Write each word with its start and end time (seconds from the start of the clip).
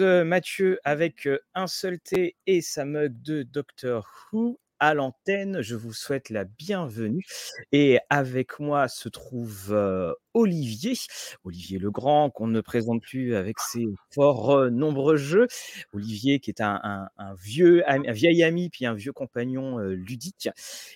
euh, 0.00 0.24
Mathieu 0.24 0.78
avec 0.84 1.26
euh, 1.26 1.38
un 1.54 1.66
seul 1.66 2.00
thé 2.00 2.36
et 2.46 2.60
sa 2.60 2.84
mug 2.84 3.20
de 3.22 3.42
Doctor 3.42 4.28
Who 4.32 4.58
à 4.80 4.94
l'antenne. 4.94 5.60
Je 5.60 5.76
vous 5.76 5.92
souhaite 5.92 6.30
la 6.30 6.44
bienvenue. 6.44 7.24
Et 7.72 7.98
avec 8.08 8.58
moi 8.58 8.88
se 8.88 9.08
trouve 9.08 9.68
euh, 9.70 10.12
Olivier, 10.34 10.94
Olivier 11.44 11.78
Legrand, 11.78 12.30
qu'on 12.30 12.46
ne 12.46 12.60
présente 12.60 13.02
plus 13.02 13.34
avec 13.34 13.58
ses 13.58 13.86
fort 14.12 14.70
nombreux 14.70 15.16
jeux. 15.16 15.46
Olivier, 15.92 16.40
qui 16.40 16.50
est 16.50 16.60
un, 16.60 17.08
vieux, 17.40 17.82
un 17.88 18.12
vieil 18.12 18.42
ami, 18.42 18.70
puis 18.70 18.86
un 18.86 18.94
vieux 18.94 19.12
compagnon 19.12 19.78
ludique. 19.78 20.48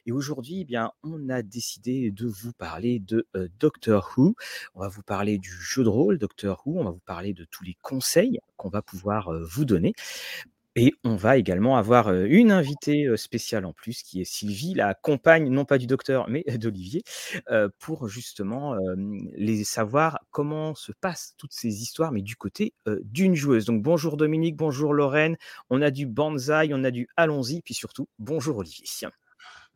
Et 0.07 0.13
aujourd'hui, 0.13 0.61
eh 0.61 0.65
bien, 0.65 0.93
on 1.03 1.29
a 1.29 1.43
décidé 1.43 2.11
de 2.11 2.27
vous 2.27 2.53
parler 2.53 3.01
de 3.01 3.27
Doctor 3.59 4.15
Who. 4.17 4.35
On 4.75 4.81
va 4.81 4.89
vous 4.89 5.03
parler 5.03 5.39
du 5.39 5.51
jeu 5.51 5.85
de 5.85 5.89
rôle 5.89 6.19
Doctor 6.19 6.63
Who. 6.65 6.79
On 6.79 6.85
va 6.85 6.91
vous 6.91 7.03
parler 7.05 7.35
de 7.35 7.45
tous 7.45 7.65
les 7.65 7.77
conseils 7.83 8.39
qu'on 8.57 8.69
va 8.69 8.83
pouvoir 8.83 9.31
vous 9.43 9.65
donner. 9.65 9.95
Et 10.77 10.93
on 11.05 11.15
va 11.15 11.37
également 11.37 11.77
avoir 11.77 12.13
une 12.13 12.51
invitée 12.51 13.17
spéciale 13.17 13.65
en 13.65 13.73
plus, 13.73 14.03
qui 14.03 14.21
est 14.21 14.25
Sylvie, 14.25 14.75
la 14.75 14.95
compagne, 14.95 15.49
non 15.49 15.65
pas 15.65 15.79
du 15.79 15.87
docteur, 15.87 16.29
mais 16.29 16.43
d'Olivier, 16.59 17.05
pour 17.79 18.09
justement 18.09 18.77
les 19.37 19.63
savoir 19.63 20.19
comment 20.31 20.75
se 20.75 20.91
passent 20.91 21.35
toutes 21.39 21.53
ces 21.53 21.83
histoires, 21.83 22.11
mais 22.11 22.23
du 22.23 22.35
côté 22.35 22.75
d'une 23.03 23.37
joueuse. 23.37 23.67
Donc 23.67 23.83
bonjour 23.83 24.17
Dominique, 24.17 24.57
bonjour 24.57 24.95
Lorraine, 24.95 25.37
on 25.71 25.81
a 25.81 25.93
du 25.93 26.07
Banzai, 26.07 26.71
on 26.73 26.83
a 26.83 26.91
du 26.91 27.09
Allons-y, 27.17 27.63
puis 27.63 27.75
surtout 27.75 28.09
bonjour 28.19 28.57
Olivier. 28.57 28.85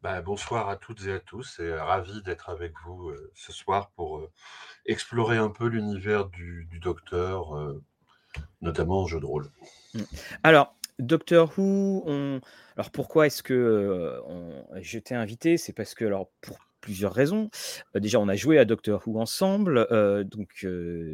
Bah, 0.03 0.21
bonsoir 0.21 0.69
à 0.69 0.77
toutes 0.77 1.07
et 1.07 1.13
à 1.13 1.21
tous 1.21 1.61
et 1.61 1.75
ravi 1.75 2.23
d'être 2.23 2.51
avec 2.51 2.73
vous 2.85 3.13
ce 3.35 3.53
soir 3.53 3.91
pour 3.91 4.29
explorer 4.85 5.37
un 5.37 5.51
peu 5.51 5.69
l'univers 5.69 6.27
du, 6.27 6.67
du 6.71 6.81
docteur, 6.81 7.77
notamment 8.61 9.03
en 9.03 9.07
jeu 9.07 9.21
de 9.21 9.27
rôle. 9.27 9.51
Mmh. 9.95 10.01
Alors, 10.43 10.75
Doctor 10.99 11.53
Who, 11.57 12.03
on... 12.07 12.41
alors 12.77 12.91
pourquoi 12.91 13.27
est-ce 13.27 13.43
que 13.43 13.55
euh, 13.55 14.21
on... 14.27 14.65
je 14.81 14.99
t'ai 14.99 15.15
invité? 15.15 15.57
C'est 15.57 15.73
parce 15.73 15.95
que, 15.95 16.05
alors, 16.05 16.31
pour 16.41 16.59
plusieurs 16.81 17.13
raisons. 17.13 17.51
Euh, 17.97 18.01
déjà, 18.01 18.21
on 18.21 18.29
a 18.29 18.37
joué 18.37 18.59
à 18.59 18.65
Doctor 18.65 19.03
Who 19.07 19.21
ensemble, 19.21 19.87
euh, 19.91 20.25
donc 20.25 20.67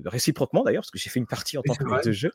réciproquement 0.05 0.63
d'ailleurs, 0.63 0.83
parce 0.83 0.91
que 0.91 0.99
j'ai 0.99 1.11
fait 1.11 1.21
une 1.21 1.27
partie 1.27 1.57
en 1.59 1.63
tant 1.63 1.75
que 1.75 1.85
maître 1.85 2.07
de 2.07 2.13
jeu. 2.13 2.33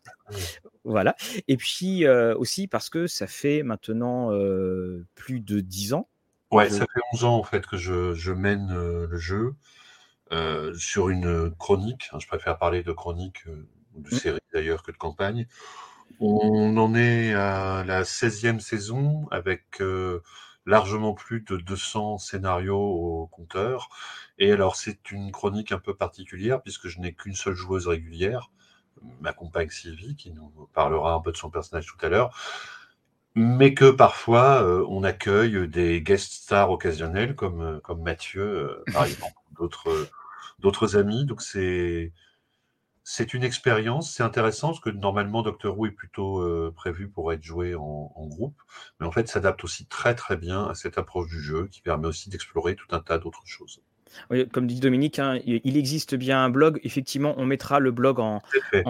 Voilà. 0.83 1.15
Et 1.47 1.57
puis 1.57 2.07
aussi 2.07 2.67
parce 2.67 2.89
que 2.89 3.07
ça 3.07 3.27
fait 3.27 3.63
maintenant 3.63 4.31
plus 5.15 5.41
de 5.41 5.59
10 5.59 5.93
ans. 5.93 6.09
Ouais, 6.51 6.69
ça 6.69 6.79
fait 6.79 7.01
11 7.13 7.23
ans 7.25 7.37
en 7.37 7.43
fait 7.43 7.67
que 7.67 7.77
je, 7.77 8.13
je 8.13 8.31
mène 8.31 8.73
le 9.05 9.17
jeu 9.17 9.53
sur 10.75 11.09
une 11.09 11.51
chronique. 11.55 12.09
Hein, 12.11 12.17
je 12.19 12.27
préfère 12.27 12.57
parler 12.57 12.81
de 12.81 12.91
chronique, 12.91 13.45
de 13.47 14.15
mmh. 14.15 14.17
série 14.17 14.39
d'ailleurs 14.53 14.81
que 14.81 14.91
de 14.91 14.97
campagne 14.97 15.47
on 16.19 16.77
en 16.77 16.95
est 16.95 17.33
à 17.33 17.83
la 17.85 18.03
16e 18.03 18.59
saison 18.59 19.27
avec 19.31 19.81
euh, 19.81 20.21
largement 20.65 21.13
plus 21.13 21.41
de 21.41 21.57
200 21.57 22.17
scénarios 22.17 22.77
au 22.77 23.27
compteur. 23.27 23.89
Et 24.37 24.51
alors, 24.51 24.75
c'est 24.75 25.11
une 25.11 25.31
chronique 25.31 25.71
un 25.71 25.79
peu 25.79 25.95
particulière 25.95 26.61
puisque 26.61 26.87
je 26.87 26.99
n'ai 26.99 27.13
qu'une 27.13 27.35
seule 27.35 27.55
joueuse 27.55 27.87
régulière, 27.87 28.51
ma 29.21 29.33
compagne 29.33 29.69
Sylvie, 29.69 30.15
qui 30.15 30.31
nous 30.31 30.51
parlera 30.73 31.13
un 31.13 31.21
peu 31.21 31.31
de 31.31 31.37
son 31.37 31.49
personnage 31.49 31.85
tout 31.85 32.05
à 32.05 32.09
l'heure. 32.09 32.35
Mais 33.35 33.73
que 33.73 33.89
parfois, 33.89 34.61
euh, 34.63 34.85
on 34.89 35.03
accueille 35.03 35.67
des 35.69 36.01
guest 36.01 36.33
stars 36.33 36.71
occasionnels 36.71 37.35
comme, 37.35 37.61
euh, 37.61 37.79
comme 37.79 38.01
Mathieu, 38.01 38.83
par 38.91 39.05
exemple, 39.05 39.35
d'autres, 39.57 40.09
d'autres 40.59 40.97
amis. 40.97 41.25
Donc, 41.25 41.41
c'est, 41.41 42.11
c'est 43.11 43.33
une 43.33 43.43
expérience, 43.43 44.13
c'est 44.13 44.21
intéressant 44.21 44.67
parce 44.67 44.81
que 44.81 44.91
normalement 44.91 45.41
Doctor 45.41 45.75
Who 45.75 45.87
est 45.87 45.91
plutôt 45.91 46.41
euh, 46.41 46.71
prévu 46.75 47.09
pour 47.09 47.33
être 47.33 47.41
joué 47.41 47.73
en, 47.73 48.11
groupe, 48.27 48.61
mais 48.99 49.07
en 49.07 49.11
fait 49.11 49.27
s'adapte 49.27 49.63
aussi 49.63 49.87
très 49.87 50.13
très 50.13 50.37
bien 50.37 50.67
à 50.67 50.75
cette 50.75 50.99
approche 50.99 51.27
du 51.27 51.41
jeu 51.41 51.67
qui 51.71 51.81
permet 51.81 52.05
aussi 52.05 52.29
d'explorer 52.29 52.75
tout 52.75 52.95
un 52.95 52.99
tas 52.99 53.17
d'autres 53.17 53.41
choses. 53.45 53.81
comme 54.51 54.67
dit 54.67 54.79
Dominique, 54.79 55.17
hein, 55.17 55.39
il 55.43 55.75
existe 55.75 56.13
bien 56.13 56.43
un 56.43 56.51
blog. 56.51 56.79
Effectivement, 56.83 57.33
on 57.37 57.47
mettra 57.47 57.79
le 57.79 57.89
blog 57.89 58.19
en, 58.19 58.41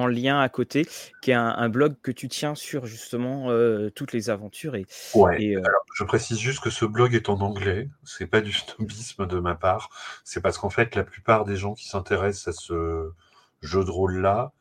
lien 0.08 0.42
à 0.42 0.50
côté, 0.50 0.86
qui 1.22 1.32
est 1.32 1.36
un, 1.36 1.70
blog 1.70 1.96
que 2.02 2.12
tu 2.12 2.28
tiens 2.28 2.56
sur 2.56 2.88
justement 2.88 3.50
euh, 3.52 3.90
toutes 3.90 4.12
les 4.12 4.30
aventures. 4.30 4.76
Et, 4.76 4.86
ouais. 5.16 5.56
Euh, 5.56 5.62
je 5.96 6.04
précise 6.04 6.40
juste 6.40 6.60
que 6.60 6.70
ce 6.70 6.84
blog 6.84 7.16
est 7.16 7.30
en 7.30 7.40
anglais. 7.40 7.88
C'est 8.04 8.28
pas 8.28 8.42
du 8.42 8.52
snobisme 8.52 9.28
de 9.28 9.40
ma 9.40 9.56
part. 9.56 9.90
C'est 10.26 10.42
parce 10.42 10.58
qu'en 10.58 10.70
fait, 10.70 10.96
la 10.96 11.06
plupart 11.06 11.46
des 11.46 11.56
gens 11.56 11.74
qui 11.74 11.88
s'intéressent 11.88 12.50
à 12.50 12.60
ce 12.60 13.14
jeux 13.62 13.84
de 13.84 13.92
rôle-là 13.92 14.52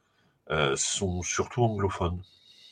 euh, 0.51 0.75
sont 0.77 1.21
surtout 1.21 1.63
anglophones. 1.63 2.23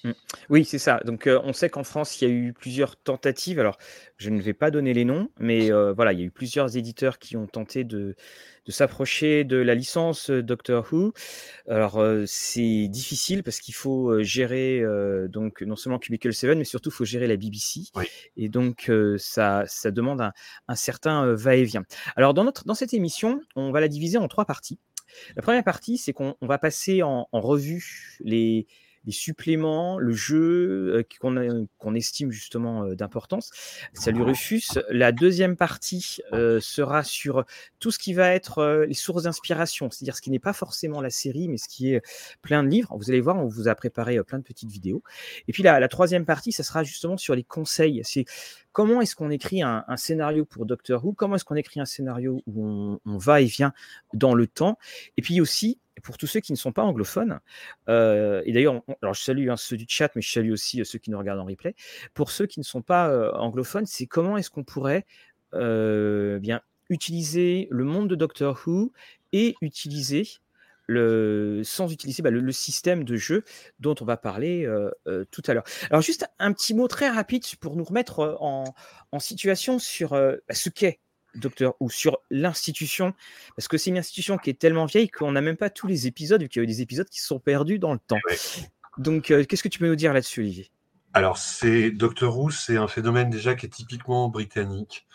Mmh. 0.03 0.13
Oui, 0.49 0.65
c'est 0.65 0.79
ça. 0.79 1.01
Donc, 1.05 1.27
euh, 1.27 1.41
on 1.45 1.53
sait 1.53 1.69
qu'en 1.69 1.85
France, 1.85 2.21
il 2.21 2.29
y 2.29 2.31
a 2.31 2.33
eu 2.33 2.55
plusieurs 2.55 2.97
tentatives. 2.97 3.59
Alors, 3.59 3.77
je 4.17 4.31
ne 4.31 4.41
vais 4.41 4.55
pas 4.55 4.71
donner 4.71 4.95
les 4.95 5.05
noms, 5.05 5.29
mais 5.39 5.71
euh, 5.71 5.93
voilà, 5.93 6.15
il 6.15 6.21
y 6.21 6.23
a 6.23 6.25
eu 6.25 6.31
plusieurs 6.31 6.79
éditeurs 6.79 7.19
qui 7.19 7.37
ont 7.37 7.47
tenté 7.47 7.85
de, 7.85 8.17
de 8.65 8.73
s'approcher 8.73 9.45
de 9.45 9.59
la 9.59 9.75
licence 9.75 10.31
Doctor 10.31 10.87
Who. 10.91 11.13
Alors, 11.69 12.03
c'est 12.27 12.89
difficile 12.89 13.43
parce 13.43 13.61
qu'il 13.61 13.75
faut 13.75 14.23
gérer 14.23 14.83
donc 15.29 15.61
non 15.63 15.77
seulement 15.77 15.99
Cubicle 15.99 16.33
7, 16.33 16.57
mais 16.57 16.65
surtout 16.65 16.89
il 16.89 16.95
faut 16.95 17.05
gérer 17.05 17.27
la 17.27 17.37
BBC. 17.37 17.83
Et 18.37 18.49
donc, 18.49 18.91
ça, 19.19 19.65
ça 19.67 19.91
demande 19.91 20.21
un, 20.23 20.33
un 20.69 20.77
certain 20.77 21.33
va-et-vient. 21.35 21.85
Alors, 22.17 22.33
dans, 22.33 22.45
notre, 22.45 22.65
dans 22.65 22.75
cette 22.75 22.95
émission, 22.95 23.41
on 23.55 23.71
va 23.71 23.81
la 23.81 23.89
diviser 23.89 24.19
en 24.19 24.29
trois 24.29 24.47
parties. 24.47 24.79
La 25.37 25.43
première 25.43 25.65
partie, 25.65 25.99
c'est 25.99 26.13
qu'on 26.13 26.37
va 26.41 26.59
passer 26.59 27.03
en, 27.03 27.27
revue 27.33 28.17
les, 28.21 28.67
suppléments, 29.13 29.99
le 29.99 30.13
jeu 30.13 30.97
euh, 30.97 31.67
qu'on 31.79 31.95
estime 31.95 32.31
justement 32.31 32.85
euh, 32.85 32.95
d'importance. 32.95 33.51
Salut 33.93 34.23
Rufus. 34.23 34.79
La 34.91 35.13
deuxième 35.13 35.57
partie 35.57 36.19
euh, 36.33 36.61
sera 36.61 37.05
sur 37.05 37.45
tout 37.79 37.91
ce 37.91 37.99
qui 37.99 38.15
va 38.15 38.33
être 38.33 38.85
les 38.89 38.95
sources 38.95 39.25
d'inspiration, 39.25 39.91
c'est-à-dire 39.91 40.17
ce 40.17 40.23
qui 40.23 40.31
n'est 40.31 40.39
pas 40.39 40.53
forcément 40.53 41.01
la 41.01 41.11
série, 41.11 41.49
mais 41.49 41.59
ce 41.59 41.69
qui 41.69 41.93
est 41.93 42.03
plein 42.43 42.63
de 42.63 42.69
livres. 42.69 42.97
Vous 42.97 43.11
allez 43.11 43.21
voir, 43.21 43.37
on 43.37 43.47
vous 43.47 43.69
a 43.69 43.75
préparé 43.75 44.23
plein 44.25 44.39
de 44.39 44.45
petites 44.45 44.71
vidéos. 44.71 45.03
Et 45.49 45.53
puis 45.53 45.63
la, 45.63 45.81
la 45.81 45.89
troisième 45.89 46.25
partie, 46.25 46.53
ça 46.53 46.63
sera 46.63 46.83
justement 46.85 47.17
sur 47.17 47.35
les 47.35 47.45
conseils. 47.45 48.01
C'est 48.05 48.25
comment 48.77 49.01
est-ce 49.01 49.17
qu'on 49.17 49.31
écrit 49.31 49.63
un, 49.63 49.85
scénario 49.97 50.45
pour 50.45 50.67
Doctor 50.67 51.03
Who? 51.03 51.15
Comment 51.15 51.37
est-ce 51.37 51.47
qu'on 51.47 51.55
écrit 51.55 51.81
un 51.81 51.87
scénario 51.87 52.43
où 52.47 52.99
on, 53.03 53.17
va 53.17 53.41
et 53.41 53.47
vient 53.47 53.73
dans 54.13 54.35
le 54.35 54.47
temps? 54.47 54.77
Et 55.17 55.23
puis 55.23 55.41
aussi, 55.41 55.81
pour 56.07 56.19
tous 56.19 56.29
ceux 56.29 56.39
qui 56.39 56.53
ne 56.53 56.57
sont 56.57 56.71
pas 56.71 56.85
anglophones, 56.85 57.41
euh, 57.89 58.41
et 58.45 58.53
d'ailleurs, 58.53 58.81
alors 59.03 59.13
je 59.13 59.23
salue 59.23 59.51
hein, 59.51 59.57
ceux 59.57 59.77
du 59.77 59.87
chat, 59.89 60.15
mais 60.15 60.23
je 60.23 60.31
salue 60.31 60.53
aussi 60.53 60.81
euh, 60.81 60.85
ceux 60.85 61.01
qui 61.01 61.11
nous 61.11 61.19
regardent 61.19 61.41
en 61.41 61.45
replay. 61.45 61.75
Pour 62.15 62.31
ceux 62.31 62.47
qui 62.47 62.61
ne 62.61 62.65
sont 62.65 62.81
pas 62.81 63.09
euh, 63.09 63.33
anglophones, 63.33 63.87
c'est 63.87 64.07
comment 64.07 64.37
est-ce 64.37 64.49
qu'on 64.49 64.65
pourrait 64.65 65.05
bien 65.53 66.61
utiliser 66.91 67.67
le 67.71 67.85
monde 67.85 68.09
de 68.09 68.15
Doctor 68.15 68.61
Who 68.67 68.93
et 69.33 69.57
utiliser 69.63 70.29
le, 70.87 71.63
sans 71.65 71.91
utiliser 71.91 72.23
bah, 72.23 72.31
le, 72.31 72.53
système 72.53 73.05
de 73.05 73.17
jeu 73.17 73.43
dont 73.81 73.95
on 74.01 74.05
va 74.05 74.19
parler 74.19 74.69
tout 75.31 75.43
à 75.47 75.55
l'heure. 75.55 75.65
Alors 75.89 76.03
juste 76.03 76.27
un 76.39 76.53
petit 76.53 76.75
mot 76.75 76.89
très 76.89 77.09
rapide 77.09 77.43
pour 77.59 77.75
nous 77.75 77.85
remettre 77.85 78.37
en, 78.41 78.75
situation 79.19 79.79
sur 79.79 80.11
bah, 80.11 80.37
ce 80.51 80.69
qu'est 80.69 81.01
Docteur 81.37 81.75
ou 81.81 81.91
sur 81.91 82.19
l'institution, 82.31 83.15
parce 83.57 83.69
que 83.69 83.79
c'est 83.79 83.91
une 83.91 83.99
institution 83.99 84.39
qui 84.39 84.51
est 84.51 84.59
tellement 84.59 84.87
vieille 84.87 85.09
qu'on 85.09 85.33
n'a 85.33 85.41
même 85.41 85.57
pas 85.57 85.71
tous 85.71 85.87
les 85.87 86.07
épisodes, 86.07 86.43
vu 86.43 86.49
qu'il 86.49 86.61
y 86.61 86.63
a 86.63 86.65
eu 86.65 86.67
des 86.67 86.83
épisodes 86.83 87.09
qui 87.09 87.21
se 87.21 87.27
sont 87.27 87.39
perdus 87.39 87.79
dans 87.79 87.93
le 87.93 87.99
temps. 87.99 88.19
Donc 88.99 89.25
qu'est-ce 89.25 89.63
que 89.63 89.69
tu 89.69 89.79
peux 89.79 89.89
nous 89.89 89.97
dire 89.97 90.13
là-dessus, 90.13 90.41
Olivier? 90.41 90.71
Alors, 91.13 91.39
c'est 91.39 91.91
Doctor 91.91 92.39
Who, 92.39 92.51
c'est 92.51 92.77
un 92.77 92.89
phénomène 92.89 93.31
déjà 93.31 93.55
qui 93.55 93.65
est 93.65 93.71
typiquement 93.71 94.29
britannique. 94.29 95.07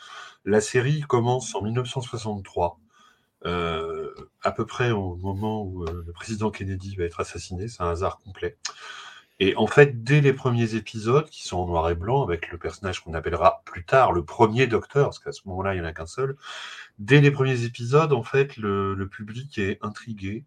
La 0.45 0.59
série 0.59 1.01
commence 1.01 1.53
en 1.53 1.61
1963 1.61 2.79
euh, 3.45 4.13
à 4.43 4.51
peu 4.51 4.65
près 4.65 4.91
au 4.91 5.15
moment 5.15 5.63
où 5.63 5.83
euh, 5.83 6.03
le 6.05 6.13
président 6.13 6.51
Kennedy 6.51 6.95
va 6.95 7.05
être 7.05 7.19
assassiné, 7.19 7.67
c'est 7.67 7.81
un 7.81 7.89
hasard 7.89 8.19
complet. 8.19 8.57
Et 9.41 9.55
en 9.55 9.65
fait, 9.65 10.03
dès 10.03 10.21
les 10.21 10.33
premiers 10.33 10.75
épisodes, 10.75 11.27
qui 11.27 11.47
sont 11.47 11.57
en 11.57 11.65
noir 11.65 11.89
et 11.89 11.95
blanc, 11.95 12.21
avec 12.21 12.51
le 12.51 12.59
personnage 12.59 13.03
qu'on 13.03 13.15
appellera 13.15 13.63
plus 13.65 13.83
tard 13.83 14.11
le 14.11 14.23
premier 14.23 14.67
docteur, 14.67 15.05
parce 15.07 15.17
qu'à 15.17 15.31
ce 15.31 15.41
moment-là, 15.47 15.73
il 15.73 15.81
n'y 15.81 15.83
en 15.83 15.89
a 15.89 15.93
qu'un 15.93 16.05
seul, 16.05 16.35
dès 16.99 17.21
les 17.21 17.31
premiers 17.31 17.63
épisodes, 17.63 18.13
en 18.13 18.21
fait, 18.21 18.55
le, 18.57 19.09
public 19.11 19.57
est 19.57 19.79
intrigué. 19.81 20.45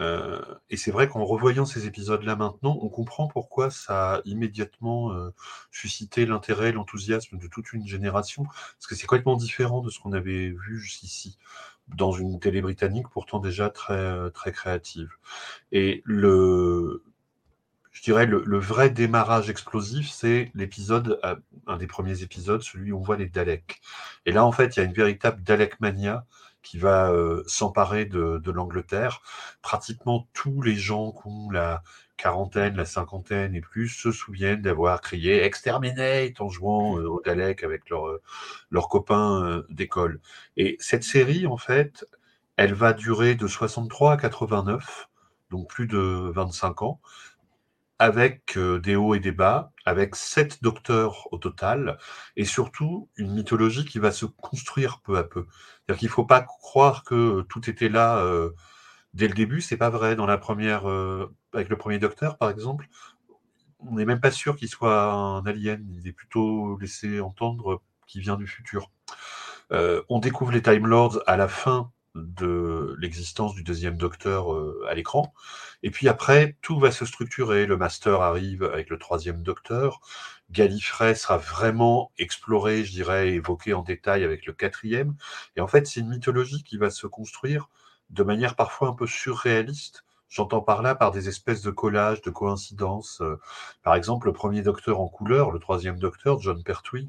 Euh, 0.00 0.40
et 0.70 0.78
c'est 0.78 0.90
vrai 0.90 1.06
qu'en 1.06 1.22
revoyant 1.26 1.66
ces 1.66 1.86
épisodes-là 1.86 2.34
maintenant, 2.34 2.78
on 2.80 2.88
comprend 2.88 3.28
pourquoi 3.28 3.70
ça 3.70 4.14
a 4.14 4.20
immédiatement 4.24 5.12
suscité 5.70 6.24
l'intérêt, 6.24 6.72
l'enthousiasme 6.72 7.36
de 7.36 7.46
toute 7.46 7.74
une 7.74 7.86
génération, 7.86 8.44
parce 8.44 8.86
que 8.88 8.94
c'est 8.94 9.06
complètement 9.06 9.36
différent 9.36 9.82
de 9.82 9.90
ce 9.90 10.00
qu'on 10.00 10.14
avait 10.14 10.48
vu 10.48 10.80
jusqu'ici 10.80 11.36
dans 11.88 12.12
une 12.12 12.40
télé 12.40 12.62
britannique 12.62 13.08
pourtant 13.10 13.38
déjà 13.38 13.68
très, 13.68 14.30
très 14.30 14.50
créative. 14.50 15.10
Et 15.72 16.00
le, 16.06 17.02
je 17.94 18.02
dirais, 18.02 18.26
le, 18.26 18.58
vrai 18.58 18.90
démarrage 18.90 19.48
explosif, 19.48 20.10
c'est 20.10 20.50
l'épisode, 20.54 21.18
euh, 21.24 21.36
un 21.68 21.78
des 21.78 21.86
premiers 21.86 22.22
épisodes, 22.22 22.60
celui 22.60 22.92
où 22.92 22.98
on 22.98 23.02
voit 23.02 23.16
les 23.16 23.28
Daleks. 23.28 23.80
Et 24.26 24.32
là, 24.32 24.44
en 24.44 24.52
fait, 24.52 24.76
il 24.76 24.80
y 24.80 24.82
a 24.82 24.84
une 24.84 24.92
véritable 24.92 25.42
Dalek 25.42 25.80
mania 25.80 26.26
qui 26.62 26.78
va 26.78 27.12
s'emparer 27.46 28.06
de, 28.06 28.50
l'Angleterre. 28.50 29.20
Pratiquement 29.62 30.26
tous 30.32 30.62
les 30.62 30.74
gens 30.74 31.12
qui 31.12 31.28
ont 31.28 31.50
la 31.50 31.82
quarantaine, 32.16 32.76
la 32.76 32.86
cinquantaine 32.86 33.54
et 33.54 33.60
plus 33.60 33.88
se 33.88 34.10
souviennent 34.10 34.62
d'avoir 34.62 35.00
crié 35.02 35.44
Exterminate 35.44 36.40
en 36.40 36.48
jouant 36.48 36.94
au 36.94 37.20
Dalek 37.22 37.62
avec 37.64 37.90
leurs 37.90 38.88
copains 38.88 39.62
d'école. 39.68 40.20
Et 40.56 40.76
cette 40.80 41.04
série, 41.04 41.46
en 41.46 41.58
fait, 41.58 42.06
elle 42.56 42.74
va 42.74 42.92
durer 42.92 43.34
de 43.34 43.46
63 43.46 44.12
à 44.12 44.16
89, 44.16 45.08
donc 45.50 45.68
plus 45.68 45.86
de 45.86 45.98
25 46.34 46.82
ans 46.82 47.00
avec 47.98 48.58
des 48.58 48.96
hauts 48.96 49.14
et 49.14 49.20
des 49.20 49.32
bas, 49.32 49.72
avec 49.84 50.16
sept 50.16 50.62
docteurs 50.62 51.32
au 51.32 51.38
total, 51.38 51.98
et 52.36 52.44
surtout 52.44 53.08
une 53.16 53.32
mythologie 53.32 53.84
qui 53.84 53.98
va 53.98 54.12
se 54.12 54.26
construire 54.26 55.00
peu 55.00 55.16
à 55.16 55.24
peu. 55.24 55.46
C'est-à-dire 55.86 55.98
qu'il 56.00 56.08
ne 56.08 56.12
faut 56.12 56.24
pas 56.24 56.42
croire 56.42 57.04
que 57.04 57.42
tout 57.42 57.70
était 57.70 57.88
là 57.88 58.24
dès 59.14 59.28
le 59.28 59.34
début, 59.34 59.60
c'est 59.60 59.76
pas 59.76 59.90
vrai. 59.90 60.16
Dans 60.16 60.26
la 60.26 60.38
première, 60.38 60.86
avec 61.52 61.68
le 61.68 61.76
premier 61.76 61.98
docteur, 61.98 62.36
par 62.36 62.50
exemple, 62.50 62.88
on 63.78 63.94
n'est 63.94 64.06
même 64.06 64.20
pas 64.20 64.30
sûr 64.30 64.56
qu'il 64.56 64.68
soit 64.68 65.12
un 65.12 65.46
alien. 65.46 65.86
Il 65.92 66.08
est 66.08 66.12
plutôt 66.12 66.78
laissé 66.78 67.20
entendre 67.20 67.82
qu'il 68.06 68.22
vient 68.22 68.36
du 68.36 68.46
futur. 68.46 68.90
on 69.70 70.18
découvre 70.18 70.52
les 70.52 70.62
Time 70.62 70.86
Lords 70.86 71.20
à 71.26 71.36
la 71.36 71.48
fin 71.48 71.90
de 72.14 72.94
l'existence 72.98 73.54
du 73.54 73.62
deuxième 73.62 73.96
docteur 73.96 74.46
à 74.88 74.94
l'écran. 74.94 75.34
Et 75.82 75.90
puis 75.90 76.08
après, 76.08 76.56
tout 76.62 76.78
va 76.78 76.90
se 76.90 77.04
structurer. 77.04 77.66
Le 77.66 77.76
master 77.76 78.20
arrive 78.20 78.62
avec 78.62 78.88
le 78.90 78.98
troisième 78.98 79.42
docteur. 79.42 80.00
Gallifrey 80.50 81.14
sera 81.14 81.38
vraiment 81.38 82.12
exploré, 82.18 82.84
je 82.84 82.92
dirais, 82.92 83.30
évoqué 83.30 83.74
en 83.74 83.82
détail 83.82 84.24
avec 84.24 84.46
le 84.46 84.52
quatrième. 84.52 85.16
Et 85.56 85.60
en 85.60 85.66
fait, 85.66 85.86
c'est 85.86 86.00
une 86.00 86.08
mythologie 86.08 86.62
qui 86.62 86.76
va 86.76 86.90
se 86.90 87.06
construire 87.06 87.68
de 88.10 88.22
manière 88.22 88.54
parfois 88.54 88.88
un 88.88 88.94
peu 88.94 89.06
surréaliste. 89.06 90.03
J'entends 90.28 90.62
par 90.62 90.82
là 90.82 90.94
par 90.94 91.12
des 91.12 91.28
espèces 91.28 91.62
de 91.62 91.70
collages, 91.70 92.20
de 92.22 92.30
coïncidences. 92.30 93.22
Par 93.82 93.94
exemple, 93.94 94.26
le 94.26 94.32
premier 94.32 94.62
docteur 94.62 95.00
en 95.00 95.08
couleur, 95.08 95.52
le 95.52 95.60
troisième 95.60 95.98
docteur, 95.98 96.40
John 96.40 96.62
Pertwee, 96.62 97.08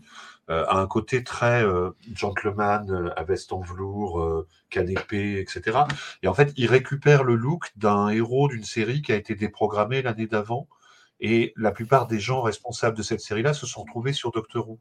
euh, 0.51 0.63
a 0.67 0.77
un 0.77 0.85
côté 0.85 1.23
très 1.23 1.63
euh, 1.63 1.89
gentleman, 2.13 2.91
euh, 2.91 3.19
à 3.19 3.23
veste 3.23 3.51
en 3.51 3.61
velours, 3.61 4.45
canépé, 4.69 5.39
etc. 5.39 5.79
Et 6.21 6.27
en 6.27 6.35
fait, 6.35 6.53
il 6.55 6.67
récupère 6.67 7.23
le 7.23 7.35
look 7.35 7.71
d'un 7.75 8.09
héros 8.09 8.47
d'une 8.47 8.63
série 8.63 9.01
qui 9.01 9.11
a 9.11 9.15
été 9.15 9.33
déprogrammée 9.35 10.01
l'année 10.01 10.27
d'avant. 10.27 10.67
Et 11.19 11.53
la 11.55 11.71
plupart 11.71 12.07
des 12.07 12.19
gens 12.19 12.41
responsables 12.41 12.97
de 12.97 13.01
cette 13.01 13.21
série-là 13.21 13.53
se 13.53 13.65
sont 13.65 13.85
trouvés 13.85 14.13
sur 14.13 14.31
Doctor 14.31 14.69
Who 14.69 14.79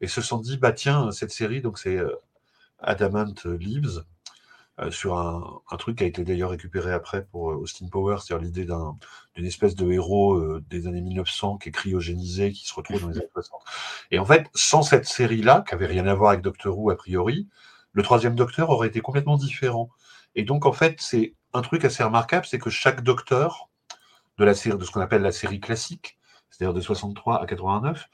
et 0.00 0.08
se 0.08 0.22
sont 0.22 0.38
dit, 0.38 0.56
bah 0.56 0.72
tiens, 0.72 1.12
cette 1.12 1.30
série, 1.30 1.60
donc 1.60 1.78
c'est 1.78 1.98
Adamant 2.80 3.34
Leaves, 3.44 4.04
euh, 4.80 4.90
sur 4.90 5.16
un, 5.16 5.60
un, 5.70 5.76
truc 5.76 5.98
qui 5.98 6.04
a 6.04 6.06
été 6.08 6.24
d'ailleurs 6.24 6.50
récupéré 6.50 6.92
après 6.92 7.24
pour 7.26 7.52
euh, 7.52 7.54
Austin 7.54 7.86
Powers, 7.88 8.18
c'est-à-dire 8.20 8.44
l'idée 8.44 8.66
d'une 9.36 9.46
espèce 9.46 9.76
de 9.76 9.88
héros 9.92 10.34
euh, 10.34 10.64
des 10.68 10.88
années 10.88 11.00
1900 11.00 11.58
qui 11.58 11.68
est 11.68 11.72
cryogénisé, 11.72 12.50
qui 12.50 12.66
se 12.66 12.74
retrouve 12.74 13.00
dans 13.00 13.08
les 13.08 13.16
années 13.18 13.28
60. 13.32 13.60
Et 14.10 14.18
en 14.18 14.24
fait, 14.24 14.50
sans 14.52 14.82
cette 14.82 15.06
série-là, 15.06 15.64
qui 15.68 15.74
avait 15.74 15.86
rien 15.86 16.08
à 16.08 16.14
voir 16.14 16.30
avec 16.30 16.42
Doctor 16.42 16.76
Who 16.76 16.90
a 16.90 16.96
priori, 16.96 17.48
le 17.92 18.02
troisième 18.02 18.34
Docteur 18.34 18.70
aurait 18.70 18.88
été 18.88 19.00
complètement 19.00 19.36
différent. 19.36 19.90
Et 20.34 20.42
donc, 20.42 20.66
en 20.66 20.72
fait, 20.72 21.00
c'est 21.00 21.34
un 21.52 21.62
truc 21.62 21.84
assez 21.84 22.02
remarquable, 22.02 22.44
c'est 22.44 22.58
que 22.58 22.70
chaque 22.70 23.02
Docteur 23.02 23.70
de 24.38 24.44
la 24.44 24.54
série, 24.54 24.76
de 24.76 24.84
ce 24.84 24.90
qu'on 24.90 25.00
appelle 25.00 25.22
la 25.22 25.30
série 25.30 25.60
classique, 25.60 26.18
c'est-à-dire 26.50 26.74
de 26.74 26.80
63 26.80 27.40
à 27.40 27.46
89, 27.46 28.08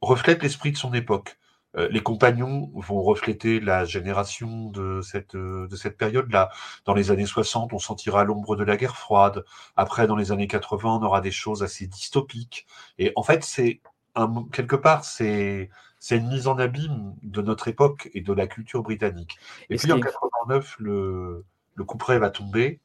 reflète 0.00 0.42
l'esprit 0.42 0.72
de 0.72 0.76
son 0.76 0.92
époque. 0.92 1.38
Euh, 1.76 1.88
les 1.90 2.02
compagnons 2.02 2.70
vont 2.74 3.02
refléter 3.02 3.60
la 3.60 3.84
génération 3.84 4.70
de 4.70 5.00
cette, 5.02 5.34
euh, 5.34 5.68
de 5.68 5.76
cette 5.76 5.96
période-là. 5.96 6.50
Dans 6.84 6.94
les 6.94 7.10
années 7.10 7.26
60, 7.26 7.72
on 7.72 7.78
sentira 7.78 8.24
l'ombre 8.24 8.56
de 8.56 8.64
la 8.64 8.76
guerre 8.76 8.96
froide. 8.96 9.44
Après, 9.76 10.06
dans 10.06 10.16
les 10.16 10.32
années 10.32 10.48
80, 10.48 10.98
on 11.00 11.02
aura 11.02 11.20
des 11.20 11.30
choses 11.30 11.62
assez 11.62 11.86
dystopiques. 11.86 12.66
Et 12.98 13.12
en 13.16 13.22
fait, 13.22 13.44
c'est 13.44 13.80
un, 14.14 14.46
quelque 14.52 14.76
part, 14.76 15.04
c'est 15.04 15.70
c'est 16.02 16.16
une 16.16 16.28
mise 16.28 16.48
en 16.48 16.56
abîme 16.56 17.14
de 17.22 17.42
notre 17.42 17.68
époque 17.68 18.08
et 18.14 18.22
de 18.22 18.32
la 18.32 18.46
culture 18.46 18.82
britannique. 18.82 19.38
Et, 19.68 19.76
puis 19.76 19.92
en 19.92 20.00
89, 20.00 20.76
le, 20.78 21.44
le 21.74 21.84
coup 21.84 21.98
près 21.98 22.18
va 22.18 22.30
tomber 22.30 22.80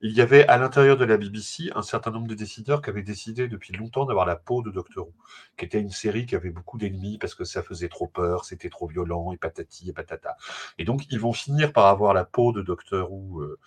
il 0.00 0.12
y 0.12 0.20
avait 0.20 0.46
à 0.46 0.58
l'intérieur 0.58 0.96
de 0.96 1.04
la 1.04 1.16
BBC 1.16 1.70
un 1.74 1.82
certain 1.82 2.10
nombre 2.10 2.26
de 2.26 2.34
décideurs 2.34 2.82
qui 2.82 2.90
avaient 2.90 3.02
décidé 3.02 3.48
depuis 3.48 3.72
longtemps 3.72 4.04
d'avoir 4.04 4.26
la 4.26 4.36
peau 4.36 4.62
de 4.62 4.70
Doctor 4.70 5.06
Who, 5.06 5.14
qui 5.56 5.64
était 5.64 5.80
une 5.80 5.90
série 5.90 6.26
qui 6.26 6.34
avait 6.34 6.50
beaucoup 6.50 6.76
d'ennemis 6.76 7.18
parce 7.18 7.34
que 7.34 7.44
ça 7.44 7.62
faisait 7.62 7.88
trop 7.88 8.06
peur, 8.06 8.44
c'était 8.44 8.68
trop 8.68 8.86
violent, 8.86 9.32
et 9.32 9.38
patati 9.38 9.88
et 9.88 9.92
patata. 9.92 10.36
Et 10.78 10.84
donc, 10.84 11.06
ils 11.10 11.18
vont 11.18 11.32
finir 11.32 11.72
par 11.72 11.86
avoir 11.86 12.12
la 12.12 12.24
peau 12.24 12.52
de 12.52 12.62
Doctor 12.62 13.10
Who 13.10 13.40
euh, 13.40 13.58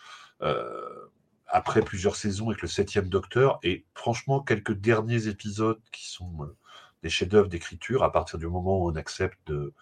euh, 0.44 1.10
après 1.48 1.82
plusieurs 1.82 2.16
saisons 2.16 2.50
avec 2.50 2.62
le 2.62 2.68
septième 2.68 3.10
Docteur. 3.10 3.60
Et 3.64 3.86
franchement, 3.96 4.42
quelques 4.42 4.74
derniers 4.74 5.28
épisodes 5.28 5.82
qui 5.92 6.08
sont 6.08 6.44
euh, 6.44 6.56
des 7.02 7.10
chefs-d'œuvre 7.10 7.48
d'écriture 7.50 8.04
à 8.04 8.12
partir 8.12 8.38
du 8.38 8.48
moment 8.48 8.84
où 8.84 8.92
on 8.92 8.96
accepte 8.96 9.40
de 9.48 9.74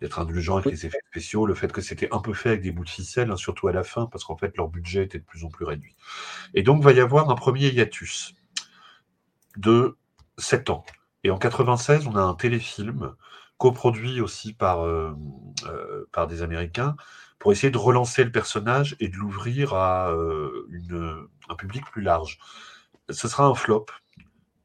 d'être 0.00 0.18
indulgent 0.18 0.56
avec 0.58 0.72
les 0.72 0.86
effets 0.86 1.00
spéciaux, 1.10 1.46
le 1.46 1.54
fait 1.54 1.72
que 1.72 1.80
c'était 1.80 2.08
un 2.12 2.20
peu 2.20 2.32
fait 2.32 2.50
avec 2.50 2.62
des 2.62 2.70
bouts 2.70 2.84
de 2.84 2.90
ficelle, 2.90 3.30
hein, 3.30 3.36
surtout 3.36 3.68
à 3.68 3.72
la 3.72 3.82
fin, 3.82 4.06
parce 4.06 4.24
qu'en 4.24 4.36
fait 4.36 4.56
leur 4.56 4.68
budget 4.68 5.04
était 5.04 5.18
de 5.18 5.24
plus 5.24 5.44
en 5.44 5.48
plus 5.48 5.64
réduit. 5.64 5.96
Et 6.54 6.62
donc 6.62 6.82
va 6.82 6.92
y 6.92 7.00
avoir 7.00 7.30
un 7.30 7.34
premier 7.34 7.68
hiatus 7.68 8.34
de 9.56 9.96
7 10.38 10.70
ans. 10.70 10.84
Et 11.24 11.30
en 11.30 11.38
96, 11.38 12.06
on 12.06 12.14
a 12.14 12.22
un 12.22 12.34
téléfilm 12.34 13.14
coproduit 13.58 14.20
aussi 14.20 14.52
par, 14.54 14.86
euh, 14.86 15.12
euh, 15.66 16.08
par 16.12 16.28
des 16.28 16.42
Américains 16.42 16.96
pour 17.38 17.52
essayer 17.52 17.70
de 17.70 17.78
relancer 17.78 18.24
le 18.24 18.32
personnage 18.32 18.96
et 19.00 19.08
de 19.08 19.16
l'ouvrir 19.16 19.74
à 19.74 20.10
euh, 20.10 20.66
une, 20.70 21.26
un 21.48 21.54
public 21.54 21.84
plus 21.90 22.02
large. 22.02 22.38
Ce 23.10 23.28
sera 23.28 23.46
un 23.46 23.54
flop, 23.54 23.86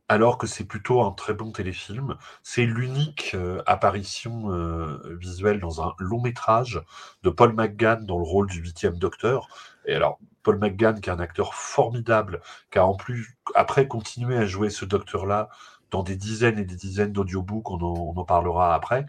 alors 0.10 0.38
que 0.38 0.48
c'est 0.48 0.66
plutôt 0.66 1.02
un 1.02 1.12
très 1.12 1.34
bon 1.34 1.52
téléfilm. 1.52 2.18
C'est 2.44 2.66
l'unique 2.66 3.32
euh, 3.36 3.62
apparition 3.66 4.52
euh, 4.52 5.00
visuelle 5.20 5.60
dans 5.60 5.82
un 5.82 5.94
long 5.98 6.22
métrage 6.22 6.82
de 7.24 7.30
Paul 7.30 7.54
McGann 7.54 8.06
dans 8.06 8.18
le 8.18 8.24
rôle 8.24 8.48
du 8.48 8.60
huitième 8.60 8.98
docteur. 8.98 9.48
Et 9.86 9.96
alors, 9.96 10.20
Paul 10.44 10.60
McGann, 10.60 11.00
qui 11.00 11.10
est 11.10 11.14
un 11.14 11.20
acteur 11.20 11.56
formidable, 11.56 12.42
qui 12.72 12.80
a 12.80 12.86
en 12.86 12.96
plus, 12.96 13.38
après, 13.56 13.88
continué 13.88 14.38
à 14.38 14.46
jouer 14.46 14.70
ce 14.70 14.86
docteur-là 14.86 15.50
dans 15.90 16.04
des 16.04 16.16
dizaines 16.16 16.60
et 16.60 16.66
des 16.66 16.76
dizaines 16.76 17.14
d'audiobooks, 17.14 17.70
on, 17.72 17.82
on, 17.82 18.18
en 18.18 18.26
parlera 18.26 18.76
après. 18.76 19.06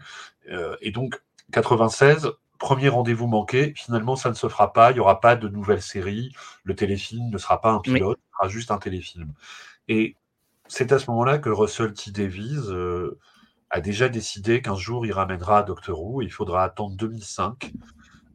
Euh, 0.49 0.77
et 0.81 0.91
donc, 0.91 1.21
96, 1.51 2.31
premier 2.57 2.89
rendez-vous 2.89 3.27
manqué, 3.27 3.73
finalement, 3.75 4.15
ça 4.15 4.29
ne 4.29 4.35
se 4.35 4.47
fera 4.47 4.71
pas, 4.71 4.91
il 4.91 4.95
n'y 4.95 4.99
aura 4.99 5.19
pas 5.19 5.35
de 5.35 5.49
nouvelle 5.49 5.81
série, 5.81 6.33
le 6.63 6.75
téléfilm 6.75 7.29
ne 7.29 7.37
sera 7.37 7.59
pas 7.59 7.71
un 7.71 7.79
pilote, 7.79 8.17
ce 8.17 8.37
sera 8.37 8.47
juste 8.47 8.71
un 8.71 8.77
téléfilm. 8.77 9.33
Et 9.87 10.15
c'est 10.67 10.91
à 10.91 10.99
ce 10.99 11.09
moment-là 11.11 11.37
que 11.37 11.49
Russell 11.49 11.93
T. 11.93 12.11
Davies 12.11 12.69
euh, 12.69 13.19
a 13.69 13.81
déjà 13.81 14.09
décidé 14.09 14.61
qu'un 14.61 14.75
jour 14.75 15.05
il 15.05 15.13
ramènera 15.13 15.63
Doctor 15.63 16.01
Who. 16.01 16.21
Il 16.21 16.31
faudra 16.31 16.63
attendre 16.63 16.95
2005 16.95 17.71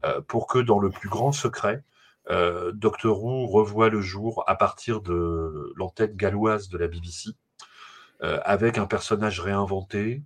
euh, 0.04 0.20
pour 0.22 0.46
que, 0.46 0.58
dans 0.58 0.78
le 0.78 0.90
plus 0.90 1.08
grand 1.08 1.32
secret, 1.32 1.82
euh, 2.30 2.72
Doctor 2.72 3.22
Who 3.22 3.46
revoie 3.46 3.88
le 3.88 4.00
jour 4.00 4.44
à 4.46 4.54
partir 4.54 5.00
de 5.00 5.72
l'antenne 5.76 6.14
galloise 6.14 6.68
de 6.68 6.78
la 6.78 6.88
BBC, 6.88 7.30
avec 8.22 8.76
un 8.76 8.84
personnage 8.84 9.40
réinventé, 9.40 10.22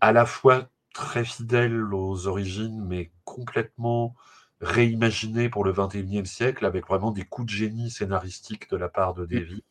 à 0.00 0.12
la 0.12 0.24
fois 0.24 0.70
très 0.94 1.26
fidèle 1.26 1.92
aux 1.92 2.26
origines, 2.26 2.82
mais 2.86 3.12
complètement 3.24 4.14
réimaginé 4.62 5.50
pour 5.50 5.62
le 5.62 5.70
21e 5.70 6.24
siècle, 6.24 6.64
avec 6.64 6.86
vraiment 6.86 7.10
des 7.10 7.24
coups 7.24 7.52
de 7.52 7.52
génie 7.52 7.90
scénaristiques 7.90 8.70
de 8.70 8.78
la 8.78 8.88
part 8.88 9.12
de 9.12 9.26
Davies. 9.26 9.62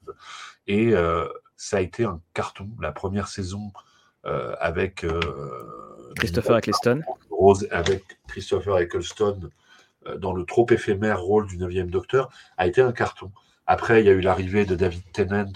Et 0.68 0.94
ça 1.58 1.78
a 1.78 1.82
été 1.82 2.06
un 2.06 2.22
carton. 2.34 2.70
La 2.80 2.92
première 2.92 3.28
saison 3.28 3.72
euh, 4.26 4.56
avec 4.60 5.04
euh, 5.04 5.20
Christopher 6.16 6.58
Eccleston. 6.58 7.02
Rose, 7.30 7.68
avec 7.72 8.04
Christopher 8.28 8.80
Eccleston 8.80 9.50
euh, 10.08 10.18
dans 10.18 10.34
le 10.34 10.46
trop 10.46 10.66
éphémère 10.70 11.22
rôle 11.22 11.48
du 11.48 11.58
9e 11.58 11.90
Docteur 11.90 12.30
a 12.58 12.68
été 12.68 12.82
un 12.82 12.92
carton. 12.92 13.32
Après, 13.66 14.02
il 14.02 14.06
y 14.06 14.10
a 14.10 14.14
eu 14.14 14.22
l'arrivée 14.22 14.66
de 14.66 14.76
David 14.76 15.04
Tennant, 15.12 15.52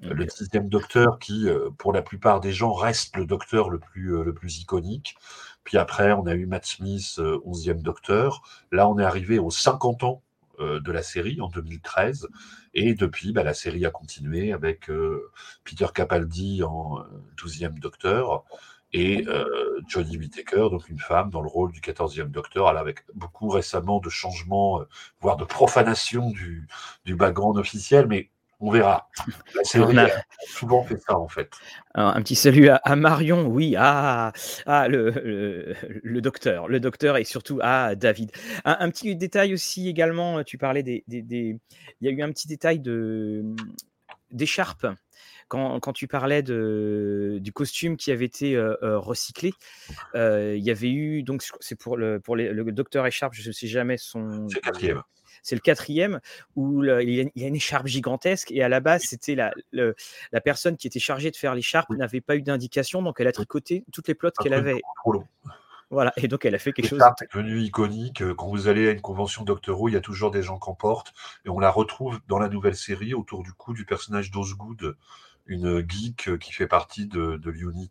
le 0.00 0.28
sixième 0.28 0.68
Docteur, 0.68 1.18
qui, 1.18 1.48
pour 1.76 1.92
la 1.92 2.02
plupart 2.02 2.38
des 2.38 2.52
gens, 2.52 2.72
reste 2.72 3.16
le 3.16 3.26
Docteur 3.26 3.68
le 3.68 3.80
plus, 3.80 4.22
le 4.22 4.32
plus 4.32 4.60
iconique. 4.60 5.16
Puis 5.64 5.76
après, 5.76 6.12
on 6.12 6.24
a 6.26 6.34
eu 6.34 6.46
Matt 6.46 6.66
Smith, 6.66 7.18
11e 7.18 7.82
Docteur. 7.82 8.42
Là, 8.70 8.88
on 8.88 8.96
est 9.00 9.04
arrivé 9.04 9.40
aux 9.40 9.50
50 9.50 10.04
ans 10.04 10.22
de 10.58 10.92
la 10.92 11.02
série 11.02 11.40
en 11.40 11.48
2013. 11.48 12.28
Et 12.74 12.94
depuis, 12.94 13.32
bah, 13.32 13.42
la 13.42 13.54
série 13.54 13.86
a 13.86 13.90
continué 13.90 14.52
avec 14.52 14.90
euh, 14.90 15.30
Peter 15.64 15.86
Capaldi 15.94 16.62
en 16.62 16.98
12e 17.36 17.66
euh, 17.66 17.80
Docteur 17.80 18.44
et 18.92 19.26
euh, 19.28 19.80
Jodie 19.86 20.16
Whittaker, 20.16 20.68
donc 20.70 20.88
une 20.88 20.98
femme 20.98 21.30
dans 21.30 21.42
le 21.42 21.48
rôle 21.48 21.72
du 21.72 21.80
14e 21.80 22.30
Docteur, 22.30 22.68
avec 22.68 23.04
beaucoup 23.14 23.48
récemment 23.48 24.00
de 24.00 24.08
changements, 24.08 24.82
voire 25.20 25.36
de 25.36 25.44
profanation 25.44 26.30
du, 26.30 26.66
du 27.04 27.14
background 27.14 27.58
officiel, 27.58 28.06
mais 28.06 28.30
On 28.60 28.70
verra. 28.70 29.08
La 29.54 29.64
série 29.64 29.98
a 29.98 30.10
souvent 30.46 30.82
fait 30.82 30.98
ça, 30.98 31.16
en 31.18 31.28
fait. 31.28 31.50
un 31.94 32.20
petit 32.22 32.34
salut 32.34 32.68
à, 32.68 32.96
Marion, 32.96 33.46
oui, 33.46 33.74
à, 33.76 34.32
le, 34.66 35.74
le, 36.02 36.20
docteur, 36.20 36.68
le 36.68 36.80
docteur 36.80 37.16
et 37.16 37.24
surtout 37.24 37.60
à 37.62 37.94
David. 37.94 38.32
Un, 38.64 38.90
petit 38.90 39.14
détail 39.14 39.54
aussi 39.54 39.88
également, 39.88 40.42
tu 40.42 40.58
parlais 40.58 40.82
des, 40.82 41.04
Il 41.08 41.58
y 42.00 42.08
a 42.08 42.10
eu 42.10 42.22
un 42.22 42.32
petit 42.32 42.48
détail 42.48 42.80
de 42.80 43.44
d'écharpe. 44.30 44.86
Quand, 45.48 45.80
quand, 45.80 45.94
tu 45.94 46.06
parlais 46.06 46.42
de, 46.42 47.38
du 47.40 47.52
costume 47.52 47.96
qui 47.96 48.12
avait 48.12 48.26
été 48.26 48.54
euh, 48.54 48.74
euh, 48.82 48.98
recyclé, 48.98 49.54
euh, 50.14 50.54
il 50.54 50.62
y 50.62 50.70
avait 50.70 50.90
eu, 50.90 51.22
donc 51.22 51.42
c'est 51.60 51.74
pour 51.74 51.96
le, 51.96 52.20
pour 52.20 52.36
le 52.36 52.70
docteur 52.70 53.06
Écharpe, 53.06 53.32
je 53.32 53.48
ne 53.48 53.52
sais 53.54 53.66
jamais 53.66 53.96
son. 53.96 54.46
C'est 54.50 54.60
quatrième 54.60 55.02
c'est 55.42 55.54
le 55.54 55.60
quatrième, 55.60 56.20
où 56.56 56.84
il, 56.84 57.30
y 57.34 57.44
a, 57.44 57.46
une 57.46 57.56
écharpe 57.56 57.86
gigantesque, 57.86 58.50
et 58.50 58.62
à 58.62 58.68
la 58.68 58.80
base, 58.80 59.02
c'était 59.02 59.34
la, 59.34 59.52
la 59.72 60.40
personne 60.40 60.76
qui 60.76 60.86
était 60.86 61.00
chargée 61.00 61.30
de 61.30 61.36
faire 61.36 61.54
l'écharpe 61.54 61.90
n'avait 61.90 62.20
pas 62.20 62.36
eu 62.36 62.42
d'indication, 62.42 63.02
donc 63.02 63.20
elle 63.20 63.28
a 63.28 63.32
tricoté 63.32 63.84
toutes 63.92 64.08
les 64.08 64.14
plottes 64.14 64.36
qu'elle 64.36 64.54
avait. 64.54 64.80
Voilà, 65.90 66.12
et 66.18 66.28
donc 66.28 66.44
elle 66.44 66.54
a 66.54 66.58
fait 66.58 66.72
quelque 66.72 66.88
chose. 66.88 67.00
est 67.00 67.34
devenue 67.34 67.60
iconique. 67.60 68.22
Quand 68.34 68.48
vous 68.48 68.68
allez 68.68 68.88
à 68.88 68.90
une 68.90 69.00
convention 69.00 69.44
Doctor 69.44 69.80
Who, 69.80 69.88
il 69.88 69.94
y 69.94 69.96
a 69.96 70.02
toujours 70.02 70.30
des 70.30 70.42
gens 70.42 70.58
qui 70.58 70.68
en 70.68 70.74
portent, 70.74 71.14
et 71.46 71.48
on 71.48 71.58
la 71.58 71.70
retrouve 71.70 72.20
dans 72.28 72.38
la 72.38 72.48
nouvelle 72.48 72.76
série 72.76 73.14
autour 73.14 73.42
du 73.42 73.52
cou 73.54 73.72
du 73.72 73.86
personnage 73.86 74.30
d'Osgood, 74.30 74.96
une 75.48 75.80
geek 75.88 76.38
qui 76.38 76.52
fait 76.52 76.66
partie 76.66 77.06
de, 77.06 77.36
de 77.36 77.50
l'unit. 77.50 77.90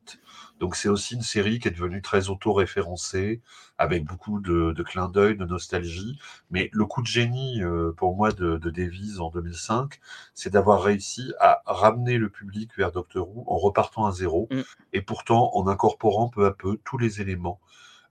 Donc 0.59 0.75
c'est 0.75 0.89
aussi 0.89 1.15
une 1.15 1.21
série 1.21 1.59
qui 1.59 1.67
est 1.67 1.71
devenue 1.71 2.01
très 2.01 2.29
auto-référencée, 2.29 3.41
avec 3.77 4.05
beaucoup 4.05 4.39
de, 4.39 4.71
de 4.71 4.83
clins 4.83 5.09
d'œil, 5.09 5.35
de 5.35 5.45
nostalgie. 5.45 6.19
Mais 6.49 6.69
le 6.71 6.85
coup 6.85 7.01
de 7.01 7.07
génie 7.07 7.63
euh, 7.63 7.91
pour 7.91 8.15
moi 8.15 8.31
de, 8.31 8.57
de 8.57 8.69
Davies 8.69 9.19
en 9.19 9.29
2005, 9.29 9.99
c'est 10.33 10.51
d'avoir 10.51 10.81
réussi 10.81 11.33
à 11.39 11.61
ramener 11.65 12.17
le 12.17 12.29
public 12.29 12.71
vers 12.77 12.91
Doctor 12.91 13.27
Who 13.29 13.43
en 13.47 13.57
repartant 13.57 14.05
à 14.05 14.11
zéro, 14.11 14.47
mm. 14.51 14.61
et 14.93 15.01
pourtant 15.01 15.51
en 15.53 15.67
incorporant 15.67 16.29
peu 16.29 16.45
à 16.45 16.51
peu 16.51 16.79
tous 16.83 16.97
les 16.97 17.21
éléments. 17.21 17.59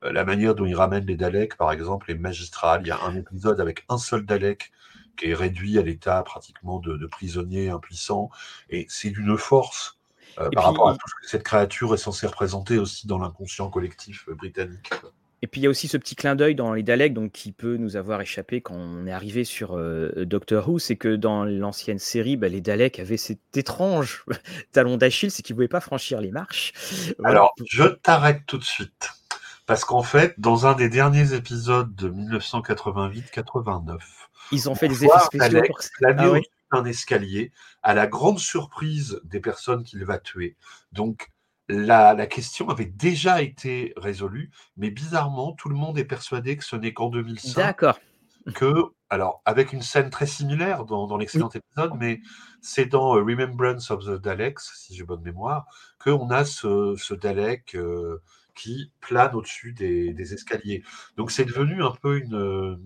Euh, 0.05 0.13
la 0.13 0.25
manière 0.25 0.55
dont 0.55 0.67
il 0.67 0.75
ramène 0.75 1.07
les 1.07 1.17
Daleks, 1.17 1.57
par 1.57 1.73
exemple, 1.73 2.11
est 2.11 2.17
magistrale. 2.17 2.83
Il 2.85 2.89
y 2.89 2.93
a 2.93 3.03
un 3.03 3.17
épisode 3.17 3.61
avec 3.61 3.85
un 3.89 3.99
seul 3.99 4.25
Dalek 4.25 4.73
qui 5.17 5.31
est 5.31 5.35
réduit 5.35 5.79
à 5.79 5.83
l'état 5.83 6.23
pratiquement 6.23 6.79
de, 6.79 6.97
de 6.97 7.07
prisonnier 7.07 7.71
impuissant, 7.71 8.31
et 8.71 8.87
c'est 8.89 9.11
d'une 9.11 9.37
force 9.37 9.97
euh, 10.39 10.51
par 10.51 10.65
rapport 10.65 10.89
à 10.91 10.93
tout 10.93 11.09
ce 11.09 11.15
que 11.15 11.31
cette 11.31 11.43
créature 11.43 11.95
est 11.95 11.99
censée 11.99 12.27
représenter 12.27 12.79
aussi 12.79 13.07
dans 13.07 13.19
l'inconscient 13.19 13.71
collectif 13.71 14.29
euh, 14.29 14.35
britannique. 14.35 14.91
Et 15.43 15.47
puis 15.47 15.61
il 15.61 15.65
y 15.65 15.67
a 15.67 15.71
aussi 15.71 15.87
ce 15.89 15.97
petit 15.97 16.15
clin 16.15 16.35
d'œil 16.35 16.55
dans 16.55 16.73
les 16.73 16.83
Daleks 16.83 17.15
donc, 17.15 17.33
qui 17.33 17.53
peut 17.53 17.77
nous 17.77 17.97
avoir 17.97 18.21
échappé 18.21 18.61
quand 18.61 18.75
on 18.75 19.07
est 19.07 19.13
arrivé 19.13 19.45
sur 19.45 19.77
euh, 19.77 20.25
Doctor 20.25 20.69
Who, 20.69 20.79
c'est 20.79 20.97
que 20.97 21.15
dans 21.15 21.45
l'ancienne 21.45 21.99
série, 21.99 22.37
bah, 22.37 22.49
les 22.49 22.61
Daleks 22.61 22.99
avaient 22.99 23.17
cet 23.17 23.57
étrange 23.57 24.25
talon 24.73 24.97
d'Achille, 24.97 25.31
c'est 25.31 25.43
qu'ils 25.43 25.55
ne 25.55 25.59
pouvaient 25.59 25.69
pas 25.69 25.81
franchir 25.81 26.21
les 26.21 26.31
marches. 26.31 26.73
Alors, 27.25 27.55
je 27.65 27.85
t'arrête 27.85 28.43
tout 28.47 28.59
de 28.59 28.65
suite. 28.65 29.11
Parce 29.67 29.85
qu'en 29.85 30.03
fait, 30.03 30.35
dans 30.39 30.67
un 30.67 30.75
des 30.75 30.89
derniers 30.89 31.35
épisodes 31.35 31.95
de 31.95 32.09
1988-89, 32.09 33.99
ils 34.53 34.71
ont 34.71 34.75
fait 34.75 34.89
des 34.89 35.05
effets 35.05 35.19
spéciaux 35.19 35.63
pour 35.69 35.81
ah 36.73 36.79
un 36.79 36.85
escalier, 36.85 37.53
à 37.83 37.95
la 37.95 38.07
grande 38.07 38.39
surprise 38.39 39.21
des 39.25 39.41
personnes 39.41 39.85
qu'il 39.85 40.05
va 40.05 40.19
tuer. 40.19 40.57
Donc, 40.93 41.31
la, 41.69 42.27
question 42.27 42.69
avait 42.69 42.87
déjà 42.87 43.43
été 43.43 43.93
résolue, 43.97 44.51
mais 44.77 44.91
bizarrement, 44.91 45.53
tout 45.53 45.69
le 45.69 45.77
monde 45.77 45.99
est 45.99 46.05
persuadé 46.05 46.57
que 46.57 46.65
ce 46.65 46.77
n'est 46.77 46.93
qu'en 46.93 47.09
2005. 47.09 47.57
D'accord. 47.57 47.99
Que, 48.55 48.75
alors, 49.11 49.43
avec 49.45 49.73
une 49.73 49.83
scène 49.83 50.11
très 50.11 50.27
similaire 50.27 50.85
dans, 50.85 51.17
l'excellent 51.17 51.51
épisode, 51.51 51.93
mais 51.99 52.21
c'est 52.61 52.87
dans 52.87 53.17
euh, 53.17 53.23
Remembrance 53.23 53.91
of 53.91 54.05
the 54.05 54.21
Daleks, 54.21 54.61
si 54.61 54.95
j'ai 54.95 55.03
bonne 55.03 55.23
mémoire, 55.23 55.67
qu'on 55.99 56.31
a 56.31 56.45
ce, 56.45 57.15
Dalek 57.15 57.75
euh, 57.75 58.23
qui 58.57 58.91
plane 59.01 59.35
au-dessus 59.37 59.73
des, 59.73 60.33
escaliers. 60.35 60.83
Donc, 61.17 61.31
c'est 61.31 61.45
devenu 61.45 61.85
un 61.85 61.93
peu 61.93 62.19
une 62.19 62.81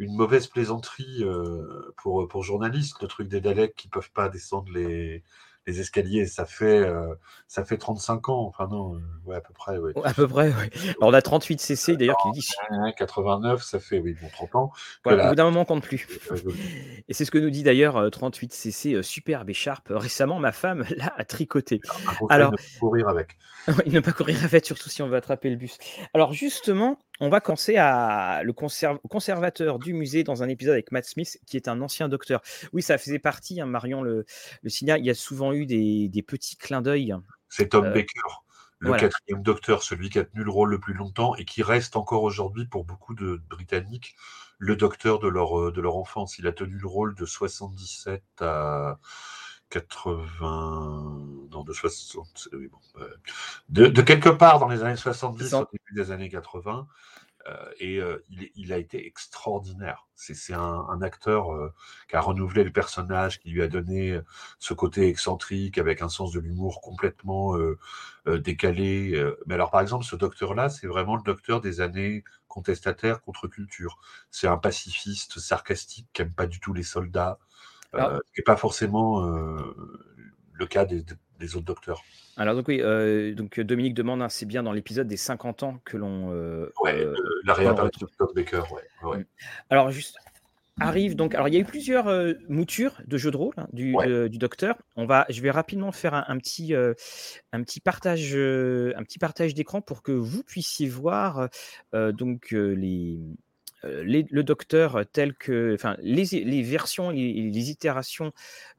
une 0.00 0.14
mauvaise 0.14 0.46
plaisanterie 0.46 1.24
euh, 1.24 1.92
pour, 1.96 2.28
pour 2.28 2.44
journalistes, 2.44 3.02
le 3.02 3.08
truc 3.08 3.26
des 3.26 3.40
Daleks 3.40 3.74
qui 3.74 3.88
peuvent 3.88 4.12
pas 4.12 4.28
descendre 4.28 4.70
les, 4.72 5.24
les 5.68 5.80
escaliers. 5.80 6.26
Ça 6.26 6.44
fait, 6.44 6.78
euh, 6.78 7.14
ça 7.46 7.64
fait 7.64 7.76
35 7.76 8.28
ans. 8.30 8.46
Enfin, 8.46 8.66
non, 8.68 8.94
euh, 8.94 8.98
ouais, 9.26 9.36
à 9.36 9.40
peu 9.40 9.52
près. 9.52 9.78
Ouais. 9.78 9.92
À 10.02 10.14
peu 10.14 10.26
près, 10.26 10.48
oui. 10.48 10.94
Alors, 11.00 11.10
on 11.10 11.14
a 11.14 11.22
38 11.22 11.60
CC 11.60 11.96
d'ailleurs 11.96 12.16
qui 12.22 12.40
dit. 12.40 12.48
89, 12.96 13.62
ça 13.62 13.78
fait, 13.78 13.98
oui, 13.98 14.16
bon, 14.20 14.28
30 14.32 14.54
ans. 14.56 14.72
Voilà, 15.04 15.26
Au 15.26 15.28
bout 15.30 15.34
d'un 15.36 15.44
moment, 15.44 15.60
on 15.60 15.64
compte 15.64 15.82
plus. 15.82 16.08
Et 17.08 17.14
c'est 17.14 17.24
ce 17.24 17.30
que 17.30 17.38
nous 17.38 17.50
dit 17.50 17.62
d'ailleurs 17.62 18.10
38 18.10 18.52
CC, 18.52 19.02
superbe 19.02 19.50
écharpe. 19.50 19.88
Récemment, 19.90 20.40
ma 20.40 20.52
femme 20.52 20.84
l'a 20.96 21.12
a 21.16 21.24
tricoté. 21.24 21.80
Alors, 22.30 22.52
ne 22.52 22.56
pas 22.56 22.62
courir 22.80 23.08
avec. 23.08 23.36
ne 23.86 24.00
pas 24.00 24.12
courir 24.12 24.42
avec, 24.44 24.64
surtout 24.64 24.88
si 24.88 25.02
on 25.02 25.08
veut 25.08 25.16
attraper 25.16 25.50
le 25.50 25.56
bus. 25.56 25.78
Alors, 26.14 26.32
justement, 26.32 26.98
on 27.20 27.28
va 27.28 27.40
commencer 27.40 27.76
à 27.76 28.42
le 28.44 28.52
conservateur 28.52 29.78
du 29.78 29.92
musée 29.92 30.22
dans 30.22 30.42
un 30.42 30.48
épisode 30.48 30.74
avec 30.74 30.92
Matt 30.92 31.04
Smith, 31.04 31.38
qui 31.46 31.56
est 31.56 31.68
un 31.68 31.80
ancien 31.80 32.08
docteur. 32.08 32.40
Oui, 32.72 32.80
ça 32.80 32.96
faisait 32.96 33.18
partie, 33.18 33.60
hein, 33.60 33.66
Marion 33.66 34.02
le, 34.02 34.24
le 34.62 34.70
Il 34.82 35.04
y 35.04 35.10
a 35.10 35.14
souvent 35.14 35.52
eu 35.52 35.57
des, 35.66 36.24
petits 36.26 36.56
clins 36.56 36.82
d'œil. 36.82 37.14
C'est 37.48 37.70
Tom 37.70 37.86
euh, 37.86 37.92
Baker, 37.92 38.20
le 38.78 38.92
quatrième 38.94 39.42
docteur, 39.42 39.82
celui 39.82 40.10
qui 40.10 40.18
a 40.18 40.24
tenu 40.24 40.44
le 40.44 40.50
rôle 40.50 40.70
le 40.70 40.80
plus 40.80 40.94
longtemps 40.94 41.34
et 41.36 41.44
qui 41.44 41.62
reste 41.62 41.96
encore 41.96 42.22
aujourd'hui 42.22 42.66
pour 42.66 42.84
beaucoup 42.84 43.14
de 43.14 43.40
Britanniques 43.48 44.16
le 44.58 44.74
docteur 44.74 45.20
de 45.20 45.28
leur, 45.28 45.58
euh, 45.58 45.72
de 45.72 45.80
leur 45.80 45.96
enfance. 45.96 46.38
Il 46.38 46.46
a 46.46 46.52
tenu 46.52 46.76
le 46.76 46.86
rôle 46.86 47.14
de 47.14 47.24
77 47.24 48.22
à 48.40 48.98
80, 49.70 51.46
non, 51.50 51.62
de 51.62 51.72
60, 51.72 52.48
oui, 52.54 52.68
bon, 52.68 52.78
de, 53.68 54.02
quelque 54.02 54.30
part 54.30 54.58
dans 54.58 54.68
les 54.68 54.82
années 54.82 54.96
70, 54.96 55.54
au 55.54 55.68
début 55.70 55.94
des 55.94 56.10
années 56.10 56.30
80. 56.30 56.88
Euh, 57.48 57.70
et 57.78 57.98
euh, 57.98 58.24
il, 58.30 58.50
il, 58.56 58.72
a 58.72 58.78
été 58.78 59.06
extraordinaire. 59.06 60.06
C'est 60.14 60.52
un, 60.52 60.60
un, 60.88 61.02
acteur 61.02 61.52
euh, 61.54 61.72
qui 62.08 62.16
a 62.16 62.20
renouvelé 62.20 62.64
le 62.64 62.72
personnage, 62.72 63.40
qui 63.40 63.50
lui 63.50 63.62
a 63.62 63.68
donné 63.68 64.20
ce 64.58 64.74
côté 64.74 65.08
excentrique 65.08 65.78
avec 65.78 66.02
un 66.02 66.08
sens 66.08 66.32
de 66.32 66.40
l'humour 66.40 66.80
complètement 66.80 67.56
décalé. 68.26 69.32
Mais 69.46 69.54
alors, 69.54 69.70
par 69.70 69.80
exemple, 69.80 70.04
ce 70.04 70.16
docteur-là, 70.16 70.68
c'est 70.68 70.86
vraiment 70.86 71.16
le 71.16 71.22
docteur 71.22 71.60
des 71.60 71.80
années 71.80 72.24
contestataires 72.48 73.22
contre 73.22 73.46
culture. 73.46 73.98
C'est 74.30 74.48
un 74.48 74.58
pacifiste 74.58 75.38
sarcastique 75.38 76.08
qui 76.12 76.22
n'aime 76.22 76.32
pas 76.32 76.46
du 76.46 76.60
tout 76.60 76.74
les 76.74 76.82
soldats, 76.82 77.38
euh, 77.94 78.18
n'est 78.36 78.44
pas 78.44 78.56
forcément 78.56 79.24
euh, 79.26 79.74
le 80.52 80.66
cas 80.66 80.84
des, 80.84 81.04
autres 81.46 81.66
docteurs. 81.66 82.02
Alors 82.36 82.54
donc 82.54 82.68
oui, 82.68 82.80
euh, 82.80 83.34
donc 83.34 83.58
Dominique 83.60 83.94
demande, 83.94 84.22
hein, 84.22 84.28
c'est 84.28 84.46
bien 84.46 84.62
dans 84.62 84.72
l'épisode 84.72 85.08
des 85.08 85.16
50 85.16 85.62
ans 85.62 85.80
que 85.84 85.96
l'on... 85.96 86.30
ouais, 86.82 87.06
la 87.44 87.54
réapparition 87.54 88.06
de 88.06 88.12
Tom 88.16 88.28
Baker, 88.34 88.62
ouais, 89.02 89.18
mm. 89.18 89.24
Alors 89.70 89.90
juste, 89.90 90.16
arrive 90.78 91.16
donc. 91.16 91.34
Alors, 91.34 91.48
il 91.48 91.54
y 91.54 91.56
a 91.56 91.60
eu 91.60 91.64
plusieurs 91.64 92.06
moutures 92.48 93.00
de 93.06 93.18
jeux 93.18 93.32
de 93.32 93.36
rôle 93.36 93.54
hein, 93.56 93.66
du, 93.72 93.96
du, 94.30 94.38
docteur. 94.38 94.76
On 94.94 95.06
va, 95.06 95.26
je 95.28 95.42
vais 95.42 95.50
rapidement 95.50 95.90
faire 95.90 96.14
un, 96.14 96.38
petit, 96.38 96.74
un 96.74 97.62
petit 97.62 97.80
partage, 97.80 98.34
un 98.34 99.02
petit 99.02 99.18
partage 99.18 99.54
d'écran 99.54 99.80
pour 99.80 100.02
que 100.02 100.12
vous 100.12 100.44
puissiez 100.44 100.88
voir 100.88 101.48
donc 101.92 102.52
les, 102.52 103.18
euh, 103.84 104.02
le 104.04 104.42
docteur 104.42 105.04
tel 105.12 105.34
que, 105.34 105.74
enfin, 105.74 105.96
les, 106.00 106.62
versions, 106.62 107.10
les, 107.10 107.32
les, 107.32 107.70
itérations 107.70 108.32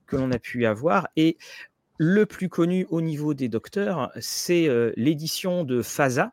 que 0.06 0.18
l'on 0.18 0.32
a 0.32 0.40
pu 0.40 0.66
avoir. 0.66 1.08
Et 1.16 1.38
le 2.00 2.26
plus 2.26 2.50
connu 2.50 2.88
au 2.90 3.02
niveau 3.02 3.34
des 3.36 3.50
docteurs, 3.50 4.10
c'est 4.20 4.68
euh, 4.68 4.92
l'édition 4.96 5.64
de 5.66 5.82
Faza, 5.82 6.32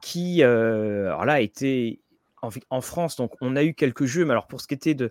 qui, 0.00 0.42
euh, 0.42 1.06
alors 1.08 1.26
là, 1.26 1.34
a 1.34 1.40
été 1.40 2.00
en, 2.70 2.80
France, 2.80 3.16
donc 3.16 3.32
on 3.40 3.56
a 3.56 3.62
eu 3.62 3.74
quelques 3.74 4.04
jeux, 4.04 4.24
mais 4.24 4.32
alors 4.32 4.46
pour 4.46 4.60
ce 4.60 4.66
qui 4.66 4.74
était 4.74 4.94
de, 4.94 5.10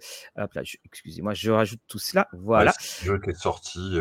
excusez-moi, 0.85 1.33
je 1.33 1.49
rajoute 1.49 1.81
tout 1.87 1.97
cela, 1.97 2.27
voilà. 2.33 2.73
c'est 2.79 3.05
un 3.05 3.13
jeu 3.13 3.19
qui 3.19 3.31
est 3.31 3.39
sorti 3.39 3.97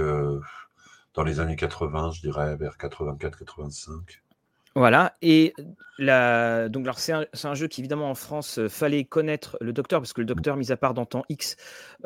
dans 1.14 1.22
les 1.22 1.40
années 1.40 1.56
80, 1.56 2.10
je 2.12 2.20
dirais, 2.20 2.56
vers 2.56 2.76
84-85. 2.76 4.21
Voilà, 4.74 5.14
et 5.20 5.52
la... 5.98 6.70
donc 6.70 6.88
c'est 6.96 7.12
un, 7.12 7.26
un, 7.44 7.54
jeu 7.54 7.68
qui 7.68 7.82
évidemment 7.82 8.10
en 8.10 8.14
France 8.14 8.58
euh, 8.58 8.68
fallait 8.68 9.04
connaître 9.04 9.58
le 9.60 9.74
docteur 9.74 10.00
parce 10.00 10.14
que 10.14 10.22
le 10.22 10.26
docteur, 10.26 10.56
mis 10.56 10.72
à 10.72 10.78
part 10.78 10.94
dans 10.94 11.04
Temps 11.04 11.24
X, 11.28 11.56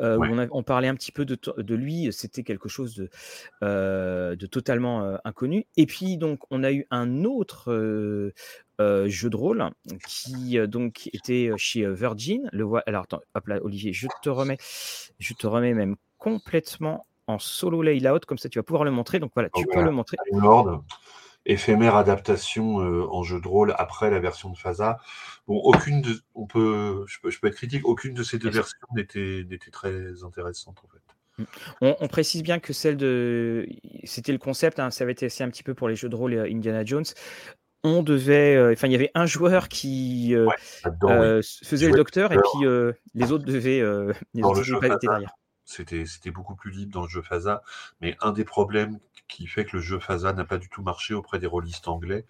euh, 0.01 0.17
où 0.17 0.47
on, 0.51 0.63
parlait 0.63 0.89
un 0.89 0.95
petit 0.95 1.13
peu 1.13 1.23
de, 1.23 1.37
de 1.57 1.75
lui, 1.75 2.11
c'était 2.11 2.43
quelque 2.43 2.67
chose 2.67 2.95
de, 2.95 3.09
euh, 3.63 4.35
de 4.35 4.45
totalement 4.47 5.17
inconnu. 5.23 5.65
Et 5.77 5.85
puis 5.85 6.17
donc 6.17 6.39
on 6.49 6.63
a 6.63 6.71
eu 6.73 6.85
un 6.91 7.23
autre 7.23 7.71
jeu 8.79 9.29
de 9.29 9.35
rôle 9.35 9.69
qui 10.05 10.59
donc 10.67 11.09
était 11.13 11.51
chez 11.55 11.89
Virgin. 11.89 12.49
Le 12.51 12.67
alors 12.85 13.03
attends, 13.03 13.21
hop 13.33 13.47
là, 13.47 13.59
Olivier, 13.63 13.93
je 13.93 14.07
te 14.21 14.29
remets, 14.29 14.57
je 15.19 15.33
te 15.33 15.47
remets 15.47 15.73
même 15.73 15.95
complètement 16.17 17.05
en 17.27 17.39
solo 17.39 17.81
layout 17.81 18.19
comme 18.25 18.37
ça 18.37 18.49
tu 18.49 18.59
vas 18.59 18.63
pouvoir 18.63 18.83
le 18.83 18.91
montrer. 18.91 19.19
Donc 19.19 19.31
voilà, 19.33 19.49
tu 19.55 19.65
peux 19.67 19.81
le 19.81 19.91
montrer 19.91 20.17
éphémère 21.47 21.95
adaptation 21.95 22.81
euh, 22.81 23.07
en 23.09 23.23
jeu 23.23 23.41
de 23.41 23.47
rôle 23.47 23.73
après 23.77 24.11
la 24.11 24.19
version 24.19 24.49
de 24.49 24.57
Faza. 24.57 24.99
Bon, 25.47 25.55
aucune 25.55 26.03
on 26.35 26.45
peut, 26.45 27.05
je 27.07 27.19
peux, 27.19 27.47
être 27.47 27.55
critique, 27.55 27.87
aucune 27.87 28.13
de 28.13 28.21
ces 28.21 28.37
deux 28.37 28.49
versions 28.49 28.77
n'était, 28.95 29.45
n'était 29.49 29.71
très 29.71 30.23
intéressante 30.23 30.77
en 30.83 30.87
fait. 30.87 31.47
On, 31.81 32.07
précise 32.07 32.41
bien 32.41 32.59
que 32.59 32.73
celle 32.73 32.97
de. 32.97 33.67
C'était 34.05 34.31
le 34.31 34.39
concept, 34.39 34.79
hein, 34.79 34.89
ça 34.89 35.03
avait 35.03 35.11
été 35.11 35.27
essayé 35.27 35.45
un 35.45 35.51
petit 35.51 35.61
peu 35.61 35.75
pour 35.75 35.87
les 35.87 35.95
jeux 35.95 36.09
de 36.09 36.15
rôle 36.15 36.33
Indiana 36.33 36.83
Jones. 36.83 37.05
On 37.83 38.01
devait. 38.01 38.59
Enfin, 38.73 38.87
il 38.87 38.91
y 38.91 38.95
avait 38.95 39.11
un 39.13 39.27
joueur 39.27 39.69
qui 39.69 40.33
faisait 40.33 41.89
le 41.89 41.95
docteur 41.95 42.33
et 42.33 42.37
puis 42.37 42.67
les 43.13 43.31
autres 43.31 43.45
devaient. 43.45 43.83
les 44.33 44.43
autres 44.43 44.97
derrière. 44.99 45.35
C'était 45.67 46.31
beaucoup 46.31 46.55
plus 46.55 46.71
libre 46.71 46.93
dans 46.93 47.03
le 47.03 47.09
jeu 47.09 47.21
FASA, 47.21 47.61
mais 48.01 48.15
un 48.21 48.31
des 48.31 48.45
problèmes 48.45 48.99
qui 49.27 49.47
fait 49.47 49.65
que 49.65 49.75
le 49.75 49.81
jeu 49.81 49.99
FASA 49.99 50.33
n'a 50.33 50.45
pas 50.45 50.57
du 50.57 50.69
tout 50.69 50.81
marché 50.81 51.13
auprès 51.13 51.39
des 51.39 51.47
rôlistes 51.47 51.87
anglais, 51.87 52.25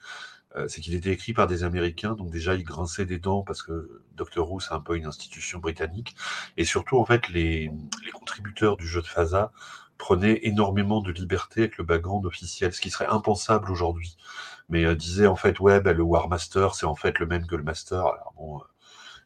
euh, 0.55 0.67
c'est 0.67 0.81
qu'il 0.81 0.95
était 0.95 1.11
écrit 1.11 1.33
par 1.33 1.45
des 1.47 1.63
Américains, 1.63 2.13
donc 2.13 2.31
déjà 2.31 2.55
ils 2.55 2.63
grinçaient 2.63 3.05
des 3.05 3.19
dents 3.19 3.43
parce 3.43 3.61
que 3.61 4.01
Doctor 4.13 4.51
Who 4.51 4.59
c'est 4.59 4.73
un 4.73 4.79
peu 4.79 4.95
une 4.95 5.05
institution 5.05 5.59
britannique, 5.59 6.15
et 6.57 6.65
surtout 6.65 6.97
en 6.97 7.05
fait 7.05 7.29
les, 7.29 7.71
contributeurs 8.13 8.77
du 8.77 8.87
jeu 8.87 9.01
de 9.01 9.07
FASA 9.07 9.51
prenaient 9.97 10.39
énormément 10.43 11.01
de 11.01 11.11
liberté 11.11 11.61
avec 11.61 11.77
le 11.77 11.83
background 11.83 12.25
officiel, 12.25 12.73
ce 12.73 12.81
qui 12.81 12.89
serait 12.89 13.07
impensable 13.07 13.71
aujourd'hui. 13.71 14.17
Mais 14.69 14.85
euh, 14.85 14.95
disaient 14.95 15.27
en 15.27 15.35
fait 15.35 15.59
ouais 15.59 15.81
bah, 15.81 15.93
le 15.93 16.03
War 16.03 16.29
Master 16.29 16.75
c'est 16.75 16.85
en 16.85 16.95
fait 16.95 17.19
le 17.19 17.25
même 17.27 17.45
que 17.47 17.55
le 17.55 17.63
Master. 17.63 17.99
Alors 17.99 18.33
bon, 18.37 18.59
euh, 18.59 18.63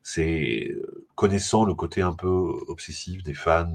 c'est 0.04 0.76
connaissant 1.16 1.66
le 1.66 1.74
côté 1.74 2.02
un 2.02 2.14
peu 2.14 2.28
obsessif 2.68 3.24
des 3.24 3.34
fans, 3.34 3.74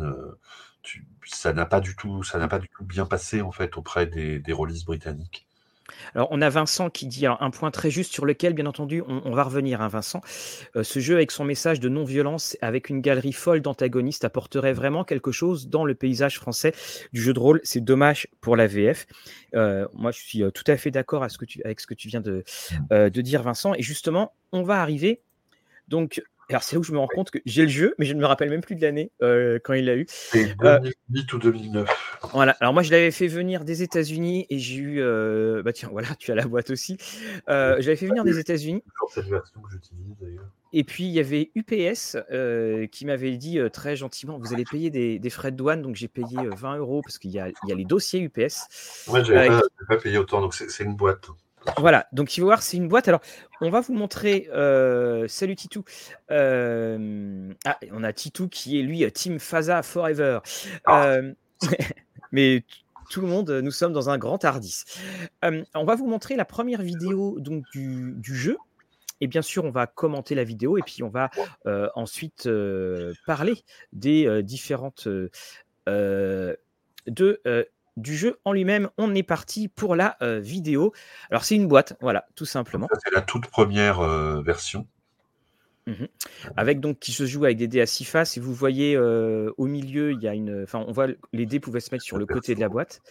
ça 1.24 1.52
n'a 1.52 1.66
pas 1.66 1.80
du 1.80 1.96
tout, 1.96 2.22
ça 2.22 2.38
n'a 2.38 2.48
pas 2.48 2.58
du 2.58 2.68
tout 2.68 2.84
bien 2.84 3.06
passé 3.06 3.42
en 3.42 3.52
fait 3.52 3.76
auprès 3.76 4.06
des, 4.06 4.38
des 4.38 4.52
rôlistes 4.52 4.86
britanniques. 4.86 5.46
Alors, 6.14 6.28
on 6.30 6.40
a 6.40 6.48
Vincent 6.48 6.90
qui 6.90 7.06
dit 7.06 7.26
un 7.26 7.50
point 7.50 7.70
très 7.70 7.90
juste 7.90 8.12
sur 8.12 8.26
lequel, 8.26 8.54
bien 8.54 8.66
entendu, 8.66 9.02
on, 9.06 9.30
va 9.30 9.44
revenir, 9.44 9.80
hein, 9.80 9.88
Vincent. 9.88 10.20
Euh, 10.74 10.82
ce 10.82 10.98
jeu, 10.98 11.14
avec 11.14 11.30
son 11.30 11.44
message 11.44 11.80
de 11.80 11.88
non-violence, 11.88 12.56
avec 12.60 12.88
une 12.90 13.00
galerie 13.00 13.32
folle 13.32 13.60
d'antagonistes, 13.60 14.24
apporterait 14.24 14.72
vraiment 14.72 15.04
quelque 15.04 15.32
chose 15.32 15.68
dans 15.68 15.84
le 15.84 15.94
paysage 15.94 16.38
français 16.38 16.72
du 17.12 17.22
jeu 17.22 17.32
de 17.32 17.38
rôle. 17.38 17.60
C'est 17.64 17.82
dommage 17.82 18.28
pour 18.40 18.56
la 18.56 18.66
VF. 18.66 19.06
Euh, 19.54 19.86
moi, 19.94 20.10
je 20.10 20.20
suis 20.20 20.42
euh, 20.42 20.50
tout 20.50 20.64
à 20.66 20.76
fait 20.76 20.90
d'accord 20.90 21.22
avec 21.22 21.80
ce 21.80 21.86
que 21.86 21.94
tu 21.94 22.08
viens 22.08 22.20
de, 22.20 22.44
mmh. 22.90 23.10
de 23.10 23.20
dire, 23.20 23.42
Vincent. 23.42 23.74
Et 23.74 23.82
justement, 23.82 24.32
on 24.52 24.62
va 24.62 24.80
arriver 24.80 25.22
donc 25.88 26.22
alors 26.48 26.62
c'est 26.62 26.76
là 26.76 26.80
où 26.80 26.84
je 26.84 26.92
me 26.92 26.98
rends 26.98 27.08
compte 27.08 27.30
que 27.30 27.38
j'ai 27.44 27.62
le 27.62 27.68
jeu, 27.68 27.94
mais 27.98 28.06
je 28.06 28.14
ne 28.14 28.20
me 28.20 28.26
rappelle 28.26 28.50
même 28.50 28.60
plus 28.60 28.76
de 28.76 28.82
l'année 28.82 29.10
euh, 29.20 29.58
quand 29.62 29.74
il 29.74 29.84
l'a 29.84 29.96
eu. 29.96 30.06
C'est 30.08 30.56
2008 30.56 31.32
ou 31.32 31.38
2009. 31.38 32.18
Voilà. 32.32 32.56
Alors 32.60 32.72
moi 32.72 32.84
je 32.84 32.92
l'avais 32.92 33.10
fait 33.10 33.26
venir 33.26 33.64
des 33.64 33.82
États-Unis 33.82 34.46
et 34.48 34.58
j'ai 34.58 34.76
eu. 34.76 35.00
Euh, 35.00 35.62
bah 35.64 35.72
tiens, 35.72 35.88
voilà, 35.90 36.08
tu 36.18 36.30
as 36.30 36.36
la 36.36 36.46
boîte 36.46 36.70
aussi. 36.70 36.98
Euh, 37.48 37.76
je 37.80 37.86
l'avais 37.86 37.96
fait 37.96 38.06
venir 38.06 38.22
des 38.22 38.38
États-Unis. 38.38 38.82
cette 39.08 39.26
version 39.26 39.60
que 39.60 39.72
j'utilise 39.72 40.14
d'ailleurs. 40.20 40.48
Et 40.72 40.84
puis 40.84 41.04
il 41.04 41.12
y 41.12 41.20
avait 41.20 41.50
UPS 41.54 42.16
qui 42.92 43.06
m'avait 43.06 43.36
dit 43.36 43.58
très 43.72 43.96
gentiment 43.96 44.38
vous 44.38 44.52
allez 44.52 44.64
payer 44.64 44.90
des, 44.90 45.30
frais 45.30 45.50
de 45.50 45.56
douane, 45.56 45.82
donc 45.82 45.96
j'ai 45.96 46.08
payé 46.08 46.36
20 46.36 46.76
euros 46.76 47.02
parce 47.02 47.18
qu'il 47.18 47.30
y, 47.30 47.40
a, 47.40 47.50
les 47.66 47.84
dossiers 47.84 48.20
UPS. 48.20 49.06
Moi, 49.08 49.22
je 49.22 49.32
n'avais 49.32 49.48
pas, 49.48 49.62
pas, 49.88 49.96
payé 49.96 50.18
autant, 50.18 50.40
donc 50.40 50.54
c'est 50.54 50.84
une 50.84 50.94
boîte. 50.94 51.28
Voilà, 51.78 52.06
donc 52.12 52.36
il 52.36 52.40
faut 52.40 52.46
voir, 52.46 52.62
c'est 52.62 52.76
une 52.76 52.88
boîte. 52.88 53.08
Alors, 53.08 53.20
on 53.60 53.70
va 53.70 53.80
vous 53.80 53.94
montrer. 53.94 54.48
Euh, 54.52 55.28
salut 55.28 55.56
Titou. 55.56 55.84
Euh, 56.30 57.52
ah, 57.64 57.78
on 57.92 58.02
a 58.02 58.12
Titou 58.12 58.48
qui 58.48 58.78
est 58.78 58.82
lui 58.82 59.10
Team 59.12 59.38
Faza 59.38 59.82
Forever. 59.82 60.40
Ah. 60.84 61.06
Euh, 61.06 61.32
mais 62.32 62.64
tout 63.10 63.20
le 63.20 63.26
monde, 63.26 63.50
nous 63.50 63.70
sommes 63.70 63.92
dans 63.92 64.10
un 64.10 64.18
grand 64.18 64.38
Tardis. 64.38 64.84
on 65.42 65.84
va 65.84 65.94
vous 65.94 66.06
montrer 66.06 66.36
la 66.36 66.44
première 66.44 66.82
vidéo 66.82 67.38
donc, 67.38 67.64
du, 67.72 68.16
jeu. 68.22 68.56
Et 69.20 69.26
bien 69.28 69.42
sûr, 69.42 69.64
on 69.64 69.70
va 69.70 69.86
commenter 69.86 70.34
la 70.34 70.44
vidéo 70.44 70.76
et 70.76 70.82
puis 70.82 71.02
on 71.02 71.08
va 71.08 71.30
ensuite 71.94 72.48
parler 73.26 73.62
des 73.92 74.42
différentes 74.42 75.08
de 75.86 76.58
du 77.96 78.16
jeu 78.16 78.38
en 78.44 78.52
lui-même. 78.52 78.90
On 78.98 79.14
est 79.14 79.22
parti 79.22 79.68
pour 79.68 79.96
la 79.96 80.16
euh, 80.22 80.40
vidéo. 80.40 80.92
Alors 81.30 81.44
c'est 81.44 81.56
une 81.56 81.66
boîte, 81.66 81.96
voilà, 82.00 82.26
tout 82.34 82.44
simplement. 82.44 82.88
C'est 83.02 83.14
la 83.14 83.22
toute 83.22 83.46
première 83.48 84.00
euh, 84.00 84.42
version. 84.42 84.86
Mmh 85.88 86.06
avec 86.56 86.80
donc 86.80 86.98
qui 86.98 87.12
se 87.12 87.26
joue 87.26 87.44
avec 87.44 87.58
des 87.58 87.68
dés 87.68 87.80
à 87.80 87.86
six 87.86 88.04
faces. 88.04 88.36
Et 88.36 88.40
vous 88.40 88.52
voyez 88.52 88.96
euh, 88.96 89.52
au 89.56 89.66
milieu 89.66 90.10
il 90.10 90.20
y 90.20 90.26
a 90.26 90.34
une 90.34 90.64
enfin 90.64 90.84
on 90.86 90.90
voit 90.90 91.06
les 91.32 91.46
dés 91.46 91.60
pouvaient 91.60 91.78
se 91.78 91.94
mettre 91.94 92.02
sur 92.02 92.18
le, 92.18 92.26
côté 92.26 92.56
de 92.56 92.60
la 92.60 92.68
boîte. 92.68 93.02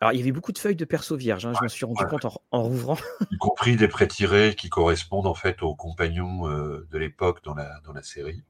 Alors 0.00 0.12
il 0.12 0.18
y 0.18 0.22
avait 0.22 0.32
beaucoup 0.32 0.50
de 0.50 0.58
feuilles 0.58 0.74
de 0.74 0.84
perso 0.84 1.14
vierge 1.14 1.46
hein, 1.46 1.52
je 1.56 1.62
me 1.62 1.68
suis 1.68 1.84
rendu 1.86 2.04
compte 2.06 2.24
en, 2.24 2.62
rouvrant. 2.62 2.96
Y 3.30 3.38
compris 3.38 3.76
des 3.76 3.86
prêts 3.86 4.08
tirés 4.08 4.56
qui 4.56 4.68
correspondent 4.68 5.28
en 5.28 5.34
fait 5.34 5.62
aux 5.62 5.76
compagnons 5.76 6.48
de 6.48 6.98
l'époque 6.98 7.44
dans 7.44 7.54
la 7.54 7.78
dans 7.84 7.92
la 7.92 8.02
série. 8.02 8.42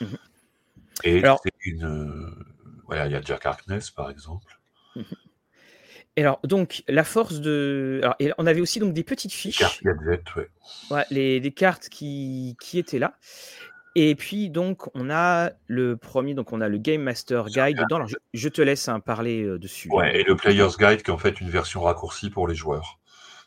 Mmh 0.00 0.06
et 1.04 1.22
c'est 1.44 1.54
une 1.66 2.34
voilà 2.86 3.06
il 3.06 3.12
y 3.12 3.14
a 3.14 3.20
Jack 3.20 3.44
Harkness 3.44 3.90
par 3.90 4.08
exemple. 4.08 4.58
Mmh 4.96 5.02
alors, 6.20 6.40
donc, 6.44 6.82
la 6.88 7.04
force 7.04 7.40
de. 7.40 8.00
Alors, 8.02 8.16
on 8.38 8.46
avait 8.46 8.60
aussi 8.60 8.80
donc 8.80 8.92
des 8.94 9.04
petites 9.04 9.32
fiches. 9.32 9.58
Cartes 9.58 9.82
ouais. 10.90 11.04
les, 11.10 11.40
des 11.40 11.52
cartes 11.52 11.88
qui, 11.88 12.56
qui 12.60 12.78
étaient 12.78 12.98
là. 12.98 13.14
Et 13.94 14.14
puis, 14.14 14.48
donc, 14.48 14.88
on 14.94 15.10
a 15.10 15.50
le 15.66 15.96
premier, 15.96 16.34
donc 16.34 16.52
on 16.52 16.60
a 16.60 16.68
le 16.68 16.78
Game 16.78 17.02
Master 17.02 17.46
Guide 17.46 17.78
dedans. 17.78 18.06
je, 18.32 18.48
te 18.48 18.62
laisse 18.62 18.88
hein, 18.88 19.00
parler 19.00 19.42
euh, 19.42 19.58
dessus. 19.58 19.88
Ouais, 19.90 20.20
et 20.20 20.24
le 20.24 20.36
Player's 20.36 20.78
Guide 20.78 21.02
qui 21.02 21.10
est 21.10 21.14
en 21.14 21.18
fait 21.18 21.40
une 21.40 21.50
version 21.50 21.82
raccourcie 21.82 22.30
pour 22.30 22.46
les 22.46 22.54
joueurs. 22.54 22.98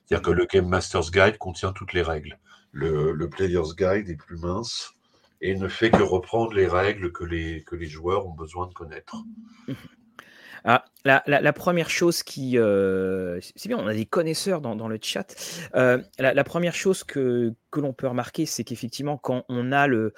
C'est-à-dire 0.06 0.26
que 0.26 0.32
le 0.32 0.46
Game 0.46 0.68
Master's 0.68 1.12
Guide 1.12 1.38
contient 1.38 1.72
toutes 1.72 1.94
les 1.94 2.02
règles. 2.02 2.38
Le, 2.74 3.14
le, 3.14 3.30
Player's 3.30 3.76
Guide 3.76 4.10
est 4.10 4.18
plus 4.18 4.38
mince 4.38 4.94
et 5.40 5.56
ne 5.56 5.68
fait 5.68 5.90
que 5.90 6.04
reprendre 6.04 6.54
les 6.54 6.68
règles 6.68 7.12
que 7.12 7.24
les, 7.24 7.64
que 7.64 7.76
les 7.76 7.88
joueurs 7.88 8.28
ont 8.28 8.34
besoin 8.34 8.68
de 8.68 8.74
connaître. 8.74 9.16
Ah, 10.64 10.86
la, 11.06 11.54
première 11.54 11.90
chose 11.90 12.22
qui. 12.24 12.58
Euh, 12.58 13.40
c'est 13.56 13.68
bien, 13.68 13.78
on 13.78 13.88
a 13.88 13.94
des 13.94 14.06
connaisseurs 14.06 14.62
dans, 14.62 14.88
le 14.88 15.00
chat. 15.02 15.34
Euh, 15.76 16.02
la, 16.20 16.44
première 16.44 16.76
chose 16.76 17.04
que, 17.04 17.54
que 17.72 17.80
l'on 17.80 17.94
peut 17.94 18.08
remarquer, 18.08 18.46
c'est 18.46 18.64
qu'effectivement, 18.64 19.18
quand 19.18 19.44
on 19.50 19.72
a 19.72 19.88
le, 19.88 20.14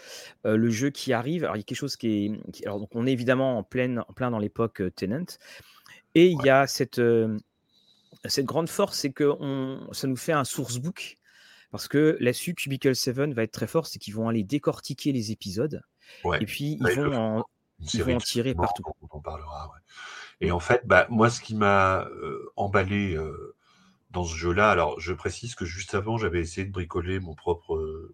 euh, 0.46 0.58
le 0.58 0.70
jeu 0.70 0.90
qui 0.90 1.14
arrive, 1.14 1.44
alors 1.44 1.56
il 1.56 1.60
y 1.60 1.62
a 1.62 1.64
quelque 1.64 1.78
chose 1.78 1.96
qui 1.96 2.26
est. 2.26 2.66
alors, 2.66 2.80
donc 2.80 2.90
on 2.94 3.06
est 3.08 3.12
évidemment 3.12 3.58
en, 3.58 3.64
pleine, 3.64 4.04
en 4.08 4.14
plein 4.14 4.32
dans 4.32 4.40
l'époque 4.40 4.82
Tenant. 4.96 5.26
Et 6.16 6.28
il 6.28 6.42
y 6.44 6.50
a 6.50 6.68
cette, 6.68 7.02
cette 8.26 8.46
grande 8.46 8.70
force, 8.70 9.00
c'est 9.00 9.12
que 9.12 9.36
on, 9.40 9.88
ça 9.94 10.08
nous 10.08 10.18
fait 10.18 10.34
un 10.34 10.44
sourcebook. 10.44 11.18
Parce 11.72 11.88
que 11.88 12.18
là-dessus, 12.20 12.54
Cubicle 12.54 12.96
7 12.96 13.34
va 13.34 13.42
être 13.42 13.52
très 13.52 13.66
fort, 13.66 13.88
c'est 13.88 13.98
qu'ils 13.98 14.14
vont 14.14 14.30
aller 14.30 14.44
décortiquer 14.44 15.12
les 15.12 15.32
épisodes. 15.32 15.82
et 16.40 16.46
puis, 16.46 16.78
ils 16.80 16.96
vont 16.96 17.14
en, 17.16 17.44
ils 17.94 18.04
vont 18.04 18.16
en 18.16 18.20
tirer 18.20 18.54
partout. 18.54 18.84
On 19.10 19.20
parlera. 19.22 19.72
Et 20.42 20.52
en 20.52 20.60
fait, 20.60 20.82
bah, 20.86 21.08
moi, 21.10 21.30
ce 21.30 21.42
qui 21.42 21.56
m'a 21.56 22.08
emballé 22.56 23.18
dans 24.12 24.24
ce 24.24 24.36
jeu-là, 24.36 24.70
alors 24.70 25.00
je 25.00 25.14
précise 25.14 25.56
que 25.56 25.66
juste 25.66 25.96
avant, 25.96 26.18
j'avais 26.18 26.40
essayé 26.40 26.66
de 26.68 26.72
bricoler 26.72 27.20
mon 27.20 27.34
propre 27.34 28.12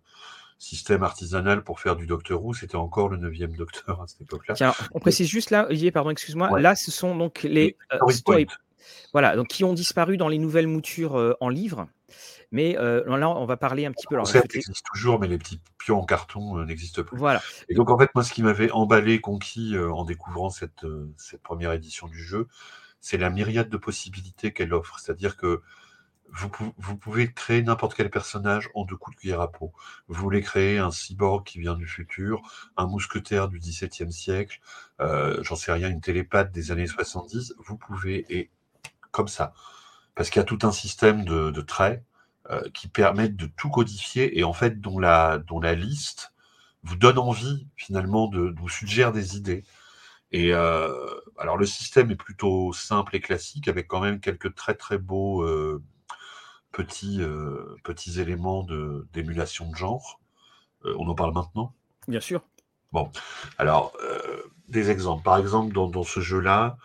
système 0.58 1.04
artisanal 1.04 1.64
pour 1.64 1.80
faire 1.80 1.96
du 1.96 2.06
Docteur 2.06 2.44
Who. 2.44 2.54
C'était 2.54 2.76
encore 2.76 3.10
le 3.10 3.18
neuvième 3.18 3.56
Docteur 3.56 4.02
à 4.02 4.08
cette 4.08 4.22
époque-là. 4.22 4.56
Tiens, 4.56 4.74
on 4.94 5.00
précise 5.00 5.28
juste 5.28 5.50
là, 5.52 5.66
Olivier, 5.68 5.92
pardon, 5.92 6.10
excuse-moi. 6.10 6.60
Là, 6.60 6.76
ce 6.76 6.92
sont 6.92 7.16
donc 7.16 7.44
les, 7.44 7.78
voilà, 9.14 9.36
donc 9.36 9.48
qui 9.48 9.64
ont 9.64 9.74
disparu 9.74 10.18
dans 10.18 10.28
les 10.28 10.38
nouvelles 10.38 10.68
moutures 10.68 11.36
en 11.40 11.50
livre. 11.50 11.88
Mais 12.52 12.78
euh, 12.78 13.04
là, 13.18 13.30
on 13.30 13.46
va 13.46 13.58
parler 13.58 13.86
un 13.86 13.92
petit 13.92 14.08
peu. 14.08 14.16
Le 14.16 14.22
concept 14.22 14.56
existe 14.56 14.86
toujours, 14.92 15.20
mais 15.20 15.28
les 15.28 15.38
petits 15.38 15.62
pions 15.78 16.00
en 16.00 16.06
carton 16.06 16.58
euh, 16.58 16.66
n'existent 16.66 17.04
plus. 17.04 17.18
Voilà. 17.18 17.42
Et 17.68 17.76
donc, 17.76 17.90
en 17.90 17.98
fait, 17.98 18.10
moi, 18.16 18.24
ce 18.24 18.34
qui 18.34 18.42
m'avait 18.42 18.72
emballé, 18.72 19.22
conquis 19.22 19.76
euh, 19.76 19.92
en 19.92 20.04
découvrant 20.04 20.50
cette, 20.50 20.86
cette 21.18 21.44
première 21.44 21.74
édition 21.74 22.08
du 22.08 22.24
jeu, 22.24 22.48
c'est 23.02 23.18
la 23.18 23.30
myriade 23.30 23.70
de 23.70 23.78
possibilités 23.78 24.52
qu'elle 24.52 24.74
offre. 24.74 25.00
C'est-à-dire 25.00 25.38
que 25.38 25.62
vous, 26.32 26.50
vous, 26.78 26.98
pouvez 26.98 27.32
créer 27.32 27.62
n'importe 27.62 27.94
quel 27.94 28.10
personnage 28.10 28.70
en 28.74 28.84
deux 28.84 28.96
coups 28.96 29.16
de 29.16 29.20
cuillère 29.22 29.42
à 29.42 29.52
peau. 29.52 29.72
Vous 30.08 30.22
voulez 30.22 30.42
créer 30.42 30.80
un 30.80 30.92
cyborg 30.92 31.46
qui 31.46 31.60
vient 31.60 31.76
du 31.76 31.88
futur, 31.88 32.42
un 32.78 32.88
mousquetaire 32.88 33.48
du 33.48 33.60
XVIIe 33.60 34.12
siècle, 34.12 34.60
j'en 35.00 35.56
sais 35.56 35.72
rien, 35.72 35.90
une 35.90 36.02
télépathe 36.02 36.52
des 36.52 36.72
années 36.72 36.86
70, 36.86 37.56
vous 37.58 37.78
pouvez, 37.78 38.28
et 38.30 38.52
comme 39.10 39.28
ça. 39.28 39.54
Parce 40.14 40.30
qu'il 40.30 40.40
y 40.40 40.44
a 40.44 40.46
tout 40.46 40.60
un 40.64 40.72
système 40.72 41.26
de, 41.26 41.50
de 41.50 41.62
traits 41.62 42.04
qui 42.74 42.88
permettent 42.88 43.36
de 43.36 43.46
tout 43.46 43.70
codifier 43.70 44.40
et 44.40 44.44
en 44.44 44.54
fait 44.54 44.82
dont 44.82 45.00
la, 45.00 45.38
dont 45.38 45.60
la 45.60 45.76
liste 45.76 46.34
vous 46.84 46.96
donne 46.96 47.20
envie 47.20 47.68
finalement 47.76 48.28
de, 48.28 48.56
vous 48.58 48.70
suggère 48.70 49.12
des 49.12 49.38
idées. 49.38 49.64
Et 50.32 50.54
euh, 50.54 50.92
alors 51.38 51.58
le 51.58 51.66
système 51.66 52.12
est 52.12 52.16
plutôt 52.16 52.74
simple 52.74 53.16
et 53.16 53.20
classique 53.20 53.68
avec 53.68 53.88
quand 53.88 54.00
même 54.00 54.20
quelques 54.20 54.56
très 54.56 54.76
très 54.76 54.98
beaux 54.98 55.44
euh, 55.44 55.84
petits, 56.72 57.22
petits 57.84 58.20
éléments 58.20 58.66
d'émulation 59.14 59.70
de, 59.70 59.76
genre. 59.76 60.20
on 60.86 61.08
en 61.08 61.16
parle 61.16 61.34
maintenant? 61.34 61.74
Bien 62.08 62.22
sûr. 62.22 62.42
Bon, 62.92 63.12
alors 63.58 63.94
des 64.70 64.92
exemples. 64.92 65.24
Par 65.24 65.38
exemple, 65.38 65.74
dans, 65.74 65.88
dans 65.88 66.04
ce 66.04 66.20
jeu-là, 66.20 66.78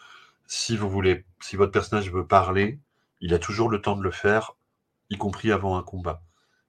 si 0.46 0.76
vous 0.76 0.90
voulez, 0.90 1.24
si 1.40 1.56
votre 1.56 1.72
personnage 1.72 2.10
veut 2.10 2.26
parler, 2.26 2.78
il 3.20 3.34
a 3.34 3.38
toujours 3.38 3.68
le 3.68 3.80
temps 3.80 3.96
de 3.96 4.02
le 4.02 4.10
faire 4.10 4.52
y 5.14 5.18
compris 5.18 5.52
avant 5.52 5.76
un 5.76 5.82
combat. 5.82 6.22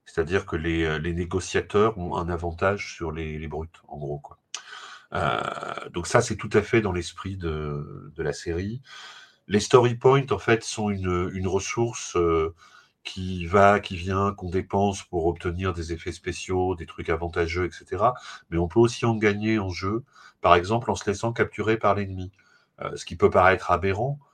C'est-à-dire 0.05 0.45
que 0.45 0.55
les, 0.55 0.83
euh, 0.83 0.99
les, 0.99 1.13
négociateurs 1.13 1.97
ont 1.97 2.15
un 2.15 2.29
avantage 2.29 2.95
sur 2.95 3.11
les, 3.11 3.39
les 3.39 3.47
brutes, 3.47 3.81
en 3.87 3.97
gros. 3.97 4.19
Quoi. 4.19 4.37
donc 5.93 6.07
ça, 6.07 6.21
c'est 6.21 6.35
tout 6.35 6.49
à 6.53 6.61
fait 6.61 6.81
dans 6.81 6.91
l'esprit 6.91 7.37
de, 7.37 8.11
la 8.17 8.33
série. 8.33 8.81
Les 9.47 9.59
story 9.59 9.95
points, 9.95 10.25
en 10.31 10.39
fait, 10.39 10.63
sont 10.63 10.89
une, 10.89 11.47
ressource 11.47 12.17
qui 13.05 13.45
va, 13.45 13.79
qui 13.79 13.95
vient, 13.95 14.33
qu'on 14.33 14.49
dépense 14.49 15.03
pour 15.03 15.27
obtenir 15.27 15.73
des 15.73 15.93
effets 15.93 16.11
spéciaux, 16.11 16.75
des 16.75 16.87
trucs 16.87 17.09
avantageux, 17.09 17.65
etc. 17.65 18.03
Mais 18.49 18.57
on 18.57 18.67
peut 18.67 18.79
aussi 18.79 19.05
en 19.05 19.15
gagner 19.15 19.59
en 19.59 19.69
jeu, 19.69 20.03
par 20.41 20.55
exemple 20.55 20.91
en 20.91 20.95
se 20.95 21.09
laissant 21.09 21.31
capturer 21.31 21.77
par 21.77 21.95
l'ennemi. 21.95 22.31
Euh, 22.81 22.95
ce 22.97 23.05
qui 23.05 23.15
peut 23.15 23.29
paraître 23.29 23.71
aberrant, 23.71 24.19
euh, 24.19 24.25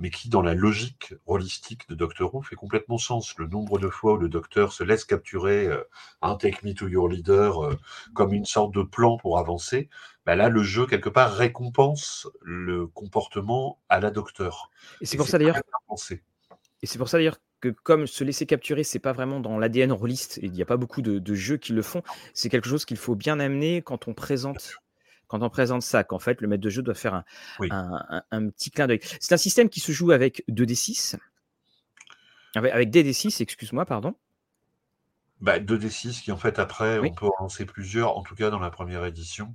mais 0.00 0.10
qui, 0.10 0.28
dans 0.28 0.42
la 0.42 0.54
logique 0.54 1.14
holistique 1.26 1.88
de 1.88 1.94
Doctor 1.94 2.34
Who, 2.34 2.42
fait 2.42 2.56
complètement 2.56 2.98
sens. 2.98 3.36
Le 3.38 3.46
nombre 3.46 3.78
de 3.78 3.88
fois 3.88 4.14
où 4.14 4.16
le 4.16 4.28
docteur 4.28 4.72
se 4.72 4.84
laisse 4.84 5.04
capturer 5.04 5.66
euh, 5.66 5.82
un 6.22 6.36
Take 6.36 6.58
Me 6.64 6.74
to 6.74 6.88
Your 6.88 7.08
Leader 7.08 7.76
comme 8.14 8.32
une 8.32 8.44
sorte 8.44 8.74
de 8.74 8.82
plan 8.82 9.16
pour 9.16 9.38
avancer, 9.38 9.88
bah 10.26 10.36
là, 10.36 10.48
le 10.48 10.62
jeu, 10.62 10.86
quelque 10.86 11.08
part, 11.08 11.32
récompense 11.32 12.28
le 12.42 12.86
comportement 12.86 13.80
à 13.88 14.00
la 14.00 14.10
docteur. 14.10 14.70
Et 15.00 15.06
c'est 15.06 15.16
pour 15.16 15.26
ça 15.26 15.38
d'ailleurs. 15.38 15.56
Et 16.82 16.86
c'est 16.86 16.98
pour 16.98 17.08
ça 17.08 17.18
d'ailleurs 17.18 17.38
que 17.60 17.68
comme 17.68 18.06
se 18.06 18.24
laisser 18.24 18.46
capturer, 18.46 18.84
c'est 18.84 18.98
pas 18.98 19.12
vraiment 19.12 19.40
dans 19.40 19.58
l'ADN 19.58 19.92
rôliste, 19.92 20.38
et 20.38 20.46
il 20.46 20.52
n'y 20.52 20.62
a 20.62 20.66
pas 20.66 20.76
beaucoup 20.76 21.02
de, 21.02 21.34
jeux 21.34 21.56
qui 21.56 21.72
le 21.72 21.82
font, 21.82 22.02
c'est 22.32 22.48
quelque 22.48 22.68
chose 22.68 22.84
qu'il 22.84 22.96
faut 22.96 23.14
bien 23.14 23.38
amener 23.38 23.82
quand 23.82 24.08
on 24.08 24.14
présente 24.14 24.74
quand 25.30 25.44
on 25.44 25.48
présente 25.48 25.82
ça, 25.82 26.02
qu'en 26.02 26.18
fait 26.18 26.40
le 26.40 26.48
maître 26.48 26.62
de 26.62 26.70
jeu 26.70 26.82
doit 26.82 26.94
faire 26.94 27.22
un, 27.60 28.50
petit 28.50 28.72
clin 28.72 28.88
d'œil. 28.88 28.98
C'est 29.20 29.32
un 29.32 29.38
système 29.38 29.68
qui 29.68 29.78
se 29.78 29.92
joue 29.92 30.10
avec 30.10 30.42
2D6, 30.48 31.16
avec, 32.56 32.90
DD6, 32.90 33.40
excuse-moi, 33.40 33.86
pardon. 33.86 34.16
2D6 35.40 36.06
bah, 36.08 36.20
qui 36.24 36.32
en 36.32 36.36
fait 36.36 36.58
après 36.58 36.98
on 36.98 37.14
peut 37.14 37.26
en 37.26 37.44
lancer 37.44 37.64
plusieurs, 37.64 38.18
en 38.18 38.22
tout 38.22 38.34
cas 38.34 38.50
dans 38.50 38.58
la 38.58 38.70
première 38.70 39.04
édition. 39.06 39.52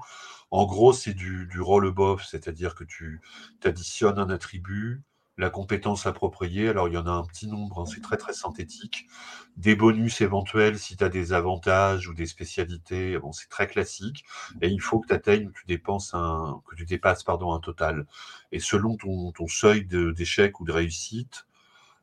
En 0.50 0.66
gros 0.66 0.94
c'est 0.94 1.14
du, 1.14 1.46
du 1.48 1.60
roll 1.60 1.88
above, 1.88 2.24
c'est-à-dire 2.24 2.74
que 2.74 2.86
tu 2.86 3.22
additionnes 3.62 4.18
un 4.18 4.30
attribut, 4.30 5.04
la 5.38 5.50
compétence 5.50 6.06
appropriée. 6.06 6.70
Alors, 6.70 6.88
il 6.88 6.94
y 6.94 6.98
en 6.98 7.08
a 7.08 7.12
un 7.12 7.24
petit 7.24 7.48
nombre, 7.48 7.82
hein, 7.82 7.86
c'est 7.86 8.02
très 8.02 8.18
très 8.18 8.34
synthétique. 8.34 9.08
Des 9.58 9.76
bonus 9.76 10.22
éventuels 10.22 10.80
si 10.80 10.98
tu 10.98 11.04
as 11.04 11.10
des 11.10 11.34
avantages 11.34 12.08
ou 12.08 12.14
des 12.14 12.26
spécialités, 12.26 13.18
c'est 13.34 13.50
très 13.50 13.68
classique. 13.68 14.26
Et 14.62 14.70
il 14.70 14.82
faut 14.82 15.00
que 15.00 15.08
tu 15.08 15.14
atteignes, 15.14 15.50
que 15.52 15.60
tu 15.60 15.66
dépenses 15.68 16.14
un, 16.14 16.62
que 16.70 16.76
tu 16.76 16.86
dépasses 16.86 17.24
pardon, 17.24 17.54
un 17.54 17.60
total. 17.60 18.06
Et 18.52 18.60
selon 18.60 18.98
ton, 18.98 19.32
ton 19.32 19.48
seuil 19.48 19.86
d'échec 19.86 20.60
ou 20.60 20.66
de 20.66 20.72
réussite, 20.72 21.46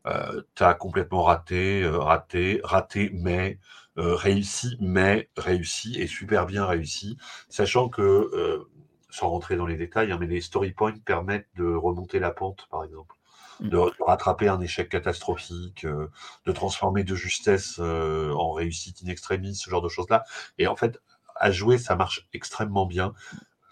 euh, 0.07 0.43
tu 0.55 0.63
as 0.65 0.75
complètement 0.75 1.23
raté, 1.23 1.83
euh, 1.83 1.99
raté, 1.99 2.61
raté, 2.65 3.11
mais 3.15 3.59
euh, 3.99 4.15
réussi, 4.15 4.77
mais 4.81 5.29
réussi 5.37 5.95
et 6.01 6.07
super 6.07 6.47
bien 6.47 6.67
réussi. 6.67 7.17
Sachant 7.49 7.89
que, 7.89 8.67
sans 9.11 9.29
rentrer 9.31 9.57
dans 9.57 9.67
les 9.67 9.77
détails, 9.77 10.13
hein, 10.13 10.19
mais 10.21 10.27
les 10.27 10.41
story 10.41 10.73
points 10.73 10.95
permettent 11.05 11.49
de 11.57 11.65
remonter 11.65 12.19
la 12.19 12.31
pente, 12.33 12.67
par 12.71 12.85
exemple. 12.85 13.15
De, 13.63 13.79
rattraper 14.03 14.49
un 14.49 14.61
échec 14.61 14.89
catastrophique, 14.89 15.85
euh, 15.85 16.11
de 16.47 16.53
transformer 16.53 17.05
de 17.05 17.15
justesse 17.15 17.77
euh, 17.79 18.33
en 18.33 18.53
réussite 18.53 18.99
in 19.05 19.09
extremis, 19.09 19.55
ce 19.55 19.71
genre 19.71 19.83
de 19.83 19.89
choses-là. 19.89 20.25
Et 20.59 20.67
en 20.67 20.77
fait, 20.77 21.01
à 21.37 21.51
jouer, 21.51 21.79
ça 21.79 21.97
marche 21.97 22.29
extrêmement 22.33 22.87
bien, 22.87 23.15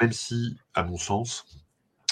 même 0.00 0.12
si, 0.12 0.56
à 0.74 0.84
mon 0.84 0.96
sens, 0.96 1.44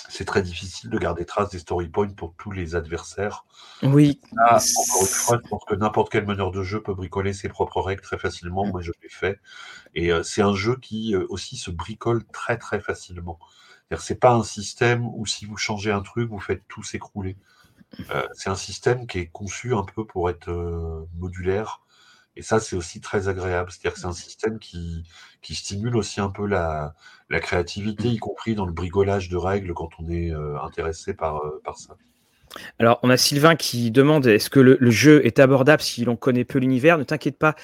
c'est 0.08 0.24
très 0.24 0.42
difficile 0.42 0.90
de 0.90 0.98
garder 0.98 1.24
trace 1.24 1.50
des 1.50 1.58
story 1.58 1.88
points 1.88 2.08
pour 2.08 2.34
tous 2.38 2.50
les 2.50 2.74
adversaires. 2.74 3.44
Oui. 3.82 4.20
encore 4.32 4.60
une 5.02 5.06
fois, 5.06 5.40
je 5.44 5.48
pense 5.48 5.64
que 5.64 5.74
n'importe 5.74 6.10
quel 6.10 6.26
meneur 6.26 6.50
de 6.50 6.62
jeu 6.62 6.82
peut 6.82 6.94
bricoler 6.94 7.32
ses 7.32 7.48
propres 7.48 7.80
règles 7.80 8.02
très 8.02 8.18
facilement. 8.18 8.66
Mm. 8.66 8.70
Moi, 8.70 8.80
je 8.80 8.92
l'ai 9.02 9.08
fait. 9.08 9.38
Et 9.94 10.10
euh, 10.10 10.22
c'est 10.22 10.42
un 10.42 10.54
jeu 10.54 10.76
qui 10.76 11.14
aussi 11.14 11.56
se 11.56 11.70
bricole 11.70 12.24
très 12.32 12.56
très 12.56 12.80
facilement. 12.80 13.38
C'est 13.96 14.20
pas 14.20 14.32
un 14.32 14.44
système 14.44 15.06
où 15.06 15.24
si 15.24 15.46
vous 15.46 15.56
changez 15.56 15.90
un 15.90 16.02
truc, 16.02 16.28
vous 16.28 16.40
faites 16.40 16.62
tout 16.68 16.82
s'écrouler. 16.82 17.36
Euh, 18.10 18.26
c'est 18.34 18.50
un 18.50 18.54
système 18.54 19.06
qui 19.06 19.18
est 19.18 19.26
conçu 19.26 19.74
un 19.74 19.84
peu 19.84 20.04
pour 20.04 20.30
être 20.30 20.50
euh, 20.50 21.06
modulaire. 21.16 21.82
Et 22.36 22.42
ça, 22.42 22.60
c'est 22.60 22.76
aussi 22.76 23.00
très 23.00 23.28
agréable. 23.28 23.70
C'est-à-dire 23.70 23.94
que 23.94 24.00
c'est 24.00 24.06
un 24.06 24.12
système 24.12 24.58
qui, 24.58 25.04
qui 25.42 25.54
stimule 25.54 25.96
aussi 25.96 26.20
un 26.20 26.30
peu 26.30 26.46
la, 26.46 26.94
la, 27.30 27.40
créativité, 27.40 28.08
y 28.08 28.18
compris 28.18 28.54
dans 28.54 28.66
le 28.66 28.72
brigolage 28.72 29.28
de 29.28 29.36
règles 29.36 29.74
quand 29.74 29.90
on 29.98 30.08
est 30.08 30.30
euh, 30.30 30.60
intéressé 30.62 31.14
par, 31.14 31.42
par 31.64 31.76
ça. 31.78 31.96
Alors, 32.78 33.00
on 33.02 33.10
a 33.10 33.16
Sylvain 33.16 33.56
qui 33.56 33.90
demande 33.90 34.26
est-ce 34.26 34.48
que 34.50 34.60
le, 34.60 34.90
jeu 34.90 35.24
est 35.26 35.38
abordable 35.38 35.82
si 35.82 36.04
l'on 36.04 36.16
connaît 36.16 36.44
peu 36.44 36.58
l'univers? 36.58 36.96
Ne 36.96 37.04
t'inquiète 37.04 37.38
pas, 37.38 37.56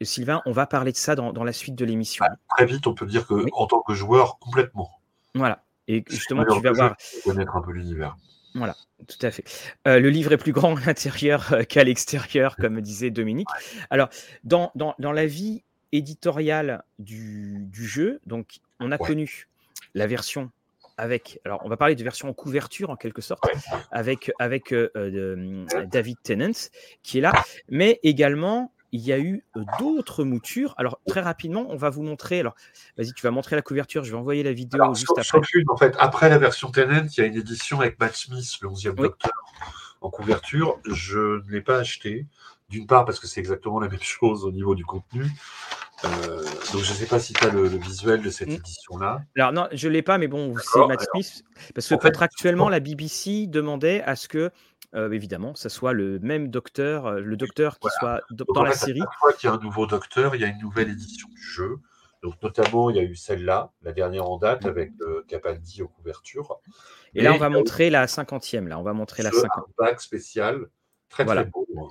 Sylvain, 0.00 0.40
on 0.46 0.52
va 0.52 0.66
parler 0.66 0.92
de 0.92 0.96
ça 0.96 1.16
dans, 1.16 1.32
dans 1.32 1.44
la 1.44 1.52
suite 1.52 1.74
de 1.74 1.84
l'émission. 1.84 2.24
Bah, 2.24 2.34
très 2.56 2.66
vite, 2.66 2.86
on 2.86 2.94
peut 2.94 3.06
dire 3.06 3.26
que 3.26 3.44
en 3.52 3.66
tant 3.66 3.82
que 3.82 3.92
joueur, 3.92 4.38
complètement. 4.38 4.90
Voilà. 5.34 5.64
Et 5.88 6.04
justement, 6.08 6.44
tu 6.44 6.60
vas 6.60 6.72
voir. 6.72 6.96
Connaître 7.24 7.56
un 7.56 7.62
peu 7.62 7.72
l'univers. 7.72 8.16
Voilà, 8.54 8.76
tout 9.06 9.24
à 9.24 9.30
fait. 9.30 9.44
Euh, 9.86 10.00
le 10.00 10.10
livre 10.10 10.32
est 10.32 10.36
plus 10.36 10.52
grand 10.52 10.76
à 10.76 10.86
l'intérieur 10.86 11.52
euh, 11.52 11.62
qu'à 11.62 11.84
l'extérieur, 11.84 12.56
comme 12.56 12.80
disait 12.80 13.10
Dominique. 13.10 13.48
Alors, 13.90 14.08
dans, 14.44 14.72
dans, 14.74 14.94
dans 14.98 15.12
la 15.12 15.26
vie 15.26 15.62
éditoriale 15.92 16.82
du, 16.98 17.66
du, 17.66 17.86
jeu, 17.86 18.20
donc 18.26 18.58
on 18.78 18.92
a 18.92 18.98
connu 18.98 19.48
la 19.94 20.06
version 20.06 20.50
avec, 20.96 21.40
alors 21.44 21.60
on 21.64 21.68
va 21.68 21.76
parler 21.76 21.94
de 21.94 22.04
version 22.04 22.28
en 22.28 22.32
couverture 22.32 22.90
en 22.90 22.96
quelque 22.96 23.22
sorte, 23.22 23.42
avec, 23.90 24.30
avec 24.38 24.72
euh, 24.72 25.66
David 25.86 26.16
Tennant 26.22 26.52
qui 27.02 27.18
est 27.18 27.22
là, 27.22 27.32
mais 27.68 27.98
également 28.02 28.72
il 28.92 29.00
y 29.00 29.12
a 29.12 29.18
eu 29.18 29.44
d'autres 29.78 30.24
moutures. 30.24 30.74
Alors, 30.76 31.00
très 31.06 31.20
rapidement, 31.20 31.66
on 31.68 31.76
va 31.76 31.90
vous 31.90 32.02
montrer. 32.02 32.40
Alors, 32.40 32.54
vas-y, 32.96 33.12
tu 33.12 33.22
vas 33.22 33.30
montrer 33.30 33.56
la 33.56 33.62
couverture. 33.62 34.04
Je 34.04 34.10
vais 34.10 34.16
envoyer 34.16 34.42
la 34.42 34.52
vidéo 34.52 34.94
juste 34.94 35.12
après. 35.16 35.38
en 35.68 35.76
fait, 35.76 35.94
après 35.98 36.28
la 36.28 36.38
version 36.38 36.70
Tenant, 36.70 37.06
il 37.16 37.20
y 37.20 37.22
a 37.22 37.26
une 37.26 37.36
édition 37.36 37.80
avec 37.80 37.98
Matt 38.00 38.16
Smith, 38.16 38.58
le 38.62 38.68
11e 38.68 38.94
Docteur, 38.94 39.32
en 40.00 40.10
couverture. 40.10 40.78
Je 40.86 41.42
ne 41.44 41.50
l'ai 41.50 41.60
pas 41.60 41.78
acheté. 41.78 42.26
D'une 42.68 42.86
part, 42.86 43.04
parce 43.04 43.18
que 43.18 43.26
c'est 43.26 43.40
exactement 43.40 43.80
la 43.80 43.88
même 43.90 44.02
chose 44.02 44.44
au 44.44 44.52
niveau 44.52 44.74
du 44.74 44.84
contenu. 44.84 45.24
Euh, 46.04 46.42
donc, 46.72 46.82
je 46.82 46.90
ne 46.90 46.96
sais 46.96 47.06
pas 47.06 47.18
si 47.18 47.32
tu 47.32 47.44
as 47.44 47.50
le, 47.50 47.66
visuel 47.66 48.22
de 48.22 48.30
cette 48.30 48.48
mm. 48.48 48.52
édition-là. 48.52 49.22
Alors, 49.36 49.52
non, 49.52 49.68
je 49.72 49.88
ne 49.88 49.92
l'ai 49.92 50.02
pas, 50.02 50.18
mais 50.18 50.28
bon, 50.28 50.54
c'est 50.56 50.86
Matt 50.86 51.04
Smith. 51.12 51.44
Parce 51.74 51.88
que 51.88 51.94
contractuellement, 51.94 52.68
la 52.68 52.80
BBC 52.80 53.46
demandait 53.46 54.02
à 54.02 54.16
ce 54.16 54.28
que 54.28 54.50
euh, 54.94 55.10
évidemment, 55.12 55.54
ça 55.54 55.68
soit 55.68 55.92
le 55.92 56.18
même 56.18 56.48
docteur, 56.48 57.12
le 57.12 57.36
docteur 57.36 57.78
qui 57.78 57.88
soit 57.98 58.20
dans 58.30 58.62
la 58.62 58.72
série. 58.72 59.00
Chaque 59.00 59.18
fois 59.18 59.32
qu'il 59.32 59.48
y 59.48 59.52
a 59.52 59.54
un 59.56 59.60
nouveau 59.60 59.86
docteur, 59.86 60.34
il 60.34 60.40
y 60.40 60.44
a 60.44 60.48
une 60.48 60.58
nouvelle 60.58 60.90
édition 60.90 61.28
du 61.28 61.42
jeu. 61.42 61.78
Donc, 62.22 62.34
notamment, 62.42 62.90
il 62.90 62.96
y 62.96 62.98
a 62.98 63.02
eu 63.02 63.16
celle-là, 63.16 63.72
la 63.82 63.92
dernière 63.92 64.28
en 64.28 64.36
date, 64.36 64.66
avec 64.66 64.92
euh, 65.00 65.24
Capaldi 65.26 65.82
aux 65.82 65.88
couvertures. 65.88 66.60
Et 67.14 67.22
là, 67.22 67.32
on 67.32 67.38
va 67.38 67.48
montrer 67.48 67.88
la 67.88 68.06
cinquantième. 68.06 68.68
Là, 68.68 68.78
on 68.78 68.82
va 68.82 68.92
montrer 68.92 69.22
la 69.22 69.30
cinquantième. 69.30 69.74
bac 69.78 70.00
spécial, 70.00 70.66
très 71.08 71.24
très 71.24 71.44
beau. 71.46 71.66
Hein. 71.78 71.88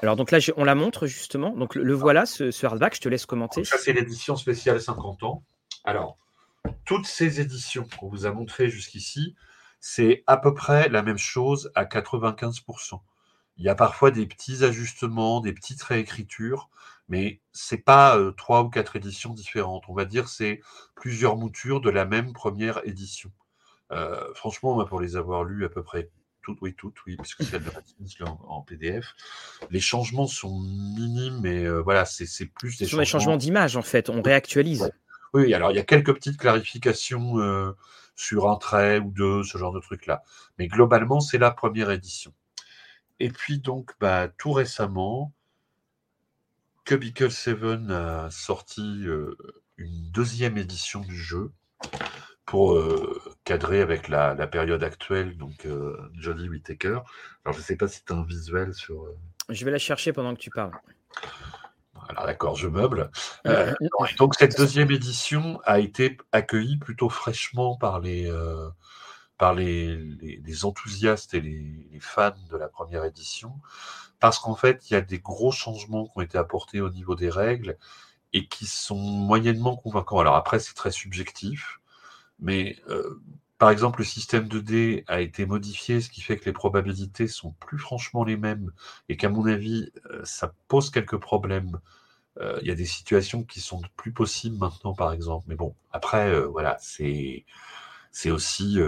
Alors, 0.00 0.16
donc 0.16 0.30
là, 0.30 0.38
on 0.56 0.64
la 0.64 0.74
montre 0.74 1.06
justement. 1.06 1.50
Donc, 1.50 1.74
le, 1.74 1.92
voilà, 1.92 2.24
ce, 2.24 2.64
hardback. 2.64 2.94
Je 2.94 3.00
te 3.00 3.08
laisse 3.08 3.26
commenter. 3.26 3.64
ça, 3.64 3.78
c'est 3.78 3.92
l'édition 3.92 4.36
spéciale 4.36 4.80
50 4.80 5.24
ans. 5.24 5.42
Alors, 5.84 6.18
toutes 6.84 7.06
ces 7.06 7.40
éditions 7.40 7.86
qu'on 7.98 8.08
vous 8.08 8.26
a 8.26 8.32
montrées 8.32 8.68
jusqu'ici, 8.68 9.34
c'est 9.84 10.22
à 10.28 10.36
peu 10.36 10.54
près 10.54 10.88
la 10.88 11.02
même 11.02 11.18
chose 11.18 11.72
à 11.74 11.84
95%. 11.84 13.00
Il 13.56 13.64
y 13.64 13.68
a 13.68 13.74
parfois 13.74 14.12
des 14.12 14.26
petits 14.26 14.64
ajustements, 14.64 15.40
des 15.40 15.52
petites 15.52 15.82
réécritures, 15.82 16.70
mais 17.08 17.40
c'est 17.50 17.84
pas 17.84 18.16
euh, 18.16 18.30
trois 18.30 18.62
ou 18.62 18.70
quatre 18.70 18.94
éditions 18.94 19.34
différentes. 19.34 19.82
On 19.88 19.92
va 19.92 20.04
dire 20.04 20.28
c'est 20.28 20.60
plusieurs 20.94 21.36
moutures 21.36 21.80
de 21.80 21.90
la 21.90 22.04
même 22.04 22.32
première 22.32 22.80
édition. 22.86 23.32
Euh, 23.90 24.32
franchement, 24.34 24.82
pour 24.84 25.00
les 25.00 25.16
avoir 25.16 25.42
lues 25.42 25.64
à 25.64 25.68
peu 25.68 25.82
près 25.82 26.10
toutes, 26.42 26.58
oui, 26.60 26.74
toutes, 26.74 26.96
oui, 27.06 27.16
parce 27.16 27.34
que 27.34 27.42
c'est 27.42 27.58
de 27.58 28.24
en, 28.24 28.40
en, 28.48 28.62
PDF. 28.62 29.14
Les 29.70 29.80
changements 29.80 30.26
sont 30.28 30.60
minimes, 30.60 31.40
mais 31.40 31.64
euh, 31.64 31.80
voilà, 31.80 32.04
c'est 32.04 32.46
plus 32.46 32.78
des 32.78 32.84
Ce 32.84 32.90
sont 32.92 32.98
des 32.98 33.04
changements 33.04 33.36
d'image, 33.36 33.76
en 33.76 33.82
fait. 33.82 34.10
On 34.10 34.22
réactualise. 34.22 34.92
Oui, 35.34 35.54
alors 35.54 35.70
il 35.70 35.76
y 35.76 35.80
a 35.80 35.84
quelques 35.84 36.14
petites 36.14 36.38
clarifications 36.38 37.74
sur 38.16 38.50
un 38.50 38.56
trait 38.56 38.98
ou 38.98 39.10
deux, 39.10 39.42
ce 39.42 39.58
genre 39.58 39.72
de 39.72 39.80
truc-là. 39.80 40.22
Mais 40.58 40.68
globalement, 40.68 41.20
c'est 41.20 41.38
la 41.38 41.50
première 41.50 41.90
édition. 41.90 42.32
Et 43.20 43.30
puis 43.30 43.58
donc, 43.58 43.92
bah, 44.00 44.28
tout 44.28 44.52
récemment, 44.52 45.32
Cubicle 46.84 47.30
7 47.30 47.62
a 47.90 48.30
sorti 48.30 49.04
euh, 49.06 49.36
une 49.76 50.10
deuxième 50.10 50.58
édition 50.58 51.00
du 51.00 51.16
jeu 51.16 51.52
pour 52.44 52.74
euh, 52.74 53.20
cadrer 53.44 53.80
avec 53.80 54.08
la, 54.08 54.34
période 54.48 54.82
actuelle, 54.82 55.36
donc 55.36 55.64
euh, 55.64 55.96
Johnny 56.14 56.48
Whittaker. 56.48 57.00
Alors, 57.44 57.54
je 57.54 57.58
ne 57.58 57.62
sais 57.62 57.76
pas 57.76 57.86
si 57.86 58.04
tu 58.04 58.12
as 58.12 58.16
un 58.16 58.24
visuel 58.24 58.74
sur... 58.74 59.06
Je 59.48 59.64
vais 59.64 59.70
la 59.70 59.78
chercher 59.78 60.12
pendant 60.12 60.34
que 60.34 60.40
tu 60.40 60.50
parles. 60.50 60.72
Alors 62.08 62.26
d'accord, 62.26 62.56
je 62.56 62.68
meuble. 62.68 63.10
Euh, 63.46 63.72
donc 64.18 64.34
cette 64.34 64.56
deuxième 64.56 64.90
édition 64.90 65.60
a 65.64 65.78
été 65.78 66.16
accueillie 66.32 66.76
plutôt 66.76 67.08
fraîchement 67.08 67.76
par 67.76 68.00
les, 68.00 68.30
euh, 68.30 68.68
par 69.38 69.54
les, 69.54 69.96
les, 69.96 70.64
enthousiastes 70.64 71.34
et 71.34 71.40
les, 71.40 72.00
fans 72.00 72.34
de 72.50 72.56
la 72.56 72.68
première 72.68 73.04
édition, 73.04 73.54
parce 74.20 74.38
qu'en 74.38 74.56
fait, 74.56 74.90
il 74.90 74.94
y 74.94 74.96
a 74.96 75.00
des 75.00 75.18
gros 75.18 75.52
changements 75.52 76.06
qui 76.06 76.12
ont 76.16 76.22
été 76.22 76.38
apportés 76.38 76.80
au 76.80 76.90
niveau 76.90 77.14
des 77.14 77.30
règles, 77.30 77.78
et 78.32 78.46
qui 78.46 78.66
sont 78.66 78.96
moyennement 78.96 79.76
convaincants. 79.76 80.18
Alors 80.18 80.36
après, 80.36 80.58
c'est 80.58 80.74
très 80.74 80.90
subjectif, 80.90 81.80
mais 82.38 82.76
euh, 82.88 83.20
par 83.62 83.70
exemple, 83.70 84.00
le 84.00 84.04
système 84.04 84.48
de 84.48 84.58
dés 84.58 85.04
a 85.06 85.20
été 85.20 85.46
modifié, 85.46 86.00
ce 86.00 86.10
qui 86.10 86.20
fait 86.20 86.36
que 86.36 86.46
les 86.46 86.52
probabilités 86.52 87.28
sont 87.28 87.52
plus 87.60 87.78
franchement 87.78 88.24
les 88.24 88.36
mêmes, 88.36 88.72
et 89.08 89.16
qu'à 89.16 89.28
mon 89.28 89.46
avis, 89.46 89.92
euh, 90.10 90.20
ça 90.24 90.52
pose 90.66 90.90
quelques 90.90 91.18
problèmes. 91.18 91.78
Euh, 92.40 92.58
il 92.62 92.68
y 92.68 92.72
a 92.72 92.74
des 92.74 92.86
situations 92.86 93.44
qui 93.44 93.60
sont 93.60 93.80
plus 93.96 94.12
possibles 94.12 94.58
maintenant, 94.58 94.94
par 94.94 95.12
exemple. 95.12 95.46
Mais 95.48 95.54
bon, 95.54 95.76
après, 95.92 96.42
voilà, 96.46 96.76
c'est 96.80 97.44
c'est 98.10 98.32
aussi 98.32 98.78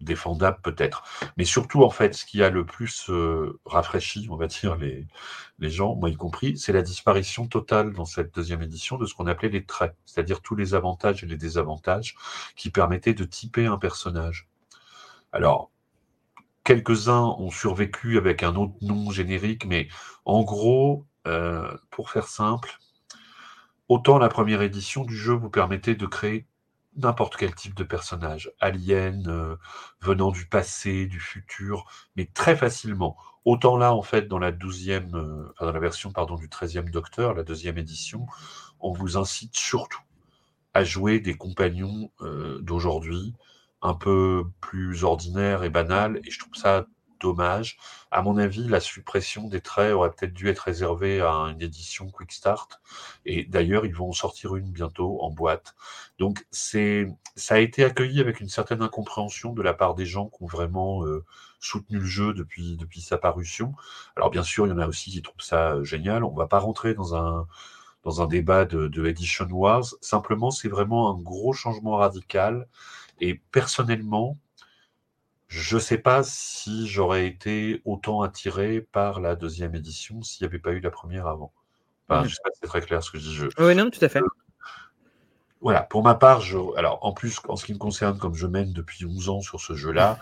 défendable 0.00 0.58
peut-être. 0.62 1.02
Mais 1.36 1.44
surtout, 1.44 1.82
en 1.82 1.90
fait, 1.90 2.14
ce 2.14 2.24
qui 2.24 2.42
a 2.42 2.50
le 2.50 2.64
plus 2.64 3.10
euh, 3.10 3.60
rafraîchi, 3.64 4.28
on 4.30 4.36
va 4.36 4.46
dire, 4.46 4.76
les, 4.76 5.06
gens, 5.70 5.94
moi 5.96 6.10
y 6.10 6.16
compris, 6.16 6.56
c'est 6.56 6.72
la 6.72 6.82
disparition 6.82 7.46
totale 7.46 7.92
dans 7.92 8.04
cette 8.04 8.34
deuxième 8.34 8.62
édition 8.62 8.96
de 8.96 9.06
ce 9.06 9.14
qu'on 9.14 9.26
appelait 9.26 9.48
les 9.48 9.64
traits, 9.64 9.96
c'est-à-dire 10.04 10.40
tous 10.40 10.56
les 10.56 10.74
avantages 10.74 11.22
et 11.24 11.26
les 11.26 11.36
désavantages 11.36 12.14
qui 12.56 12.70
permettaient 12.70 13.14
de 13.14 13.24
typer 13.24 13.66
un 13.66 13.78
personnage. 13.78 14.48
Alors, 15.32 15.70
quelques-uns 16.64 17.34
ont 17.38 17.50
survécu 17.50 18.18
avec 18.18 18.42
un 18.42 18.54
autre 18.56 18.74
nom 18.80 19.10
générique, 19.10 19.64
mais 19.66 19.88
en 20.24 20.42
gros, 20.42 21.06
euh, 21.26 21.76
pour 21.90 22.10
faire 22.10 22.28
simple, 22.28 22.78
autant 23.88 24.18
la 24.18 24.28
première 24.28 24.62
édition 24.62 25.04
du 25.04 25.16
jeu 25.16 25.34
vous 25.34 25.50
permettait 25.50 25.94
de 25.94 26.06
créer 26.06 26.46
n'importe 26.98 27.36
quel 27.36 27.54
type 27.54 27.74
de 27.74 27.84
personnage, 27.84 28.52
alien, 28.60 29.28
euh, 29.28 29.56
venant 30.00 30.30
du 30.30 30.46
passé, 30.46 31.06
du 31.06 31.20
futur, 31.20 31.86
mais 32.16 32.26
très 32.26 32.56
facilement. 32.56 33.16
Autant 33.44 33.76
là, 33.76 33.94
en 33.94 34.02
fait, 34.02 34.28
dans 34.28 34.38
la 34.38 34.52
douzième, 34.52 35.14
euh, 35.14 35.52
dans 35.60 35.72
la 35.72 35.78
version 35.78 36.12
pardon 36.12 36.36
du 36.36 36.48
13e 36.48 36.90
Docteur, 36.90 37.34
la 37.34 37.44
deuxième 37.44 37.78
édition, 37.78 38.26
on 38.80 38.92
vous 38.92 39.16
incite 39.16 39.56
surtout 39.56 40.02
à 40.74 40.84
jouer 40.84 41.20
des 41.20 41.34
compagnons 41.34 42.10
euh, 42.20 42.60
d'aujourd'hui, 42.60 43.34
un 43.80 43.94
peu 43.94 44.44
plus 44.60 45.04
ordinaires 45.04 45.64
et 45.64 45.70
banals, 45.70 46.20
et 46.24 46.30
je 46.30 46.38
trouve 46.38 46.54
ça 46.54 46.86
dommage. 47.20 47.78
À 48.10 48.22
mon 48.22 48.38
avis, 48.38 48.68
la 48.68 48.80
suppression 48.80 49.48
des 49.48 49.60
traits 49.60 49.92
aurait 49.92 50.10
peut-être 50.10 50.32
dû 50.32 50.48
être 50.48 50.60
réservée 50.60 51.20
à 51.20 51.30
une 51.30 51.60
édition 51.62 52.10
Quick 52.10 52.32
Start. 52.32 52.80
Et 53.26 53.44
d'ailleurs, 53.44 53.86
ils 53.86 53.94
vont 53.94 54.10
en 54.10 54.12
sortir 54.12 54.56
une 54.56 54.70
bientôt 54.70 55.20
en 55.22 55.30
boîte. 55.30 55.74
Donc, 56.18 56.46
c'est, 56.50 57.06
ça 57.36 57.56
a 57.56 57.58
été 57.58 57.84
accueilli 57.84 58.20
avec 58.20 58.40
une 58.40 58.48
certaine 58.48 58.82
incompréhension 58.82 59.52
de 59.52 59.62
la 59.62 59.74
part 59.74 59.94
des 59.94 60.06
gens 60.06 60.26
qui 60.28 60.42
ont 60.42 60.46
vraiment 60.46 61.04
euh, 61.04 61.24
soutenu 61.60 61.98
le 61.98 62.06
jeu 62.06 62.34
depuis, 62.34 62.76
depuis 62.76 63.00
sa 63.00 63.18
parution. 63.18 63.74
Alors, 64.16 64.30
bien 64.30 64.42
sûr, 64.42 64.66
il 64.66 64.70
y 64.70 64.72
en 64.72 64.78
a 64.78 64.86
aussi 64.86 65.10
qui 65.10 65.22
trouvent 65.22 65.42
ça 65.42 65.74
euh, 65.74 65.84
génial. 65.84 66.24
On 66.24 66.34
va 66.34 66.46
pas 66.46 66.58
rentrer 66.58 66.94
dans 66.94 67.14
un, 67.14 67.46
dans 68.04 68.22
un 68.22 68.26
débat 68.26 68.64
de, 68.64 68.88
de 68.88 69.06
Edition 69.06 69.46
Wars. 69.50 69.84
Simplement, 70.00 70.50
c'est 70.50 70.68
vraiment 70.68 71.10
un 71.10 71.20
gros 71.20 71.52
changement 71.52 71.96
radical. 71.96 72.68
Et 73.20 73.34
personnellement, 73.52 74.36
je 75.48 75.76
ne 75.76 75.80
sais 75.80 75.98
pas 75.98 76.22
si 76.22 76.86
j'aurais 76.86 77.26
été 77.26 77.82
autant 77.84 78.22
attiré 78.22 78.82
par 78.92 79.20
la 79.20 79.34
deuxième 79.34 79.74
édition 79.74 80.22
s'il 80.22 80.44
n'y 80.44 80.50
avait 80.50 80.58
pas 80.58 80.72
eu 80.72 80.80
la 80.80 80.90
première 80.90 81.26
avant. 81.26 81.52
Enfin, 82.08 82.24
Je 82.24 82.34
sais 82.34 82.40
pas 82.44 82.50
si 82.52 82.60
c'est 82.62 82.68
très 82.68 82.80
clair 82.82 83.02
ce 83.02 83.10
que 83.10 83.18
je 83.18 83.46
dis. 83.46 83.54
Oui, 83.58 83.74
non, 83.74 83.90
tout 83.90 84.04
à 84.04 84.08
fait. 84.08 84.20
Euh, 84.20 84.28
voilà, 85.60 85.82
pour 85.82 86.02
ma 86.02 86.14
part, 86.14 86.40
je... 86.40 86.58
alors 86.76 86.98
en 87.02 87.12
plus, 87.12 87.40
en 87.48 87.56
ce 87.56 87.64
qui 87.64 87.72
me 87.72 87.78
concerne, 87.78 88.18
comme 88.18 88.34
je 88.34 88.46
mène 88.46 88.72
depuis 88.72 89.04
11 89.06 89.28
ans 89.30 89.40
sur 89.40 89.60
ce 89.60 89.74
jeu-là, 89.74 90.18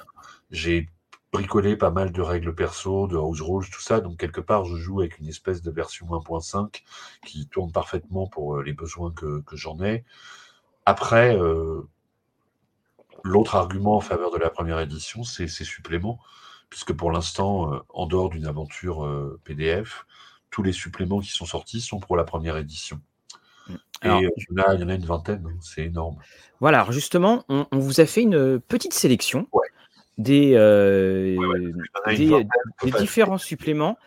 j'ai 0.51 0.89
bricolé 1.33 1.77
pas 1.77 1.91
mal 1.91 2.13
de 2.13 2.23
règles 2.23 2.55
perso, 2.55 3.07
de 3.07 3.17
house 3.17 3.41
rules, 3.41 3.69
tout 3.69 3.81
ça. 3.81 4.01
Donc, 4.01 4.19
quelque 4.19 4.41
part, 4.41 4.65
je 4.65 4.77
joue 4.77 5.01
avec 5.01 5.19
une 5.19 5.29
espèce 5.29 5.61
de 5.61 5.71
version 5.71 6.07
1.5 6.07 6.83
qui 7.25 7.47
tourne 7.49 7.73
parfaitement 7.73 8.27
pour 8.27 8.57
euh, 8.57 8.63
les 8.63 8.73
besoins 8.73 9.13
que, 9.13 9.43
j'en 9.53 9.83
ai. 9.83 10.05
Après, 10.87 11.37
euh, 11.37 11.83
L'autre 13.25 13.57
argument 13.57 13.97
en 13.97 14.01
faveur 14.01 14.31
de 14.31 14.39
la 14.39 14.51
première 14.51 14.81
édition, 14.81 15.25
c'est 15.25 15.49
ses 15.49 15.65
suppléments, 15.65 16.19
puisque 16.71 16.93
pour 16.93 17.11
l'instant, 17.11 17.73
euh, 17.73 17.79
en 17.91 18.07
dehors 18.07 18.31
d'une 18.31 18.47
aventure 18.47 19.05
euh, 19.05 19.41
PDF, 19.45 20.07
tous 20.51 20.63
les 20.63 20.73
suppléments 20.73 21.21
qui 21.21 21.31
sont 21.31 21.47
sortis 21.47 21.81
sont 21.81 22.01
pour 22.01 22.17
la 22.17 22.25
première 22.25 22.57
édition. 22.57 23.01
Mm. 23.69 23.75
Et 24.03 24.09
euh, 24.09 24.31
il, 24.37 24.59
y 24.59 24.61
en 24.85 24.89
a, 24.89 24.95
une 24.95 25.05
vingtaine, 25.05 25.45
hein, 25.47 25.59
c'est 25.61 25.85
énorme. 25.85 26.17
Voilà, 26.61 26.81
alors 26.81 26.93
justement, 26.93 27.45
on, 27.49 27.67
vous 27.73 28.01
a 28.01 28.07
fait 28.07 28.23
une 28.23 28.61
petite 28.61 28.95
sélection 28.95 29.49
des, 30.19 30.53
des 32.07 32.91
différents 32.99 33.39
suppléments 33.39 33.99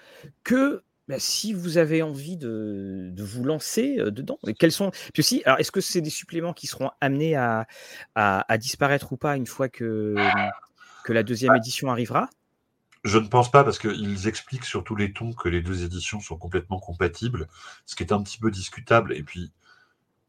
que 0.43 0.84
bah, 1.10 1.15
si 1.17 1.54
vous 1.54 1.80
avez 1.80 2.04
envie 2.04 2.38
de, 2.38 3.12
vous 3.17 3.43
lancer 3.43 3.98
dedans, 3.98 4.38
quels 4.60 4.72
sont. 4.72 4.91
Puis 5.12 5.22
aussi, 5.22 5.41
alors 5.43 5.60
est-ce 5.60 5.72
que 5.72 5.82
c'est 5.82 6.02
des 6.02 6.12
suppléments 6.12 6.54
qui 6.54 6.67
seront 6.67 6.91
amenés 7.02 7.36
à, 7.36 7.65
disparaître 8.60 9.12
ou 9.12 9.17
pas 9.17 9.36
une 9.36 9.48
fois 9.48 9.69
que, 9.69 10.15
que 11.04 11.12
la 11.12 11.24
deuxième 11.24 11.54
bah 11.54 11.58
édition 11.58 11.89
arrivera? 11.89 12.30
Je 13.04 13.17
ne 13.17 13.28
pense 13.28 13.50
pas 13.50 13.63
parce 13.63 13.80
qu'ils 13.80 14.28
expliquent 14.28 14.65
sur 14.65 14.84
tous 14.84 14.95
les 14.95 15.12
tons 15.12 15.34
que 15.34 15.50
les 15.50 15.62
deux 15.62 15.84
éditions 15.84 16.19
sont 16.19 16.38
complètement 16.38 16.80
compatibles, 16.80 17.48
ce 17.88 17.95
qui 17.95 18.04
est 18.04 18.13
un 18.13 18.22
petit 18.22 18.38
peu 18.38 18.52
discutable. 18.52 19.13
Et 19.13 19.24
puis, 19.24 19.52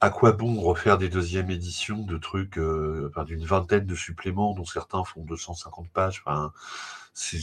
à 0.01 0.09
quoi 0.09 0.33
bon 0.33 0.59
refaire 0.63 0.97
des 0.97 1.11
deuxièmes 1.11 1.51
éditions 1.51 2.05
de 2.05 2.17
trucs, 2.17 2.55
d'une 2.55 3.45
vingtaine 3.45 3.85
de 3.85 3.95
suppléments 3.95 4.55
dont 4.55 4.65
certains 4.65 5.05
font 5.05 5.25
250 5.25 5.91
pages? 5.91 6.23
Enfin, 6.25 6.53
c'est 7.13 7.39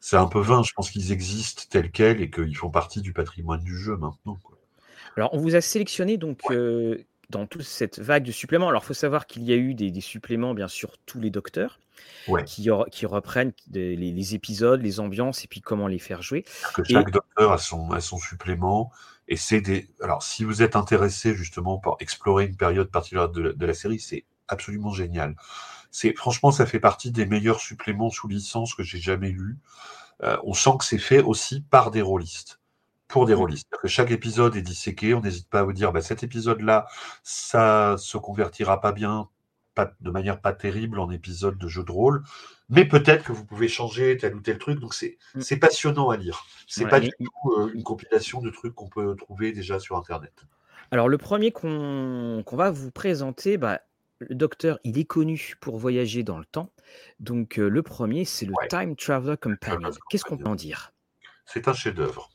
c'est 0.00 0.16
un 0.16 0.26
peu 0.26 0.40
vain. 0.40 0.62
Je 0.62 0.72
pense 0.72 0.90
qu'ils 0.90 1.12
existent 1.12 1.62
tels 1.70 1.90
quels 1.90 2.20
et 2.20 2.30
qu'ils 2.30 2.56
font 2.56 2.70
partie 2.70 3.00
du 3.00 3.12
patrimoine 3.12 3.62
du 3.62 3.76
jeu 3.76 3.96
maintenant. 3.96 4.38
Alors, 5.16 5.34
on 5.34 5.38
vous 5.38 5.56
a 5.56 5.60
sélectionné 5.60 6.16
donc 6.16 6.40
euh, 6.50 7.04
dans 7.30 7.46
toute 7.46 7.62
cette 7.62 7.98
vague 7.98 8.24
de 8.24 8.32
suppléments. 8.32 8.68
Alors, 8.68 8.82
il 8.84 8.86
faut 8.86 8.94
savoir 8.94 9.26
qu'il 9.26 9.42
y 9.42 9.52
a 9.52 9.56
eu 9.56 9.74
des, 9.74 10.00
suppléments, 10.00 10.54
bien 10.54 10.68
sûr, 10.68 10.96
tous 11.06 11.20
les 11.20 11.30
docteurs, 11.30 11.80
qui, 12.46 12.70
qui, 12.92 13.06
reprennent 13.06 13.52
les, 13.72 14.34
épisodes, 14.34 14.80
les 14.80 15.00
ambiances 15.00 15.44
et 15.44 15.48
puis 15.48 15.60
comment 15.60 15.88
les 15.88 15.98
faire 15.98 16.22
jouer. 16.22 16.44
chaque 16.84 17.10
docteur 17.10 17.52
a 17.52 17.58
son, 17.58 17.90
a 17.90 18.00
son 18.00 18.18
supplément. 18.18 18.92
Et 19.26 19.36
c'est 19.36 19.60
des. 19.60 19.88
Alors, 20.00 20.22
si 20.22 20.44
vous 20.44 20.62
êtes 20.62 20.76
intéressé 20.76 21.34
justement 21.34 21.78
par 21.78 21.96
explorer 22.00 22.46
une 22.46 22.56
période 22.56 22.90
particulière 22.90 23.28
de 23.28 23.66
la 23.66 23.74
série, 23.74 23.98
c'est 23.98 24.24
absolument 24.46 24.92
génial. 24.92 25.34
C'est 25.90 26.14
franchement, 26.14 26.50
ça 26.50 26.66
fait 26.66 26.80
partie 26.80 27.10
des 27.10 27.26
meilleurs 27.26 27.60
suppléments 27.60 28.10
sous 28.10 28.28
licence 28.28 28.74
que 28.74 28.82
j'ai 28.82 28.98
jamais 28.98 29.30
lus. 29.30 29.56
Euh, 30.22 30.36
on 30.44 30.52
sent 30.52 30.72
que 30.78 30.84
c'est 30.84 30.98
fait 30.98 31.22
aussi 31.22 31.60
par 31.60 31.90
des 31.90 32.02
rôlistes, 32.02 32.60
pour 33.06 33.26
des 33.26 33.34
mmh. 33.34 33.38
rôlistes. 33.38 33.68
Que 33.80 33.88
chaque 33.88 34.10
épisode 34.10 34.56
est 34.56 34.62
disséqué. 34.62 35.14
On 35.14 35.20
n'hésite 35.20 35.48
pas 35.48 35.60
à 35.60 35.62
vous 35.62 35.72
dire, 35.72 35.92
bah, 35.92 36.02
cet 36.02 36.22
épisode-là, 36.22 36.86
ça 37.22 37.96
se 37.98 38.18
convertira 38.18 38.80
pas 38.80 38.92
bien, 38.92 39.28
pas, 39.74 39.92
de 40.00 40.10
manière 40.10 40.40
pas 40.40 40.52
terrible 40.52 40.98
en 40.98 41.10
épisode 41.10 41.56
de 41.56 41.68
jeu 41.68 41.84
de 41.84 41.92
rôle, 41.92 42.24
mais 42.68 42.84
peut-être 42.84 43.24
que 43.24 43.32
vous 43.32 43.44
pouvez 43.44 43.68
changer 43.68 44.16
tel 44.16 44.34
ou 44.34 44.40
tel 44.40 44.58
truc. 44.58 44.80
Donc 44.80 44.94
c'est 44.94 45.18
mmh. 45.34 45.58
passionnant 45.58 46.10
à 46.10 46.16
lire. 46.16 46.44
C'est 46.66 46.88
pas 46.88 47.00
du 47.00 47.10
tout 47.10 47.52
euh, 47.52 47.70
une 47.74 47.84
compilation 47.84 48.40
de 48.40 48.50
trucs 48.50 48.74
qu'on 48.74 48.88
peut 48.88 49.14
trouver 49.16 49.52
déjà 49.52 49.78
sur 49.78 49.96
Internet. 49.96 50.44
Alors 50.90 51.08
le 51.08 51.18
premier 51.18 51.52
qu'on 51.52 52.42
va 52.52 52.70
vous 52.70 52.90
présenter, 52.90 53.58
bah, 53.58 53.80
le 54.20 54.34
docteur, 54.34 54.78
il 54.84 54.98
est 54.98 55.04
connu 55.04 55.54
pour 55.60 55.78
voyager 55.78 56.22
dans 56.22 56.38
le 56.38 56.44
temps. 56.44 56.72
Donc, 57.20 57.56
le 57.56 57.82
premier, 57.82 58.24
c'est 58.24 58.46
le 58.46 58.54
Time 58.68 58.96
Traveler 58.96 59.36
Companion. 59.36 59.90
Qu'est-ce 60.10 60.24
qu'on 60.24 60.36
peut 60.36 60.48
en 60.48 60.54
dire? 60.54 60.92
C'est 61.46 61.68
un 61.68 61.72
chef-d'œuvre. 61.72 62.30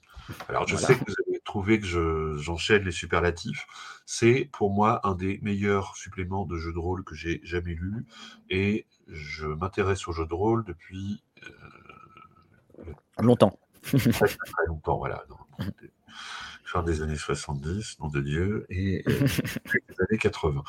Alors, 0.48 0.68
je 0.68 0.76
sais 0.76 0.96
que 0.96 1.04
vous 1.06 1.16
avez 1.28 1.40
trouvé 1.42 1.80
que 1.80 2.38
j'enchaîne 2.38 2.84
les 2.84 2.92
superlatifs. 2.92 3.66
C'est 4.06 4.50
pour 4.52 4.72
moi 4.72 5.02
un 5.08 5.16
des 5.16 5.40
meilleurs 5.42 5.96
suppléments 5.96 6.46
de 6.46 6.58
jeux 6.58 6.74
de 6.74 6.80
rôle 6.80 7.04
que 7.04 7.16
j'ai 7.16 7.42
jamais 7.44 7.74
lu. 7.74 8.06
Et 8.50 8.86
je 9.08 9.46
m'intéresse 9.48 10.08
aux 10.08 10.14
jeux 10.14 10.26
de 10.26 10.34
rôle 10.34 10.64
depuis. 10.64 11.24
longtemps. 13.20 13.60
très, 13.82 13.98
très, 14.00 14.66
longtemps, 14.68 14.98
voilà. 14.98 15.26
des 16.82 17.04
années 17.04 17.16
70, 17.16 18.00
nom 18.00 18.08
de 18.08 18.22
Dieu, 18.22 18.66
et 18.70 19.04
euh, 19.08 19.20
des 19.90 19.96
années 20.10 20.18
80. 20.20 20.64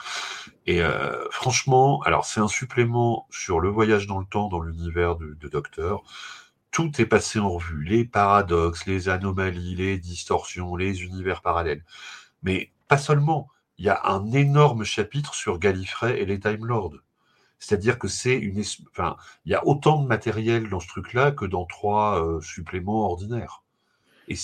Et 0.67 0.83
euh, 0.83 1.25
franchement, 1.31 2.03
alors 2.03 2.27
c'est 2.27 2.41
un 2.41 2.49
supplément 2.49 3.27
sur 3.31 3.61
le 3.61 3.71
voyage 3.71 4.07
dans 4.07 4.19
le 4.19 4.27
temps 4.27 4.49
dans 4.49 4.61
l'univers 4.61 5.17
de, 5.17 5.35
Docteur. 5.49 6.03
Tout 6.71 7.01
est 7.01 7.07
passé 7.07 7.39
en 7.39 7.51
revue, 7.51 7.85
les 7.85 8.05
paradoxes, 8.05 8.87
les 8.87 9.09
anomalies, 9.09 9.77
les 9.77 9.99
distorsions, 9.99 10.77
les 10.77 11.05
univers 11.05 11.41
parallèles. 11.41 11.85
Mais 12.43 12.73
pas 12.89 12.99
seulement, 12.99 13.49
il 13.79 13.87
y 13.87 13.89
a 13.89 14.01
un 14.05 14.33
énorme 14.33 14.85
chapitre 14.85 15.35
sur 15.35 15.59
Gallifrey 15.59 16.21
et 16.21 16.27
les 16.27 16.41
Time 16.41 16.67
Lords. 16.67 16.97
C'est-à-dire 17.59 17.99
que 17.99 18.09
c'est 18.09 18.37
une, 18.37 18.63
enfin, 18.91 19.17
il 19.47 19.53
y 19.53 19.55
a 19.55 19.67
autant 19.67 20.03
de 20.03 20.07
matériel 20.07 20.69
dans 20.69 20.81
ce 20.81 20.89
truc-là 20.89 21.31
que 21.33 21.47
dans 21.47 21.65
trois 21.65 22.23
euh, 22.23 22.41
suppléments 22.43 23.07
ordinaires. 23.11 23.64
Et 24.29 24.37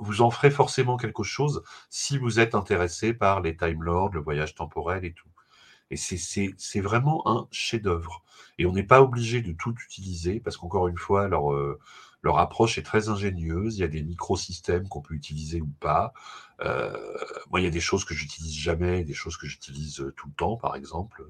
vous 0.00 0.22
en 0.22 0.30
ferez 0.30 0.50
forcément 0.50 0.96
quelque 0.96 1.22
chose 1.22 1.62
si 1.90 2.18
vous 2.18 2.40
êtes 2.40 2.54
intéressé 2.54 3.14
par 3.14 3.40
les 3.40 3.56
Time 3.56 3.82
Lords, 3.82 4.12
le 4.12 4.20
voyage 4.20 4.54
temporel 4.54 5.04
et 5.04 5.12
tout. 5.12 5.28
Et 5.90 5.96
c'est 5.96 6.80
vraiment 6.80 7.22
un 7.26 7.46
chef-d'œuvre. 7.50 8.22
Et 8.58 8.66
on 8.66 8.72
n'est 8.72 8.82
pas 8.82 9.02
obligé 9.02 9.42
de 9.42 9.52
tout 9.52 9.74
utiliser, 9.84 10.40
parce 10.40 10.56
qu'encore 10.56 10.88
une 10.88 10.96
fois, 10.96 11.24
alors, 11.24 11.52
euh, 11.52 11.78
leur 12.22 12.38
approche 12.38 12.78
est 12.78 12.82
très 12.82 13.08
ingénieuse. 13.08 13.78
Il 13.78 13.80
y 13.80 13.84
a 13.84 13.88
des 13.88 14.02
microsystèmes 14.02 14.88
qu'on 14.88 15.00
peut 15.00 15.14
utiliser 15.14 15.60
ou 15.60 15.70
pas. 15.80 16.12
Euh, 16.60 16.96
moi, 17.50 17.60
il 17.60 17.64
y 17.64 17.66
a 17.66 17.70
des 17.70 17.80
choses 17.80 18.04
que 18.04 18.14
j'utilise 18.14 18.54
jamais, 18.54 19.04
des 19.04 19.14
choses 19.14 19.36
que 19.36 19.46
j'utilise 19.46 20.00
euh, 20.00 20.12
tout 20.16 20.28
le 20.28 20.34
temps, 20.34 20.56
par 20.56 20.76
exemple. 20.76 21.24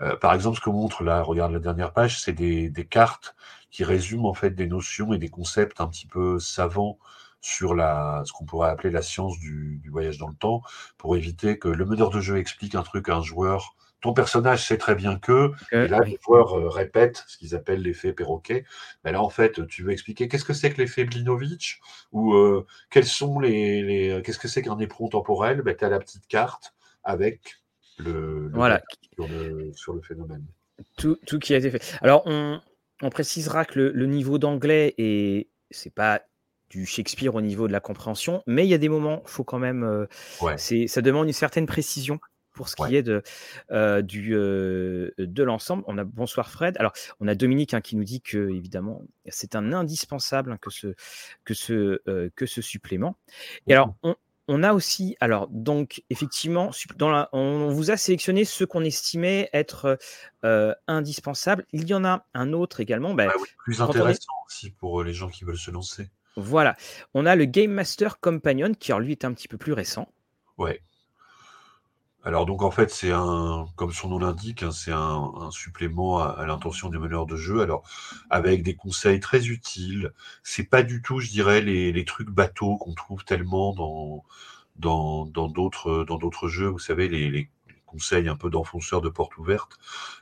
Euh, 0.00 0.16
par 0.16 0.34
exemple, 0.34 0.58
ce 0.58 0.62
que 0.62 0.70
montre 0.70 1.02
là, 1.02 1.22
regarde 1.22 1.52
la 1.52 1.58
dernière 1.58 1.92
page, 1.92 2.20
c'est 2.20 2.34
des, 2.34 2.68
des, 2.68 2.84
cartes 2.84 3.34
qui 3.70 3.84
résument 3.84 4.26
en 4.26 4.34
fait 4.34 4.50
des 4.50 4.66
notions 4.66 5.14
et 5.14 5.18
des 5.18 5.30
concepts 5.30 5.80
un 5.80 5.88
petit 5.88 6.06
peu 6.06 6.38
savants 6.38 6.98
sur 7.40 7.74
la, 7.74 8.22
ce 8.26 8.32
qu'on 8.32 8.44
pourrait 8.44 8.68
appeler 8.68 8.90
la 8.90 9.02
science 9.02 9.38
du, 9.38 9.80
du, 9.82 9.90
voyage 9.90 10.18
dans 10.18 10.28
le 10.28 10.34
temps, 10.34 10.62
pour 10.98 11.16
éviter 11.16 11.58
que 11.58 11.68
le 11.68 11.84
meneur 11.86 12.10
de 12.10 12.20
jeu 12.20 12.36
explique 12.38 12.74
un 12.74 12.82
truc 12.82 13.08
à 13.08 13.16
un 13.16 13.22
joueur 13.22 13.74
ton 14.02 14.12
personnage 14.12 14.66
sait 14.66 14.76
très 14.76 14.94
bien 14.94 15.18
que, 15.18 15.52
et 15.70 15.88
là, 15.88 16.00
les 16.00 16.18
joueurs 16.22 16.58
euh, 16.58 16.68
répètent 16.68 17.24
ce 17.28 17.38
qu'ils 17.38 17.54
appellent 17.54 17.80
l'effet 17.80 18.12
perroquet. 18.12 18.64
Mais 19.04 19.12
là, 19.12 19.22
en 19.22 19.30
fait, 19.30 19.66
tu 19.68 19.84
veux 19.84 19.92
expliquer 19.92 20.28
qu'est-ce 20.28 20.44
que 20.44 20.52
c'est 20.52 20.72
que 20.72 20.82
l'effet 20.82 21.04
Blinovitch 21.04 21.80
ou 22.10 22.34
euh, 22.34 22.66
quels 22.90 23.06
sont 23.06 23.38
les, 23.38 23.82
les 23.82 24.10
euh, 24.10 24.20
qu'est-ce 24.20 24.40
que 24.40 24.48
c'est 24.48 24.60
qu'un 24.62 24.78
éperon 24.78 25.08
temporel? 25.08 25.62
Ben, 25.62 25.74
Tu 25.76 25.84
as 25.84 25.88
la 25.88 26.00
petite 26.00 26.26
carte 26.26 26.74
avec 27.04 27.56
le, 27.98 28.50
voilà. 28.52 28.82
sur, 29.14 29.28
le, 29.28 29.72
sur, 29.72 29.92
le, 29.94 30.02
phénomène. 30.02 30.44
Tout, 30.96 31.18
tout, 31.26 31.38
qui 31.38 31.54
a 31.54 31.58
été 31.58 31.70
fait. 31.70 31.98
Alors, 32.02 32.22
on, 32.26 32.60
on 33.02 33.10
précisera 33.10 33.64
que 33.64 33.78
le, 33.78 33.92
le 33.92 34.06
niveau 34.06 34.38
d'anglais 34.38 34.94
est 34.98 35.48
c'est 35.70 35.94
pas 35.94 36.22
du 36.72 36.86
Shakespeare 36.86 37.34
au 37.34 37.40
niveau 37.42 37.68
de 37.68 37.72
la 37.72 37.80
compréhension, 37.80 38.42
mais 38.46 38.64
il 38.64 38.70
y 38.70 38.74
a 38.74 38.78
des 38.78 38.88
moments, 38.88 39.22
faut 39.26 39.44
quand 39.44 39.58
même, 39.58 39.84
euh, 39.84 40.06
ouais. 40.40 40.56
ça 40.58 41.02
demande 41.02 41.26
une 41.26 41.32
certaine 41.34 41.66
précision 41.66 42.18
pour 42.62 42.68
ce 42.68 42.76
qui 42.76 42.82
Ouais. 42.82 42.94
est 42.94 43.02
de, 43.02 43.24
euh, 43.72 44.02
du, 44.02 44.36
euh, 44.36 45.10
de 45.18 45.42
l'ensemble. 45.42 45.82
On 45.88 45.98
a 45.98 46.04
bonsoir 46.04 46.48
Fred. 46.48 46.76
Alors, 46.78 46.92
on 47.18 47.26
a 47.26 47.34
Dominique 47.34 47.74
hein, 47.74 47.80
qui 47.80 47.96
nous 47.96 48.04
dit 48.04 48.20
que 48.20 48.50
évidemment 48.50 49.02
c'est 49.26 49.56
un 49.56 49.72
indispensable 49.72 50.52
hein, 50.52 50.58
que 50.62 50.70
ce, 50.70 50.94
que 51.44 51.54
ce, 51.54 52.00
euh, 52.08 52.30
que 52.36 52.46
ce 52.46 52.62
supplément. 52.62 53.16
Et 53.66 53.72
alors, 53.72 53.96
on, 54.04 54.14
on 54.46 54.62
a 54.62 54.74
aussi, 54.74 55.16
alors 55.18 55.48
donc 55.50 56.04
effectivement, 56.08 56.70
sup- 56.70 56.96
dans 56.96 57.10
la- 57.10 57.28
on 57.32 57.68
vous 57.70 57.90
a 57.90 57.96
sélectionné 57.96 58.44
ceux 58.44 58.66
qu'on 58.66 58.84
estimait 58.84 59.50
être 59.52 59.98
euh, 60.44 60.72
indispensables. 60.86 61.66
Il 61.72 61.88
y 61.88 61.94
en 61.94 62.04
a 62.04 62.26
un 62.32 62.52
autre 62.52 62.78
également. 62.78 63.12
ben, 63.14 63.28
Ah 63.28 63.36
oui, 63.40 63.48
plus 63.64 63.78
est- 63.78 63.82
intéressant 63.82 64.32
aussi 64.46 64.70
pour 64.70 65.02
les 65.02 65.14
gens 65.14 65.30
qui 65.30 65.42
veulent 65.42 65.58
se 65.58 65.72
lancer. 65.72 66.10
voilà, 66.36 66.76
on 67.12 67.26
a 67.26 67.34
le 67.34 67.44
Game 67.44 67.72
Master 67.72 68.20
Companion 68.20 68.72
qui 68.72 68.92
alors, 68.92 69.00
lui 69.00 69.10
est 69.10 69.24
un 69.24 69.32
petit 69.32 69.48
peu 69.48 69.58
plus 69.58 69.72
récent. 69.72 70.06
Ouais. 70.58 70.80
Alors 72.24 72.46
donc 72.46 72.62
en 72.62 72.70
fait 72.70 72.90
c'est 72.90 73.10
un, 73.10 73.66
comme 73.74 73.92
son 73.92 74.08
nom 74.08 74.18
l'indique, 74.20 74.62
hein, 74.62 74.70
c'est 74.70 74.92
un, 74.92 75.32
un 75.40 75.50
supplément 75.50 76.20
à, 76.20 76.26
à 76.26 76.46
l'intention 76.46 76.88
des 76.88 76.98
meneurs 76.98 77.26
de 77.26 77.36
jeu. 77.36 77.60
Alors 77.62 77.82
avec 78.30 78.62
des 78.62 78.76
conseils 78.76 79.18
très 79.20 79.48
utiles. 79.48 80.12
C'est 80.44 80.64
pas 80.64 80.82
du 80.84 81.02
tout, 81.02 81.18
je 81.20 81.30
dirais, 81.30 81.60
les, 81.60 81.90
les 81.92 82.04
trucs 82.04 82.30
bateaux 82.30 82.76
qu'on 82.76 82.94
trouve 82.94 83.24
tellement 83.24 83.74
dans 83.74 84.24
dans 84.76 85.26
d'autres 85.48 86.04
dans 86.04 86.16
d'autres 86.18 86.48
jeux. 86.48 86.68
Vous 86.68 86.78
savez 86.78 87.08
les, 87.08 87.28
les 87.30 87.50
conseils 87.86 88.28
un 88.28 88.36
peu 88.36 88.50
d'enfonceurs 88.50 89.00
de 89.00 89.08
porte 89.08 89.36
ouverte. 89.38 89.78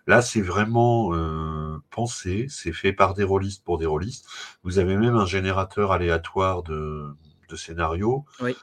Là 0.07 0.23
c'est 0.23 0.41
vraiment 0.41 1.15
euh, 1.15 1.79
pensé, 1.91 2.47
c'est 2.49 2.73
fait 2.73 2.93
par 2.95 3.15
des 3.15 3.25
rôlistes 3.25 3.63
pour 3.65 3.77
des 3.79 3.87
rôlistes. 3.87 4.27
Vous 4.65 4.79
avez 4.79 4.97
même 4.97 5.17
un 5.17 5.27
générateur 5.27 5.93
aléatoire 5.93 6.63
de 6.63 7.15
de 7.51 7.57
scénarios 7.57 8.25
Oui. 8.41 8.57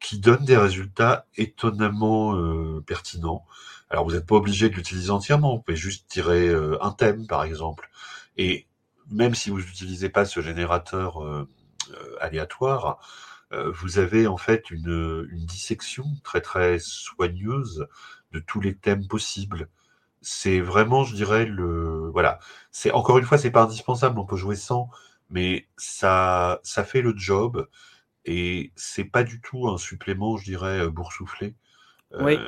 Qui 0.00 0.18
donne 0.18 0.44
des 0.44 0.56
résultats 0.56 1.26
étonnamment 1.36 2.34
euh, 2.36 2.82
pertinents. 2.86 3.44
Alors, 3.90 4.04
vous 4.04 4.12
n'êtes 4.12 4.26
pas 4.26 4.36
obligé 4.36 4.68
de 4.70 4.74
l'utiliser 4.74 5.10
entièrement, 5.10 5.56
vous 5.56 5.62
pouvez 5.62 5.76
juste 5.76 6.08
tirer 6.08 6.48
euh, 6.48 6.82
un 6.82 6.92
thème, 6.92 7.26
par 7.26 7.44
exemple. 7.44 7.90
Et 8.36 8.66
même 9.10 9.34
si 9.34 9.50
vous 9.50 9.58
n'utilisez 9.58 10.08
pas 10.08 10.24
ce 10.24 10.40
générateur 10.40 11.24
euh, 11.24 11.48
euh, 11.92 12.16
aléatoire, 12.20 12.98
euh, 13.52 13.70
vous 13.72 13.98
avez 13.98 14.26
en 14.26 14.36
fait 14.36 14.70
une, 14.70 15.28
une 15.30 15.44
dissection 15.46 16.04
très 16.24 16.40
très 16.40 16.78
soigneuse 16.78 17.86
de 18.32 18.38
tous 18.40 18.60
les 18.60 18.76
thèmes 18.76 19.06
possibles. 19.08 19.68
C'est 20.22 20.60
vraiment, 20.60 21.04
je 21.04 21.14
dirais, 21.14 21.46
le 21.46 22.10
voilà. 22.12 22.38
C'est 22.72 22.92
encore 22.92 23.18
une 23.18 23.24
fois, 23.24 23.38
c'est 23.38 23.50
pas 23.50 23.62
indispensable, 23.64 24.18
on 24.18 24.26
peut 24.26 24.36
jouer 24.36 24.56
sans, 24.56 24.90
mais 25.30 25.68
ça 25.76 26.60
ça 26.62 26.84
fait 26.84 27.02
le 27.02 27.14
job. 27.16 27.68
Et 28.24 28.72
c'est 28.76 29.04
pas 29.04 29.24
du 29.24 29.40
tout 29.40 29.68
un 29.68 29.78
supplément, 29.78 30.36
je 30.36 30.44
dirais, 30.44 30.80
euh, 30.80 30.90
boursouflé. 30.90 31.54
Oui. 32.20 32.34
Euh, 32.34 32.46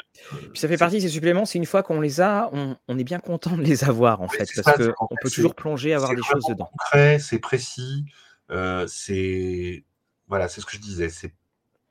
Puis 0.53 0.59
ça 0.59 0.67
fait 0.67 0.75
c'est 0.75 0.79
partie 0.79 0.97
de 0.97 1.03
ces 1.03 1.09
suppléments, 1.09 1.45
c'est 1.45 1.59
une 1.59 1.67
fois 1.67 1.85
qu'on 1.85 2.01
les 2.01 2.21
a, 2.21 2.51
on, 2.53 2.77
on 2.89 2.99
est 2.99 3.05
bien 3.05 3.21
content 3.21 3.57
de 3.57 3.63
les 3.63 3.85
avoir 3.85 4.21
en 4.21 4.29
fait, 4.29 4.45
c'est 4.45 4.61
parce 4.63 4.77
c'est 4.77 4.93
qu'on 4.93 5.07
peut 5.21 5.31
toujours 5.31 5.53
c'est 5.53 5.57
plonger, 5.57 5.95
avoir 5.95 6.11
c'est 6.11 6.17
des 6.17 6.23
choses 6.23 6.45
dedans. 6.49 6.65
concret, 6.65 7.21
c'est 7.21 7.39
précis, 7.39 8.05
euh, 8.51 8.87
c'est 8.89 9.85
voilà, 10.27 10.49
c'est 10.49 10.61
ce 10.61 10.67
que 10.67 10.73
je 10.73 10.81
disais, 10.81 11.09
c'est 11.09 11.33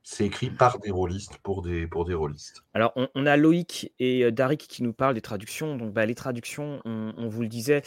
c'est 0.03 0.25
écrit 0.25 0.49
par 0.49 0.79
des 0.79 0.89
rôlistes 0.91 1.37
pour 1.43 1.61
des 1.61 1.85
pour 1.87 2.05
des 2.05 2.13
rôlistes. 2.13 2.63
Alors, 2.73 2.91
on, 2.95 3.07
on 3.13 3.25
a 3.25 3.37
Loïc 3.37 3.93
et 3.99 4.23
euh, 4.23 4.31
Darik 4.31 4.67
qui 4.67 4.81
nous 4.83 4.93
parlent 4.93 5.13
des 5.13 5.21
traductions. 5.21 5.75
Donc, 5.77 5.93
bah, 5.93 6.05
les 6.05 6.15
traductions, 6.15 6.81
on, 6.85 7.13
on 7.17 7.27
vous 7.27 7.41
le 7.43 7.47
disait, 7.47 7.83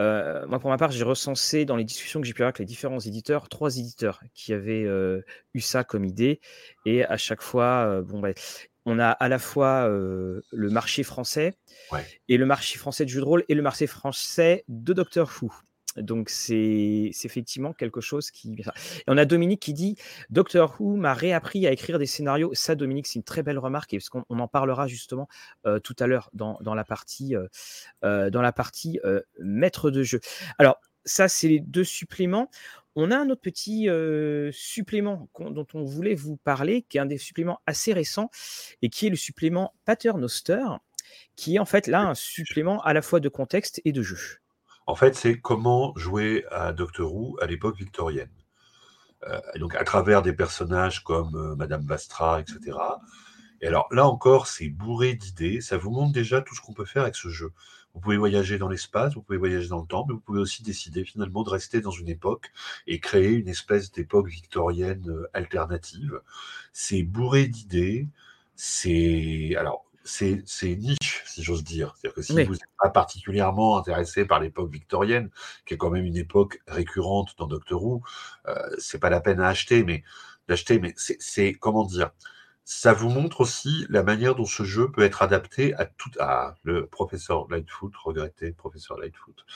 euh, 0.00 0.46
moi 0.46 0.58
pour 0.58 0.70
ma 0.70 0.78
part, 0.78 0.90
j'ai 0.90 1.04
recensé 1.04 1.64
dans 1.64 1.76
les 1.76 1.84
discussions 1.84 2.20
que 2.20 2.26
j'ai 2.26 2.32
pu 2.32 2.42
avoir 2.42 2.48
avec 2.48 2.58
les 2.60 2.64
différents 2.64 3.00
éditeurs, 3.00 3.48
trois 3.48 3.76
éditeurs 3.76 4.20
qui 4.34 4.52
avaient 4.52 4.84
euh, 4.84 5.20
eu 5.54 5.60
ça 5.60 5.84
comme 5.84 6.04
idée. 6.04 6.40
Et 6.86 7.04
à 7.04 7.16
chaque 7.16 7.42
fois, 7.42 7.86
euh, 7.86 8.02
bon, 8.02 8.20
bah, 8.20 8.30
on 8.86 8.98
a 8.98 9.10
à 9.10 9.28
la 9.28 9.38
fois 9.38 9.86
le 9.86 10.70
marché 10.70 11.02
français 11.02 11.54
Ouais. 11.92 12.06
et 12.28 12.38
le 12.38 12.46
marché 12.46 12.78
français 12.78 13.04
de 13.04 13.10
jeux 13.10 13.20
de 13.20 13.24
rôle 13.26 13.44
et 13.48 13.54
le 13.54 13.60
marché 13.60 13.86
français 13.86 14.64
de 14.68 14.94
Doctor 14.94 15.30
Who. 15.42 15.52
Donc 16.02 16.30
c'est 16.30 17.10
effectivement 17.24 17.72
quelque 17.72 18.00
chose 18.00 18.30
qui... 18.30 18.52
Et 18.58 19.02
on 19.08 19.16
a 19.16 19.24
Dominique 19.24 19.60
qui 19.60 19.74
dit 19.74 19.96
Doctor 20.30 20.76
Who 20.78 20.96
m'a 20.96 21.14
réappris 21.14 21.66
à 21.66 21.72
écrire 21.72 21.98
des 21.98 22.06
scénarios. 22.06 22.52
Ça, 22.54 22.74
Dominique, 22.74 23.06
c'est 23.06 23.18
une 23.18 23.24
très 23.24 23.42
belle 23.42 23.58
remarque, 23.58 23.94
et 23.94 23.98
parce 23.98 24.08
qu'on 24.08 24.24
on 24.28 24.38
en 24.38 24.48
parlera 24.48 24.86
justement 24.86 25.28
euh, 25.66 25.78
tout 25.78 25.96
à 25.98 26.06
l'heure 26.06 26.30
dans, 26.32 26.58
dans 26.60 26.74
la 26.74 26.84
partie, 26.84 27.36
euh, 27.36 27.46
euh, 28.04 28.30
dans 28.30 28.42
la 28.42 28.52
partie 28.52 28.98
maître 29.38 29.90
de 29.90 30.02
jeu. 30.02 30.20
Alors, 30.58 30.80
ça, 31.04 31.28
c'est 31.28 31.48
les 31.48 31.60
deux 31.60 31.84
suppléments. 31.84 32.50
On 32.96 33.10
a 33.10 33.16
un 33.16 33.30
autre 33.30 33.40
petit 33.40 33.88
supplément 34.52 35.28
dont 35.38 35.66
on 35.72 35.84
voulait 35.84 36.14
vous 36.14 36.36
parler, 36.36 36.82
qui 36.88 36.98
est 36.98 37.00
un 37.00 37.06
des 37.06 37.18
suppléments 37.18 37.60
assez 37.66 37.92
récents, 37.92 38.30
et 38.82 38.90
qui 38.90 39.06
est 39.06 39.10
le 39.10 39.16
supplément 39.16 39.74
Paternoster, 39.84 40.64
qui 41.36 41.56
est 41.56 41.58
en 41.58 41.64
fait 41.64 41.86
là 41.86 42.02
un 42.02 42.14
supplément 42.14 42.82
à 42.82 42.92
la 42.92 43.02
fois 43.02 43.20
de 43.20 43.28
contexte 43.28 43.80
et 43.84 43.92
de 43.92 44.02
jeu. 44.02 44.18
En 44.88 44.94
fait, 44.94 45.14
c'est 45.14 45.38
comment 45.38 45.92
jouer 45.96 46.46
à 46.50 46.72
Doctor 46.72 47.14
Who 47.14 47.36
à 47.42 47.46
l'époque 47.46 47.76
victorienne. 47.76 48.30
Euh, 49.28 49.38
donc 49.56 49.74
à 49.74 49.84
travers 49.84 50.22
des 50.22 50.32
personnages 50.32 51.04
comme 51.04 51.36
euh, 51.36 51.54
Madame 51.56 51.84
Vastra, 51.84 52.40
etc. 52.40 52.78
Et 53.60 53.66
alors 53.66 53.86
là 53.90 54.08
encore, 54.08 54.46
c'est 54.46 54.70
bourré 54.70 55.12
d'idées. 55.12 55.60
Ça 55.60 55.76
vous 55.76 55.90
montre 55.90 56.14
déjà 56.14 56.40
tout 56.40 56.54
ce 56.54 56.62
qu'on 56.62 56.72
peut 56.72 56.86
faire 56.86 57.02
avec 57.02 57.16
ce 57.16 57.28
jeu. 57.28 57.52
Vous 57.92 58.00
pouvez 58.00 58.16
voyager 58.16 58.56
dans 58.56 58.70
l'espace, 58.70 59.12
vous 59.12 59.20
pouvez 59.20 59.36
voyager 59.36 59.68
dans 59.68 59.82
le 59.82 59.86
temps, 59.86 60.06
mais 60.08 60.14
vous 60.14 60.20
pouvez 60.20 60.40
aussi 60.40 60.62
décider 60.62 61.04
finalement 61.04 61.42
de 61.42 61.50
rester 61.50 61.82
dans 61.82 61.90
une 61.90 62.08
époque 62.08 62.50
et 62.86 62.98
créer 62.98 63.32
une 63.32 63.48
espèce 63.48 63.92
d'époque 63.92 64.28
victorienne 64.28 65.04
euh, 65.10 65.28
alternative. 65.34 66.22
C'est 66.72 67.02
bourré 67.02 67.46
d'idées. 67.46 68.08
C'est 68.56 69.54
alors 69.58 69.87
c'est 70.08 70.76
niche, 70.76 71.22
si 71.26 71.42
j'ose 71.42 71.62
dire. 71.64 71.94
C'est-à-dire 71.96 72.14
que 72.14 72.22
si 72.22 72.32
Oui. 72.32 72.44
vous 72.44 72.52
n'êtes 72.52 72.62
pas 72.82 72.90
particulièrement 72.90 73.78
intéressé 73.78 74.24
par 74.24 74.40
l'époque 74.40 74.72
victorienne, 74.72 75.30
qui 75.66 75.74
est 75.74 75.76
quand 75.76 75.90
même 75.90 76.04
une 76.04 76.16
époque 76.16 76.60
récurrente 76.66 77.34
dans 77.38 77.46
Doctor 77.46 77.82
Who, 77.84 78.02
euh, 78.48 78.54
c'est 78.78 78.98
pas 78.98 79.10
la 79.10 79.20
peine 79.20 79.40
à 79.40 79.48
acheter, 79.48 79.84
mais 79.84 80.02
d'acheter, 80.48 80.78
mais 80.78 80.94
c'est 80.96 81.20
c'est- 81.20 81.52
comment 81.54 81.84
dire 81.84 82.10
ça 82.70 82.92
vous 82.92 83.08
montre 83.08 83.40
aussi 83.40 83.86
la 83.88 84.02
manière 84.02 84.34
dont 84.34 84.44
ce 84.44 84.62
jeu 84.62 84.90
peut 84.90 85.00
être 85.02 85.22
adapté 85.22 85.72
à 85.76 85.86
tout 85.86 86.10
à 86.20 86.54
le 86.64 86.86
professeur 86.86 87.46
Lightfoot, 87.48 87.96
regretté 87.96 88.52
professeur 88.52 88.98
Lightfoot. 88.98 89.46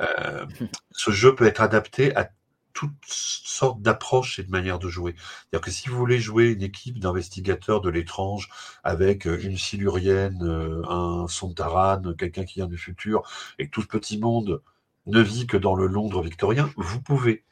Euh, 0.00 0.44
ce 0.92 1.10
jeu 1.10 1.34
peut 1.34 1.46
être 1.46 1.62
adapté 1.62 2.14
à 2.14 2.30
toutes 2.78 2.92
sortes 3.08 3.82
d'approches 3.82 4.38
et 4.38 4.44
de 4.44 4.50
manières 4.52 4.78
de 4.78 4.88
jouer. 4.88 5.16
C'est-à-dire 5.18 5.64
que 5.64 5.72
si 5.72 5.88
vous 5.88 5.96
voulez 5.96 6.20
jouer 6.20 6.52
une 6.52 6.62
équipe 6.62 7.00
d'investigateurs 7.00 7.80
de 7.80 7.90
l'étrange 7.90 8.48
avec 8.84 9.26
euh, 9.26 9.36
une 9.42 9.56
Silurienne, 9.56 10.44
euh, 10.44 10.88
un 10.88 11.26
Sontaran, 11.26 12.14
quelqu'un 12.16 12.44
qui 12.44 12.60
vient 12.60 12.68
du 12.68 12.78
futur, 12.78 13.28
et 13.58 13.66
que 13.66 13.70
tout 13.72 13.82
ce 13.82 13.88
petit 13.88 14.16
monde 14.16 14.62
ne 15.06 15.20
vit 15.20 15.48
que 15.48 15.56
dans 15.56 15.74
le 15.74 15.88
Londres 15.88 16.22
victorien, 16.22 16.70
vous 16.76 17.02
pouvez. 17.02 17.44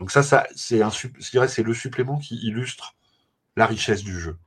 Donc 0.00 0.10
ça, 0.10 0.24
ça 0.24 0.48
c'est 0.56 1.62
le 1.62 1.74
supplément 1.74 2.18
qui 2.18 2.34
illustre 2.38 2.96
la 3.54 3.66
richesse 3.66 4.02
du 4.02 4.18
jeu. 4.18 4.38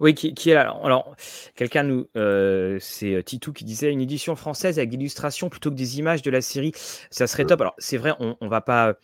Oui, 0.00 0.14
qui, 0.14 0.34
qui 0.34 0.50
est 0.50 0.54
là. 0.54 0.62
Alors, 0.62 0.84
alors, 0.84 1.16
quelqu'un 1.54 1.82
nous, 1.82 2.06
euh, 2.16 2.78
c'est 2.80 3.14
euh, 3.14 3.22
Titou 3.22 3.52
qui 3.52 3.64
disait 3.64 3.90
une 3.90 4.00
édition 4.00 4.36
française 4.36 4.78
avec 4.78 4.90
d'illustrations 4.90 5.48
plutôt 5.48 5.70
que 5.70 5.76
des 5.76 5.98
images 5.98 6.22
de 6.22 6.30
la 6.30 6.40
série, 6.40 6.72
ça 7.10 7.26
serait 7.26 7.44
top. 7.44 7.60
Alors, 7.60 7.74
c'est 7.78 7.96
vrai, 7.96 8.12
on, 8.20 8.36
on 8.40 8.48
va 8.48 8.60
pas, 8.60 8.94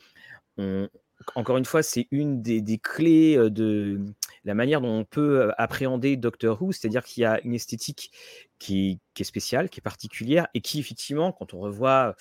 on- 0.59 0.88
encore 1.36 1.57
une 1.57 1.64
fois, 1.64 1.82
c'est 1.82 2.07
une 2.11 2.42
des, 2.42 2.61
des 2.61 2.76
clés 2.76 3.36
de 3.36 4.01
la 4.45 4.53
manière 4.53 4.82
dont 4.82 4.99
on 4.99 5.05
peut 5.05 5.53
appréhender 5.57 6.16
Doctor 6.18 6.61
Who, 6.61 6.72
c'est-à-dire 6.72 7.03
qu'il 7.03 7.22
y 7.22 7.24
a 7.24 7.40
une 7.45 7.55
esthétique 7.55 8.11
qui, 8.59 9.01
est 9.18 9.24
spéciale, 9.24 9.70
qui 9.70 9.80
est 9.80 9.82
particulière, 9.82 10.49
et 10.53 10.61
qui 10.61 10.80
effectivement, 10.80 11.32
quand 11.32 11.55
on 11.55 11.61
revoit 11.61 12.14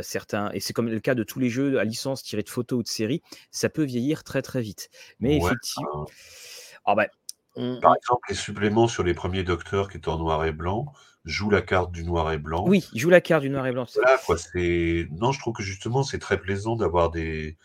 certains, 0.00 0.50
et 0.52 0.60
c'est 0.60 0.72
comme 0.72 0.88
le 0.88 1.00
cas 1.00 1.14
de 1.14 1.22
tous 1.22 1.38
les 1.38 1.50
jeux 1.50 1.78
à 1.78 1.84
licence 1.84 2.22
tirés 2.22 2.42
de 2.44 2.48
photos 2.48 2.78
ou 2.78 2.82
de 2.82 2.88
séries, 2.88 3.20
ça 3.50 3.68
peut 3.68 3.84
vieillir 3.84 4.24
très 4.24 4.40
très 4.40 4.62
vite. 4.62 4.88
Mais 5.20 5.36
effectivement, 5.36 6.06
ah 6.86 6.94
bah, 6.94 7.08
par 7.80 7.94
exemple, 7.96 8.26
les 8.28 8.34
suppléments 8.34 8.88
sur 8.88 9.02
les 9.02 9.14
premiers 9.14 9.42
Docteurs 9.42 9.88
qui 9.88 9.96
étaient 9.96 10.08
en 10.08 10.18
noir 10.18 10.44
et 10.44 10.52
blanc 10.52 10.92
jouent 11.24 11.50
la 11.50 11.62
carte 11.62 11.90
du 11.90 12.04
noir 12.04 12.30
et 12.32 12.38
blanc. 12.38 12.64
Oui, 12.66 12.86
jouent 12.94 13.10
la 13.10 13.20
carte 13.20 13.42
du 13.42 13.50
noir 13.50 13.66
et 13.66 13.72
blanc. 13.72 13.86
Voilà, 13.94 14.18
quoi, 14.24 14.36
non, 15.10 15.32
je 15.32 15.40
trouve 15.40 15.54
que 15.54 15.62
justement, 15.62 16.02
c'est 16.02 16.18
très 16.18 16.38
plaisant 16.38 16.76
d'avoir 16.76 17.10
des, 17.10 17.56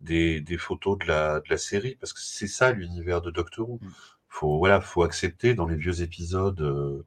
des, 0.00 0.58
photos 0.58 0.98
de 0.98 1.06
la, 1.06 1.40
de 1.40 1.48
la 1.48 1.58
série, 1.58 1.96
parce 1.96 2.12
que 2.12 2.20
c'est 2.20 2.48
ça 2.48 2.72
l'univers 2.72 3.22
de 3.22 3.30
Doctor 3.30 3.68
Who. 3.68 3.78
Il 3.82 3.88
mm. 3.88 3.92
Faut, 4.28 4.58
voilà, 4.58 4.82
faut 4.82 5.02
accepter 5.02 5.54
dans 5.54 5.66
les 5.66 5.76
vieux 5.76 6.02
épisodes 6.02 6.60
euh, 6.60 7.06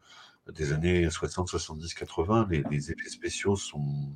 des 0.51 0.73
années 0.73 1.07
60, 1.09 1.47
70, 1.47 1.93
80, 1.93 2.47
les, 2.49 2.63
les 2.71 2.91
effets 2.91 3.09
spéciaux 3.09 3.55
sont, 3.55 4.15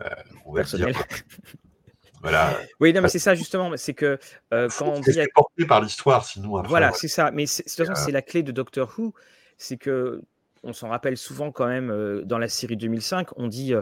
euh, 0.00 0.08
on 0.44 0.52
va 0.52 0.62
dire, 0.62 0.88
voilà. 2.22 2.58
Oui, 2.80 2.92
non, 2.92 3.02
mais 3.02 3.08
c'est 3.08 3.18
ça 3.18 3.34
justement, 3.34 3.72
c'est 3.76 3.94
que 3.94 4.18
euh, 4.52 4.68
quand 4.76 4.88
on 4.88 5.00
dit 5.00 5.18
porté 5.34 5.66
par 5.66 5.80
l'histoire, 5.80 6.24
sinon. 6.24 6.62
voilà, 6.62 6.92
c'est 6.92 7.08
ça. 7.08 7.30
Mais 7.30 7.44
de 7.44 7.50
toute 7.50 7.70
façon, 7.70 7.94
c'est 7.94 8.12
la 8.12 8.22
clé 8.22 8.42
de 8.42 8.52
Doctor 8.52 8.92
Who, 8.96 9.14
c'est 9.56 9.76
que 9.76 10.22
on 10.64 10.72
s'en 10.72 10.88
rappelle 10.88 11.16
souvent 11.16 11.52
quand 11.52 11.66
même 11.66 12.22
dans 12.24 12.38
la 12.38 12.48
série 12.48 12.76
2005, 12.76 13.28
on 13.36 13.48
dit 13.48 13.74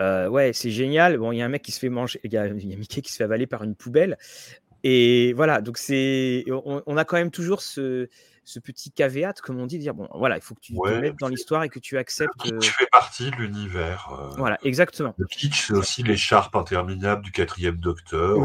ouais, 0.00 0.52
c'est 0.52 0.70
génial. 0.70 1.18
Bon, 1.18 1.32
il 1.32 1.38
y 1.38 1.42
a 1.42 1.44
un 1.44 1.50
mec 1.50 1.62
qui 1.62 1.72
se 1.72 1.80
fait 1.80 1.88
manger, 1.88 2.20
il 2.24 2.32
y, 2.32 2.36
a 2.36 2.48
Mickey 2.48 3.02
qui 3.02 3.12
se 3.12 3.16
fait 3.16 3.24
avaler 3.24 3.46
par 3.46 3.64
une 3.64 3.74
poubelle. 3.74 4.16
Et 4.84 5.32
voilà, 5.32 5.60
donc 5.60 5.76
c'est, 5.76 6.44
on, 6.64 6.96
a 6.96 7.04
quand 7.04 7.16
même 7.16 7.32
toujours 7.32 7.62
ce, 7.62 8.08
ce 8.48 8.58
petit 8.60 8.90
caveat, 8.90 9.34
comme 9.42 9.60
on 9.60 9.66
dit, 9.66 9.78
dire 9.78 9.94
bon, 9.94 10.08
voilà, 10.14 10.36
il 10.36 10.40
faut 10.40 10.54
que 10.54 10.60
tu 10.60 10.74
te 10.74 11.00
mettes 11.00 11.18
dans 11.18 11.28
l'histoire 11.28 11.64
et 11.64 11.68
que 11.68 11.78
tu 11.78 11.98
acceptes. 11.98 12.32
Le 12.44 12.58
kitsch 12.58 12.70
fait 12.70 12.88
partie 12.90 13.30
de 13.30 13.36
l'univers. 13.36 14.10
voilà, 14.36 14.58
exactement. 14.62 15.14
Le 15.18 15.26
kitsch, 15.26 15.66
c'est 15.66 15.74
aussi 15.74 16.02
l'écharpe 16.02 16.56
interminable 16.56 17.22
du 17.22 17.32
quatrième 17.32 17.76
docteur 17.76 18.38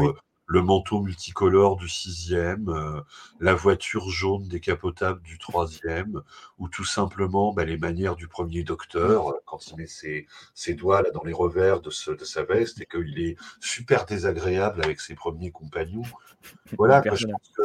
le 0.46 0.62
manteau 0.62 1.00
multicolore 1.00 1.76
du 1.76 1.88
sixième, 1.88 2.68
euh, 2.68 3.00
la 3.40 3.54
voiture 3.54 4.10
jaune 4.10 4.46
décapotable 4.46 5.22
du 5.22 5.38
troisième, 5.38 6.22
ou 6.58 6.68
tout 6.68 6.84
simplement 6.84 7.52
bah, 7.52 7.64
les 7.64 7.78
manières 7.78 8.16
du 8.16 8.28
premier 8.28 8.62
docteur, 8.62 9.30
euh, 9.30 9.40
quand 9.46 9.66
il 9.68 9.76
met 9.76 9.86
ses, 9.86 10.74
doigts 10.74 11.02
là, 11.02 11.10
dans 11.10 11.24
les 11.24 11.32
revers 11.32 11.80
de, 11.80 11.90
de 12.14 12.24
sa 12.24 12.44
veste 12.44 12.80
et 12.80 12.86
qu'il 12.86 13.18
est 13.20 13.36
super 13.60 14.04
désagréable 14.04 14.82
avec 14.84 15.00
ses 15.00 15.14
premiers 15.14 15.50
compagnons. 15.50 16.02
Voilà, 16.76 17.02
je 17.14 17.26
pense 17.26 17.50
que 17.56 17.62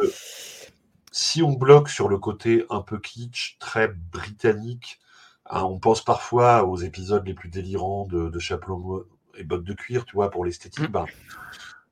si 1.11 1.41
on 1.43 1.53
bloque 1.53 1.89
sur 1.89 2.07
le 2.07 2.17
côté 2.17 2.65
un 2.69 2.81
peu 2.81 2.99
kitsch, 2.99 3.57
très 3.59 3.87
britannique, 3.87 4.99
hein, 5.45 5.63
on 5.63 5.79
pense 5.79 6.03
parfois 6.03 6.65
aux 6.65 6.77
épisodes 6.77 7.25
les 7.25 7.33
plus 7.33 7.49
délirants 7.49 8.05
de, 8.05 8.29
de 8.29 8.39
Chapeau 8.39 9.07
et 9.35 9.43
bottes 9.43 9.63
de 9.63 9.73
cuir, 9.73 10.05
tu 10.05 10.15
vois, 10.15 10.29
pour 10.29 10.45
l'esthétique. 10.45 10.89
Mmh. 10.89 10.91
Ben, 10.91 11.05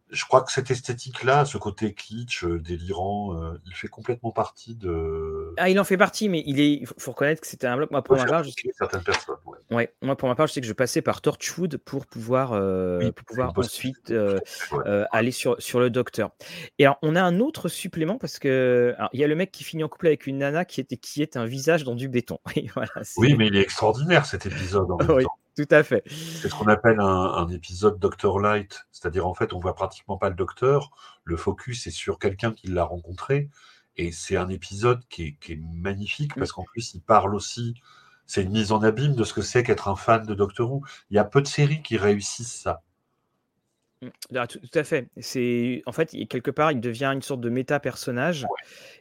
je 0.10 0.24
crois 0.26 0.42
que 0.42 0.52
cette 0.52 0.72
esthétique-là, 0.72 1.46
ce 1.46 1.58
côté 1.58 1.94
kitsch, 1.94 2.44
euh, 2.44 2.60
délirant, 2.60 3.36
euh, 3.36 3.60
il 3.66 3.74
fait 3.74 3.88
complètement 3.88 4.32
partie 4.32 4.76
de. 4.76 5.54
Ah, 5.58 5.70
il 5.70 5.80
en 5.80 5.84
fait 5.84 5.98
partie, 5.98 6.30
mais 6.30 6.44
il 6.46 6.60
est. 6.62 6.84
faut 6.98 7.12
reconnaître 7.12 7.42
que 7.42 7.48
c'était 7.48 7.68
un 7.68 7.76
bloc. 7.76 7.92
Moi, 7.92 8.02
pour 8.02 8.16
ma 8.16 8.26
part, 8.26 8.44
je 8.44 8.50
sais... 8.50 8.70
certaines 8.78 9.04
personnes. 9.04 9.36
Ouais. 9.70 9.94
Moi, 10.02 10.16
pour 10.16 10.30
ma 10.30 10.36
part, 10.36 10.48
je 10.48 10.54
sais 10.54 10.62
que 10.62 10.68
je 10.68 10.74
passais 10.74 11.02
par 11.02 11.22
Torchwood 11.22 11.78
pour 11.78 12.06
pouvoir, 12.06 12.54
euh, 12.54 13.12
pour 13.12 13.26
pouvoir 13.26 13.54
ensuite 13.58 14.14
aller 15.12 15.32
sur, 15.32 15.62
sur 15.62 15.80
le 15.80 15.90
docteur. 15.90 16.32
Et 16.80 16.86
alors, 16.86 16.98
on 17.02 17.16
a 17.16 17.22
un 17.22 17.40
autre 17.40 17.68
supplément 17.68 18.18
parce 18.18 18.40
que 18.40 18.96
il 19.14 19.20
y 19.20 19.24
a 19.24 19.28
le 19.28 19.36
mec 19.36 19.52
qui 19.52 19.64
finit 19.64 19.84
en 19.84 19.90
couple 19.90 20.08
avec 20.08 20.26
une 20.28 20.38
nana 20.38 20.64
qui 20.64 20.80
était 20.80 20.98
qui 20.98 21.22
est 21.22 21.36
un 21.36 21.46
visage 21.46 21.84
dans 21.84 21.96
du 21.96 22.08
béton. 22.08 22.40
oui, 23.18 23.36
mais 23.36 23.48
il 23.48 23.56
est 23.56 23.62
extraordinaire 23.62 24.26
cet 24.26 24.46
épisode. 24.46 24.90
En 24.90 24.98
même 25.04 25.24
temps. 25.24 25.38
Tout 25.58 25.68
à 25.72 25.82
fait. 25.82 26.04
C'est 26.06 26.50
ce 26.50 26.54
qu'on 26.54 26.68
appelle 26.68 27.00
un, 27.00 27.48
épisode 27.48 27.98
Doctor 27.98 28.40
Light, 28.40 28.86
c'est-à-dire 28.92 29.26
en 29.26 29.34
fait 29.34 29.54
on 29.54 29.60
voit 29.60 29.74
pratiquement 29.74 30.16
pas 30.16 30.30
le 30.30 30.36
docteur, 30.36 30.92
le 31.24 31.36
focus 31.36 31.88
est 31.88 31.92
sur 31.92 32.20
quelqu'un 32.20 32.54
qui 32.54 32.68
l'a 32.68 32.84
rencontré, 32.84 33.50
et 33.96 34.12
c'est 34.12 34.38
un 34.38 34.50
épisode 34.50 35.02
qui 35.10 35.36
est, 35.50 35.60
magnifique 35.74 36.36
parce 36.36 36.52
qu'en 36.52 36.64
plus 36.64 36.94
il 36.94 37.02
parle 37.02 37.34
aussi, 37.34 37.74
c'est 38.28 38.44
une 38.44 38.52
mise 38.52 38.72
en 38.72 38.84
abîme 38.84 39.16
de 39.16 39.24
ce 39.24 39.34
que 39.34 39.42
c'est 39.42 39.64
qu'être 39.64 39.88
un 39.88 39.96
fan 39.96 40.28
de 40.28 40.36
Doctor 40.36 40.72
Who. 40.72 40.84
Il 41.10 41.16
y 41.16 41.20
a 41.20 41.24
peu 41.24 41.42
de 41.42 41.48
séries 41.48 41.82
qui 41.82 41.98
réussissent 41.98 42.62
ça. 42.62 42.84
Mmh. 44.02 44.08
Ah, 44.36 44.48
tout, 44.48 44.60
à 44.74 44.84
fait. 44.84 45.10
C'est 45.18 45.82
en 45.86 45.92
fait 45.92 46.16
quelque 46.30 46.52
part 46.52 46.72
il 46.72 46.80
devient 46.80 47.12
une 47.14 47.22
sorte 47.22 47.42
de 47.42 47.50
méta 47.50 47.80
personnage 47.80 48.46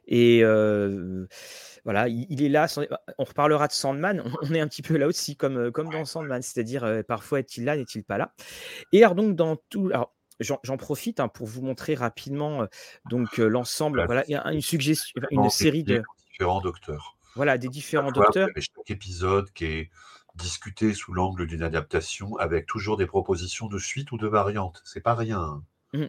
et 0.07 0.41
euh, 0.43 1.27
voilà, 1.87 2.09
il, 2.09 2.43
est 2.43 2.49
là. 2.49 2.67
On 3.17 3.23
reparlera 3.23 3.69
de 3.69 3.73
Sandman. 3.73 4.21
On 4.43 4.53
est 4.53 4.59
un 4.59 4.67
petit 4.67 4.83
peu 4.83 4.97
là 4.97 5.07
aussi, 5.07 5.37
comme, 5.37 5.57
euh, 5.57 5.71
comme 5.71 5.89
dans 5.89 6.05
Sandman, 6.05 6.43
c'est-à-dire 6.43 6.83
euh, 6.83 7.05
parfois 7.05 7.39
est-il 7.39 7.65
là, 7.65 7.77
n'est-il 7.77 8.03
pas 8.03 8.19
là? 8.19 8.35
Et 8.91 9.05
alors 9.05 9.15
donc 9.15 9.37
dans 9.37 9.55
tout, 9.71 9.91
alors 9.93 10.13
j'en 10.41 10.77
profite 10.77 11.21
hein, 11.21 11.29
pour 11.29 11.47
vous 11.47 11.63
montrer 11.63 11.95
rapidement 11.95 12.63
euh, 12.63 12.67
donc 13.09 13.39
l'ensemble. 13.39 14.05
Voilà, 14.05 14.25
il 14.27 14.33
y 14.33 14.35
a 14.35 14.53
une 14.53 14.63
suggestion, 14.63 15.23
une 15.31 15.49
série 15.49 15.85
de 15.85 16.03
différents 16.33 16.61
docteurs. 16.61 17.17
Voilà, 17.37 17.57
des 17.57 17.69
différents 17.69 18.11
docteurs. 18.11 18.49
Chaque 18.57 18.91
épisode 18.91 19.49
qui 19.53 19.67
est 19.67 19.91
discuté 20.37 20.95
sous 20.95 21.13
l'angle 21.13 21.47
d'une 21.47 21.63
adaptation 21.63 22.37
avec 22.37 22.67
toujours 22.67 22.97
des 22.97 23.07
propositions 23.07 23.67
de 23.67 23.79
suite 23.79 24.13
ou 24.13 24.19
de 24.19 24.27
variantes. 24.27 24.83
C'est 24.85 25.01
pas 25.01 25.15
rien. 25.15 25.63
Mmh. 25.93 26.07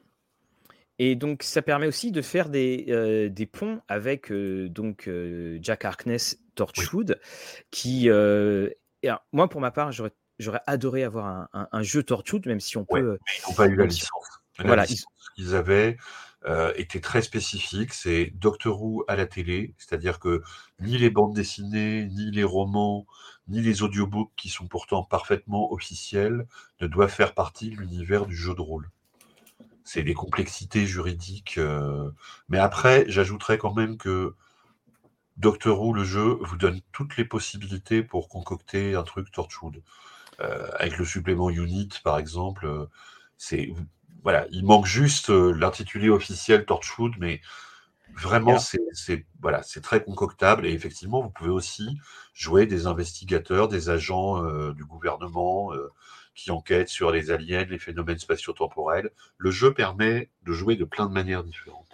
Et 0.99 1.15
donc, 1.15 1.43
ça 1.43 1.61
permet 1.61 1.87
aussi 1.87 2.11
de 2.11 2.21
faire 2.21 2.49
des, 2.49 2.85
euh, 2.89 3.29
des 3.29 3.45
ponts 3.45 3.81
avec 3.87 4.31
euh, 4.31 4.67
donc 4.67 5.07
euh, 5.07 5.59
Jack 5.61 5.85
Harkness 5.85 6.39
Torchwood, 6.55 7.19
qui, 7.69 8.09
moi 9.31 9.47
pour 9.47 9.61
ma 9.61 9.71
part, 9.71 9.91
j'aurais, 9.91 10.13
j'aurais 10.39 10.61
adoré 10.65 11.03
avoir 11.03 11.49
un, 11.53 11.67
un, 11.71 11.83
jeu 11.83 12.01
Torchwood, 12.01 12.47
même 12.47 12.59
si 12.59 12.77
on 12.77 12.85
peut. 12.85 13.19
ils 13.37 13.47
n'ont 13.47 13.55
pas 13.55 13.67
eu 13.67 13.75
la 13.75 13.85
licence. 13.85 14.41
voilà, 14.59 14.85
qu'ils 14.87 15.53
avaient 15.53 15.97
était 16.75 17.01
très 17.01 17.21
spécifique. 17.21 17.93
C'est 17.93 18.31
Doctor 18.35 18.81
Who 18.81 19.03
à 19.07 19.15
la 19.15 19.25
télé, 19.25 19.73
c'est-à-dire 19.77 20.19
que 20.19 20.41
ni 20.79 20.97
les 20.97 21.09
bandes 21.09 21.33
dessinées, 21.35 22.05
ni 22.05 22.31
les 22.31 22.43
romans, 22.43 23.05
ni 23.47 23.61
les 23.61 23.83
audiobooks 23.83 24.31
qui 24.37 24.49
sont 24.49 24.67
pourtant 24.67 25.03
parfaitement 25.03 25.71
officiels 25.73 26.47
ne 26.79 26.87
doivent 26.87 27.11
faire 27.11 27.33
partie 27.33 27.69
de 27.71 27.77
l'univers 27.77 28.25
du 28.25 28.35
jeu 28.35 28.53
de 28.55 28.61
rôle 28.61 28.89
c'est 29.87 30.03
des 30.03 30.13
complexités 30.13 30.85
juridiques. 30.85 31.57
Euh, 31.57 32.11
mais 32.49 32.57
après, 32.57 33.05
j'ajouterais 33.07 33.57
quand 33.57 33.73
même 33.73 33.97
que 33.97 34.35
Doctor 35.37 35.81
Who, 35.81 35.93
le 35.93 36.03
jeu, 36.03 36.37
vous 36.41 36.57
donne 36.57 36.81
toutes 36.91 37.15
les 37.15 37.23
possibilités 37.23 38.03
pour 38.03 38.27
concocter 38.27 38.95
un 38.95 39.03
truc 39.03 39.31
Torchwood. 39.31 39.81
Euh, 40.41 40.67
avec 40.77 40.97
le 40.97 41.05
supplément 41.05 41.49
Unit, 41.49 41.87
par 42.03 42.19
exemple, 42.19 42.65
euh, 42.65 42.87
c'est 43.37 43.73
voilà, 44.27 44.45
il 44.51 44.65
manque 44.65 44.85
juste 44.85 45.29
l'intitulé 45.29 46.09
officiel 46.09 46.65
Torchwood, 46.65 47.13
mais 47.17 47.39
vraiment, 48.13 48.59
c'est 48.59 49.25
voilà, 49.39 49.63
c'est 49.63 49.79
très 49.79 50.03
concoctable. 50.03 50.65
Et 50.65 50.73
effectivement, 50.73 51.21
vous 51.21 51.29
pouvez 51.29 51.49
aussi 51.49 51.97
jouer 52.33 52.65
des 52.65 52.87
investigateurs, 52.87 53.69
des 53.69 53.89
agents 53.89 54.43
du 54.73 54.83
gouvernement 54.83 55.71
qui 56.35 56.51
enquête 56.51 56.89
sur 56.89 57.09
les 57.09 57.31
aliens, 57.31 57.63
les 57.63 57.79
phénomènes 57.79 58.19
spatio-temporels. 58.19 59.11
Le 59.37 59.49
jeu 59.49 59.73
permet 59.73 60.29
de 60.43 60.51
jouer 60.51 60.75
de 60.75 60.83
plein 60.83 61.05
de 61.05 61.13
manières 61.13 61.45
différentes. 61.45 61.86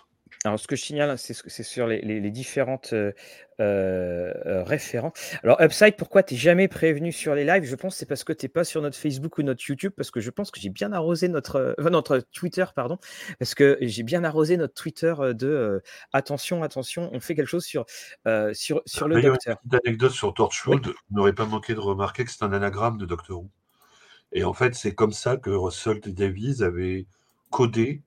Alors, 0.46 0.60
ce 0.60 0.68
que 0.68 0.76
je 0.76 0.84
signale, 0.84 1.18
c'est 1.18 1.64
sur 1.64 1.88
les, 1.88 2.32
différentes 2.32 2.92
euh, 2.92 3.14
euh, 3.62 4.64
références. 4.64 5.14
Alors, 5.42 5.62
Upside, 5.62 5.96
pourquoi 5.96 6.22
tu 6.22 6.34
n'es 6.34 6.40
jamais 6.40 6.68
prévenu 6.68 7.14
sur 7.14 7.34
les 7.34 7.46
lives? 7.46 7.64
Je 7.64 7.76
pense 7.76 7.94
que 7.94 8.00
c'est 8.00 8.06
parce 8.06 8.26
que 8.26 8.34
tu 8.34 8.46
n'es 8.46 8.50
pas 8.50 8.66
sur 8.66 8.82
notre 8.82 8.98
Facebook 8.98 9.38
ou 9.38 9.44
notre 9.44 9.64
YouTube, 9.66 9.94
parce 9.96 10.12
que 10.12 10.20
je 10.20 10.30
pense 10.30 10.52
que 10.52 10.60
j'ai 10.60 10.70
bien 10.70 10.92
arrosé 10.92 11.30
notre, 11.30 11.76
euh, 11.80 11.90
notre 11.90 12.20
Twitter, 12.20 12.66
pardon, 12.76 12.98
parce 13.40 13.56
que 13.56 13.78
j'ai 13.80 14.04
bien 14.04 14.26
arrosé 14.26 14.58
notre 14.58 14.74
Twitter 14.74 15.14
de 15.34 15.82
attention, 16.12 16.62
attention, 16.62 17.10
on 17.14 17.22
fait 17.22 17.36
quelque 17.36 17.48
chose 17.48 17.64
sur, 17.64 17.86
sur, 18.52 18.82
sur 18.86 19.08
le 19.08 19.22
docteur. 19.22 19.58
Une 19.66 19.80
anecdote 19.86 20.12
sur 20.12 20.34
Torchwood, 20.34 20.88
oui. 20.88 20.94
n'aurait 21.12 21.34
pas 21.34 21.46
manqué 21.46 21.74
de 21.74 21.80
remarquer 21.80 22.26
que 22.26 22.32
c'est 22.32 22.44
un 22.44 22.52
anagramme 22.52 22.98
de 22.98 23.06
Doctor 23.06 23.40
Who. 23.40 23.50
Et 24.34 24.44
en 24.44 24.54
fait, 24.54 24.76
c'est 24.76 24.94
comme 24.94 25.14
ça 25.14 25.38
que 25.38 25.52
Russell 25.52 26.02
Davies 26.02 26.64
avait 26.64 27.06
codé 27.50 28.02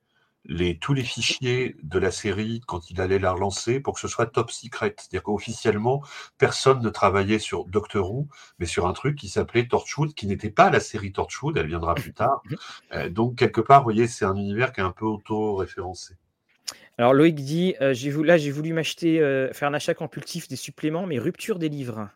les, 0.47 0.77
tous 0.77 0.93
les 0.93 1.03
fichiers 1.03 1.75
de 1.83 1.99
la 1.99 2.11
série 2.11 2.61
quand 2.65 2.89
il 2.89 3.01
allait 3.01 3.19
la 3.19 3.31
relancer 3.31 3.79
pour 3.79 3.93
que 3.93 3.99
ce 3.99 4.07
soit 4.07 4.25
top 4.25 4.49
secret. 4.51 4.95
C'est-à-dire 4.97 5.23
qu'officiellement, 5.23 6.01
personne 6.37 6.81
ne 6.81 6.89
travaillait 6.89 7.39
sur 7.39 7.65
Doctor 7.65 8.11
Who, 8.11 8.27
mais 8.59 8.65
sur 8.65 8.87
un 8.87 8.93
truc 8.93 9.17
qui 9.17 9.29
s'appelait 9.29 9.67
Torchwood, 9.67 10.13
qui 10.13 10.27
n'était 10.27 10.49
pas 10.49 10.69
la 10.69 10.79
série 10.79 11.11
Torchwood, 11.11 11.57
elle 11.57 11.67
viendra 11.67 11.95
plus 11.95 12.13
tard. 12.13 12.41
Euh, 12.93 13.09
donc, 13.09 13.35
quelque 13.35 13.61
part, 13.61 13.81
vous 13.81 13.85
voyez, 13.85 14.07
c'est 14.07 14.25
un 14.25 14.35
univers 14.35 14.71
qui 14.71 14.79
est 14.79 14.83
un 14.83 14.91
peu 14.91 15.05
auto-référencé. 15.05 16.15
Alors 16.97 17.13
Loïc 17.13 17.35
dit, 17.35 17.75
euh, 17.79 17.93
j'ai 17.93 18.09
voulu, 18.09 18.27
là 18.27 18.37
j'ai 18.37 18.49
voulu 18.49 18.73
m'acheter, 18.73 19.21
euh, 19.21 19.53
faire 19.53 19.67
un 19.67 19.73
achat 19.75 19.93
compulsif 19.93 20.47
des 20.47 20.55
suppléments, 20.55 21.05
mais 21.05 21.19
rupture 21.19 21.59
des 21.59 21.69
livres. 21.69 22.09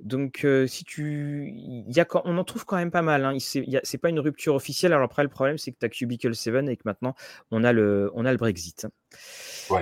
Donc, 0.00 0.46
si 0.66 0.84
tu 0.84 1.52
y 1.54 2.00
a 2.00 2.06
on 2.24 2.38
en 2.38 2.44
trouve 2.44 2.64
quand 2.64 2.76
même 2.76 2.90
pas 2.90 3.02
mal, 3.02 3.24
hein. 3.24 3.36
C'est 3.40 3.98
pas 3.98 4.08
une 4.10 4.20
rupture 4.20 4.54
officielle. 4.54 4.92
Alors 4.92 5.06
après, 5.06 5.22
le 5.24 5.28
problème, 5.28 5.58
c'est 5.58 5.72
que 5.72 5.78
tu 5.78 5.86
as 5.86 5.88
Cubicle 5.88 6.34
7 6.34 6.68
et 6.68 6.76
que 6.76 6.82
maintenant 6.84 7.14
on 7.50 7.64
a 7.64 7.72
le 7.72 8.10
on 8.14 8.24
a 8.24 8.30
le 8.30 8.38
Brexit. 8.38 8.86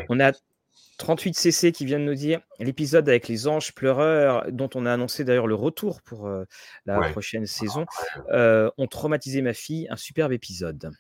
On 0.09 0.19
a 0.21 0.33
38cc 0.99 1.73
qui 1.73 1.85
vient 1.85 1.99
de 1.99 2.05
nous 2.05 2.14
dire 2.14 2.41
l'épisode 2.59 3.07
avec 3.09 3.29
les 3.29 3.47
anges 3.47 3.75
pleureurs, 3.75 4.51
dont 4.51 4.71
on 4.75 4.87
a 4.87 4.93
annoncé 4.95 5.25
d'ailleurs 5.25 5.47
le 5.47 5.55
retour 5.55 6.01
pour 6.01 6.31
la 6.87 7.11
prochaine 7.11 7.45
saison, 7.45 7.85
ont 8.33 8.87
traumatisé 8.87 9.43
ma 9.43 9.53
fille. 9.53 9.87
Un 9.91 9.97
superbe 9.97 10.33
épisode. 10.33 10.91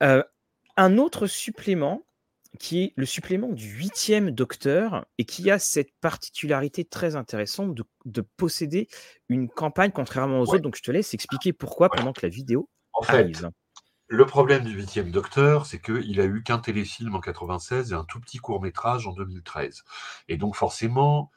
un 0.00 0.96
autre 0.98 1.26
supplément 1.26 2.06
qui 2.58 2.82
est 2.82 2.92
le 2.96 3.06
supplément 3.06 3.48
du 3.48 3.66
huitième 3.68 4.30
docteur 4.30 5.06
et 5.18 5.24
qui 5.24 5.50
a 5.50 5.58
cette 5.58 5.92
particularité 6.00 6.84
très 6.84 7.16
intéressante 7.16 7.74
de, 7.74 8.20
posséder 8.36 8.88
une 9.28 9.48
campagne 9.48 9.92
contrairement 9.92 10.40
aux 10.40 10.48
autres. 10.48 10.58
Donc 10.58 10.76
je 10.76 10.82
te 10.82 10.90
laisse 10.90 11.14
expliquer 11.14 11.52
pourquoi 11.52 11.88
pendant 11.90 12.12
que 12.12 12.20
la 12.22 12.28
vidéo 12.28 12.68
en 12.92 13.02
fait, 13.02 13.30
Le 14.08 14.26
problème 14.26 14.64
du 14.64 14.72
huitième 14.72 15.10
docteur, 15.10 15.66
c'est 15.66 15.80
qu'il 15.80 16.20
a 16.20 16.24
eu 16.24 16.42
qu'un 16.42 16.58
téléfilm 16.58 17.14
en 17.14 17.20
96 17.20 17.92
et 17.92 17.94
un 17.94 18.04
tout 18.04 18.20
petit 18.20 18.38
court 18.38 18.60
métrage 18.60 19.06
en 19.06 19.12
2013. 19.12 19.84
Et 20.28 20.36
donc 20.36 20.56
forcément, 20.56 21.30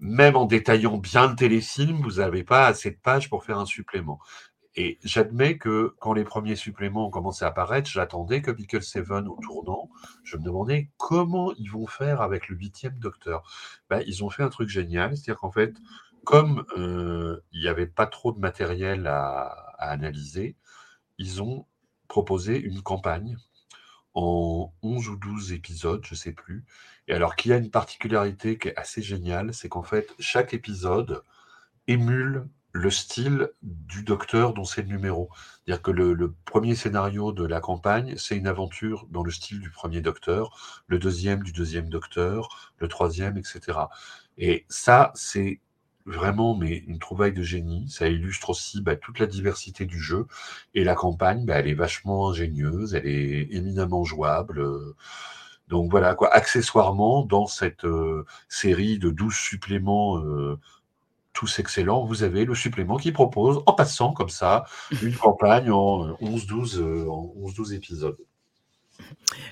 même 0.00 0.36
en 0.36 0.44
détaillant 0.44 0.98
bien 0.98 1.28
le 1.28 1.36
téléfilm, 1.36 2.02
vous 2.02 2.16
n'avez 2.16 2.42
pas 2.42 2.66
assez 2.66 2.90
de 2.90 2.98
pages 3.00 3.30
pour 3.30 3.44
faire 3.44 3.58
un 3.58 3.66
supplément. 3.66 4.18
Et 4.80 5.00
j'admets 5.02 5.58
que 5.58 5.96
quand 5.98 6.12
les 6.12 6.22
premiers 6.22 6.54
suppléments 6.54 7.08
ont 7.08 7.10
commencé 7.10 7.44
à 7.44 7.48
apparaître, 7.48 7.90
j'attendais 7.90 8.42
que 8.42 8.52
Pickle 8.52 8.80
Seven 8.80 9.26
au 9.26 9.36
tournant. 9.42 9.90
Je 10.22 10.36
me 10.36 10.44
demandais 10.44 10.88
comment 10.98 11.52
ils 11.58 11.68
vont 11.68 11.88
faire 11.88 12.20
avec 12.20 12.48
le 12.48 12.54
huitième 12.54 12.96
docteur. 13.00 13.42
Ben, 13.90 14.04
ils 14.06 14.22
ont 14.22 14.30
fait 14.30 14.44
un 14.44 14.50
truc 14.50 14.68
génial, 14.68 15.16
c'est-à-dire 15.16 15.40
qu'en 15.40 15.50
fait, 15.50 15.74
comme 16.22 16.64
euh, 16.76 17.40
il 17.50 17.60
n'y 17.60 17.66
avait 17.66 17.88
pas 17.88 18.06
trop 18.06 18.30
de 18.30 18.38
matériel 18.38 19.08
à, 19.08 19.48
analyser, 19.80 20.54
ils 21.18 21.42
ont 21.42 21.66
proposé 22.06 22.56
une 22.56 22.80
campagne 22.80 23.36
en 24.14 24.72
11 24.82 25.08
ou 25.08 25.16
12 25.16 25.54
épisodes, 25.54 26.04
je 26.06 26.14
ne 26.14 26.18
sais 26.18 26.32
plus. 26.32 26.64
Et 27.08 27.14
alors, 27.14 27.34
qui 27.34 27.52
a 27.52 27.56
une 27.56 27.72
particularité 27.72 28.58
qui 28.58 28.68
est 28.68 28.76
assez 28.76 29.02
géniale, 29.02 29.52
c'est 29.54 29.68
qu'en 29.68 29.82
fait, 29.82 30.14
chaque 30.20 30.54
épisode 30.54 31.24
émule 31.88 32.48
le 32.78 32.90
style 32.90 33.50
du 33.62 34.04
docteur 34.04 34.54
dont 34.54 34.64
c'est 34.64 34.82
le 34.82 34.88
numéro. 34.88 35.30
C'est-à-dire 35.66 35.82
que 35.82 35.90
le, 35.90 36.34
premier 36.44 36.74
scénario 36.74 37.32
de 37.32 37.44
la 37.44 37.60
campagne, 37.60 38.14
c'est 38.16 38.36
une 38.36 38.46
aventure 38.46 39.06
dans 39.10 39.22
le 39.22 39.30
style 39.30 39.60
du 39.60 39.70
premier 39.70 40.00
docteur, 40.00 40.82
le 40.86 40.98
deuxième 40.98 41.42
du 41.42 41.52
deuxième 41.52 41.88
docteur, 41.88 42.72
le 42.78 42.88
troisième, 42.88 43.36
etc. 43.36 43.78
Et 44.38 44.64
ça, 44.68 45.12
c'est 45.14 45.60
vraiment 46.06 46.56
mais 46.56 46.78
une 46.86 46.98
trouvaille 46.98 47.34
de 47.34 47.42
génie. 47.42 47.88
Ça 47.90 48.08
illustre 48.08 48.50
aussi 48.50 48.80
bah, 48.80 48.96
toute 48.96 49.18
la 49.18 49.26
diversité 49.26 49.84
du 49.84 49.98
jeu. 49.98 50.26
Et 50.74 50.84
la 50.84 50.94
campagne, 50.94 51.44
bah, 51.44 51.56
elle 51.56 51.68
est 51.68 51.74
vachement 51.74 52.30
ingénieuse, 52.30 52.94
elle 52.94 53.06
est 53.06 53.48
éminemment 53.50 54.04
jouable. 54.04 54.64
Donc 55.68 55.90
voilà, 55.90 56.14
quoi. 56.14 56.32
Accessoirement, 56.32 57.24
dans 57.24 57.46
cette 57.46 57.84
euh, 57.84 58.24
série 58.48 58.98
de 58.98 59.10
12 59.10 59.34
suppléments 59.34 60.18
euh, 60.18 60.58
tous 61.38 61.60
excellents, 61.60 62.04
vous 62.04 62.24
avez 62.24 62.44
le 62.44 62.56
supplément 62.56 62.96
qui 62.96 63.12
propose, 63.12 63.62
en 63.66 63.72
passant 63.72 64.12
comme 64.12 64.28
ça, 64.28 64.64
une 65.02 65.14
campagne 65.16 65.70
en 65.70 66.14
11-12 66.16 66.80
euh, 66.80 67.74
épisodes. 67.74 68.18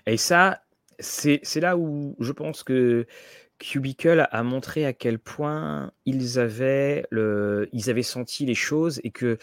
Et 0.05 0.17
ça, 0.17 0.63
c'est 0.99 1.61
là 1.61 1.77
où 1.77 2.17
je 2.19 2.33
pense 2.33 2.65
que 2.65 3.07
Cubicle 3.61 4.27
a 4.29 4.43
montré 4.43 4.85
à 4.85 4.93
quel 4.93 5.21
point 5.21 5.93
ils 6.07 6.41
avaient, 6.41 7.07
le, 7.11 7.69
ils 7.73 7.89
avaient 7.89 8.03
senti 8.03 8.47
les 8.47 8.57
choses 8.57 9.01
et 9.05 9.13
que 9.13 9.39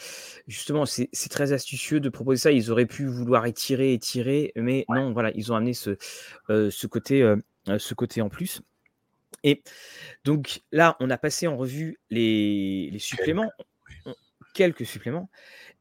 justement 0.46 0.86
c'est 0.86 1.30
très 1.30 1.54
astucieux 1.54 2.02
de 2.02 2.10
proposer 2.10 2.42
ça. 2.42 2.52
Ils 2.52 2.72
auraient 2.72 2.86
pu 2.86 3.06
vouloir 3.06 3.46
étirer, 3.46 3.94
étirer, 3.94 4.52
mais 4.58 4.84
non, 4.90 5.14
voilà, 5.14 5.32
ils 5.34 5.54
ont 5.54 5.56
amené 5.56 5.74
ce, 5.74 5.98
euh, 6.50 6.70
ce, 6.70 6.88
côté, 6.88 7.24
euh, 7.24 7.38
ce 7.80 7.94
côté 7.94 8.22
en 8.22 8.28
plus. 8.28 8.62
Et 9.44 9.64
donc 10.24 10.62
là, 10.72 10.96
on 11.00 11.10
a 11.10 11.18
passé 11.18 11.48
en 11.48 11.58
revue 11.58 12.00
les, 12.10 12.96
suppléments, 13.00 13.52
quelques 14.54 14.86
suppléments, 14.86 15.30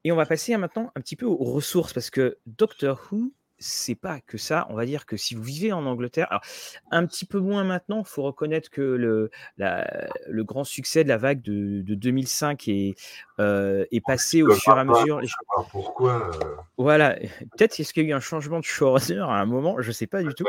et 0.05 0.13
on 0.13 0.17
va 0.17 0.27
passer 0.27 0.57
maintenant 0.57 0.91
un 0.97 1.01
petit 1.01 1.17
peu 1.17 1.27
aux 1.27 1.37
ressources 1.37 1.93
parce 1.93 2.11
que 2.11 2.39
Doctor 2.47 3.09
Who, 3.11 3.33
c'est 3.63 3.95
pas 3.95 4.21
que 4.21 4.37
ça. 4.37 4.67
On 4.71 4.75
va 4.75 4.85
dire 4.85 5.07
que 5.07 5.17
si 5.17 5.35
vous 5.35 5.43
vivez 5.43 5.73
en 5.73 5.87
Angleterre, 5.87 6.27
alors 6.31 6.43
un 6.91 7.07
petit 7.07 7.25
peu 7.25 7.39
moins 7.39 7.65
maintenant, 7.65 8.01
il 8.01 8.09
faut 8.09 8.23
reconnaître 8.23 8.71
que 8.71 8.83
le, 8.83 9.31
le 9.57 10.45
grand 10.45 10.65
succès 10.65 11.05
de 11.05 11.09
la 11.09 11.17
vague 11.17 11.41
de, 11.43 11.83
2005 11.83 12.69
est, 12.69 12.95
euh, 13.39 13.85
est 13.91 14.05
passé 14.05 14.43
au 14.43 14.53
fur 14.55 14.77
et 14.77 14.81
à 14.81 14.85
mesure. 14.85 15.21
Je 15.23 15.29
sais 15.29 15.35
pas 15.57 15.67
pourquoi. 15.71 16.29
Euh. 16.35 16.57
Voilà, 16.77 17.15
peut-être 17.57 17.79
est-ce 17.79 17.93
qu'il 17.95 18.03
y 18.03 18.07
a 18.07 18.11
eu 18.11 18.15
un 18.15 18.21
changement 18.21 18.59
de 18.59 18.65
showrunner 18.65 19.21
à 19.21 19.41
un 19.41 19.47
moment, 19.47 19.81
je 19.81 19.93
sais 19.93 20.07
pas 20.07 20.23
du 20.23 20.35
tout. 20.35 20.45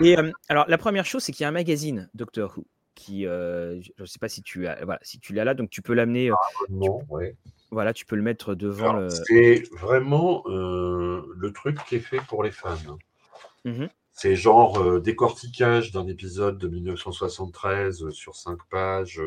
Et 0.00 0.18
euh, 0.18 0.30
alors, 0.48 0.64
la 0.68 0.78
première 0.78 1.06
chose, 1.06 1.22
c'est 1.22 1.32
qu'il 1.32 1.42
y 1.42 1.46
a 1.46 1.48
un 1.48 1.52
magazine, 1.52 2.08
Doctor 2.14 2.54
Who, 2.56 2.66
qui, 2.94 3.26
euh, 3.26 3.80
je 3.80 3.90
ne 3.98 4.06
sais 4.06 4.18
pas 4.18 4.28
si 4.28 4.42
tu 4.42 4.66
as, 4.66 4.84
voilà, 4.84 5.00
si 5.02 5.18
tu 5.18 5.32
l'as 5.32 5.44
là, 5.44 5.54
donc 5.54 5.70
tu 5.70 5.82
peux 5.82 5.94
l'amener. 5.94 6.30
Euh, 6.30 7.32
voilà, 7.70 7.92
tu 7.92 8.06
peux 8.06 8.16
le 8.16 8.22
mettre 8.22 8.54
devant. 8.54 8.94
le... 8.94 9.10
C'est 9.10 9.62
vraiment 9.72 10.42
le 10.46 11.50
truc 11.54 11.78
qui 11.84 11.96
est 11.96 12.00
fait 12.00 12.20
pour 12.28 12.42
les 12.42 12.50
fans. 12.52 12.76
Mmh 13.64 13.86
c'est 14.20 14.34
genre 14.34 15.00
décortiquage 15.00 15.92
d'un 15.92 16.08
épisode 16.08 16.58
de 16.58 16.66
1973 16.66 18.10
sur 18.10 18.34
cinq 18.34 18.58
pages, 18.68 19.22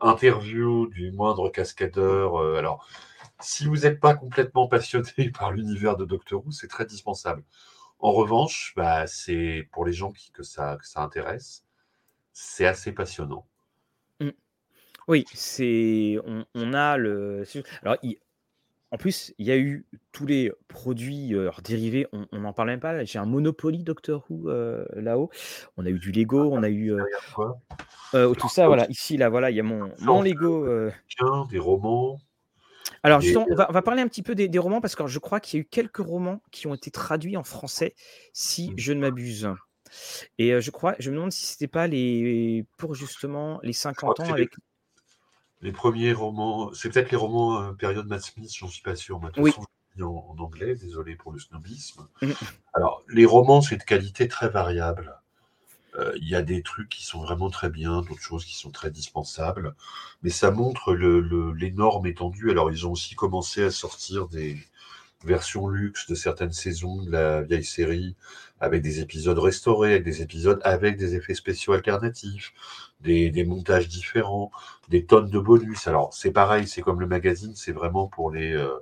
interview 0.00 0.88
du 0.88 1.12
moindre 1.12 1.50
cascadeur. 1.50 2.38
alors, 2.56 2.84
si 3.38 3.66
vous 3.66 3.76
n'êtes 3.76 4.00
pas 4.00 4.14
complètement 4.14 4.66
passionné 4.66 5.30
par 5.38 5.52
l'univers 5.52 5.96
de 5.96 6.04
Doctor 6.04 6.44
Who, 6.44 6.50
c'est 6.50 6.66
très 6.66 6.84
dispensable. 6.84 7.44
En 7.98 8.12
revanche, 8.12 8.74
bah, 8.76 9.06
c'est 9.06 9.68
pour 9.72 9.84
les 9.84 9.92
gens 9.92 10.12
qui, 10.12 10.30
que, 10.30 10.42
ça, 10.42 10.78
ça 10.82 11.02
intéresse, 11.02 11.64
c'est 12.32 12.66
assez 12.66 12.92
passionnant. 12.92 13.46
Mmh. 14.20 14.30
Oui, 15.08 15.24
c'est 15.32 16.18
on, 16.54 16.72
a 16.74 16.96
le. 16.96 17.44
Alors, 17.82 17.96
en 18.90 18.96
plus, 18.96 19.34
il 19.38 19.46
y 19.46 19.50
a 19.50 19.56
eu 19.56 19.86
tous 20.12 20.24
les 20.24 20.52
produits 20.68 21.34
euh, 21.34 21.50
dérivés, 21.64 22.06
on 22.12 22.38
n'en 22.38 22.52
parle 22.52 22.68
même 22.68 22.80
pas. 22.80 23.04
J'ai 23.04 23.18
un 23.18 23.26
Monopoly 23.26 23.82
Doctor 23.82 24.24
Who 24.30 24.48
euh, 24.48 24.84
là-haut. 24.94 25.30
On 25.76 25.84
a 25.84 25.90
eu 25.90 25.98
du 25.98 26.12
Lego, 26.12 26.50
on 26.52 26.62
a 26.62 26.68
eu 26.68 26.92
euh, 28.14 28.34
tout 28.34 28.48
ça. 28.48 28.68
Voilà, 28.68 28.86
ici, 28.88 29.16
là, 29.16 29.28
voilà, 29.28 29.50
il 29.50 29.56
y 29.56 29.60
a 29.60 29.64
mon, 29.64 29.90
mon 30.00 30.22
Lego. 30.22 30.66
Des 31.50 31.58
romans. 31.58 32.20
Alors, 33.04 33.20
justement, 33.20 33.46
on 33.50 33.54
va, 33.54 33.82
parler 33.82 34.00
un 34.00 34.08
petit 34.08 34.22
peu 34.22 34.34
des, 34.34 34.58
romans 34.58 34.80
parce 34.80 34.96
que 34.96 35.06
je 35.06 35.18
crois 35.18 35.38
qu'il 35.38 35.58
y 35.58 35.60
a 35.60 35.62
eu 35.62 35.66
quelques 35.66 35.98
romans 35.98 36.42
qui 36.50 36.66
ont 36.66 36.74
été 36.74 36.90
traduits 36.90 37.36
en 37.36 37.44
français, 37.44 37.94
si 38.32 38.70
mmh. 38.70 38.74
je 38.78 38.92
ne 38.94 39.00
m'abuse. 39.00 39.48
Et 40.38 40.60
je 40.60 40.70
crois, 40.70 40.96
je 40.98 41.10
me 41.10 41.16
demande 41.16 41.30
si 41.30 41.46
c'était 41.46 41.68
pas 41.68 41.86
les 41.86 42.66
pour 42.78 42.94
justement 42.94 43.60
les 43.62 43.74
50 43.74 44.20
ans 44.20 44.32
avec. 44.32 44.50
Les, 45.60 45.70
premiers 45.70 46.12
romans, 46.12 46.72
c'est 46.74 46.90
peut-être 46.90 47.10
les 47.10 47.16
romans 47.16 47.74
période 47.74 48.06
Matt 48.06 48.22
Smith, 48.22 48.50
j'en 48.58 48.68
suis 48.68 48.82
pas 48.82 48.96
sûr. 48.96 49.20
oui. 49.36 49.52
en, 50.00 50.06
en, 50.06 50.38
anglais, 50.42 50.74
désolé 50.74 51.14
pour 51.14 51.32
le 51.32 51.38
snobisme. 51.38 52.08
Mmh. 52.22 52.32
Alors, 52.72 53.04
les 53.08 53.26
romans, 53.26 53.60
c'est 53.60 53.76
de 53.76 53.84
qualité 53.84 54.28
très 54.28 54.48
variable. 54.48 55.14
Euh, 55.96 56.12
il 56.16 56.28
y 56.28 56.34
a 56.34 56.42
des 56.42 56.62
trucs 56.62 56.88
qui 56.88 57.04
sont 57.04 57.22
vraiment 57.22 57.50
très 57.50 57.70
bien, 57.70 58.02
d'autres 58.02 58.20
choses 58.20 58.44
qui 58.44 58.56
sont 58.56 58.70
très 58.70 58.90
dispensables, 58.90 59.74
mais 60.22 60.30
ça 60.30 60.50
montre 60.50 60.94
l'énorme 60.94 62.06
étendue. 62.06 62.50
Alors, 62.50 62.70
ils 62.70 62.86
ont 62.86 62.92
aussi 62.92 63.14
commencé 63.14 63.62
à 63.64 63.70
sortir 63.70 64.28
des 64.28 64.58
versions 65.24 65.68
luxe 65.68 66.06
de 66.08 66.14
certaines 66.14 66.52
saisons 66.52 67.02
de 67.02 67.10
la 67.10 67.42
vieille 67.42 67.64
série, 67.64 68.14
avec 68.60 68.82
des 68.82 69.00
épisodes 69.00 69.38
restaurés, 69.38 69.92
avec 69.92 70.04
des 70.04 70.22
épisodes 70.22 70.60
avec 70.64 70.96
des 70.96 71.14
effets 71.14 71.34
spéciaux 71.34 71.72
alternatifs, 71.72 72.52
des, 73.00 73.44
montages 73.44 73.88
différents, 73.88 74.50
des 74.88 75.04
tonnes 75.04 75.30
de 75.30 75.38
bonus. 75.38 75.86
Alors, 75.86 76.12
c'est 76.14 76.30
pareil, 76.32 76.66
c'est 76.66 76.82
comme 76.82 77.00
le 77.00 77.06
magazine, 77.06 77.54
c'est 77.56 77.72
vraiment 77.72 78.06
pour 78.08 78.30
les, 78.30 78.52
euh, 78.52 78.78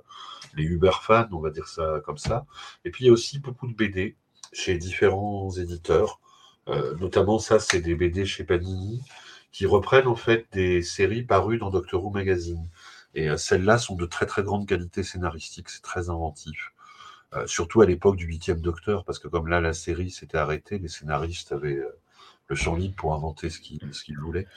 les 0.55 0.63
Uber 0.63 0.91
fans, 1.01 1.27
on 1.31 1.39
va 1.39 1.49
dire 1.49 1.67
ça 1.67 2.01
comme 2.05 2.17
ça. 2.17 2.45
Et 2.85 2.91
puis, 2.91 3.05
il 3.05 3.07
y 3.07 3.09
a 3.09 3.13
aussi 3.13 3.39
beaucoup 3.39 3.67
de 3.67 3.73
BD 3.73 4.15
chez 4.53 4.77
différents 4.77 5.49
éditeurs. 5.51 6.19
Euh, 6.69 6.95
notamment, 6.97 7.39
ça, 7.39 7.59
c'est 7.59 7.81
des 7.81 7.95
BD 7.95 8.25
chez 8.25 8.43
Panini 8.43 9.01
qui 9.51 9.65
reprennent 9.65 10.07
en 10.07 10.15
fait 10.15 10.47
des 10.53 10.81
séries 10.81 11.23
parues 11.23 11.57
dans 11.57 11.69
Doctor 11.69 12.03
Who 12.03 12.09
Magazine. 12.11 12.67
Et 13.15 13.29
euh, 13.29 13.37
celles-là 13.37 13.77
sont 13.77 13.95
de 13.95 14.05
très 14.05 14.25
très 14.25 14.43
grande 14.43 14.67
qualité 14.67 15.03
scénaristique, 15.03 15.69
c'est 15.69 15.83
très 15.83 16.09
inventif. 16.09 16.73
Euh, 17.33 17.47
surtout 17.47 17.81
à 17.81 17.85
l'époque 17.85 18.15
du 18.15 18.25
huitième 18.25 18.61
Docteur, 18.61 19.05
parce 19.05 19.19
que 19.19 19.27
comme 19.27 19.47
là 19.47 19.61
la 19.61 19.73
série 19.73 20.11
s'était 20.11 20.37
arrêtée, 20.37 20.79
les 20.79 20.87
scénaristes 20.87 21.51
avaient 21.51 21.81
le 22.47 22.55
champ 22.55 22.75
libre 22.75 22.95
pour 22.95 23.13
inventer 23.13 23.49
ce 23.49 23.59
qu'ils 23.59 24.19
voulaient. 24.19 24.47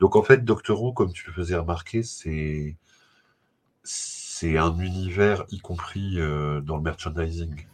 Donc 0.00 0.16
en 0.16 0.22
fait, 0.22 0.44
Doctor 0.44 0.82
Who, 0.82 0.92
comme 0.92 1.12
tu 1.12 1.26
le 1.28 1.32
faisais 1.32 1.56
remarquer, 1.56 2.02
c'est 2.02 2.76
c'est 3.84 4.58
un 4.58 4.76
univers, 4.78 5.44
y 5.50 5.58
compris 5.60 6.16
dans 6.16 6.76
le 6.76 6.82
merchandising. 6.82 7.66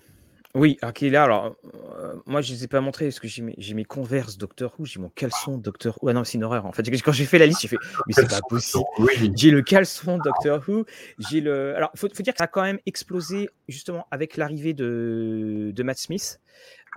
Oui, 0.55 0.78
OK, 0.82 1.03
là, 1.03 1.24
alors, 1.24 1.57
heu, 1.74 2.22
moi, 2.24 2.40
je 2.40 2.53
les 2.55 2.64
ai 2.64 2.68
pas 2.68 2.80
montrés 2.80 3.05
parce 3.07 3.20
que 3.20 3.28
j'ai 3.28 3.42
mes 3.42 3.55
j'ai 3.59 3.74
mes 3.74 3.84
Converse 3.84 4.38
Doctor 4.38 4.74
Who, 4.78 4.86
j'ai 4.86 4.99
mon 4.99 5.11
caleçon 5.11 5.59
Doctor 5.59 5.99
Who. 6.01 6.09
Ah 6.09 6.14
non, 6.14 6.24
c'est 6.24 6.38
une 6.38 6.44
horreur, 6.44 6.64
en 6.64 6.72
fait. 6.72 6.88
Quand 7.03 7.12
j'ai 7.12 7.26
fait 7.26 7.38
la 7.38 7.44
liste, 7.46 7.61
j'ai 7.61 7.68
fait: 7.68 7.76
«Mais 8.07 8.14
c'est 8.14 8.26
pas 8.28 8.40
possible». 8.49 8.84
Oui. 8.99 9.30
J'ai 9.36 9.51
le 9.51 9.61
caleçon 9.61 10.16
Doctor 10.18 10.62
Who, 10.66 10.86
j'ai 11.18 11.42
le 11.42 11.76
alors, 11.76 11.90
faut 11.96 12.09
faut 12.14 12.22
dire 12.22 12.32
que 12.32 12.38
ça 12.38 12.44
a 12.44 12.46
quand 12.46 12.62
même 12.62 12.78
explosé 12.86 13.51
justement 13.68 14.07
avec 14.11 14.38
l'arrivée 14.38 14.72
de 14.72 15.70
de 15.74 15.82
Matt 15.82 15.99
Smith. 15.99 16.40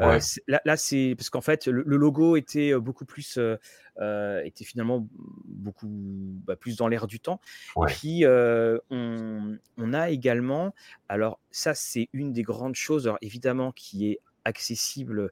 Heu, 0.02 0.08
Ouais. 0.08 0.20
c'est 0.22 0.43
là 0.47 0.62
là, 0.66 0.78
c'est 0.78 1.16
parce 1.18 1.30
qu'en 1.30 1.41
fait, 1.41 1.68
le 1.68 1.84
le 1.86 1.97
logo 1.97 2.36
était, 2.38 2.72
heu, 2.74 2.80
beaucoup 2.80 3.06
plus, 3.06 3.38
heu 3.38 3.60
heu, 4.02 4.41
était 4.45 4.66
finalement 4.66 5.08
beaucoup, 5.45 5.88
bah, 6.45 6.56
plus 6.56 6.78
dans 6.78 6.88
l'air 6.88 7.08
du 7.08 7.20
temps. 7.20 7.39
Et 7.82 7.86
Ouais. 7.86 7.88
puis, 7.88 8.26
heu, 8.26 8.82
on 8.89 9.58
on 9.78 9.93
a 9.93 10.10
également 10.10 10.74
alors 11.10 11.39
ça, 11.52 11.76
c'est 11.76 12.10
une 12.14 12.34
des 12.34 12.43
grandes 12.43 12.76
choses, 12.76 13.08
alors 13.08 13.20
évidemment 13.22 13.72
qui 13.72 14.08
est 14.10 14.20
accessible 14.45 15.30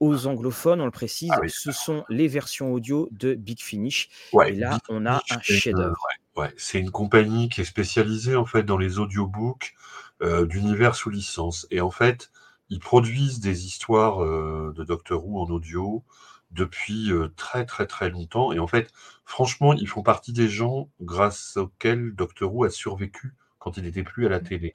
aux 0.00 0.26
anglophones, 0.28 0.80
on 0.80 0.86
le 0.86 0.90
Ah 1.28 1.38
précise, 1.40 1.42
oui, 1.42 1.48
ce 1.48 1.72
sont 1.72 2.04
les 2.10 2.28
versions 2.28 2.72
audio 2.72 3.08
de 3.12 3.34
Big 3.34 3.60
Finish. 3.62 4.08
Ouais, 4.32 4.50
et 4.50 4.54
Big 4.54 4.56
là, 4.56 4.82
on 4.88 5.06
a 5.06 5.24
Finish, 5.26 5.30
un 5.30 5.40
une, 5.48 5.60
chef-d'œuvre. 5.62 6.12
ouais, 6.36 6.42
ouais, 6.42 6.54
c'est 6.56 6.78
une 6.80 6.90
compagnie 6.90 7.48
qui 7.48 7.60
est 7.60 7.64
spécialisée, 7.64 8.36
en 8.36 8.44
fait, 8.46 8.62
dans 8.64 8.78
les 8.78 8.98
audiobooks, 8.98 9.74
d'univers 10.20 10.94
sous 10.94 11.10
licence. 11.10 11.66
Et 11.70 11.80
en 11.82 11.90
fait, 11.90 12.30
ils 12.70 12.80
produisent 12.80 13.40
des 13.40 13.66
histoires, 13.66 14.18
de 14.20 14.84
Doctor 14.84 15.26
Who 15.26 15.38
en 15.40 15.46
audio 15.50 16.02
depuis, 16.54 17.10
heu, 17.10 17.32
très, 17.36 17.66
très, 17.66 17.86
très 17.86 18.10
longtemps 18.10 18.52
et 18.52 18.58
en 18.58 18.66
fait, 18.66 18.90
franchement, 19.24 19.74
ils 19.74 19.88
font 19.88 20.02
partie 20.02 20.32
des 20.32 20.48
gens 20.48 20.88
grâce 21.00 21.56
auxquels 21.56 22.14
Doctor 22.14 22.54
Who 22.54 22.64
a 22.64 22.70
survécu 22.70 23.34
quand 23.58 23.76
il 23.76 23.86
était 23.86 24.02
plus 24.02 24.26
à 24.26 24.28
la 24.28 24.40
télé 24.40 24.74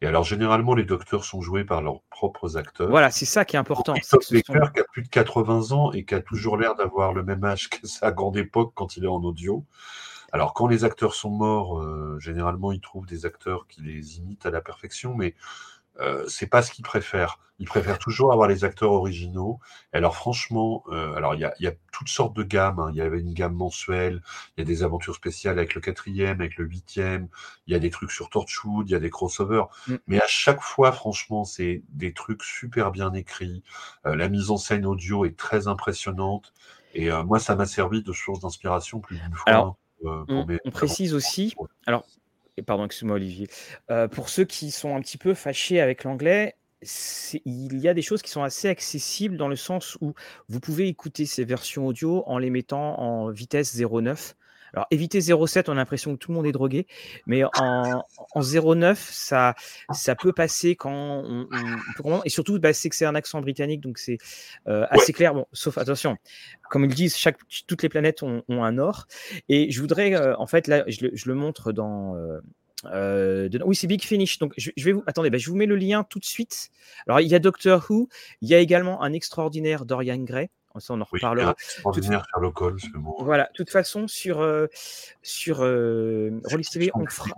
et 0.00 0.06
alors 0.06 0.24
généralement, 0.24 0.74
les 0.74 0.84
docteurs 0.84 1.24
sont 1.24 1.40
joués 1.40 1.64
par 1.64 1.82
leurs 1.82 2.02
propres 2.10 2.56
acteurs. 2.56 2.90
Voilà, 2.90 3.10
c'est 3.10 3.24
ça 3.24 3.44
qui 3.44 3.56
est 3.56 3.58
important, 3.58 3.94
c'est 4.02 4.18
que 4.18 4.24
ce 4.24 4.38
sont 4.44 4.52
Baker 4.52 4.72
qui 4.74 4.80
a 4.80 4.84
plus 4.84 5.02
de 5.02 5.08
80 5.08 5.72
ans 5.72 5.92
et 5.92 6.04
qui 6.04 6.14
a 6.14 6.20
toujours 6.20 6.56
l'air 6.56 6.74
d'avoir 6.74 7.12
le 7.12 7.22
même 7.22 7.44
âge 7.44 7.70
que 7.70 7.86
sa 7.86 8.12
grande 8.12 8.36
époque 8.36 8.72
quand 8.74 8.96
il 8.96 9.04
est 9.04 9.08
en 9.08 9.22
audio. 9.22 9.64
Alors 10.32 10.52
quand 10.52 10.66
les 10.66 10.84
acteurs 10.84 11.14
sont 11.14 11.30
morts, 11.30 11.80
heu, 11.80 12.18
généralement, 12.18 12.72
ils 12.72 12.80
trouvent 12.80 13.06
des 13.06 13.24
acteurs 13.24 13.66
qui 13.68 13.82
les 13.82 14.18
imitent 14.18 14.46
à 14.46 14.50
la 14.50 14.60
perfection, 14.60 15.14
mais 15.14 15.34
Heu, 16.00 16.24
c'est 16.28 16.46
pas 16.48 16.62
ce 16.62 16.72
qu'ils 16.72 16.84
préfèrent. 16.84 17.38
Ils 17.60 17.66
préfèrent 17.66 17.98
toujours 18.00 18.32
avoir 18.32 18.48
les 18.48 18.64
acteurs 18.64 18.90
originaux. 18.92 19.60
Et 19.92 19.96
alors 19.98 20.16
franchement, 20.16 20.82
heu, 20.90 21.14
alors 21.16 21.34
il 21.34 21.40
y 21.40 21.44
a 21.44 21.54
il 21.60 21.64
y 21.64 21.68
a 21.68 21.72
toutes 21.92 22.08
sortes 22.08 22.34
de 22.36 22.42
gammes, 22.42 22.80
hein. 22.80 22.88
Il 22.90 22.96
y 22.96 23.00
avait 23.00 23.20
une 23.20 23.32
gamme 23.32 23.54
mensuelle, 23.54 24.22
il 24.56 24.60
y 24.60 24.62
a 24.62 24.64
des 24.66 24.82
aventures 24.82 25.14
spéciales 25.14 25.58
avec 25.58 25.74
le 25.74 25.80
4e, 25.80 26.40
avec 26.40 26.56
le 26.56 26.64
8e, 26.66 27.28
il 27.66 27.72
y 27.72 27.76
a 27.76 27.78
des 27.78 27.90
trucs 27.90 28.10
sur 28.10 28.28
Torchwood, 28.30 28.88
il 28.88 28.92
y 28.92 28.96
a 28.96 29.00
des 29.00 29.10
crossovers. 29.10 29.66
mmh. 29.86 30.00
Mais 30.06 30.20
à 30.20 30.26
chaque 30.26 30.60
fois, 30.62 30.90
franchement, 30.92 31.44
c'est 31.44 31.82
des 31.90 32.12
trucs 32.12 32.42
super 32.42 32.90
bien 32.90 33.12
écrits. 33.14 33.62
Heu, 34.06 34.14
la 34.14 34.28
mise 34.28 34.50
en 34.50 34.56
scène 34.56 34.86
audio 34.86 35.24
est 35.24 35.36
très 35.38 35.68
impressionnante 35.68 36.52
et 36.92 37.10
heu, 37.10 37.22
moi, 37.24 37.38
ça 37.38 37.56
m'a 37.56 37.66
servi 37.66 38.02
de 38.02 38.12
source 38.12 38.40
d'inspiration 38.40 39.00
plus 39.00 39.18
d'une 39.18 39.34
Alors, 39.46 39.66
fois, 39.66 39.76
heu, 40.04 40.26
on 40.28 40.32
pour 40.32 40.46
mes 40.46 40.58
on 40.64 40.70
précise 40.70 41.14
aussi 41.14 41.54
alors 41.86 42.06
pardon, 42.62 42.84
excuse-moi 42.84 43.16
Olivier. 43.16 43.48
Heu, 43.90 44.08
pour 44.08 44.28
ceux 44.28 44.44
qui 44.44 44.70
sont 44.70 44.94
un 44.94 45.00
petit 45.00 45.18
peu 45.18 45.34
fâchés 45.34 45.80
avec 45.80 46.04
l'anglais, 46.04 46.56
il 47.44 47.78
y 47.78 47.88
a 47.88 47.94
des 47.94 48.02
choses 48.02 48.22
qui 48.22 48.30
sont 48.30 48.42
assez 48.42 48.68
accessibles 48.68 49.36
dans 49.36 49.48
le 49.48 49.56
sens 49.56 49.96
où 50.00 50.14
vous 50.48 50.60
pouvez 50.60 50.88
écouter 50.88 51.26
ces 51.26 51.44
versions 51.44 51.86
audio 51.86 52.22
en 52.26 52.38
les 52.38 52.50
mettant 52.50 53.00
en 53.00 53.30
vitesse 53.30 53.74
0,9. 53.74 54.34
Alors 54.74 54.86
éviter 54.90 55.20
0,7, 55.20 55.68
on 55.68 55.72
a 55.72 55.74
l'impression 55.76 56.12
que 56.12 56.18
tout 56.18 56.30
le 56.32 56.36
monde 56.36 56.46
est 56.46 56.52
drogué, 56.52 56.86
mais 57.26 57.42
en 57.44 58.02
en 58.34 58.40
0,9, 58.40 58.96
ça 58.96 59.54
ça 59.92 60.14
peut 60.16 60.32
passer 60.32 60.74
quand 60.76 61.22
on 61.24 62.22
et 62.24 62.28
surtout, 62.28 62.58
bah, 62.58 62.72
c'est 62.72 62.88
que 62.90 62.96
c'est 62.96 63.06
un 63.06 63.14
accent 63.14 63.40
britannique, 63.40 63.80
donc 63.80 63.98
c'est, 63.98 64.18
Ouais. 64.66 64.84
assez 64.90 65.12
clair. 65.12 65.34
Bon, 65.34 65.46
sauf 65.52 65.78
attention, 65.78 66.16
comme 66.70 66.84
ils 66.84 66.94
disent, 66.94 67.16
chaque 67.16 67.38
toutes 67.66 67.82
les 67.82 67.88
planètes 67.88 68.22
ont 68.22 68.42
ont 68.48 68.64
un 68.64 68.72
nord 68.72 69.06
et 69.48 69.70
je 69.70 69.80
voudrais, 69.80 70.12
heu, 70.14 70.34
en 70.38 70.46
fait, 70.46 70.66
là, 70.68 70.84
je 70.88 71.06
le 71.06 71.10
je 71.14 71.28
le 71.28 71.34
montre 71.34 71.72
dans, 71.72 72.14
dedans 72.84 73.64
oui, 73.66 73.76
c'est 73.76 73.86
Big 73.86 74.02
Finish, 74.02 74.38
donc 74.38 74.52
je 74.58 74.70
je 74.76 74.84
vais 74.84 74.92
vous 74.92 75.02
attendez, 75.06 75.30
bah, 75.30 75.38
je 75.38 75.48
vous 75.50 75.56
mets 75.56 75.66
le 75.66 75.76
lien 75.76 76.04
tout 76.04 76.18
de 76.18 76.24
suite. 76.24 76.70
Alors, 77.06 77.20
il 77.20 77.28
y 77.28 77.34
a 77.34 77.38
Doctor 77.38 77.84
Who, 77.88 78.08
il 78.42 78.48
y 78.48 78.54
a 78.54 78.58
également 78.58 79.02
un 79.02 79.12
extraordinaire 79.12 79.84
Dorian 79.86 80.18
Gray, 80.18 80.48
ça, 80.80 80.94
on 80.94 81.00
en 81.00 81.06
Oui, 81.12 81.18
reparlera. 81.18 81.54
Toute 81.54 81.62
extraordinaire 81.62 82.24
Sherlock 82.30 82.60
Holmes, 82.60 82.78
bon, 82.94 83.16
heu 83.20 83.24
voilà, 83.24 83.44
de 83.44 83.52
toute 83.54 83.70
façon 83.70 84.08
sur, 84.08 84.42
heu, 84.42 84.68
sur, 85.22 85.58
Rollist 85.58 86.72
TV, 86.72 86.90
on 86.94 87.06
fera 87.06 87.30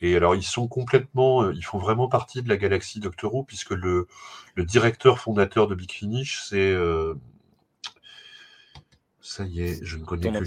et 0.00 0.16
alors 0.16 0.34
ils 0.34 0.42
sont 0.42 0.68
complètement, 0.68 1.44
heu, 1.44 1.54
ils 1.54 1.64
font 1.64 1.78
vraiment 1.78 2.08
partie 2.08 2.42
de 2.42 2.48
la 2.48 2.56
galaxie 2.56 3.00
Doctor 3.00 3.34
Who 3.34 3.44
puisque 3.44 3.70
le 3.70 4.06
le 4.54 4.64
directeur 4.64 5.18
fondateur 5.18 5.68
de 5.68 5.74
Big 5.74 5.90
Finish, 5.90 6.42
c'est, 6.44 6.72
heu 6.72 7.16
ça 9.20 9.44
y 9.44 9.62
est, 9.62 9.78
je 9.84 9.96
ne 9.96 10.04
connais 10.04 10.22
ton 10.22 10.32
que 10.40 10.46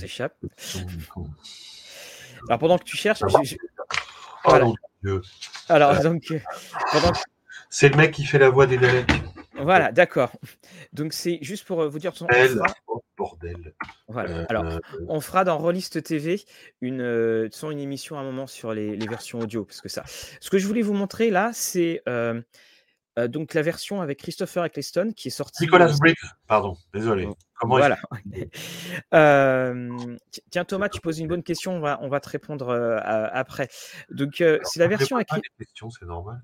Alors 2.49 2.59
pendant 2.59 2.77
que 2.77 2.83
tu 2.83 2.97
cherches, 2.97 3.23
Ah 3.23 3.27
je 3.43 3.55
Oh 4.47 4.49
voilà. 4.49 4.67
Dieu! 5.03 5.21
Alors 5.69 5.99
donc, 6.01 6.31
pendant 6.91 7.11
que 7.11 7.17
c'est 7.69 7.89
le 7.89 7.97
mec 7.97 8.11
qui 8.11 8.25
fait 8.25 8.37
la 8.37 8.49
voix 8.49 8.67
des 8.67 8.77
Daleks. 8.77 9.09
Voilà, 9.57 9.91
d'accord. 9.91 10.31
Donc 10.93 11.13
c'est 11.13 11.39
juste 11.41 11.65
pour, 11.65 11.81
heu, 11.81 11.87
vous 11.87 11.99
dire, 11.99 12.13
Elle, 12.29 12.49
fera 12.49 12.75
oh 12.87 13.03
bordel! 13.17 13.73
voilà. 14.07 14.41
Heu, 14.41 14.45
Alors, 14.49 14.79
on 15.07 15.21
fera 15.21 15.43
dans 15.43 15.57
Rollist 15.57 16.01
TV 16.03 16.43
une, 16.81 17.01
une 17.01 17.79
émission 17.79 18.17
à 18.17 18.21
un 18.21 18.23
moment 18.23 18.47
sur 18.47 18.73
les 18.73 18.95
les 18.95 19.07
versions 19.07 19.39
audio 19.39 19.65
parce 19.65 19.81
que 19.81 19.89
ça 19.89 20.03
ce 20.05 20.49
que 20.49 20.57
je 20.57 20.67
voulais 20.67 20.81
vous 20.81 20.93
montrer 20.93 21.29
là, 21.31 21.51
c'est, 21.53 22.03
donc 23.17 23.53
la 23.53 23.61
version 23.61 24.01
avec 24.01 24.19
Christopher 24.19 24.65
Eccleston 24.65 25.13
qui 25.15 25.29
est 25.29 25.31
sortie, 25.31 25.63
heu, 25.63 25.67
Nicholas 25.67 25.95
Briggs, 25.99 26.15
pardon, 26.47 26.75
désolé. 26.93 27.29
Comment 27.57 27.77
est-ce 27.79 27.95
voilà. 29.11 29.87
Ti 30.31 30.41
tiens 30.49 30.65
Thomas, 30.65 30.89
tu 30.89 30.99
poses 30.99 31.19
une 31.19 31.27
bonne 31.27 31.43
question, 31.43 31.77
on 31.77 31.79
va 31.79 31.99
on 32.01 32.09
va 32.09 32.19
te 32.19 32.29
répondre, 32.29 32.71
après. 33.31 33.69
Donc, 34.09 34.35
c'est 34.63 34.79
la 34.79 34.87
version 34.87 35.15
avec 35.15 35.29
c'est 35.29 36.05
normal? 36.05 36.41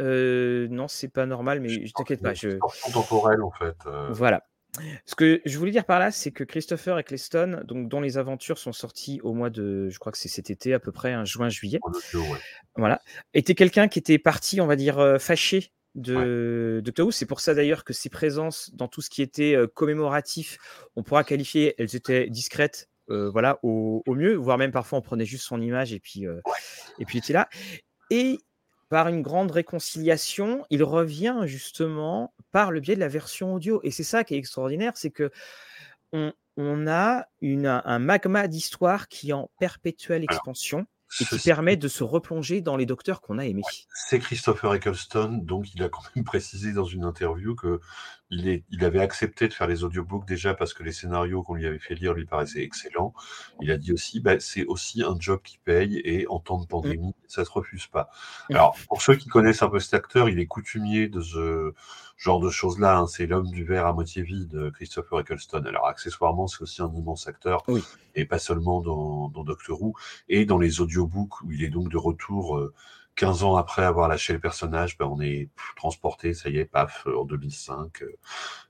Heu, 0.00 0.68
non, 0.70 0.88
c'est 0.88 1.08
pas 1.08 1.26
normal, 1.26 1.60
mais 1.60 1.68
je 1.86 1.92
t'inquiète 1.94 2.22
pas, 2.22 2.34
je 2.34 2.58
temporelle 2.92 3.42
en 3.42 3.50
fait, 3.52 3.76
heu, 3.86 4.12
voilà. 4.14 4.44
Ce 5.06 5.14
que 5.16 5.40
je 5.46 5.58
voulais 5.58 5.72
dire 5.72 5.84
par 5.86 5.98
là, 5.98 6.10
c'est 6.12 6.32
que 6.32 6.44
Christopher 6.44 6.98
Eccleston, 6.98 7.62
donc 7.64 7.88
dont 7.88 8.00
les 8.00 8.18
aventures 8.18 8.58
sont 8.58 8.72
sorties 8.72 9.20
au 9.22 9.34
mois 9.34 9.50
de 9.50 9.88
je 9.90 9.98
crois 9.98 10.12
que 10.12 10.18
c'est 10.18 10.28
cet 10.28 10.50
été 10.50 10.74
à 10.74 10.80
peu 10.80 10.92
près, 10.92 11.12
hein, 11.12 11.24
juin-juillet, 11.24 11.80
ouais. 12.14 12.40
voilà, 12.76 13.00
était 13.34 13.54
quelqu'un 13.54 13.88
qui 13.88 13.98
était 13.98 14.18
parti, 14.18 14.60
on 14.60 14.66
va 14.66 14.76
dire, 14.76 14.98
heu, 15.00 15.18
fâché 15.18 15.72
Ouais. 16.14 16.28
de 16.28 16.80
Doctor 16.84 17.06
Who. 17.06 17.12
C'est 17.12 17.26
pour 17.26 17.40
ça 17.40 17.54
d'ailleurs 17.54 17.84
que 17.84 17.92
ses 17.92 18.10
présences 18.10 18.70
dans 18.74 18.88
tout 18.88 19.00
ce 19.02 19.10
qui 19.10 19.22
était, 19.22 19.54
heu, 19.56 19.66
commémoratif, 19.66 20.58
on 20.96 21.02
pourra 21.02 21.24
qualifier 21.24 21.74
elles 21.78 21.96
étaient 21.96 22.28
discrètes, 22.30 22.88
heu, 23.10 23.28
voilà, 23.28 23.58
au 23.64 24.02
au 24.06 24.14
mieux, 24.14 24.34
voire 24.36 24.58
même 24.58 24.72
parfois 24.72 24.98
on 24.98 25.02
prenait 25.02 25.24
juste 25.26 25.44
son 25.46 25.60
image 25.60 25.92
et 25.92 26.00
puis, 26.00 26.26
heu 26.26 26.42
et 26.98 27.06
puis 27.06 27.18
il 27.18 27.20
était 27.20 27.32
là 27.34 27.48
et 28.10 28.38
par 28.88 29.08
une 29.08 29.22
grande 29.22 29.50
réconciliation, 29.50 30.64
il 30.70 30.82
revient 30.82 31.42
justement 31.44 32.32
par 32.52 32.70
le 32.70 32.80
biais 32.80 32.94
de 32.94 33.00
la 33.00 33.08
version 33.08 33.54
audio 33.54 33.80
et 33.82 33.90
c'est 33.90 34.04
ça 34.04 34.24
qui 34.24 34.34
est 34.34 34.38
extraordinaire, 34.38 34.92
c'est 34.96 35.10
qu'on 35.12 36.32
on 36.56 36.86
a 36.86 37.26
une 37.40 37.66
un 37.66 37.98
magma 37.98 38.48
d'histoire 38.48 39.08
qui 39.08 39.30
est 39.30 39.34
en 39.34 39.50
perpétuelle 39.58 40.24
Alors, 40.28 40.36
expansion 40.36 40.86
et 41.20 41.24
qui 41.24 41.38
permet 41.38 41.76
de 41.76 41.88
se 41.88 42.04
replonger 42.04 42.60
dans 42.60 42.76
les 42.76 42.86
docteurs 42.86 43.20
qu'on 43.20 43.38
a 43.38 43.46
aimés. 43.46 43.62
C'est 43.94 44.18
Christopher 44.18 44.74
Eccleston, 44.74 45.40
donc 45.42 45.74
il 45.74 45.82
a 45.82 45.88
quand 45.88 46.02
même 46.14 46.24
précisé 46.24 46.72
dans 46.72 46.84
une 46.84 47.04
interview 47.04 47.56
qu'il 47.56 47.78
est, 48.30 48.64
il 48.70 48.84
avait 48.84 49.00
accepté 49.00 49.48
de 49.48 49.54
faire 49.54 49.66
les 49.66 49.84
audiobooks 49.84 50.26
déjà 50.26 50.52
parce 50.54 50.74
que 50.74 50.82
les 50.82 50.92
scénarios 50.92 51.42
qu'on 51.42 51.54
lui 51.54 51.66
avait 51.66 51.78
fait 51.78 51.94
lire 51.94 52.12
lui 52.14 52.26
paraissaient 52.26 52.62
excellents. 52.62 53.14
Il 53.60 53.70
a 53.70 53.78
dit 53.78 53.92
aussi, 53.92 54.20
bah, 54.20 54.38
c'est 54.40 54.66
aussi 54.66 55.02
un 55.02 55.16
job 55.18 55.40
qui 55.42 55.58
paye 55.64 56.00
et 56.04 56.26
en 56.28 56.38
temps 56.38 56.58
de 56.58 56.64
Mmh. 56.64 56.66
pandémie, 56.68 57.14
ça 57.26 57.44
se 57.44 57.50
refuse 57.50 57.86
pas. 57.86 58.10
Mmh. 58.50 58.54
Alors, 58.56 58.76
pour 58.88 59.00
ceux 59.00 59.14
qui 59.16 59.28
connaissent 59.28 59.62
un 59.62 59.70
peu 59.70 59.78
cet 59.80 59.94
acteur, 59.94 60.28
il 60.28 60.38
est 60.38 60.46
coutumier 60.46 61.08
de 61.08 61.20
ce 61.22 61.72
genre 62.18 62.40
de 62.40 62.50
choses-là. 62.50 62.98
hein. 62.98 63.06
C'est 63.06 63.26
l'homme 63.26 63.50
du 63.50 63.64
verre 63.64 63.86
à 63.86 63.92
moitié 63.94 64.22
vide, 64.22 64.70
Christopher 64.74 65.20
Eccleston. 65.20 65.64
Alors, 65.64 65.86
accessoirement, 65.86 66.46
c'est 66.48 66.60
aussi 66.62 66.82
un 66.82 66.92
immense 66.94 67.28
acteur 67.28 67.62
Oui. 67.68 67.82
et 68.14 68.26
pas 68.26 68.38
seulement 68.38 68.82
dans, 68.82 69.28
dans 69.28 69.44
Doctor 69.44 69.80
Who 69.80 69.94
et 70.28 70.44
dans 70.44 70.58
les 70.58 70.80
audiobooks 70.82 71.40
où 71.42 71.52
il 71.52 71.64
est 71.64 71.70
donc 71.70 71.88
de 71.88 71.96
retour. 71.96 72.58
euh, 72.58 72.74
15 73.18 73.42
ans 73.42 73.56
après 73.56 73.82
avoir 73.82 74.08
lâché 74.08 74.32
le 74.32 74.38
personnage, 74.38 74.96
ben 74.96 75.06
on 75.06 75.20
est 75.20 75.48
transporté, 75.76 76.34
ça 76.34 76.48
y 76.48 76.58
est, 76.58 76.64
paf, 76.64 77.06
en 77.06 77.24
2005. 77.24 78.02
euh, 78.02 78.12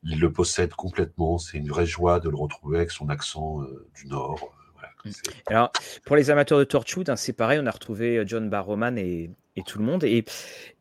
il 0.03 0.19
le 0.19 0.33
possède 0.33 0.73
complètement. 0.75 1.37
C'est 1.39 1.59
une 1.59 1.69
vraie 1.69 1.87
joie 1.87 2.19
de 2.19 2.31
le 2.31 2.37
retrouver 2.37 2.79
avec 2.79 2.91
son 2.91 3.11
accent 3.11 3.63
euh, 3.63 3.87
du 3.95 4.07
Nord. 4.09 4.41
euh, 4.43 4.73
voilà, 4.75 4.89
c'est- 5.05 5.31
Alors, 5.53 5.71
pour 6.07 6.17
les 6.17 6.31
amateurs 6.31 6.59
de 6.59 6.65
Torchwood, 6.65 7.11
hein, 7.11 7.17
c'est 7.17 7.35
pareil, 7.35 7.61
on 7.63 7.67
a 7.67 7.71
retrouvé, 7.71 8.23
John 8.27 8.49
Barrowman 8.51 8.97
et 8.99 9.31
et 9.57 9.63
tout 9.65 9.81
le 9.81 9.85
monde 9.85 10.05
et 10.05 10.25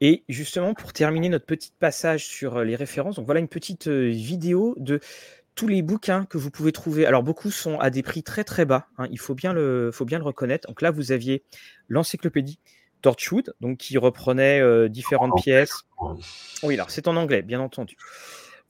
et 0.01 0.23
justement 0.29 0.75
pour 0.75 0.93
terminer 0.93 1.29
notre 1.29 1.47
petit 1.47 1.71
passage 1.79 2.27
sur, 2.27 2.63
les 2.63 2.75
références, 2.75 3.15
donc 3.15 3.25
voilà 3.25 3.39
une 3.39 3.47
petite, 3.47 3.87
vidéo 3.87 4.75
de 4.77 4.99
tous 5.55 5.67
les 5.67 5.81
bouquins 5.81 6.25
que 6.25 6.37
vous 6.37 6.51
pouvez 6.51 6.71
trouver. 6.71 7.07
Alors 7.07 7.23
beaucoup 7.23 7.49
sont 7.49 7.79
à 7.79 7.89
des 7.89 8.03
prix 8.03 8.21
très, 8.21 8.43
très 8.43 8.65
bas, 8.65 8.87
hein, 8.99 9.07
il 9.09 9.17
faut 9.19 9.33
bien 9.33 9.51
le 9.53 9.89
faut 9.91 10.05
bien 10.05 10.19
le 10.19 10.23
reconnaître. 10.23 10.67
Donc 10.67 10.83
là, 10.83 10.91
vous 10.91 11.11
aviez 11.11 11.43
l'encyclopédie 11.89 12.59
Torchwood, 13.01 13.53
donc 13.61 13.77
qui 13.77 13.97
reprenait 13.97 14.89
différentes 14.89 15.41
pièces. 15.41 15.83
Oui, 16.63 16.73
alors 16.75 16.89
c'est 16.89 17.07
en 17.07 17.15
anglais, 17.15 17.41
bien 17.41 17.59
entendu. 17.59 17.95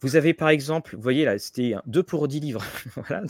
Vous 0.02 0.16
avez 0.16 0.34
par 0.34 0.50
exemple, 0.50 0.96
vous 0.96 1.02
voyez 1.02 1.26
là, 1.26 1.40
c'était 1.40 1.74
2 1.88 2.04
pour 2.04 2.28
10 2.28 2.40
livres. 2.40 2.64
voilà. 2.96 3.22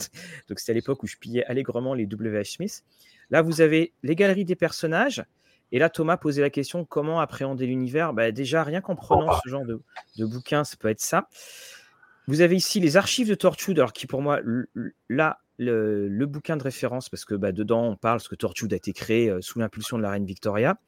Donc 0.48 0.58
c'était 0.58 0.72
à 0.72 0.74
l'époque 0.74 1.02
où 1.02 1.06
je 1.06 1.16
pillais 1.16 1.44
allègrement 1.46 1.94
les 1.94 2.06
W.H. 2.06 2.56
Smith. 2.56 2.84
Là, 3.30 3.42
vous 3.42 3.60
avez 3.60 3.92
les 4.02 4.14
galeries 4.14 4.44
des 4.44 4.56
personnages. 4.56 5.24
Et 5.70 5.78
là, 5.78 5.90
Thomas 5.90 6.16
posait 6.16 6.40
la 6.40 6.50
question 6.50 6.84
comment 6.84 7.20
appréhender 7.20 7.66
l'univers? 7.66 8.14
Bah, 8.14 8.32
Déjà, 8.32 8.64
rien 8.64 8.80
qu'en 8.80 8.96
prenant 8.96 9.38
ce 9.44 9.48
genre 9.48 9.66
de, 9.66 9.80
de 10.16 10.24
bouquin, 10.24 10.64
ça 10.64 10.76
peut 10.78 10.88
être 10.88 11.00
ça. 11.00 11.28
Vous 12.26 12.40
avez 12.40 12.56
ici 12.56 12.80
les 12.80 12.96
archives 12.96 13.28
de 13.28 13.34
Torchwood, 13.34 13.78
alors 13.78 13.92
qui 13.92 14.06
pour 14.06 14.22
moi, 14.22 14.40
là, 15.08 15.40
le, 15.58 16.26
bouquin 16.26 16.56
de 16.56 16.62
référence, 16.62 17.08
parce 17.08 17.24
que 17.24 17.34
bah, 17.34 17.52
dedans, 17.52 17.84
on 17.84 17.96
parle 17.96 18.20
ce 18.20 18.28
que 18.28 18.34
Torchwood 18.34 18.72
a 18.72 18.76
été 18.76 18.92
créé 18.92 19.30
euh, 19.30 19.40
sous 19.40 19.58
l'impulsion 19.58 19.98
de 19.98 20.02
la 20.02 20.10
reine 20.10 20.24
Victoria. 20.24 20.78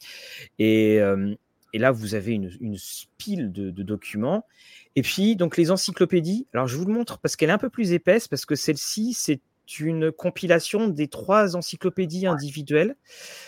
Et, 0.58 1.00
euh, 1.00 1.34
et 1.72 1.78
là, 1.78 1.92
vous 1.92 2.14
avez 2.14 2.32
une, 2.32 2.50
une 2.60 2.76
pile 3.18 3.52
de, 3.52 3.70
de, 3.70 3.82
documents. 3.82 4.46
Et 4.96 5.02
puis, 5.02 5.36
donc, 5.36 5.56
les 5.56 5.70
encyclopédies. 5.70 6.46
Alors, 6.54 6.66
je 6.66 6.76
vous 6.76 6.84
le 6.84 6.92
montre 6.92 7.18
parce 7.18 7.36
qu'elle 7.36 7.50
est 7.50 7.52
un 7.52 7.58
peu 7.58 7.70
plus 7.70 7.92
épaisse, 7.92 8.28
parce 8.28 8.46
que 8.46 8.54
celle-ci, 8.54 9.14
c'est 9.14 9.40
une 9.78 10.10
compilation 10.10 10.88
des 10.88 11.06
trois 11.06 11.54
encyclopédies 11.54 12.26
individuelles. 12.26 12.96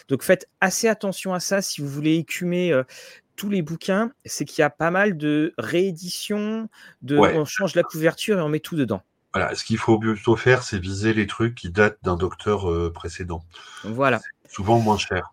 Donc, 0.08 0.22
faites 0.22 0.48
assez 0.60 0.86
attention 0.86 1.34
à 1.34 1.40
ça 1.40 1.62
si 1.62 1.80
vous 1.80 1.88
voulez 1.88 2.14
écumer 2.14 2.72
euh, 2.72 2.84
tous 3.34 3.48
les 3.48 3.62
bouquins. 3.62 4.12
C'est 4.24 4.44
qu'il 4.44 4.60
y 4.60 4.64
a 4.64 4.70
pas 4.70 4.92
mal 4.92 5.16
de 5.16 5.52
rééditions, 5.58 6.68
de, 7.02 7.16
on 7.16 7.44
change 7.44 7.74
la 7.74 7.82
couverture 7.82 8.38
et 8.38 8.42
on 8.42 8.48
met 8.48 8.60
tout 8.60 8.76
dedans. 8.76 9.02
Voilà, 9.34 9.54
ce 9.54 9.64
qu'il 9.64 9.78
faut 9.78 9.98
plutôt 9.98 10.36
faire, 10.36 10.62
c'est 10.62 10.78
viser 10.78 11.14
les 11.14 11.26
trucs 11.26 11.54
qui 11.54 11.70
datent 11.70 11.98
d'un 12.02 12.16
docteur 12.16 12.70
euh, 12.70 12.92
précédent. 12.92 13.42
Voilà. 13.84 14.20
Souvent 14.48 14.78
moins 14.78 14.98
cher. 14.98 15.32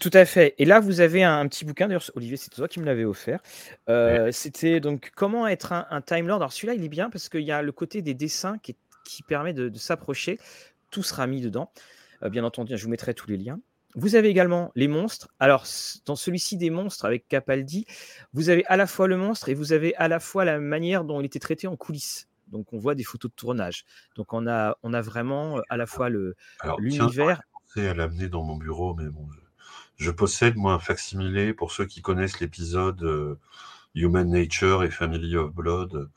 Tout 0.00 0.10
à 0.14 0.24
fait. 0.24 0.54
Et 0.58 0.64
là, 0.64 0.80
vous 0.80 1.00
avez 1.00 1.22
un, 1.22 1.46
petit 1.46 1.66
bouquin. 1.66 1.86
D'ailleurs, 1.86 2.10
Olivier, 2.14 2.38
c'est 2.38 2.50
toi 2.50 2.66
qui 2.66 2.80
me 2.80 2.86
l'avais 2.86 3.04
offert. 3.04 3.40
Euh, 3.90 4.32
c'était 4.32 4.80
donc 4.80 5.12
comment 5.14 5.46
être 5.46 5.72
un, 5.72 5.86
un 5.90 6.00
Time 6.00 6.26
Lord? 6.26 6.40
Alors 6.40 6.52
celui-là, 6.52 6.74
il 6.74 6.82
est 6.82 6.88
bien 6.88 7.10
parce 7.10 7.28
qu'il 7.28 7.42
y 7.42 7.52
a 7.52 7.60
le 7.60 7.72
côté 7.72 8.00
des 8.00 8.14
dessins 8.14 8.56
qui, 8.58 8.74
permet 9.28 9.52
de, 9.52 9.70
s'approcher. 9.76 10.38
Tout 10.90 11.02
sera 11.02 11.26
mis 11.26 11.42
dedans. 11.42 11.70
Euh, 12.22 12.30
bien 12.30 12.42
entendu, 12.42 12.76
je 12.76 12.84
vous 12.84 12.90
mettrai 12.90 13.12
tous 13.12 13.28
les 13.28 13.36
liens. 13.36 13.60
Vous 13.96 14.16
avez 14.16 14.28
également 14.28 14.72
les 14.74 14.88
monstres. 14.88 15.28
Alors, 15.38 15.66
dans 16.06 16.16
celui-ci 16.16 16.56
des 16.56 16.70
monstres 16.70 17.04
avec 17.04 17.28
Capaldi, 17.28 17.86
vous 18.32 18.48
avez 18.48 18.64
à 18.66 18.76
la 18.76 18.86
fois 18.86 19.06
le 19.06 19.16
monstre 19.16 19.50
et 19.50 19.54
vous 19.54 19.72
avez 19.72 19.94
à 19.96 20.08
la 20.08 20.18
fois 20.18 20.44
la 20.44 20.58
manière 20.58 21.04
dont 21.04 21.20
il 21.20 21.26
était 21.26 21.38
traité 21.38 21.68
en 21.68 21.76
coulisses. 21.76 22.28
Donc, 22.54 22.72
on 22.72 22.78
voit 22.78 22.94
des 22.94 23.02
photos 23.02 23.32
de 23.32 23.34
tournage. 23.34 23.84
Donc, 24.14 24.32
on 24.32 24.46
a, 24.46 24.78
on 24.84 24.94
a 24.94 25.00
vraiment 25.00 25.58
euh, 25.58 25.62
à 25.68 25.76
la 25.76 25.86
fois 25.86 26.08
l'univers 26.78 27.42
à 27.76 27.94
l'amener 27.94 28.28
dans 28.28 28.44
mon 28.44 28.56
bureau, 28.56 28.94
mais 28.94 29.08
bon, 29.08 29.26
je, 29.96 30.10
possède 30.12 30.54
moi 30.56 30.74
un 30.74 30.78
facsimilé 30.78 31.52
pour 31.52 31.72
ceux 31.72 31.84
qui 31.84 32.00
connaissent 32.00 32.38
l'épisode 32.38 33.02
euh, 33.02 33.36
Human 33.96 34.30
Nature 34.30 34.84
et 34.84 34.90
Family 34.90 35.36
of 35.36 35.52
Blood. 35.52 36.08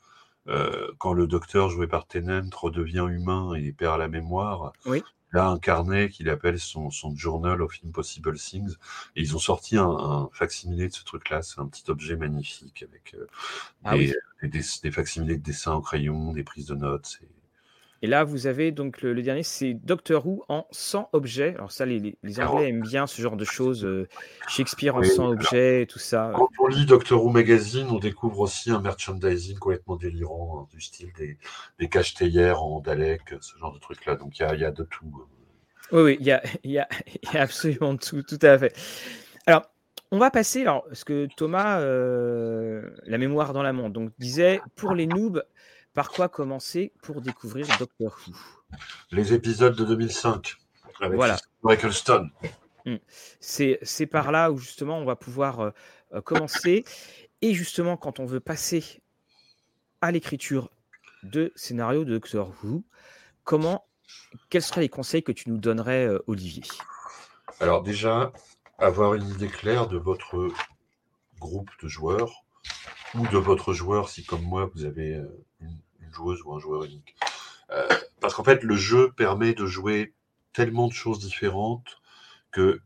Euh, 0.46 0.92
quand 0.98 1.12
le 1.12 1.26
docteur 1.26 1.68
joué 1.70 1.88
par 1.88 2.06
Tennant 2.06 2.48
redevient 2.54 3.06
humain 3.10 3.54
et 3.54 3.72
perd 3.72 3.98
la 3.98 4.06
mémoire, 4.06 4.72
oui. 4.86 5.02
Il 5.32 5.38
a 5.38 5.48
un 5.48 5.58
carnet 5.58 6.08
qu'il 6.08 6.28
appelle 6.30 6.58
son, 6.58 6.90
son, 6.90 7.14
Journal 7.14 7.60
of 7.62 7.72
Impossible 7.84 8.36
Things. 8.38 8.76
Et 9.16 9.22
ils 9.22 9.36
ont 9.36 9.40
sorti 9.40 9.76
un, 9.76 9.88
un 9.88 10.30
facsimilé 10.32 10.88
de 10.88 10.94
ce 10.94 11.04
truc-là. 11.04 11.42
C'est 11.42 11.60
un 11.60 11.66
petit 11.66 11.90
objet 11.90 12.16
magnifique 12.16 12.82
avec 12.82 13.14
euh, 13.14 13.26
ah 13.84 13.96
des, 13.96 14.14
des, 14.42 14.62
des, 14.82 14.90
facsimilés 14.90 15.36
de 15.36 15.42
dessins 15.42 15.74
au 15.74 15.82
crayon, 15.82 16.32
des 16.32 16.44
prises 16.44 16.66
de 16.66 16.74
notes. 16.74 17.18
Et 17.22 17.28
là, 18.06 18.24
vous 18.24 18.46
avez 18.46 18.70
donc 18.70 19.02
le, 19.02 19.20
dernier, 19.22 19.42
c'est 19.42 19.74
Doctor 19.74 20.26
Who 20.26 20.44
en 20.48 20.66
100 20.70 21.10
objets. 21.12 21.54
Alors 21.56 21.72
ça, 21.72 21.84
les, 21.84 22.16
Anglais 22.38 22.68
aiment 22.68 22.82
bien 22.82 23.06
ce 23.06 23.20
genre 23.20 23.36
de 23.36 23.44
choses. 23.44 23.84
Euh, 23.84 24.08
Shakespeare 24.46 24.94
en 24.94 25.02
100 25.02 25.28
objets, 25.28 25.86
tout 25.86 25.98
ça. 25.98 26.32
Quand 26.34 26.48
on 26.60 26.66
lit 26.68 26.86
Doctor 26.86 27.24
Who 27.24 27.30
Magazine, 27.30 27.88
on 27.90 27.98
découvre 27.98 28.40
aussi 28.40 28.70
un 28.70 28.80
merchandising 28.80 29.58
complètement 29.58 29.96
délirant, 29.96 30.60
hein, 30.60 30.68
du 30.70 30.80
style 30.80 31.12
des, 31.18 31.38
des 31.78 31.88
caches 31.88 32.14
en 32.54 32.80
Dalek, 32.80 33.34
ce 33.40 33.58
genre 33.58 33.72
de 33.72 33.78
trucs-là. 33.78 34.14
Donc 34.16 34.38
il 34.38 34.42
y 34.42 34.64
a, 34.64 34.70
de 34.70 34.84
tout. 34.84 35.26
Oui, 35.90 36.02
oui, 36.02 36.16
il 36.20 36.26
y 36.26 36.32
a, 36.32 36.42
y, 36.64 36.78
a, 36.78 36.88
y 37.32 37.36
a, 37.36 37.42
absolument 37.42 37.96
tout, 37.96 38.22
tout 38.22 38.38
à 38.42 38.58
fait. 38.58 38.76
Alors, 39.46 39.64
on 40.10 40.18
va 40.18 40.30
passer, 40.30 40.62
alors, 40.62 40.84
parce 40.84 41.04
que 41.04 41.28
Thomas, 41.36 41.80
euh, 41.80 42.90
la 43.04 43.18
mémoire 43.18 43.52
dans 43.52 43.62
la 43.62 43.72
montre, 43.72 43.92
donc 43.92 44.10
disait, 44.18 44.60
pour 44.76 44.94
les 44.94 45.06
noobs, 45.06 45.42
par 45.94 46.10
quoi 46.10 46.28
commencer 46.28 46.92
pour 47.02 47.20
découvrir 47.20 47.66
Doctor 47.78 48.16
Who? 48.26 48.34
Les 49.10 49.32
épisodes 49.32 49.74
de 49.76 49.84
2005 49.84 50.56
avec 51.00 51.16
voilà. 51.16 51.36
Michael 51.62 51.92
Stone. 51.92 52.30
Hmm. 52.84 52.96
C'est 53.40 54.06
par 54.10 54.32
là 54.32 54.50
où 54.50 54.58
justement 54.58 54.98
on 54.98 55.04
va 55.04 55.16
pouvoir 55.16 55.60
euh, 55.60 55.70
euh, 56.14 56.20
commencer. 56.20 56.84
Et 57.42 57.54
justement, 57.54 57.96
quand 57.96 58.18
on 58.20 58.26
veut 58.26 58.40
passer 58.40 59.02
à 60.00 60.10
l'écriture 60.10 60.70
de 61.22 61.52
scénario 61.54 62.04
de 62.04 62.14
Doctor 62.14 62.52
Who, 62.62 62.84
comment, 63.44 63.86
quels 64.50 64.62
seraient 64.62 64.80
les 64.80 64.88
conseils 64.88 65.22
que 65.22 65.32
tu 65.32 65.50
nous 65.50 65.58
donnerais, 65.58 66.06
euh, 66.06 66.22
Olivier? 66.26 66.64
Alors 67.60 67.82
déjà, 67.82 68.32
avoir 68.78 69.14
une 69.14 69.28
idée 69.28 69.48
claire 69.48 69.88
de 69.88 69.98
votre 69.98 70.50
groupe 71.38 71.70
de 71.82 71.88
joueurs 71.88 72.44
ou 73.14 73.26
de 73.28 73.38
votre 73.38 73.72
joueur 73.72 74.08
si 74.08 74.24
comme 74.24 74.42
moi 74.42 74.70
vous 74.74 74.84
avez 74.84 75.22
une, 75.60 75.78
joueuse 76.12 76.40
ou 76.44 76.54
un 76.54 76.58
joueur 76.58 76.84
unique. 76.84 77.16
Euh, 77.70 77.86
parce 78.20 78.34
qu'en 78.34 78.44
fait, 78.44 78.62
le 78.62 78.76
jeu 78.76 79.12
permet 79.12 79.52
de 79.52 79.66
jouer 79.66 80.14
tellement 80.52 80.88
de 80.88 80.92
choses 80.92 81.18
différentes 81.18 82.00
que 82.50 82.80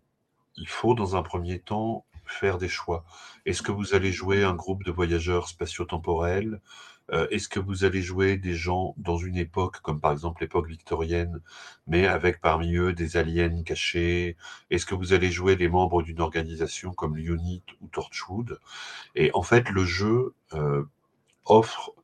il 0.57 0.69
faut, 0.69 0.95
dans 0.95 1.17
un 1.17 1.23
premier 1.23 1.61
temps, 1.61 2.05
faire 2.27 2.59
des 2.59 2.69
choix. 2.69 3.05
Est-ce 3.47 3.63
que 3.63 3.73
vous 3.73 3.95
allez 3.95 4.13
jouer 4.13 4.45
un 4.45 4.55
groupe 4.55 4.85
de 4.85 4.91
voyageurs 4.91 5.49
spatio-temporels 5.49 6.61
euh, 7.11 7.27
Est-ce 7.31 7.49
que 7.49 7.61
vous 7.61 7.85
allez 7.85 8.03
jouer 8.03 8.37
des 8.37 8.55
gens 8.55 8.95
dans 8.97 9.17
une 9.17 9.37
époque, 9.37 9.81
comme 9.81 10.01
par 10.01 10.13
exemple 10.13 10.43
l'époque 10.43 10.69
victorienne, 10.69 11.41
mais 11.87 12.07
avec 12.07 12.41
parmi 12.41 12.77
eux 12.77 12.93
des 12.93 13.17
aliens 13.17 13.63
cachés? 13.63 14.37
Est-ce 14.71 14.87
que 14.87 14.95
vous 14.95 15.13
allez 15.13 15.31
jouer 15.31 15.57
les 15.57 15.69
membres 15.69 16.03
d'une 16.03 16.21
organisation 16.21 16.93
comme 16.93 17.17
l'UNIT 17.17 17.65
ou 17.81 17.89
Torchwood? 17.89 18.61
Et 19.15 19.31
en 19.35 19.43
fait, 19.43 19.69
le 19.71 19.85
jeu 19.85 20.35
euh, 20.55 20.85
offre 21.45 21.95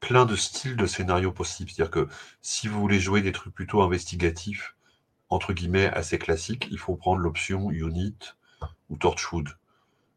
plein 0.00 0.26
de 0.26 0.36
styles 0.36 0.76
de 0.76 0.86
scénarios 0.86 1.32
possibles. 1.32 1.70
C'est-à-dire 1.70 1.90
que 1.90 2.08
si 2.40 2.68
vous 2.68 2.80
voulez 2.80 3.00
jouer 3.00 3.22
des 3.22 3.32
trucs 3.32 3.54
plutôt 3.54 3.82
investigatifs, 3.82 4.76
entre 5.28 5.52
guillemets, 5.52 5.86
assez 5.86 6.18
classiques, 6.18 6.68
il 6.70 6.78
faut 6.78 6.96
prendre 6.96 7.20
l'option 7.20 7.70
Unit 7.70 8.16
ou 8.88 8.96
Torchwood. 8.96 9.48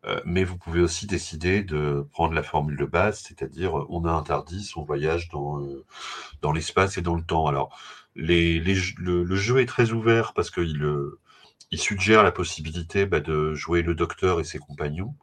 Euh, 0.06 0.20
mais 0.26 0.44
vous 0.44 0.58
pouvez 0.58 0.82
aussi 0.82 1.08
décider 1.08 1.64
de 1.64 2.06
prendre 2.12 2.34
la 2.34 2.44
formule 2.44 2.76
de 2.78 2.86
base, 2.86 3.22
c'est-à-dire 3.22 3.74
on 3.90 4.06
a 4.06 4.12
un 4.12 4.22
TARDIS, 4.22 4.74
on 4.76 4.84
voyage 4.84 5.30
dans, 5.30 5.62
euh, 5.62 5.86
dans 6.42 6.52
l'espace 6.52 6.98
et 6.98 7.02
dans 7.02 7.16
le 7.16 7.24
temps. 7.24 7.48
Alors, 7.48 7.78
les, 8.16 8.60
les, 8.60 8.76
le, 8.98 9.36
jeu 9.36 9.60
est 9.62 9.66
très 9.66 9.92
ouvert 9.92 10.34
parce 10.34 10.52
qu'il 10.52 10.84
euh, 10.84 11.20
il 11.72 11.80
suggère 11.80 12.24
la 12.24 12.32
possibilité 12.32 13.06
bah, 13.06 13.22
de 13.22 13.54
jouer 13.54 13.82
le 13.82 13.96
docteur 13.96 14.40
et 14.40 14.44
ses 14.44 14.60
compagnons 14.60 15.16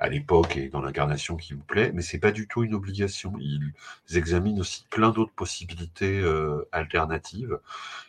à 0.00 0.08
l'époque 0.08 0.56
et 0.56 0.70
dans 0.70 0.80
l'incarnation 0.80 1.36
qui 1.36 1.52
vous 1.52 1.62
plaît, 1.62 1.92
mais 1.94 2.00
c'est 2.00 2.18
pas 2.18 2.32
du 2.32 2.48
tout 2.48 2.64
une 2.64 2.74
obligation. 2.74 3.34
Ils 3.38 3.74
examinent 4.16 4.58
aussi 4.58 4.86
plein 4.88 5.10
d'autres 5.10 5.32
possibilités 5.32 6.20
euh, 6.20 6.66
alternatives. 6.72 7.58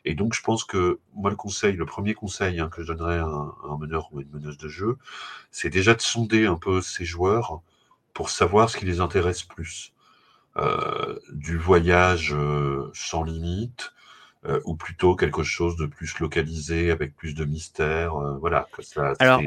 Et 0.05 0.15
donc, 0.15 0.33
je 0.33 0.41
pense 0.41 0.63
que 0.63 0.99
moi, 1.13 1.29
le 1.29 1.35
conseil, 1.35 1.75
le 1.75 1.85
premier 1.85 2.13
conseil 2.13 2.61
hein, 2.61 2.69
que 2.69 2.81
je 2.81 2.87
donnerais 2.87 3.19
à 3.19 3.25
un, 3.25 3.77
meneur 3.77 4.07
ou 4.13 4.21
une 4.21 4.29
meneuse 4.31 4.57
de 4.57 4.69
jeu, 4.69 4.97
c'est 5.51 5.69
déjà 5.69 5.93
de 5.93 6.01
sonder 6.01 6.45
un 6.45 6.55
peu 6.55 6.81
ces 6.81 7.03
joueurs 7.03 7.61
pour 8.13 8.29
savoir 8.29 8.69
ce 8.69 8.77
qui 8.77 8.85
les 8.85 9.01
intéresse 9.01 9.43
plus. 9.43 9.93
Euh, 10.57 11.17
du 11.31 11.57
voyage 11.57 12.33
euh, 12.33 12.89
sans 12.93 13.23
limite, 13.23 13.93
ou 14.65 14.75
plutôt 14.75 15.15
quelque 15.15 15.43
chose 15.43 15.75
de 15.75 15.85
plus 15.85 16.17
localisé 16.17 16.89
avec 16.89 17.15
plus 17.15 17.35
de 17.35 17.45
mystère. 17.45 18.15
voilà, 18.39 18.67
que 18.71 18.81
ça. 18.81 19.13
Alors, 19.19 19.39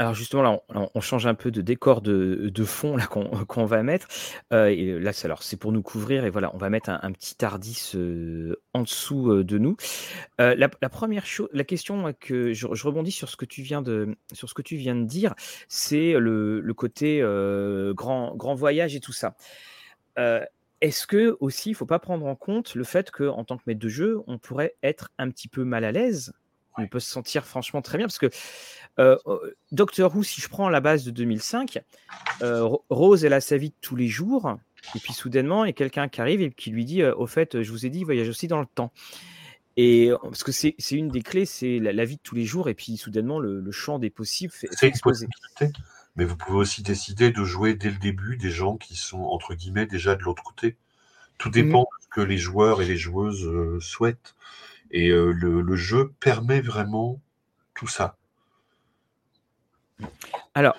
alors 0.00 0.14
justement, 0.14 0.42
là, 0.42 0.62
on, 0.94 1.00
change 1.02 1.26
un 1.26 1.34
peu 1.34 1.50
de 1.50 1.60
décor 1.60 2.00
de, 2.00 2.64
fond 2.64 2.96
là 2.96 3.06
qu'on 3.06 3.66
va 3.66 3.82
mettre. 3.82 4.08
Euh, 4.50 4.68
et 4.68 4.98
là, 4.98 5.12
c'est 5.12 5.58
pour 5.58 5.72
nous 5.72 5.82
couvrir 5.82 6.24
et 6.24 6.30
voilà, 6.30 6.50
on 6.54 6.56
va 6.56 6.70
mettre 6.70 6.88
un, 6.88 7.12
petit 7.12 7.34
Tardis 7.34 7.92
euh, 7.96 8.56
en 8.72 8.80
dessous 8.80 9.30
euh, 9.30 9.44
de 9.44 9.58
nous. 9.58 9.76
La, 10.38 10.70
première 10.88 11.26
chose, 11.26 11.50
la 11.52 11.64
question 11.64 12.14
que 12.18 12.54
je, 12.54 12.66
rebondis 12.66 13.10
sur 13.10 13.28
ce 13.28 13.36
que 13.36 13.44
tu 13.44 13.60
viens 13.60 13.82
de 13.82 14.16
sur 14.32 14.48
ce 14.48 14.54
que 14.54 14.62
tu 14.62 14.76
viens 14.76 14.96
de 14.96 15.04
dire, 15.04 15.34
c'est 15.68 16.14
le, 16.18 16.72
côté 16.74 17.20
grand 17.94 18.34
grand 18.34 18.54
voyage 18.54 18.96
et 18.96 19.00
tout 19.00 19.12
ça. 19.12 19.36
Est-ce 20.16 21.06
que 21.06 21.36
aussi, 21.40 21.68
il 21.68 21.74
faut 21.74 21.84
pas 21.84 21.98
prendre 21.98 22.24
en 22.24 22.36
compte 22.36 22.74
le 22.74 22.84
fait 22.84 23.10
que 23.10 23.24
en 23.24 23.44
tant 23.44 23.58
que 23.58 23.64
maître 23.66 23.80
de 23.80 23.88
jeu, 23.90 24.22
on 24.26 24.38
pourrait 24.38 24.76
être 24.82 25.10
un 25.18 25.28
petit 25.28 25.48
peu 25.48 25.62
mal 25.62 25.84
à 25.84 25.92
l'aise 25.92 26.32
on 26.76 26.86
peut 26.86 27.00
se 27.00 27.10
sentir 27.10 27.44
franchement 27.44 27.82
très 27.82 27.98
bien 27.98 28.06
parce 28.06 28.18
que 28.18 28.30
euh, 28.98 29.16
Doctor 29.72 30.14
Who, 30.14 30.22
si 30.22 30.40
je 30.40 30.48
prends 30.48 30.68
la 30.68 30.80
base 30.80 31.04
de 31.04 31.10
2005, 31.10 31.78
euh, 32.42 32.68
Rose, 32.90 33.24
elle 33.24 33.32
a 33.32 33.40
sa 33.40 33.56
vie 33.56 33.70
de 33.70 33.74
tous 33.80 33.96
les 33.96 34.08
jours, 34.08 34.56
et 34.94 34.98
puis 34.98 35.12
soudainement, 35.12 35.64
il 35.64 35.68
y 35.68 35.70
a 35.70 35.74
quelqu'un 35.74 36.08
qui 36.08 36.20
arrive 36.20 36.42
et 36.42 36.50
qui 36.50 36.70
lui 36.70 36.84
dit 36.84 37.04
Au 37.04 37.26
fait, 37.26 37.62
je 37.62 37.70
vous 37.70 37.86
ai 37.86 37.90
dit, 37.90 38.04
voyage 38.04 38.28
aussi 38.28 38.48
dans 38.48 38.60
le 38.60 38.66
temps. 38.66 38.92
Et 39.76 40.10
parce 40.22 40.42
que 40.42 40.52
c'est 40.52 40.74
une 40.90 41.08
des 41.08 41.22
clés, 41.22 41.46
c'est 41.46 41.78
la, 41.78 42.04
vie 42.04 42.16
de 42.16 42.22
tous 42.22 42.34
les 42.34 42.44
jours, 42.44 42.68
et 42.68 42.74
puis 42.74 42.96
soudainement, 42.96 43.38
le, 43.38 43.70
champ 43.70 43.98
des 43.98 44.10
possibles 44.10 44.52
fait, 44.52 44.68
C'est 44.72 44.88
une 44.88 45.00
possibilité, 45.00 45.72
mais 46.16 46.24
vous 46.24 46.36
pouvez 46.36 46.58
aussi 46.58 46.82
décider 46.82 47.30
de 47.30 47.44
jouer 47.44 47.74
dès 47.74 47.90
le 47.90 47.98
début 47.98 48.36
des 48.36 48.50
gens 48.50 48.76
qui 48.76 48.96
sont, 48.96 49.22
entre 49.22 49.54
guillemets, 49.54 49.86
déjà 49.86 50.16
de 50.16 50.22
l'autre 50.22 50.42
côté. 50.42 50.76
Tout 51.38 51.48
mmh 51.48 51.52
dépend 51.52 51.82
de 51.82 52.04
ce 52.04 52.08
que 52.08 52.20
les 52.20 52.36
joueurs 52.36 52.82
et 52.82 52.84
les 52.84 52.98
joueuses 52.98 53.48
souhaitent. 53.80 54.34
Et 54.90 55.08
le, 55.10 55.76
jeu 55.76 56.12
permet 56.20 56.60
vraiment 56.60 57.20
tout 57.74 57.86
ça. 57.86 58.16
Alors, 60.54 60.76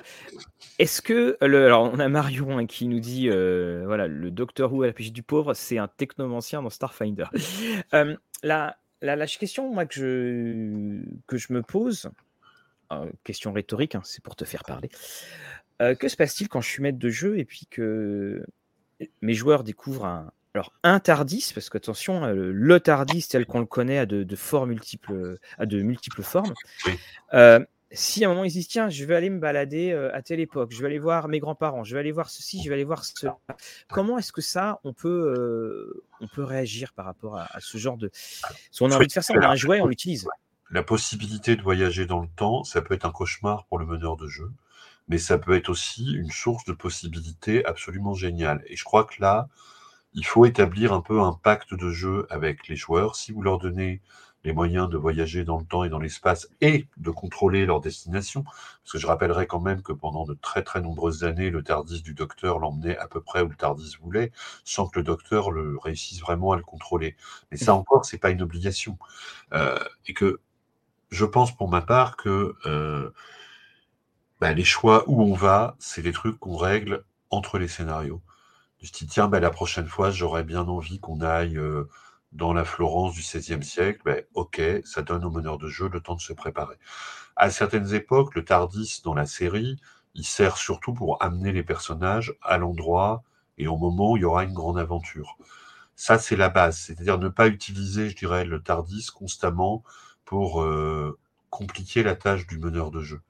est-ce 0.80 1.02
que 1.02 1.38
alors 1.42 1.84
on 1.84 2.00
a 2.00 2.10
Marion 2.10 2.58
hein, 2.58 2.66
qui 2.66 2.88
nous 2.88 3.00
dit 3.00 3.30
voilà 3.30 4.08
le 4.08 4.32
Docteur 4.32 4.74
Who 4.74 4.84
à 4.84 4.88
la 4.88 4.94
pêche 4.94 5.12
du 5.12 5.24
pauvre, 5.24 5.54
c'est 5.54 5.78
un 5.78 5.88
technomancien 5.88 6.62
dans 6.62 6.70
Starfinder. 6.70 7.26
la, 8.44 8.78
la, 9.02 9.28
question 9.28 9.72
moi 9.74 9.86
que 9.86 9.96
je 9.96 11.04
que 11.28 11.38
je 11.38 11.54
me 11.54 11.62
pose, 11.62 12.10
question 13.24 13.54
rhétorique, 13.54 13.96
hein, 13.96 14.02
c'est 14.04 14.24
pour 14.24 14.36
te 14.36 14.44
faire 14.44 14.64
parler. 14.64 14.90
que 15.80 16.08
se 16.08 16.16
passe-t-il 16.16 16.50
quand 16.50 16.62
je 16.62 16.70
suis 16.70 16.84
maître 16.84 17.00
de 17.00 17.10
jeu 17.10 17.38
et 17.38 17.46
puis 17.46 17.68
que 17.70 18.44
mes 19.22 19.34
joueurs 19.34 19.64
découvrent 19.64 20.06
un, 20.06 20.32
alors, 20.54 20.74
un 20.84 21.00
Tardis, 21.00 21.52
parce 21.54 21.70
qu'attention, 21.70 22.26
euh, 22.26 22.52
le 22.54 22.80
Tardis 22.82 23.26
tel 23.30 23.46
qu'on 23.46 23.62
le 23.62 23.66
connaît 23.66 24.00
a 24.00 24.06
de, 24.06 24.24
de 24.24 24.66
multiples, 24.66 25.38
a 25.58 25.66
de 25.66 25.82
multiples 25.82 26.24
formes. 26.24 26.54
Euh, 27.34 27.64
si 27.94 28.24
à 28.24 28.28
un 28.28 28.32
moment 28.32 28.44
ils 28.44 28.52
disent 28.52 28.68
tiens, 28.68 28.90
je 28.90 29.04
vais 29.06 29.16
aller 29.16 29.30
me 29.30 29.40
balader 29.40 29.92
euh, 29.92 30.14
à 30.14 30.22
telle 30.22 30.42
époque, 30.42 30.72
je 30.72 30.82
vais 30.82 30.88
aller 30.88 31.00
voir 31.00 31.30
mes 31.30 31.40
grands-parents, 31.40 31.86
je 31.86 31.94
vais 31.94 32.02
aller 32.02 32.12
voir 32.12 32.30
ceci, 32.30 32.62
je 32.64 32.68
vais 32.68 32.76
aller 32.76 32.84
voir 32.84 33.06
cela. 33.06 33.38
Comment 33.90 34.18
est-ce 34.18 34.34
que 34.34 34.42
ça, 34.42 34.82
on 34.84 34.94
peut, 34.94 36.04
on 36.20 36.28
peut 36.28 36.44
réagir 36.44 36.92
par 36.94 37.06
rapport 37.06 37.38
à, 37.38 37.48
ce 37.60 37.78
genre 37.78 37.98
de. 37.98 38.10
Si 38.14 38.82
on 38.82 38.92
a 38.92 38.96
envie 38.96 39.08
de 39.08 39.12
faire 39.14 39.24
ça, 39.24 39.34
on 39.34 39.42
a 39.42 39.48
un 39.48 39.56
jouet, 39.56 39.80
on 39.80 39.88
l'utilise. 39.88 40.28
La 40.70 40.84
possibilité 40.84 41.56
de 41.56 41.62
voyager 41.62 42.06
dans 42.06 42.22
le 42.22 42.30
temps, 42.36 42.64
ça 42.64 42.82
peut 42.82 42.94
être 42.94 43.06
un 43.06 43.12
cauchemar 43.12 43.66
pour 43.68 43.78
le 43.78 43.86
meneur 43.86 44.18
de 44.18 44.28
jeu, 44.28 44.52
mais 45.08 45.18
ça 45.18 45.38
peut 45.38 45.56
être 45.56 45.70
aussi 45.70 46.14
une 46.14 46.32
source 46.32 46.66
de 46.66 46.74
possibilités 46.74 47.66
absolument 47.66 48.14
géniale. 48.14 48.64
Et 48.68 48.76
je 48.76 48.84
crois 48.84 49.04
que 49.06 49.22
là, 49.22 49.50
il 50.14 50.26
faut 50.26 50.46
établir 50.46 50.94
un 50.94 51.02
peu 51.02 51.22
un 51.22 51.34
pacte 51.34 51.74
de 51.74 51.90
jeu 51.90 52.28
avec 52.30 52.68
les 52.68 52.76
joueurs. 52.76 53.16
Si 53.16 53.32
vous 53.32 53.42
leur 53.42 53.60
donnez 53.60 54.02
les 54.44 54.54
moyens 54.54 54.90
de 54.90 54.98
voyager 54.98 55.44
dans 55.44 55.60
le 55.60 55.66
temps 55.66 55.84
et 55.84 55.90
dans 55.90 56.00
l'espace 56.00 56.50
et 56.62 56.88
de 56.98 57.12
contrôler 57.12 57.66
leur 57.66 57.80
destination, 57.80 58.44
parce 58.44 58.94
que 58.94 58.98
je 58.98 59.08
rappellerai 59.08 59.46
quand 59.46 59.60
même 59.60 59.82
que 59.82 59.94
pendant 59.94 60.26
de 60.26 60.34
très 60.34 60.64
très 60.64 60.82
nombreuses 60.82 61.24
années, 61.24 61.52
le 61.52 61.64
Tardis 61.64 62.02
du 62.02 62.14
docteur 62.14 62.60
l'emmenait 62.60 62.98
à 62.98 63.08
peu 63.08 63.22
près 63.22 63.42
où 63.42 63.48
le 63.48 63.56
Tardis 63.56 63.96
voulait, 64.02 64.32
sans 64.64 64.88
que 64.88 65.00
le 65.00 65.04
docteur 65.04 65.52
le 65.52 65.78
réussisse 65.78 66.22
vraiment 66.22 66.54
à 66.54 66.58
le 66.58 66.64
contrôler. 66.64 67.16
Mais 67.52 67.58
ça 67.58 67.74
encore, 67.76 68.06
c'est 68.06 68.18
pas 68.18 68.32
une 68.32 68.42
obligation. 68.42 68.98
Euh, 69.54 69.78
et 70.08 70.14
que 70.14 70.40
je 71.12 71.26
pense 71.26 71.56
pour 71.56 71.70
ma 71.70 71.82
part 71.82 72.18
que 72.18 72.56
euh, 72.66 73.12
bah, 74.40 74.54
les 74.54 74.64
choix 74.64 75.04
où 75.08 75.22
on 75.22 75.34
va, 75.36 75.76
c'est 75.80 76.02
des 76.02 76.14
trucs 76.14 76.40
qu'on 76.40 76.58
règle 76.58 77.04
entre 77.30 77.60
les 77.60 77.68
scénarios. 77.68 78.22
Je 78.82 78.92
dis, 78.92 79.06
tiens, 79.08 79.28
ben, 79.28 79.40
la 79.40 79.52
prochaine 79.52 79.88
fois, 79.88 80.10
j'aurais 80.12 80.44
bien 80.44 80.68
envie 80.68 81.00
qu'on 81.00 81.22
aille 81.22 81.58
euh, 81.58 81.88
dans 82.32 82.52
la 82.54 82.66
Florence 82.66 83.14
du 83.14 83.22
XVIe 83.22 83.64
siècle. 83.64 84.02
Ben, 84.06 84.24
ok, 84.34 84.62
ça 84.86 85.04
donne 85.04 85.24
au 85.24 85.30
meneur 85.30 85.58
de 85.58 85.68
jeu 85.68 85.88
le 85.88 86.02
temps 86.02 86.16
de 86.16 86.22
se 86.22 86.34
préparer. 86.34 86.78
À 87.36 87.52
certaines 87.52 87.94
époques, 87.94 88.36
le 88.36 88.44
Tardis 88.44 89.02
dans 89.04 89.14
la 89.14 89.26
série, 89.28 89.78
il 90.16 90.26
sert 90.26 90.58
surtout 90.58 90.94
pour 90.94 91.22
amener 91.24 91.52
les 91.52 91.64
personnages 91.64 92.34
à 92.42 92.58
l'endroit 92.58 93.24
et 93.58 93.68
au 93.68 93.78
moment 93.78 94.14
où 94.14 94.18
il 94.18 94.22
y 94.22 94.26
aura 94.26 94.44
une 94.44 94.54
grande 94.54 94.80
aventure. 94.80 95.38
Ça, 95.96 96.18
c'est 96.18 96.36
la 96.36 96.50
base. 96.50 96.78
C'est-à-dire 96.80 97.20
ne 97.20 97.30
pas 97.30 97.48
utiliser, 97.48 98.10
je 98.10 98.16
dirais, 98.16 98.46
le 98.46 98.62
Tardis 98.62 99.08
constamment 99.14 99.84
pour 100.26 100.64
euh, 100.64 101.20
compliquer 101.52 102.02
la 102.02 102.16
tâche 102.16 102.48
du 102.48 102.58
meneur 102.58 102.90
de 102.90 103.02
jeu. 103.02 103.22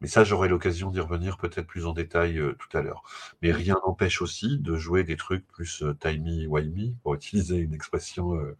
Mais 0.00 0.06
ça, 0.06 0.22
j'aurai 0.22 0.48
l'occasion 0.48 0.90
d'y 0.90 1.00
revenir 1.00 1.38
peut-être 1.38 1.66
plus 1.66 1.84
en 1.86 1.92
détail 1.92 2.38
euh, 2.38 2.56
tout 2.58 2.76
à 2.76 2.82
l'heure. 2.82 3.02
Mais 3.42 3.50
rien 3.50 3.76
n'empêche 3.84 4.22
aussi 4.22 4.58
de 4.58 4.76
jouer 4.76 5.02
des 5.02 5.16
trucs 5.16 5.46
plus 5.48 5.82
euh, 5.82 5.92
timey-wimey, 5.94 6.94
pour 7.02 7.14
utiliser 7.14 7.56
une 7.56 7.74
expression 7.74 8.34
euh, 8.34 8.56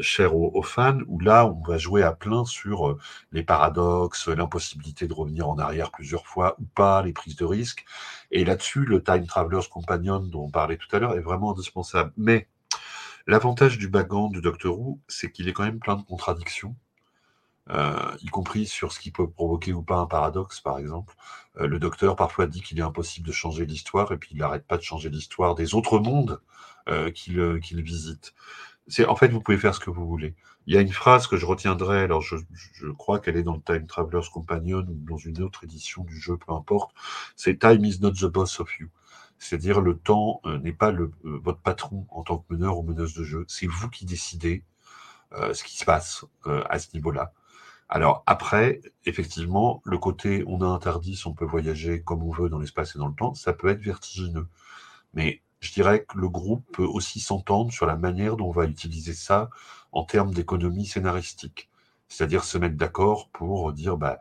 chère 0.00 0.34
aux, 0.34 0.62
fans, 0.62 0.98
où 1.06 1.20
là, 1.20 1.46
on 1.46 1.62
va 1.62 1.78
jouer 1.78 2.02
à 2.02 2.12
plein 2.12 2.44
sur 2.44 2.98
les 3.30 3.44
paradoxes, 3.44 4.26
l'impossibilité 4.28 5.06
de 5.06 5.14
revenir 5.14 5.48
en 5.48 5.58
arrière 5.58 5.92
plusieurs 5.92 6.26
fois 6.26 6.56
ou 6.58 6.64
pas, 6.64 7.02
les 7.02 7.12
prises 7.12 7.36
de 7.36 7.44
risques. 7.44 7.84
Et 8.32 8.44
là-dessus, 8.44 8.84
le 8.84 9.02
Time 9.02 9.26
Traveler's 9.26 9.68
Companion 9.68 10.18
dont 10.20 10.44
on 10.46 10.50
parlait 10.50 10.76
tout 10.76 10.88
à 10.92 10.98
l'heure 10.98 11.16
est 11.16 11.20
vraiment 11.20 11.52
indispensable. 11.52 12.12
Mais 12.16 12.48
l'avantage 13.28 13.78
du 13.78 13.88
background 13.88 14.32
du 14.34 14.40
Doctor 14.40 14.78
Who, 14.78 15.00
c'est 15.08 15.30
qu'il 15.30 15.48
est 15.48 15.52
quand 15.52 15.64
même 15.64 15.78
plein 15.78 15.96
de 15.96 16.02
contradictions 16.02 16.76
euh, 17.70 18.16
y 18.22 18.26
compris 18.26 18.66
sur 18.66 18.92
ce 18.92 19.00
qui 19.00 19.10
peut 19.10 19.28
provoquer 19.28 19.72
ou 19.72 19.82
pas 19.82 19.96
un 19.98 20.06
paradoxe, 20.06 20.60
par 20.60 20.78
exemple. 20.78 21.14
Euh, 21.58 21.66
le 21.66 21.78
docteur 21.80 22.14
parfois 22.14 22.46
dit 22.46 22.62
qu'il 22.62 22.78
est 22.78 22.82
impossible 22.82 23.26
de 23.26 23.32
changer 23.32 23.66
l'histoire, 23.66 24.12
et 24.12 24.18
puis 24.18 24.30
il 24.32 24.38
n'arrête 24.38 24.66
pas 24.66 24.76
de 24.76 24.82
changer 24.82 25.08
l'histoire 25.08 25.54
des 25.56 25.74
autres 25.74 25.98
mondes 25.98 26.40
euh, 26.88 27.10
qu'il 27.10 27.82
visite. 27.82 28.34
C'est 28.86 29.04
en 29.06 29.16
fait, 29.16 29.28
vous 29.28 29.40
pouvez 29.40 29.58
faire 29.58 29.74
ce 29.74 29.80
que 29.80 29.90
vous 29.90 30.06
voulez. 30.06 30.36
Il 30.68 30.74
y 30.74 30.78
a 30.78 30.80
une 30.80 30.92
phrase 30.92 31.26
que 31.26 31.36
je 31.36 31.46
retiendrai, 31.46 32.02
alors 32.02 32.20
je, 32.20 32.36
je 32.52 32.86
crois 32.88 33.18
qu'elle 33.18 33.36
est 33.36 33.42
dans 33.42 33.56
le 33.56 33.62
Time 33.62 33.86
Traveler's 33.86 34.28
Companion 34.28 34.86
ou 34.88 35.04
dans 35.08 35.16
une 35.16 35.42
autre 35.42 35.64
édition 35.64 36.04
du 36.04 36.20
jeu, 36.20 36.36
peu 36.36 36.52
importe. 36.52 36.92
C'est 37.34 37.58
Time 37.58 37.84
is 37.84 37.98
not 38.00 38.12
the 38.12 38.26
boss 38.26 38.60
of 38.60 38.78
you. 38.78 38.88
C'est-à-dire 39.38 39.80
le 39.80 39.98
temps 39.98 40.40
n'est 40.62 40.72
pas 40.72 40.92
le, 40.92 41.12
votre 41.22 41.60
patron 41.60 42.06
en 42.10 42.22
tant 42.22 42.38
que 42.38 42.54
meneur 42.54 42.78
ou 42.78 42.82
meneuse 42.82 43.14
de 43.14 43.22
jeu. 43.22 43.44
C'est 43.48 43.66
vous 43.66 43.90
qui 43.90 44.06
décidez 44.06 44.64
ce 45.52 45.62
qui 45.62 45.76
se 45.76 45.84
passe 45.84 46.24
à 46.44 46.78
ce 46.78 46.88
niveau-là. 46.94 47.32
Alors 47.88 48.22
après, 48.26 48.80
effectivement, 49.04 49.80
le 49.84 49.98
côté 49.98 50.44
on 50.46 50.60
a 50.62 50.66
interdit, 50.66 51.20
on 51.26 51.32
peut 51.32 51.44
voyager 51.44 52.02
comme 52.02 52.22
on 52.22 52.32
veut 52.32 52.48
dans 52.48 52.58
l'espace 52.58 52.96
et 52.96 52.98
dans 52.98 53.08
le 53.08 53.14
temps, 53.14 53.34
ça 53.34 53.52
peut 53.52 53.68
être 53.68 53.82
vertigineux. 53.82 54.46
Mais 55.14 55.42
je 55.60 55.72
dirais 55.72 56.04
que 56.04 56.18
le 56.18 56.28
groupe 56.28 56.64
peut 56.72 56.84
aussi 56.84 57.20
s'entendre 57.20 57.72
sur 57.72 57.86
la 57.86 57.96
manière 57.96 58.36
dont 58.36 58.48
on 58.48 58.52
va 58.52 58.66
utiliser 58.66 59.14
ça 59.14 59.50
en 59.92 60.04
termes 60.04 60.32
d'économie 60.34 60.86
scénaristique. 60.86 61.70
C'est-à-dire 62.08 62.44
se 62.44 62.58
mettre 62.58 62.76
d'accord 62.76 63.28
pour 63.30 63.72
dire, 63.72 63.96
bah, 63.96 64.18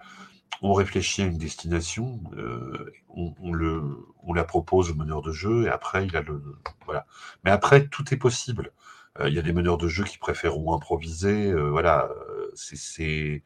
on 0.61 0.73
réfléchit 0.73 1.21
à 1.21 1.25
une 1.25 1.37
destination, 1.37 2.19
euh, 2.37 2.93
on, 3.09 3.51
le, 3.53 3.83
on 4.23 4.33
la 4.33 4.43
propose 4.43 4.91
au 4.91 4.95
meneur 4.95 5.21
de 5.21 5.31
jeu, 5.31 5.65
et 5.65 5.69
après, 5.69 6.05
il 6.07 6.15
a 6.15 6.21
le. 6.21 6.41
Voilà. 6.85 7.05
Mais 7.43 7.51
après, 7.51 7.87
tout 7.87 8.13
est 8.13 8.17
possible. 8.17 8.71
Euh, 9.19 9.29
il 9.29 9.35
y 9.35 9.39
a 9.39 9.41
des 9.41 9.53
meneurs 9.53 9.77
de 9.77 9.87
jeu 9.87 10.03
qui 10.03 10.17
préféreront 10.17 10.73
improviser. 10.73 11.51
Euh, 11.51 11.69
voilà, 11.69 12.09
c'est 12.55 13.43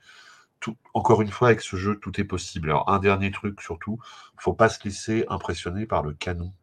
tout. 0.59 0.77
Encore 0.93 1.21
une 1.21 1.29
fois, 1.29 1.49
avec 1.49 1.61
ce 1.61 1.75
jeu, 1.75 1.99
tout 1.99 2.19
est 2.19 2.25
possible. 2.25 2.69
Alors, 2.69 2.89
un 2.89 2.99
dernier 2.99 3.31
truc 3.31 3.61
surtout, 3.61 3.99
il 4.35 4.41
faut 4.41 4.53
pas 4.53 4.69
se 4.69 4.83
laisser 4.83 5.25
impressionner 5.29 5.85
par 5.85 6.03
le 6.03 6.13
canon. 6.13 6.53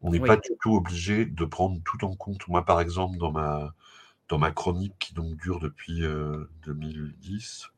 On 0.00 0.10
n'est 0.10 0.20
pas 0.20 0.36
du 0.36 0.50
tout 0.60 0.74
obligé 0.74 1.24
de 1.26 1.44
prendre 1.44 1.80
tout 1.84 2.04
en 2.04 2.16
compte. 2.16 2.48
Moi, 2.48 2.64
par 2.64 2.80
exemple, 2.80 3.18
dans 3.18 3.30
ma, 3.30 3.72
dans 4.28 4.38
ma 4.38 4.50
chronique 4.50 4.94
qui 4.98 5.14
donc 5.14 5.36
dure 5.36 5.60
depuis 5.60 6.02
2010, 6.64 7.70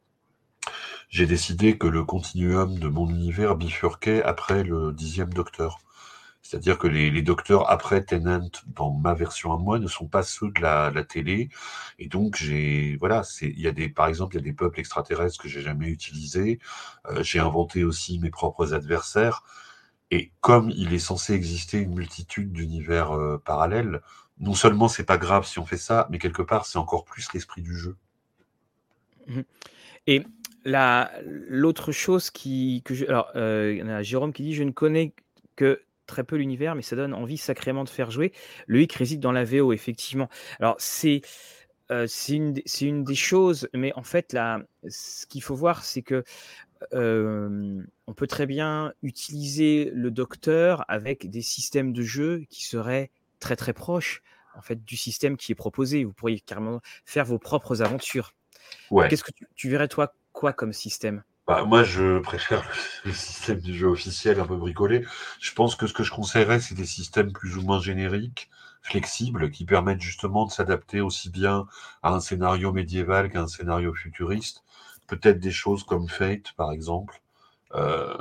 j'ai 1.11 1.27
décidé 1.27 1.77
que 1.77 1.87
le 1.87 2.05
continuum 2.05 2.79
de 2.79 2.89
mon 2.89 3.09
univers 3.09 3.57
bifurquait 3.57 4.23
après 4.23 4.65
le 4.65 4.93
dixième 4.93 5.33
docteur. 5.33 5.79
C'est-à-dire 6.45 6.77
que 6.77 6.87
les, 6.87 7.23
docteurs 7.23 7.71
après 7.71 8.05
Tennant, 8.05 8.51
dans 8.67 8.93
ma 8.93 9.15
version 9.15 9.53
à 9.55 9.57
moi, 9.57 9.79
ne 9.79 9.89
sont 9.89 10.07
pas 10.07 10.23
ceux 10.23 10.51
de 10.51 10.61
la, 10.61 10.93
télé. 11.05 11.49
Et 11.99 12.07
donc, 12.07 12.37
j'ai, 12.37 12.97
voilà, 13.01 13.23
il 13.41 13.59
y 13.59 13.67
a 13.67 13.73
des, 13.73 13.89
par 13.89 14.09
exemple, 14.09 14.35
il 14.35 14.41
y 14.41 14.43
a 14.43 14.45
des 14.45 14.53
peuples 14.53 14.79
extraterrestres 14.79 15.41
que 15.43 15.49
j'ai 15.49 15.63
jamais 15.63 15.89
utilisés. 15.89 16.59
Euh, 17.07 17.23
j'ai 17.23 17.39
inventé 17.41 17.83
aussi 17.83 18.19
mes 18.19 18.29
propres 18.29 18.75
adversaires. 18.75 19.43
Et 20.11 20.33
comme 20.43 20.71
il 20.71 20.93
est 20.93 20.99
censé 20.99 21.33
exister 21.33 21.79
une 21.79 21.95
multitude 21.95 22.53
d'univers 22.53 23.13
euh, 23.13 23.41
parallèles, 23.43 24.03
non 24.39 24.55
seulement 24.55 24.87
c'est 24.87 25.05
pas 25.05 25.19
grave 25.19 25.47
si 25.47 25.59
on 25.59 25.65
fait 25.65 25.79
ça, 25.79 26.07
mais 26.11 26.19
quelque 26.19 26.43
part 26.43 26.67
c'est 26.67 26.79
encore 26.79 27.07
plus 27.07 27.33
l'esprit 27.33 27.63
du 27.63 27.75
jeu. 27.75 27.97
Mmh 29.27 29.41
Et 30.07 30.27
la, 30.67 31.11
l'autre 31.25 31.91
chose 31.91 32.31
qui, 32.31 32.83
que 32.85 33.09
alors, 33.09 33.31
euh, 33.35 33.77
il 33.81 33.87
y 33.87 33.91
a 33.91 34.03
Jérôme 34.03 34.35
qui 34.35 34.43
dit 34.43 34.55
je 34.55 34.63
ne 34.63 34.73
connais 34.73 35.15
que 35.57 35.81
très 36.07 36.25
peu 36.25 36.37
l'univers, 36.37 36.75
mais 36.75 36.83
ça 36.83 36.97
donne 36.97 37.15
envie 37.15 37.37
sacrément 37.37 37.85
de 37.85 37.89
faire 37.89 38.11
jouer. 38.11 38.33
Le 38.67 38.83
hic 38.83 38.93
réside 38.93 39.21
dans 39.21 39.33
la 39.33 39.45
VO, 39.45 39.73
effectivement. 39.73 40.29
Alors, 40.61 40.77
c'est. 40.79 41.23
Euh, 41.91 42.07
c'est 42.09 42.33
une, 42.33 42.55
une, 42.81 43.05
des 43.05 43.15
choses, 43.15 43.69
mais 43.75 43.93
en 43.95 44.03
fait, 44.03 44.33
là, 44.33 44.63
ce 44.89 45.27
qu'il 45.27 45.43
faut 45.43 45.55
voir, 45.55 45.85
c'est 45.85 46.01
que 46.01 46.25
euh, 46.93 47.83
on 48.07 48.15
peut 48.15 48.27
très 48.27 48.47
bien 48.47 48.93
utiliser 49.03 49.91
le 49.93 50.11
docteur 50.11 50.85
avec 50.89 51.29
des 51.29 51.43
systèmes 51.43 51.93
de 51.93 52.03
jeu 52.03 52.45
qui 52.49 52.65
seraient 52.65 53.11
très 53.39 53.57
très 53.57 53.73
proches 53.73 54.23
en 54.57 54.63
fait 54.63 54.85
du 54.85 54.97
système 54.97 55.37
qui 55.37 55.53
est 55.53 55.57
proposé. 55.57 56.05
Vous 56.05 56.13
pourriez 56.13 56.41
carrément 56.41 56.81
faire 57.05 57.25
vos 57.25 57.39
propres 57.39 57.83
aventures. 57.83 58.35
Qu'est-ce 59.09 59.25
que 59.25 59.33
tu 59.55 59.69
verrais 59.69 59.89
toi 59.89 60.15
quoi 60.33 60.53
comme 60.53 60.73
système? 60.73 61.23
Bah, 61.47 61.65
moi, 61.65 61.85
je 61.85 62.19
préfère 62.21 62.65
le, 63.05 63.13
système 63.13 63.61
du 63.61 63.75
jeu 63.77 63.89
officiel 63.89 64.41
un 64.41 64.47
peu 64.47 64.57
bricolé. 64.57 65.05
Je 65.41 65.53
pense 65.53 65.77
que 65.77 65.87
ce 65.87 65.93
que 65.93 66.03
je 66.03 66.11
conseillerais, 66.13 66.61
c'est 66.61 66.75
des 66.75 66.87
systèmes 66.87 67.33
plus 67.33 67.57
ou 67.57 67.63
moins 67.63 67.81
génériques, 67.81 68.49
flexibles 68.83 69.51
qui 69.51 69.65
permettent 69.65 70.01
justement 70.01 70.47
de 70.47 70.51
s'adapter 70.51 71.01
aussi 71.01 71.31
bien 71.31 71.67
à 72.03 72.13
un 72.15 72.21
scénario 72.21 72.73
médiéval 72.73 73.31
qu'à 73.31 73.43
un 73.43 73.49
scénario 73.49 73.95
futuriste. 73.95 74.65
Peut-être 75.07 75.39
des 75.39 75.51
choses 75.51 75.85
comme 75.85 76.09
Fate, 76.09 76.53
par 76.57 76.73
exemple. 76.73 77.21
Euh, 77.75 78.17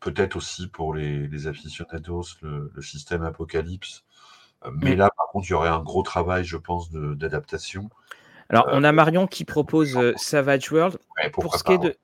peut-être 0.00 0.36
aussi 0.36 0.66
pour 0.66 0.94
les, 0.94 1.28
les 1.28 1.46
aficionados, 1.46 2.24
le, 2.42 2.70
système 2.80 3.22
Apocalypse. 3.22 4.04
Euh, 4.64 4.70
mais 4.74 4.94
mm. 4.94 4.98
là, 4.98 5.10
par 5.16 5.26
contre, 5.28 5.46
il 5.48 5.50
y 5.52 5.54
aurait 5.54 5.68
un 5.68 5.82
gros 5.82 6.02
travail, 6.02 6.44
je 6.44 6.56
pense, 6.56 6.90
d'adaptation. 6.90 7.90
Alors, 8.52 8.68
on 8.72 8.84
a 8.84 8.92
Marion 8.92 9.26
qui 9.26 9.44
propose 9.44 9.98
Savage 10.16 10.70
World. 10.70 10.98
pour 11.32 11.56
ce 11.56 11.64
qui 11.64 11.72
est 11.72 11.78
de. 11.78 11.96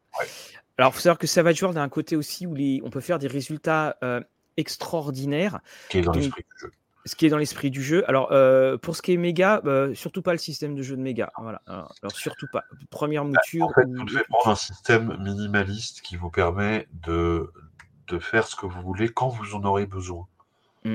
Alors, 0.78 0.92
il 0.92 0.94
faut 0.94 1.01
savoir 1.01 1.18
que 1.18 1.26
Savage 1.26 1.62
World 1.62 1.76
a 1.76 1.82
un 1.82 1.88
côté 1.88 2.16
aussi 2.16 2.46
où 2.46 2.55
les... 2.55 2.80
on 2.84 2.90
peut 2.90 3.01
faire 3.01 3.18
des 3.18 3.26
résultats 3.26 3.96
extraordinaire. 4.59 5.61
Qui 5.88 5.99
est 5.99 6.03
dans 6.03 6.12
l'esprit 6.12 6.42
du 6.42 6.61
jeu. 6.61 6.72
Ce 7.07 7.16
qui 7.16 7.24
est 7.24 7.30
dans 7.30 7.38
l'esprit 7.38 7.70
du 7.70 7.82
jeu. 7.82 8.05
Alors, 8.07 8.32
euh, 8.32 8.76
pour 8.76 8.94
ce 8.94 9.01
qui 9.01 9.14
est 9.14 9.16
méga, 9.16 9.62
surtout 9.94 10.20
pas 10.20 10.32
le 10.32 10.38
système 10.38 10.74
de 10.74 10.82
jeu 10.82 10.96
de 10.96 11.01
méga. 11.01 11.32
Voilà. 11.38 11.62
Alors, 11.66 11.94
surtout 12.12 12.46
pas. 12.53 12.64
Première 12.90 13.24
bah, 13.24 13.30
mouture. 13.30 13.66
en 13.66 13.72
fait, 13.72 13.86
vous 13.86 14.05
devez 14.05 14.24
prendre 14.28 14.49
un 14.49 14.57
système 14.57 15.16
minimaliste 15.22 16.03
qui 16.03 16.16
vous 16.16 16.30
permet 16.30 16.86
de, 16.92 17.51
de 18.09 18.18
faire 18.18 18.46
ce 18.46 18.57
que 18.57 18.66
vous 18.66 18.82
voulez 18.82 19.09
quand 19.09 19.28
vous 19.28 19.55
en 19.55 19.64
aurez 19.64 19.86
besoin. 19.86 20.26
Mm. 20.84 20.94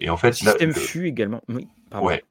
Et 0.00 0.10
en 0.10 0.16
fait, 0.16 0.32
système 0.32 0.72
FU 0.72 1.06
également. 1.06 1.42
Oui, 1.48 1.66
ouais, 2.00 2.22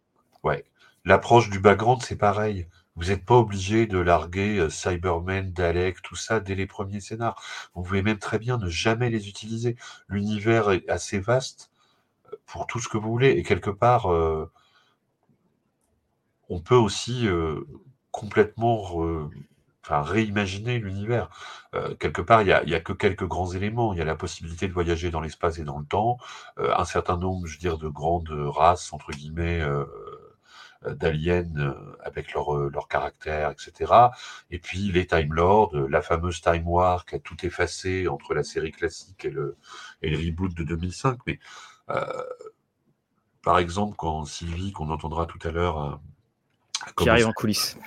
ouais. 0.44 0.64
L'approche 1.06 1.52
du 1.52 1.60
background, 1.60 2.02
c'est 2.02 2.18
pareil. 2.18 2.68
Vous 2.96 3.06
n'êtes 3.06 3.26
pas 3.26 3.36
obligé 3.36 3.86
de 3.86 4.00
larguer 4.00 4.58
euh, 4.58 4.70
Cybermen, 4.70 5.52
Dalek, 5.52 6.02
tout 6.02 6.16
ça 6.16 6.40
dès 6.40 6.56
les 6.56 6.66
premiers 6.66 7.00
scénars. 7.00 7.42
Vous 7.76 7.84
pouvez 7.84 8.02
même 8.02 8.18
très 8.18 8.40
bien 8.40 8.58
ne 8.58 8.70
jamais 8.70 9.12
les 9.12 9.28
utiliser. 9.30 9.76
L'univers 10.10 10.72
est 10.72 10.90
assez 10.90 11.20
vaste 11.20 11.72
euh, 12.32 12.38
pour 12.48 12.66
tout 12.68 12.80
ce 12.80 12.90
que 12.90 12.98
vous 12.98 13.12
voulez. 13.12 13.32
Et 13.32 13.44
quelque 13.44 13.70
part, 13.70 14.12
euh, 14.12 14.52
on 16.50 16.60
peut 16.60 16.76
aussi 16.76 17.28
complètement 18.12 19.30
réimaginer 19.84 20.78
l'univers. 20.78 21.30
quelque 22.00 22.22
part, 22.22 22.44
il 22.44 22.46
n'y 22.46 22.52
a, 22.52 22.78
a, 22.78 22.80
que 22.80 22.94
quelques 22.94 23.26
grands 23.26 23.52
éléments. 23.52 23.94
Il 23.94 24.00
y 24.00 24.02
a 24.02 24.06
la 24.06 24.16
possibilité 24.16 24.68
de 24.68 24.74
voyager 24.74 25.10
dans 25.10 25.22
l'espace 25.22 25.58
et 25.58 25.64
dans 25.64 25.80
le 25.80 25.86
temps. 25.86 26.20
un 26.58 26.86
certain 26.86 27.18
nombre, 27.18 27.48
je 27.48 27.54
veux 27.54 27.60
dire, 27.60 27.80
de 27.80 27.88
grandes 27.88 28.30
races, 28.30 28.94
entre 28.94 29.12
guillemets, 29.12 29.62
d'aliens 30.94 31.50
euh, 31.58 31.74
avec 32.04 32.34
leur, 32.34 32.56
euh, 32.56 32.70
leur 32.74 32.88
caractère, 32.88 33.52
etc. 33.52 33.92
Et 34.52 34.60
puis 34.60 34.92
les 34.92 35.08
Time 35.08 35.34
Lords, 35.34 35.76
euh, 35.76 35.88
la 35.90 36.02
fameuse 36.02 36.42
Time 36.42 36.68
War 36.68 37.06
qui 37.06 37.16
a 37.16 37.20
tout 37.20 37.46
effacé 37.46 38.08
entre 38.08 38.34
la 38.34 38.44
série 38.44 38.72
classique 38.72 39.26
et 39.26 39.30
le, 39.30 39.58
et 40.02 40.10
le 40.10 40.18
reboot 40.18 40.54
de 40.54 40.64
2005. 40.64 41.20
Mais 41.28 41.40
par 43.44 43.60
exemple, 43.60 43.96
quand 43.96 44.26
Sylvie, 44.26 44.72
qu'on 44.72 44.90
entendra 44.90 45.28
tout 45.28 45.40
à 45.44 45.52
l'heure, 45.52 46.00
qui 46.98 47.08
arrive 47.10 47.28
en 47.28 47.34
coulisses, 47.34 47.78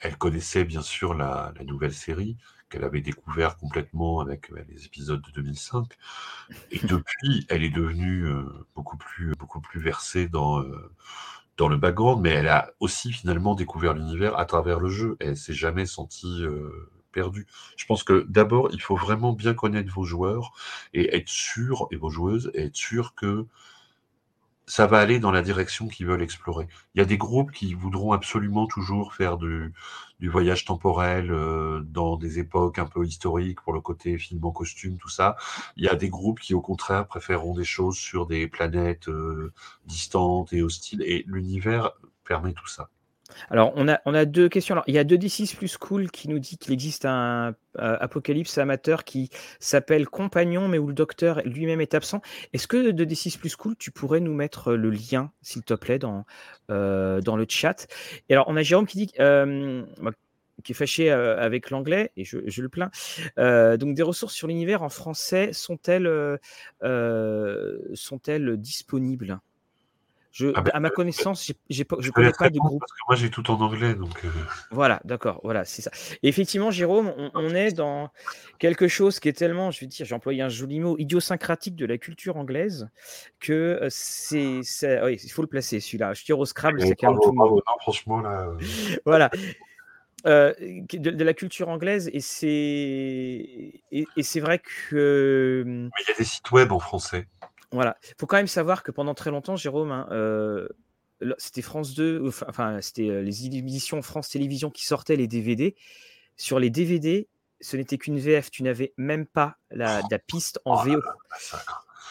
elle 0.00 0.16
connaissait 0.18 0.64
bien 0.64 0.82
sûr 0.82 1.14
la, 1.14 1.52
la 1.56 1.64
nouvelle 1.64 1.94
série 1.94 2.36
qu'elle 2.68 2.84
avait 2.84 3.00
découvert 3.00 3.56
complètement 3.56 4.20
avec 4.20 4.50
euh, 4.52 4.64
les 4.68 4.84
épisodes 4.84 5.20
de 5.20 5.30
2005. 5.32 5.86
Et 6.70 6.80
depuis, 6.86 7.46
elle 7.48 7.64
est 7.64 7.70
devenue 7.70 8.26
euh, 8.26 8.44
beaucoup 8.74 8.96
plus, 8.96 9.32
beaucoup 9.38 9.60
plus 9.60 9.80
versée 9.80 10.28
dans, 10.28 10.60
euh, 10.60 10.92
dans 11.56 11.68
le 11.68 11.76
background, 11.76 12.22
mais 12.22 12.30
elle 12.30 12.48
a 12.48 12.70
aussi 12.80 13.12
finalement 13.12 13.54
découvert 13.54 13.94
l'univers 13.94 14.38
à 14.38 14.44
travers 14.44 14.80
le 14.80 14.88
jeu. 14.88 15.16
Elle 15.20 15.36
s'est 15.36 15.54
jamais 15.54 15.86
sentie 15.86 16.44
perdue. 17.10 17.46
Je 17.76 17.84
pense 17.86 18.04
que 18.04 18.24
d'abord, 18.28 18.68
il 18.72 18.80
faut 18.80 18.96
vraiment 18.96 19.32
bien 19.32 19.54
connaître 19.54 19.92
vos 19.92 20.04
joueurs 20.04 20.52
et 20.94 21.16
être 21.16 21.28
sûr, 21.28 21.88
et 21.90 21.96
vos 21.96 22.10
joueuses, 22.10 22.50
et 22.54 22.66
être 22.66 22.76
sûr 22.76 23.14
que 23.14 23.46
ça 24.68 24.86
va 24.86 24.98
aller 24.98 25.18
dans 25.18 25.30
la 25.30 25.42
direction 25.42 25.88
qu'ils 25.88 26.06
veulent 26.06 26.22
explorer. 26.22 26.68
Il 26.94 26.98
y 26.98 27.02
a 27.02 27.06
des 27.06 27.16
groupes 27.16 27.52
qui 27.52 27.74
voudront 27.74 28.12
absolument 28.12 28.66
toujours 28.66 29.14
faire 29.14 29.38
du, 29.38 29.72
du 30.20 30.28
voyage 30.28 30.64
temporel 30.66 31.30
euh, 31.30 31.80
dans 31.84 32.16
des 32.16 32.38
époques 32.38 32.78
un 32.78 32.86
peu 32.86 33.04
historiques 33.06 33.60
pour 33.62 33.72
le 33.72 33.80
côté 33.80 34.18
film 34.18 34.44
en 34.44 34.52
costume, 34.52 34.98
tout 34.98 35.08
ça. 35.08 35.36
Il 35.76 35.84
y 35.84 35.88
a 35.88 35.94
des 35.94 36.10
groupes 36.10 36.40
qui, 36.40 36.54
au 36.54 36.60
contraire, 36.60 37.06
préféreront 37.06 37.54
des 37.54 37.64
choses 37.64 37.96
sur 37.96 38.26
des 38.26 38.46
planètes 38.46 39.08
euh, 39.08 39.52
distantes 39.86 40.52
et 40.52 40.62
hostiles. 40.62 41.02
Et 41.02 41.24
l'univers 41.26 41.92
permet 42.24 42.52
tout 42.52 42.68
ça. 42.68 42.90
Alors, 43.50 43.72
on 43.76 43.86
a, 43.88 44.24
deux 44.24 44.48
questions. 44.48 44.82
Il 44.86 44.94
y 44.94 44.98
a 44.98 45.04
2D6 45.04 45.56
plus 45.56 45.76
cool 45.76 46.10
qui 46.10 46.28
nous 46.28 46.38
dit 46.38 46.58
qu'il 46.58 46.72
existe 46.72 47.04
un 47.04 47.54
euh, 47.78 47.96
apocalypse 48.00 48.58
amateur 48.58 49.04
qui 49.04 49.30
s'appelle 49.60 50.08
Compagnon, 50.08 50.68
mais 50.68 50.78
où 50.78 50.88
le 50.88 50.94
docteur 50.94 51.42
lui-même 51.44 51.80
est 51.80 51.94
absent. 51.94 52.20
Est-ce 52.52 52.66
que 52.66 52.90
2D6 52.90 53.38
plus 53.38 53.56
cool, 53.56 53.76
tu 53.76 53.90
pourrais 53.90 54.20
nous 54.20 54.34
mettre 54.34 54.72
le 54.74 54.90
lien, 54.90 55.32
s'il 55.42 55.62
te 55.62 55.74
plaît, 55.74 55.98
dans, 55.98 56.24
euh, 56.70 57.20
dans 57.20 57.36
le 57.36 57.46
chat? 57.48 57.86
Et 58.28 58.34
alors, 58.34 58.46
on 58.48 58.56
a 58.56 58.62
Jérôme 58.62 58.86
qui 58.86 58.98
dit. 58.98 59.12
Euh, 59.20 59.84
qui 60.64 60.72
est 60.72 60.74
fâché 60.74 61.08
avec 61.08 61.70
l'anglais, 61.70 62.10
et 62.16 62.24
je, 62.24 62.38
le 62.38 62.68
plains. 62.68 62.90
donc, 63.36 63.94
des 63.94 64.02
ressources 64.02 64.34
sur 64.34 64.48
l'univers 64.48 64.82
en 64.82 64.88
français 64.88 65.52
sont-elles 65.52 66.40
disponibles? 68.56 69.38
Ah 70.54 70.60
bah, 70.60 70.70
à 70.74 70.80
ma 70.80 70.88
euh, 70.88 70.90
connaissance, 70.90 71.52
je 71.68 71.82
ne 71.82 72.10
connais 72.10 72.32
pas 72.32 72.50
de 72.50 72.58
groupe. 72.58 72.80
Parce 72.80 72.92
que 72.92 72.98
moi, 73.08 73.16
j'ai 73.16 73.30
tout 73.30 73.50
en 73.50 73.60
anglais. 73.60 73.94
Donc 73.94 74.24
euh. 74.24 74.28
Voilà, 74.70 75.00
d'accord. 75.04 75.40
Voilà, 75.42 75.64
c'est 75.64 75.82
ça. 75.82 75.90
effectivement, 76.22 76.70
Jérôme, 76.70 77.12
on, 77.34 77.54
est 77.54 77.72
dans 77.72 78.10
quelque 78.58 78.88
chose 78.88 79.20
qui 79.20 79.28
est 79.28 79.32
tellement, 79.32 79.70
je 79.70 79.80
vais 79.80 79.86
dire, 79.86 80.06
j'ai 80.06 80.14
employé 80.14 80.42
un 80.42 80.48
joli 80.48 80.80
mot, 80.80 80.96
idiosyncratique 80.98 81.76
de 81.76 81.86
la 81.86 81.98
culture 81.98 82.36
anglaise, 82.36 82.88
que 83.40 83.78
euh, 83.82 83.88
c'est. 83.90 84.60
Oui, 85.02 85.18
il 85.22 85.30
faut 85.30 85.42
le 85.42 85.48
placer, 85.48 85.80
celui-là. 85.80 86.14
Je 86.14 86.24
tire 86.24 86.38
au 86.38 86.46
Scrabble, 86.46 86.80
c'est 86.80 86.94
quand 86.94 87.10
même 87.10 87.34
Non, 87.34 87.60
franchement, 87.80 88.20
là. 88.20 88.48
voilà. 89.04 89.30
de, 90.24 91.24
la 91.24 91.34
culture 91.34 91.68
anglaise 91.68 92.10
et 92.12 92.20
c'est 92.20 92.46
et, 92.46 94.06
et 94.16 94.22
c'est 94.22 94.40
vrai 94.40 94.58
que 94.58 95.64
il 95.66 96.08
y 96.08 96.12
a 96.12 96.16
des 96.16 96.24
sites 96.24 96.50
web 96.50 96.72
en 96.72 96.80
français 96.80 97.26
voilà. 97.72 97.96
Il 98.04 98.14
faut 98.18 98.26
quand 98.26 98.36
même 98.36 98.46
savoir 98.46 98.82
que 98.82 98.90
pendant 98.90 99.14
très 99.14 99.30
longtemps, 99.30 99.56
Jérôme, 99.56 99.90
hein, 99.90 100.08
euh, 100.10 100.68
c'était 101.38 101.62
France 101.62 101.94
2, 101.94 102.22
enfin, 102.46 102.80
c'était 102.80 103.08
euh, 103.08 103.22
les 103.22 103.46
émissions 103.46 104.00
France 104.02 104.28
Télévisions 104.30 104.70
qui 104.70 104.86
sortaient 104.86 105.16
les 105.16 105.28
DVD. 105.28 105.74
Sur 106.36 106.58
les 106.58 106.70
DVD, 106.70 107.28
ce 107.60 107.76
n'était 107.76 107.98
qu'une 107.98 108.18
VF. 108.18 108.50
Tu 108.50 108.62
n'avais 108.62 108.94
même 108.96 109.26
pas 109.26 109.56
la, 109.70 110.00
la 110.10 110.18
piste 110.18 110.60
en 110.64 110.80
oh 110.80 110.88
VO. 110.88 111.02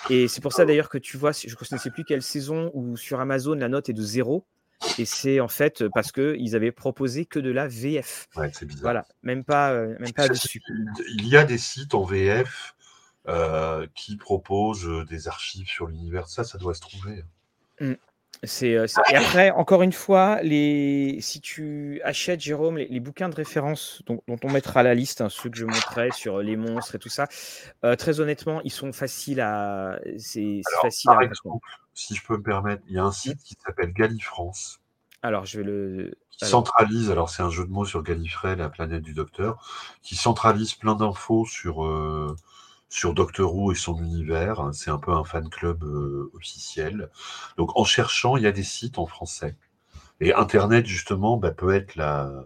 Et 0.10 0.28
c'est 0.28 0.42
pour 0.42 0.54
ça 0.54 0.66
d'ailleurs 0.66 0.90
que 0.90 0.98
tu 0.98 1.18
vois, 1.18 1.32
je 1.32 1.56
ne 1.72 1.78
sais 1.78 1.90
plus 1.90 2.04
quelle 2.04 2.22
saison 2.22 2.72
où 2.74 2.98
sur 2.98 3.20
Amazon 3.20 3.56
la 3.56 3.70
note 3.70 3.90
est 3.90 3.94
de 3.94 4.04
zéro. 4.04 4.46
Et 5.00 5.06
c'est 5.06 5.40
en 5.40 5.48
fait 5.48 5.88
parce 5.94 6.12
qu'ils 6.12 6.56
avaient 6.56 6.72
proposé 6.72 7.26
que 7.26 7.40
de 7.40 7.50
la 7.50 7.68
VF. 7.68 8.28
Ouais, 8.36 8.52
c'est 8.54 8.66
bizarre. 8.66 8.84
Voilà, 8.84 9.08
même 9.24 9.44
pas, 9.44 9.72
euh, 9.72 9.96
même 10.00 10.14
pas 10.14 10.28
dessus. 10.28 10.62
Il 11.18 11.28
y 11.28 11.36
a 11.36 11.44
des 11.44 11.58
sites 11.58 11.96
en 11.96 12.04
VF 12.04 12.76
qui 13.96 14.16
propose 14.16 14.86
euh, 14.86 15.06
des 15.06 15.28
archives 15.28 15.68
sur 15.68 15.88
l'univers. 15.88 16.28
Ça, 16.28 16.44
ça 16.44 16.58
doit 16.58 16.74
se 16.74 16.82
trouver. 16.82 17.24
Mmh. 17.80 17.94
C'est, 18.44 18.76
euh, 18.76 18.86
Et 19.12 19.16
après, 19.16 19.50
encore 19.52 19.82
une 19.82 19.92
fois, 19.92 20.42
les... 20.44 21.18
si 21.22 21.42
tu 21.42 22.00
achètes, 22.04 22.40
Jérôme, 22.40 22.78
les, 22.78 23.00
bouquins 23.00 23.30
de 23.30 23.36
référence 23.36 24.04
dont, 24.06 24.22
on 24.28 24.52
mettra 24.52 24.84
la 24.84 24.94
liste, 24.94 25.22
hein, 25.22 25.30
ceux 25.30 25.50
que 25.50 25.58
je 25.58 25.66
montrais 25.66 26.12
sur 26.12 26.40
les 26.40 26.56
monstres 26.56 26.96
et 26.96 27.00
tout 27.00 27.10
ça, 27.10 27.28
très 27.98 28.20
honnêtement, 28.20 28.62
ils 28.64 28.72
sont 28.72 28.94
faciles 28.94 29.42
à. 29.42 30.00
C'est, 30.20 30.62
facile 30.84 31.10
par 31.10 31.24
exemple, 31.24 31.68
si 31.96 32.14
je 32.14 32.24
peux 32.24 32.38
me 32.38 32.44
permettre, 32.44 32.84
il 32.88 32.96
y 32.96 33.00
a 33.00 33.04
un 33.04 33.12
site 33.12 33.42
qui 33.42 33.56
s'appelle 33.66 33.92
Gallifrance. 33.92 34.82
Alors, 35.24 35.46
je 35.46 35.58
vais 35.58 35.64
le. 35.64 36.14
Qui 36.30 36.46
centralise, 36.46 37.10
alors 37.10 37.32
c'est 37.32 37.42
un 37.42 37.50
jeu 37.50 37.66
de 37.66 37.72
mots 37.72 37.86
sur 37.86 38.04
Gallifrey, 38.04 38.56
la 38.56 38.70
planète 38.70 39.02
du 39.02 39.16
docteur, 39.16 39.58
qui 40.04 40.16
centralise 40.16 40.76
plein 40.76 40.94
d'infos 40.94 41.48
sur 41.48 41.84
sur 42.90 43.14
Doctor 43.14 43.54
Who 43.54 43.72
et 43.72 43.76
son 43.76 43.98
univers. 43.98 44.70
C'est 44.74 44.92
un 44.92 44.98
peu 44.98 45.12
un 45.12 45.24
fan 45.24 45.50
club 45.50 45.84
euh, 45.84 46.32
officiel. 46.34 47.10
Donc 47.58 47.78
en 47.78 47.84
cherchant, 47.84 48.38
il 48.38 48.44
y 48.44 48.48
a 48.48 48.52
des 48.52 48.64
sites 48.64 48.98
en 48.98 49.06
français. 49.06 49.56
Et 50.20 50.34
Internet, 50.34 50.86
justement, 50.86 51.38
bah, 51.38 51.52
peut 51.52 51.76
être 51.76 51.96
la, 51.96 52.46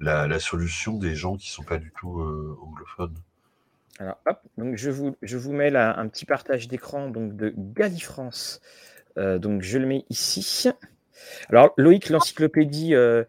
la, 0.00 0.38
solution 0.38 0.96
des 0.96 1.14
gens 1.14 1.36
qui 1.36 1.48
ne 1.48 1.52
sont 1.52 1.64
pas 1.64 1.78
du 1.78 1.92
tout 1.98 2.20
euh, 2.20 2.56
anglophones. 2.62 3.16
Alors, 3.98 4.18
hop, 4.26 4.40
donc 4.58 4.76
je 4.76 4.90
vous, 4.90 5.16
je 5.22 5.36
vous 5.36 5.52
mets 5.52 5.70
là 5.70 5.98
un 5.98 6.08
petit 6.08 6.24
partage 6.24 6.68
d'écran 6.68 7.08
donc 7.08 7.36
de 7.36 7.54
Galifrance. 7.56 8.60
Euh, 9.18 9.38
donc 9.38 9.62
je 9.62 9.78
le 9.78 9.86
mets 9.86 10.04
ici. 10.10 10.68
Alors, 11.48 11.74
Loïc, 11.76 12.08
l'encyclopédie 12.08 12.94
euh, 12.94 13.24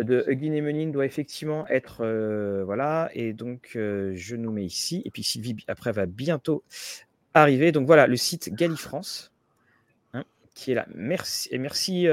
de 0.00 0.24
Huguin 0.28 0.52
et 0.52 0.60
Menin 0.60 0.88
doit 0.90 1.06
effectivement 1.06 1.66
être. 1.68 2.04
Euh, 2.04 2.62
voilà, 2.64 3.10
et 3.14 3.32
donc 3.32 3.72
euh, 3.76 4.12
je 4.14 4.36
nous 4.36 4.52
mets 4.52 4.64
ici. 4.64 5.02
Et 5.04 5.10
puis 5.10 5.22
Sylvie, 5.22 5.56
après, 5.68 5.92
va 5.92 6.06
bientôt 6.06 6.64
arriver. 7.34 7.72
Donc 7.72 7.86
voilà, 7.86 8.06
le 8.06 8.16
site 8.16 8.54
Galifrance, 8.54 9.32
hein, 10.14 10.24
qui 10.54 10.72
est 10.72 10.74
là. 10.74 10.86
Merci. 10.94 11.48
Et 11.52 11.58
merci. 11.58 12.06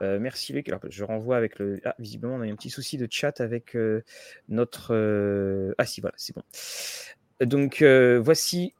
merci 0.00 0.52
Loïc. 0.52 0.68
Alors, 0.68 0.80
je 0.88 1.04
renvoie 1.04 1.36
avec 1.36 1.58
le. 1.58 1.80
Ah, 1.84 1.94
visiblement, 1.98 2.36
on 2.36 2.40
a 2.40 2.46
eu 2.46 2.52
un 2.52 2.56
petit 2.56 2.70
souci 2.70 2.98
de 2.98 3.08
chat 3.10 3.40
avec 3.40 3.76
notre. 4.48 5.74
Ah, 5.78 5.86
si, 5.86 6.00
voilà, 6.00 6.14
c'est 6.16 6.34
bon. 6.34 6.42
Donc, 7.40 7.82
voici 7.82 8.72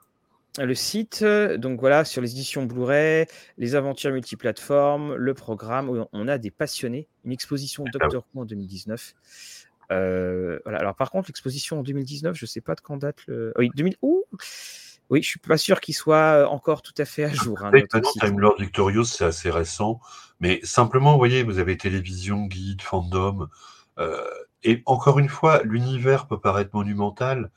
le 0.59 0.75
site, 0.75 1.25
donc 1.25 1.81
voilà, 1.81 2.05
sur 2.05 2.23
les 2.23 2.31
éditions 2.31 2.65
Blu-ray, 2.65 3.27
les 3.59 3.75
aventures 3.75 4.13
multiplateformes, 4.13 5.15
le 5.15 5.35
programme, 5.35 6.07
on 6.13 6.29
a 6.29 6.39
des 6.39 6.51
passionnés, 6.51 7.09
une 7.25 7.33
exposition 7.33 7.85
Ah 7.89 7.91
Doctor 7.93 8.25
Who 8.35 8.43
en 8.43 8.45
2019. 8.45 9.15
Euh, 9.93 10.59
voilà. 10.65 10.79
Alors 10.79 10.95
par 10.95 11.11
contre, 11.11 11.29
l'exposition 11.29 11.81
en 11.81 11.83
2019, 11.83 12.37
je 12.37 12.47
sais 12.47 12.61
pas 12.61 12.75
de 12.75 12.81
quand 12.81 12.97
date 12.97 13.27
le. 13.27 13.53
Oui, 13.59 13.71
2000. 13.75 13.97
Ouh 14.03 14.25
oui, 15.11 15.23
je 15.23 15.29
suis 15.29 15.39
pas 15.39 15.59
sûr 15.59 15.81
qu'il 15.81 15.95
soit 15.95 16.49
encore 16.49 16.81
tout 16.81 16.95
à 16.97 17.05
fait 17.05 17.25
à 17.25 17.33
jour. 17.33 17.63
Hein. 17.63 17.71
Time 18.21 18.41
Lord 18.41 18.57
Victorious, 18.59 19.05
c'est 19.05 19.25
assez 19.27 19.51
récent. 19.51 20.01
Mais 20.41 20.61
simplement, 20.63 21.13
vous 21.13 21.19
voyez, 21.19 21.43
vous 21.43 21.59
avez 21.59 21.77
télévision, 21.77 22.47
guide, 22.47 22.81
fandom. 22.81 23.49
euh, 23.99 24.25
et 24.63 24.83
encore 24.87 25.19
une 25.19 25.29
fois, 25.29 25.63
l'univers 25.63 26.27
peut 26.27 26.41
paraître 26.41 26.71
monumental, 26.75 27.51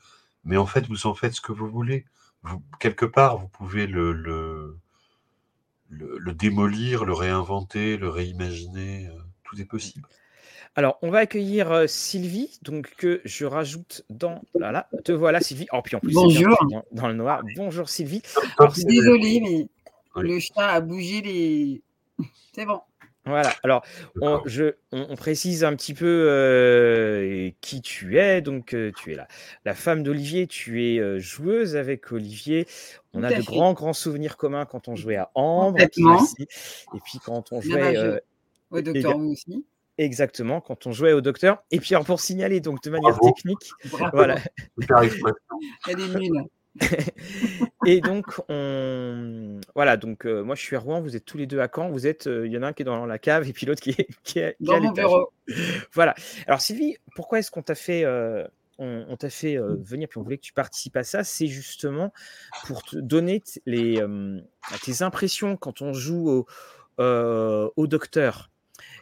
mais 0.44 0.58
en 0.58 0.66
fait, 0.66 0.86
vous 0.88 1.06
en 1.06 1.14
faites 1.14 1.32
ce 1.32 1.40
que 1.40 1.52
vous 1.52 1.68
voulez. 1.68 2.04
Vous, 2.42 2.62
quelque 2.80 3.04
part, 3.04 3.38
vous 3.38 3.48
pouvez 3.48 3.86
le, 3.86 4.12
le, 4.12 4.78
le, 5.90 6.18
le 6.18 6.32
démolir, 6.34 7.04
le 7.04 7.12
réinventer, 7.12 7.96
le 7.96 8.08
réimaginer. 8.08 9.06
euh, 9.08 9.18
tout 9.44 9.60
est 9.60 9.64
possible. 9.64 10.06
Alors, 10.76 10.98
on 11.02 11.10
va 11.10 11.18
accueillir 11.20 11.72
euh, 11.72 11.86
Sylvie, 11.86 12.58
donc 12.62 12.94
que 12.96 13.20
je 13.24 13.44
rajoute 13.46 14.04
dans. 14.10 14.42
Voilà, 14.54 14.88
te 15.04 15.10
voilà 15.12 15.40
Sylvie. 15.40 15.66
Oh, 15.72 15.80
puis 15.82 15.96
en 15.96 16.00
plus, 16.00 16.14
Bonjour. 16.14 16.56
dans, 16.70 16.84
dans 16.92 17.08
le 17.08 17.14
noir. 17.14 17.42
Bonjour 17.56 17.88
Sylvie. 17.88 18.22
Alors, 18.58 18.74
Désolée, 18.74 19.40
mais 19.42 19.68
Oui. 20.14 20.28
le 20.28 20.38
chat 20.40 20.68
a 20.68 20.80
bougé 20.80 21.20
les. 21.22 21.82
C'est 22.54 22.66
bon. 22.66 22.80
Voilà, 23.28 23.52
alors 23.62 23.84
on, 24.16 24.20
D'accord. 24.20 24.42
je, 24.46 24.64
on, 24.92 25.06
on 25.10 25.16
précise 25.16 25.64
un 25.64 25.74
petit 25.76 25.94
peu 25.94 26.06
euh, 26.28 27.50
qui 27.60 27.80
tu 27.82 28.18
es. 28.18 28.40
Donc, 28.40 28.74
euh, 28.74 28.90
tu 28.96 29.12
es 29.12 29.16
la, 29.16 29.28
la 29.64 29.74
femme 29.74 30.02
d'Olivier, 30.02 30.46
tu 30.46 30.84
es 30.84 30.98
euh, 30.98 31.18
joueuse 31.18 31.76
avec 31.76 32.10
Olivier. 32.12 32.66
On 33.14 33.20
Tout 33.20 33.26
a 33.26 33.28
de 33.30 33.34
fait. 33.36 33.42
grands, 33.42 33.72
grands 33.74 33.92
souvenirs 33.92 34.36
communs 34.36 34.64
quand 34.66 34.88
on 34.88 34.96
jouait 34.96 35.16
à 35.16 35.30
Ambre. 35.34 35.78
Et 35.80 35.88
puis 37.04 37.18
quand 37.24 37.52
on 37.52 37.60
jouait. 37.60 37.96
euh. 37.96 38.18
Au 38.70 38.80
docteur 38.80 39.12
et- 39.12 39.14
aussi. 39.14 39.64
Exactement, 40.00 40.60
quand 40.60 40.86
on 40.86 40.92
jouait 40.92 41.12
au 41.12 41.20
docteur. 41.20 41.64
Et 41.72 41.80
puis 41.80 41.94
alors, 41.94 42.06
pour 42.06 42.20
signaler, 42.20 42.60
donc 42.60 42.82
de 42.84 42.90
manière 42.90 43.16
Bravo. 43.16 43.34
technique, 43.34 43.70
Bravo. 43.90 44.10
voilà. 44.16 44.36
Il 44.78 44.86
y 45.88 45.90
a 45.90 45.94
des 45.94 46.06
nuls. 46.20 46.44
Et 47.86 48.00
donc, 48.00 48.26
on... 48.48 49.60
voilà, 49.74 49.96
donc 49.96 50.26
euh, 50.26 50.42
moi 50.42 50.54
je 50.54 50.62
suis 50.62 50.76
à 50.76 50.78
Rouen, 50.78 51.00
vous 51.00 51.16
êtes 51.16 51.24
tous 51.24 51.38
les 51.38 51.46
deux 51.46 51.60
à 51.60 51.68
Caen, 51.74 51.90
vous 51.90 52.06
êtes, 52.06 52.26
euh, 52.26 52.46
il 52.46 52.52
y 52.52 52.58
en 52.58 52.62
a 52.62 52.68
un 52.68 52.72
qui 52.72 52.82
est 52.82 52.84
dans 52.84 53.06
la 53.06 53.18
cave 53.18 53.48
et 53.48 53.52
puis 53.52 53.66
l'autre 53.66 53.80
qui 53.80 53.90
est, 53.90 54.08
qui 54.24 54.40
est, 54.40 54.56
qui 54.62 54.70
est 54.70 54.74
à 54.74 54.80
mon 54.80 54.90
l'étage. 54.90 55.04
bureau. 55.04 55.32
Voilà. 55.92 56.14
Alors 56.46 56.60
Sylvie, 56.60 56.96
pourquoi 57.14 57.38
est-ce 57.38 57.50
qu'on 57.50 57.62
t'a 57.62 57.74
fait, 57.74 58.04
euh, 58.04 58.44
on, 58.78 59.06
on 59.08 59.16
t'a 59.16 59.30
fait 59.30 59.56
venir 59.56 60.08
puis 60.08 60.18
on 60.18 60.22
voulait 60.22 60.38
que 60.38 60.42
tu 60.42 60.52
participes 60.52 60.96
à 60.96 61.04
ça? 61.04 61.24
C'est 61.24 61.46
justement 61.46 62.12
pour 62.66 62.82
te 62.82 62.96
donner 62.96 63.42
les, 63.64 64.02
tes 64.84 65.02
impressions 65.02 65.56
quand 65.56 65.80
on 65.80 65.92
joue 65.92 66.46
au, 66.98 67.72
au 67.76 67.86
docteur. 67.86 68.50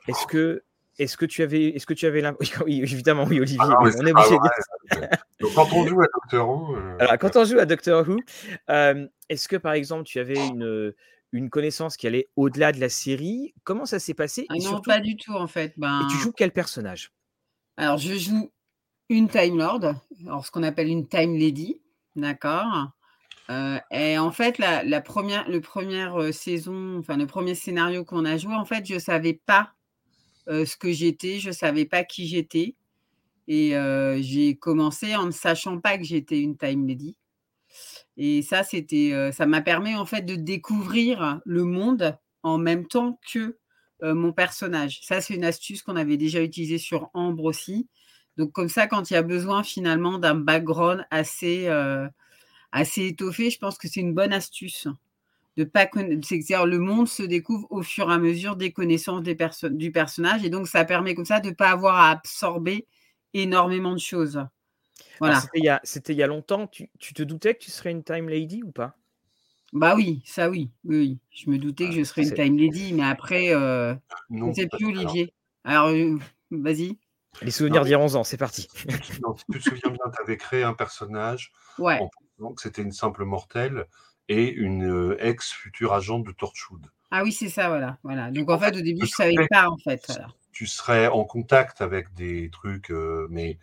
Est-ce 0.07 0.27
que 0.27 0.63
est-ce 0.99 1.17
que 1.17 1.27
tu 1.27 1.43
avais, 1.43 1.69
est-ce 1.69 1.87
que 1.87 1.95
tu 1.95 2.07
avais 2.07 2.21
l'impression 2.21 2.63
Oui, 2.67 2.81
évidemment, 2.83 3.25
oui, 3.25 3.41
Olivier. 3.41 3.59
Ah 3.61 3.69
non, 3.69 3.77
oui, 3.83 3.91
mais 3.95 4.01
on 4.01 4.07
est 4.07 4.13
obligé 4.13 4.39
de 4.39 5.07
Donc, 5.41 5.55
quand 5.55 5.73
on 5.73 5.87
joue 5.87 6.01
à 6.01 6.07
Doctor 6.07 6.49
Who, 6.49 6.77
euh, 6.77 6.97
alors, 6.99 7.19
quand 7.19 7.37
on 7.37 7.45
joue 7.45 7.59
à 7.59 7.67
Doctor 7.67 8.09
Who, 8.09 8.17
euh, 8.71 9.07
est-ce 9.29 9.49
que 9.49 9.57
par 9.57 9.73
exemple 9.73 10.05
tu 10.05 10.19
avais 10.19 10.47
une, 10.47 10.95
une 11.33 11.51
connaissance 11.51 11.97
qui 11.97 12.07
allait 12.07 12.29
au-delà 12.37 12.73
de 12.73 12.81
la 12.81 12.89
série? 12.89 13.55
Comment 13.65 13.87
ça 13.87 13.99
s'est 13.99 14.15
passé? 14.15 14.47
Ah 14.49 14.55
et, 14.57 14.59
non, 14.59 14.71
surtout, 14.71 14.91
pas 14.91 15.01
du 15.01 15.17
tout 15.17 15.35
en 15.35 15.47
fait. 15.47 15.75
Ben, 15.77 16.03
et 16.03 16.07
tu 16.11 16.17
joues 16.17 16.33
quel 16.33 16.53
personnage? 16.53 17.13
Alors, 17.77 17.99
je 17.99 18.15
joue 18.15 18.51
une 19.09 19.29
Time 19.29 19.59
Lord, 19.59 19.95
alors 20.27 20.47
ce 20.47 20.51
qu'on 20.51 20.63
appelle 20.63 20.89
une 20.89 21.07
Time 21.07 21.37
Lady, 21.37 21.81
d'accord? 22.17 22.91
Euh, 23.51 23.79
Et 23.93 24.19
en 24.19 24.33
fait, 24.33 24.59
la, 24.59 24.83
la 24.83 25.01
première, 25.01 25.49
le 25.49 25.61
première 25.61 26.21
euh, 26.21 26.33
saison, 26.33 26.99
enfin 26.99 27.17
le 27.17 27.27
premier 27.27 27.55
scénario 27.55 28.05
qu'on 28.05 28.25
a 28.25 28.37
joué, 28.37 28.55
en 28.55 28.65
fait, 28.65 28.85
je 28.87 28.95
ne 28.95 28.99
savais 28.99 29.35
pas 29.35 29.76
ce 30.49 30.77
que 30.77 30.93
j'étais, 30.93 31.39
je 31.39 31.49
ne 31.49 31.55
savais 31.55 31.85
pas 31.85 32.05
qui 32.05 32.27
j'étais. 32.27 32.75
Et 33.49 33.77
euh, 33.77 34.21
j'ai 34.21 34.57
commencé 34.57 35.15
en 35.15 35.27
ne 35.27 35.31
sachant 35.31 35.81
pas 35.81 35.99
que 35.99 36.05
j'étais 36.05 36.41
une 36.41 36.57
Time 36.57 36.87
Lady. 36.87 37.17
Et 38.17 38.43
ça, 38.43 38.65
c'était, 38.65 39.13
euh, 39.13 39.31
ça 39.33 39.47
m'a 39.47 39.61
permis 39.61 39.95
en 39.95 40.07
fait 40.07 40.23
de 40.23 40.35
découvrir 40.35 41.41
le 41.45 41.65
monde 41.65 42.19
en 42.43 42.59
même 42.59 42.87
temps 42.87 43.21
que 43.31 43.59
euh, 44.03 44.15
mon 44.15 44.33
personnage. 44.33 45.01
Ça, 45.03 45.21
c'est 45.21 45.35
une 45.35 45.45
astuce 45.45 45.83
qu'on 45.83 45.97
avait 45.97 46.17
déjà 46.17 46.43
utilisée 46.43 46.79
sur 46.79 47.11
Ambre 47.15 47.45
aussi. 47.45 47.89
Donc 48.37 48.53
comme 48.53 48.69
ça, 48.69 48.87
quand 48.87 49.11
il 49.11 49.15
y 49.15 49.17
a 49.17 49.23
besoin 49.23 49.63
finalement 49.63 50.19
d'un 50.19 50.35
background 50.35 51.07
assez, 51.11 51.69
euh, 51.69 52.09
assez 52.73 53.07
étoffé, 53.07 53.51
je 53.51 53.59
pense 53.59 53.79
que 53.79 53.89
c'est 53.89 54.01
une 54.01 54.15
bonne 54.15 54.33
astuce. 54.33 54.89
De 55.57 55.65
pas 55.65 55.89
c'est-à-dire 56.23 56.67
le 56.67 56.79
monde 56.79 57.09
se 57.09 57.23
découvre 57.23 57.67
au 57.71 57.83
fur 57.83 58.11
et 58.11 58.15
à 58.15 58.19
mesure 58.19 58.57
des 58.57 58.73
connaissances 58.73 59.23
des 59.23 59.35
perso- 59.35 59.71
du 59.71 59.91
personnage 59.91 60.45
et 60.45 60.51
donc 60.51 60.69
ça 60.69 60.85
permet 60.85 61.15
comme 61.15 61.25
ça 61.25 61.41
de 61.41 61.49
ne 61.49 61.55
pas 61.55 61.71
avoir 61.71 61.97
à 61.97 62.11
absorber 62.11 62.87
énormément 63.33 63.95
de 63.95 63.99
choses. 64.01 64.45
Voilà. 65.19 65.41
C'était 65.41 65.59
il, 65.59 65.65
y 65.65 65.69
a- 65.69 65.81
c'était 65.83 66.13
il 66.13 66.19
y 66.19 66.23
a 66.23 66.27
longtemps. 66.27 66.67
Tu, 66.67 66.91
tu 66.99 67.15
te 67.15 67.23
doutais 67.23 67.55
que 67.55 67.61
tu 67.65 67.71
serais 67.71 67.91
une 67.91 68.05
Time 68.05 68.29
Lady 68.29 68.63
ou 68.63 68.71
pas? 68.71 68.97
Bah 69.73 69.95
oui, 69.95 70.23
ça 70.25 70.49
oui, 70.49 70.71
oui, 70.85 70.97
oui. 70.97 71.19
Je 71.33 71.51
me 71.51 71.59
doutais 71.59 71.85
que 71.85 71.91
Ah, 71.91 71.99
je 71.99 72.05
serais 72.05 72.23
une 72.23 72.33
time 72.33 72.57
lady, 72.57 72.93
mais 72.93 73.03
après, 73.03 73.55
euh, 73.55 73.95
je 74.31 74.37
ne 74.37 74.53
sais 74.55 74.67
plus, 74.69 74.87
alors, 74.87 75.03
Olivier. 75.03 75.35
Alors, 75.65 75.89
euh, 75.89 76.19
vas-y. 76.51 76.99
Les 77.43 77.51
souvenirs 77.51 77.83
d'il 77.85 77.91
y 77.91 77.95
a 77.95 77.99
11 77.99 78.17
ans, 78.17 78.25
c'est 78.25 78.39
parti. 78.39 78.69
non, 79.23 79.37
si 79.37 79.45
tu 79.51 79.59
te 79.59 79.63
souviens 79.65 79.91
bien, 79.91 80.11
tu 80.15 80.23
avais 80.23 80.37
créé 80.37 80.63
un 80.63 80.73
personnage 80.73 81.53
Ouais, 81.79 81.99
en 82.01 82.09
pensant 82.39 82.55
que 82.55 82.63
c'était 82.63 82.81
une 82.83 82.93
simple 82.93 83.25
mortelle 83.25 83.87
et 84.29 84.49
une 84.51 84.85
euh, 84.85 85.17
ex-future 85.25 85.93
agente 85.95 86.25
de 86.27 86.33
Torchwood. 86.33 86.87
ah 87.11 87.23
oui, 87.23 87.33
c'est 87.33 87.49
ça, 87.49 87.69
voilà, 87.69 87.99
voilà. 88.03 88.31
Donc 88.31 88.51
en 88.51 88.55
En 88.55 88.59
fait, 88.59 88.73
fait, 88.73 88.79
au 88.79 88.83
début, 88.83 89.07
je 89.07 89.13
savais 89.13 89.35
truc, 89.35 89.49
pas, 89.51 89.69
en 89.69 89.77
fait, 89.79 90.03
voilà. 90.09 90.29
tu 90.53 90.67
serais 90.67 91.07
en 91.09 91.25
contact 91.25 91.81
avec 91.81 92.13
des 92.15 92.51
trucs, 92.51 92.91
euh, 92.91 93.27
mais 93.31 93.59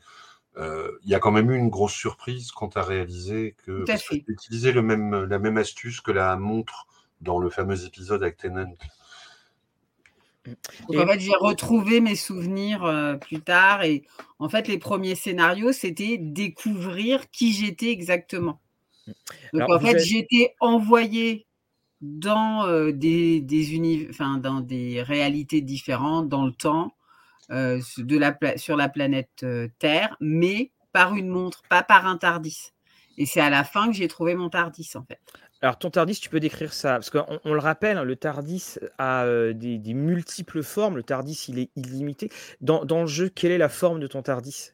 euh, 0.58 0.92
il 1.04 1.10
y 1.10 1.16
a 1.16 1.20
quand 1.20 1.32
même 1.32 1.52
eu 1.52 1.58
une 1.58 1.70
grosse 1.70 1.94
surprise 1.94 2.52
quand 2.52 2.70
tu 2.70 2.78
as 2.78 2.84
réalisé 2.84 3.56
que, 3.66 3.84
tu 4.08 4.24
utilisé 4.28 4.72
le 4.72 4.82
même, 4.82 5.24
la 5.26 5.40
même 5.40 5.58
astuce 5.58 6.00
que 6.02 6.12
la 6.12 6.36
montre 6.38 6.88
dans 7.22 7.40
le 7.40 7.50
fameux 7.50 7.86
épisode 7.86 8.22
avec 8.24 8.38
Tennant. 8.38 8.76
Donc 10.46 11.00
en 11.02 11.08
fait, 11.08 11.20
j'ai 11.20 11.36
retrouvé 11.40 12.02
mes 12.02 12.16
souvenirs 12.18 12.84
euh, 12.84 13.16
plus 13.16 13.40
tard 13.42 13.84
et 13.84 14.04
en 14.40 14.50
fait, 14.50 14.68
les 14.68 14.78
premiers 14.78 15.16
scénarios, 15.16 15.72
c'était 15.72 16.18
découvrir 16.18 17.32
qui 17.32 17.54
j'étais 17.54 17.92
exactement. 17.92 18.60
Donc 19.54 19.64
Alors, 19.64 19.78
en 19.78 19.80
fait, 19.80 19.98
avez- 19.98 20.04
j'étais 20.04 20.56
envoyée 20.60 21.48
dans 22.02 22.66
euh, 22.68 22.92
des, 22.92 23.42
des 23.42 23.76
uni- 23.76 24.08
enfin, 24.10 24.38
dans 24.38 24.62
des 24.62 25.02
réalités 25.02 25.62
différentes 25.62 26.30
dans 26.30 26.46
le 26.46 26.52
temps, 26.54 26.96
euh, 27.52 27.82
de 27.98 28.18
la 28.18 28.32
pla- 28.34 28.58
sur 28.58 28.78
la 28.78 28.90
planète 28.90 29.44
euh, 29.44 29.68
Terre, 29.80 30.16
mais 30.20 30.72
par 30.94 31.16
une 31.16 31.30
montre, 31.30 31.64
pas 31.70 31.84
par 31.84 32.08
un 32.08 32.18
Tardis. 32.18 32.72
Et 33.18 33.26
c'est 33.26 33.42
à 33.42 33.50
la 33.50 33.64
fin 33.64 33.88
que 33.88 33.94
j'ai 33.94 34.08
trouvé 34.08 34.36
mon 34.36 34.50
Tardis, 34.50 34.92
en 34.96 35.04
fait. 35.04 35.20
Alors, 35.62 35.80
ton 35.80 35.90
Tardis, 35.90 36.20
tu 36.20 36.30
peux 36.30 36.40
décrire 36.40 36.74
ça? 36.74 36.94
Parce 36.94 37.10
qu'on 37.10 37.40
on 37.44 37.54
le 37.54 37.60
rappelle, 37.60 37.98
hein, 37.98 38.04
le 38.04 38.16
Tardis 38.16 38.76
a 38.98 39.24
euh, 39.26 39.54
des, 39.54 39.78
des 39.80 39.94
multiples 39.94 40.62
formes. 40.62 40.98
Le 40.98 41.04
Tardis, 41.04 41.46
il 41.48 41.58
est 41.60 41.72
illimité. 41.76 42.30
Dans, 42.62 42.86
dans 42.86 43.02
le 43.02 43.08
jeu, 43.08 43.30
quelle 43.30 43.52
est 43.52 43.58
la 43.58 43.70
forme 43.70 44.00
de 44.00 44.08
ton 44.08 44.22
Tardis? 44.22 44.72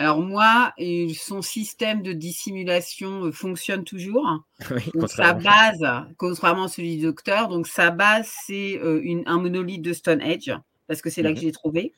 Alors 0.00 0.22
moi, 0.22 0.72
son 1.14 1.42
système 1.42 2.00
de 2.00 2.14
dissimulation 2.14 3.26
euh, 3.26 3.32
fonctionne 3.32 3.84
toujours. 3.84 4.26
Oui, 4.70 4.90
Donc, 4.94 5.10
sa 5.10 5.34
base, 5.34 5.84
contrairement 6.16 6.64
à 6.64 6.68
celui 6.68 6.96
du 6.96 7.02
docteur, 7.02 7.48
donc 7.48 7.66
sa 7.66 7.90
base, 7.90 8.32
c'est 8.46 8.78
euh, 8.78 9.22
un 9.26 9.38
monolithe 9.38 9.82
de 9.82 9.92
Stonehenge, 9.92 10.52
parce 10.86 11.02
que 11.02 11.10
c'est 11.10 11.20
là 11.20 11.32
que 11.32 11.36
Mhm. 11.36 11.42
je 11.42 11.46
l'ai 11.48 11.52
trouvé. 11.52 11.92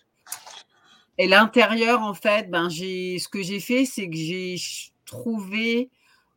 Et 1.17 1.29
l'intérieur, 1.29 2.03
en 2.03 2.13
fait, 2.13 2.51
ben, 2.51 2.69
j'ai, 2.69 3.21
ce 3.21 3.29
que 3.29 3.41
j'ai 3.41 3.61
fait, 3.61 3.85
c'est 3.85 4.11
que 4.11 4.17
j'ai 4.17 4.57
trouvé 5.05 5.89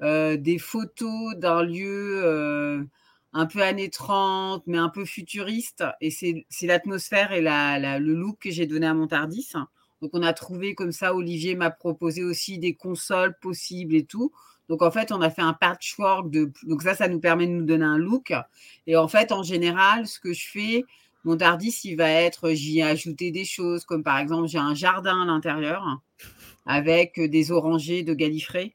euh, 0.03 0.37
des 0.37 0.59
photos 0.59 1.35
d'un 1.37 1.63
lieu 1.63 2.21
euh, 2.23 2.83
un 3.33 3.47
peu 3.47 3.63
années 3.63 3.89
30, 3.89 4.61
mais 4.67 4.77
un 4.77 4.89
peu 4.89 5.03
futuriste. 5.03 5.83
Et 5.99 6.11
c'est, 6.11 6.45
l'atmosphère 6.61 7.31
et 7.31 7.41
la, 7.41 7.79
la- 7.79 7.97
le 7.97 8.13
look 8.13 8.37
que 8.41 8.51
j'ai 8.51 8.67
donné 8.67 8.85
à 8.85 8.93
mon 8.93 9.07
Tardis. 9.07 9.51
Donc, 10.01 10.11
on 10.13 10.23
a 10.23 10.33
trouvé 10.33 10.75
comme 10.75 10.91
ça, 10.91 11.15
Olivier 11.15 11.55
m'a 11.55 11.71
proposé 11.71 12.23
aussi 12.23 12.59
des 12.59 12.73
consoles 12.73 13.37
possibles 13.39 13.95
et 13.95 14.05
tout. 14.05 14.31
Donc, 14.69 14.81
en 14.81 14.91
fait, 14.91 15.11
on 15.11 15.21
a 15.21 15.29
fait 15.29 15.41
un 15.41 15.53
patchwork 15.53 16.29
de. 16.29 16.51
Donc, 16.63 16.81
ça, 16.81 16.95
ça 16.95 17.07
nous 17.07 17.19
permet 17.19 17.47
de 17.47 17.51
nous 17.51 17.65
donner 17.65 17.85
un 17.85 17.97
look. 17.97 18.33
Et 18.87 18.95
en 18.95 19.07
fait, 19.07 19.31
en 19.31 19.43
général, 19.43 20.07
ce 20.07 20.19
que 20.19 20.33
je 20.33 20.47
fais, 20.47 20.83
mon 21.23 21.37
Tardis, 21.37 21.79
il 21.83 21.95
va 21.95 22.09
être. 22.09 22.51
J'y 22.51 22.79
ai 22.79 22.83
ajouté 22.83 23.31
des 23.31 23.45
choses, 23.45 23.85
comme 23.85 24.03
par 24.03 24.17
exemple, 24.17 24.47
j'ai 24.47 24.57
un 24.57 24.75
jardin 24.75 25.21
à 25.21 25.25
l'intérieur 25.25 26.01
avec 26.65 27.19
des 27.19 27.51
orangers 27.51 28.03
de 28.03 28.13
Gallifrey. 28.13 28.73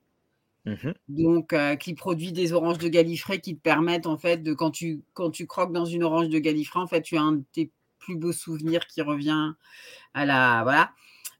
Mhm. 0.67 0.95
Donc, 1.09 1.53
euh, 1.53 1.75
qui 1.77 1.95
produit 1.95 2.33
des 2.33 2.53
oranges 2.53 2.79
de 2.79 2.89
Gallifrey 2.89 3.41
qui 3.41 3.57
te 3.57 3.61
permettent, 3.61 4.07
en 4.07 4.19
fait, 4.19 4.39
de 4.39 4.53
quand 4.53 4.71
tu, 4.71 5.03
quand 5.15 5.31
tu 5.31 5.47
croques 5.47 5.73
dans 5.73 5.87
une 5.87 6.05
orange 6.05 6.29
de 6.29 6.39
Gallifrey, 6.39 6.81
en 6.81 6.87
fait, 6.87 7.03
tu 7.03 7.17
as 7.17 7.23
un 7.23 7.33
de 7.33 7.45
tes 7.53 7.71
plus 7.99 8.17
beaux 8.17 8.33
souvenirs 8.33 8.87
qui 8.87 9.03
revient 9.03 9.53
à 10.15 10.27
la. 10.27 10.61
Voilà. 10.63 10.93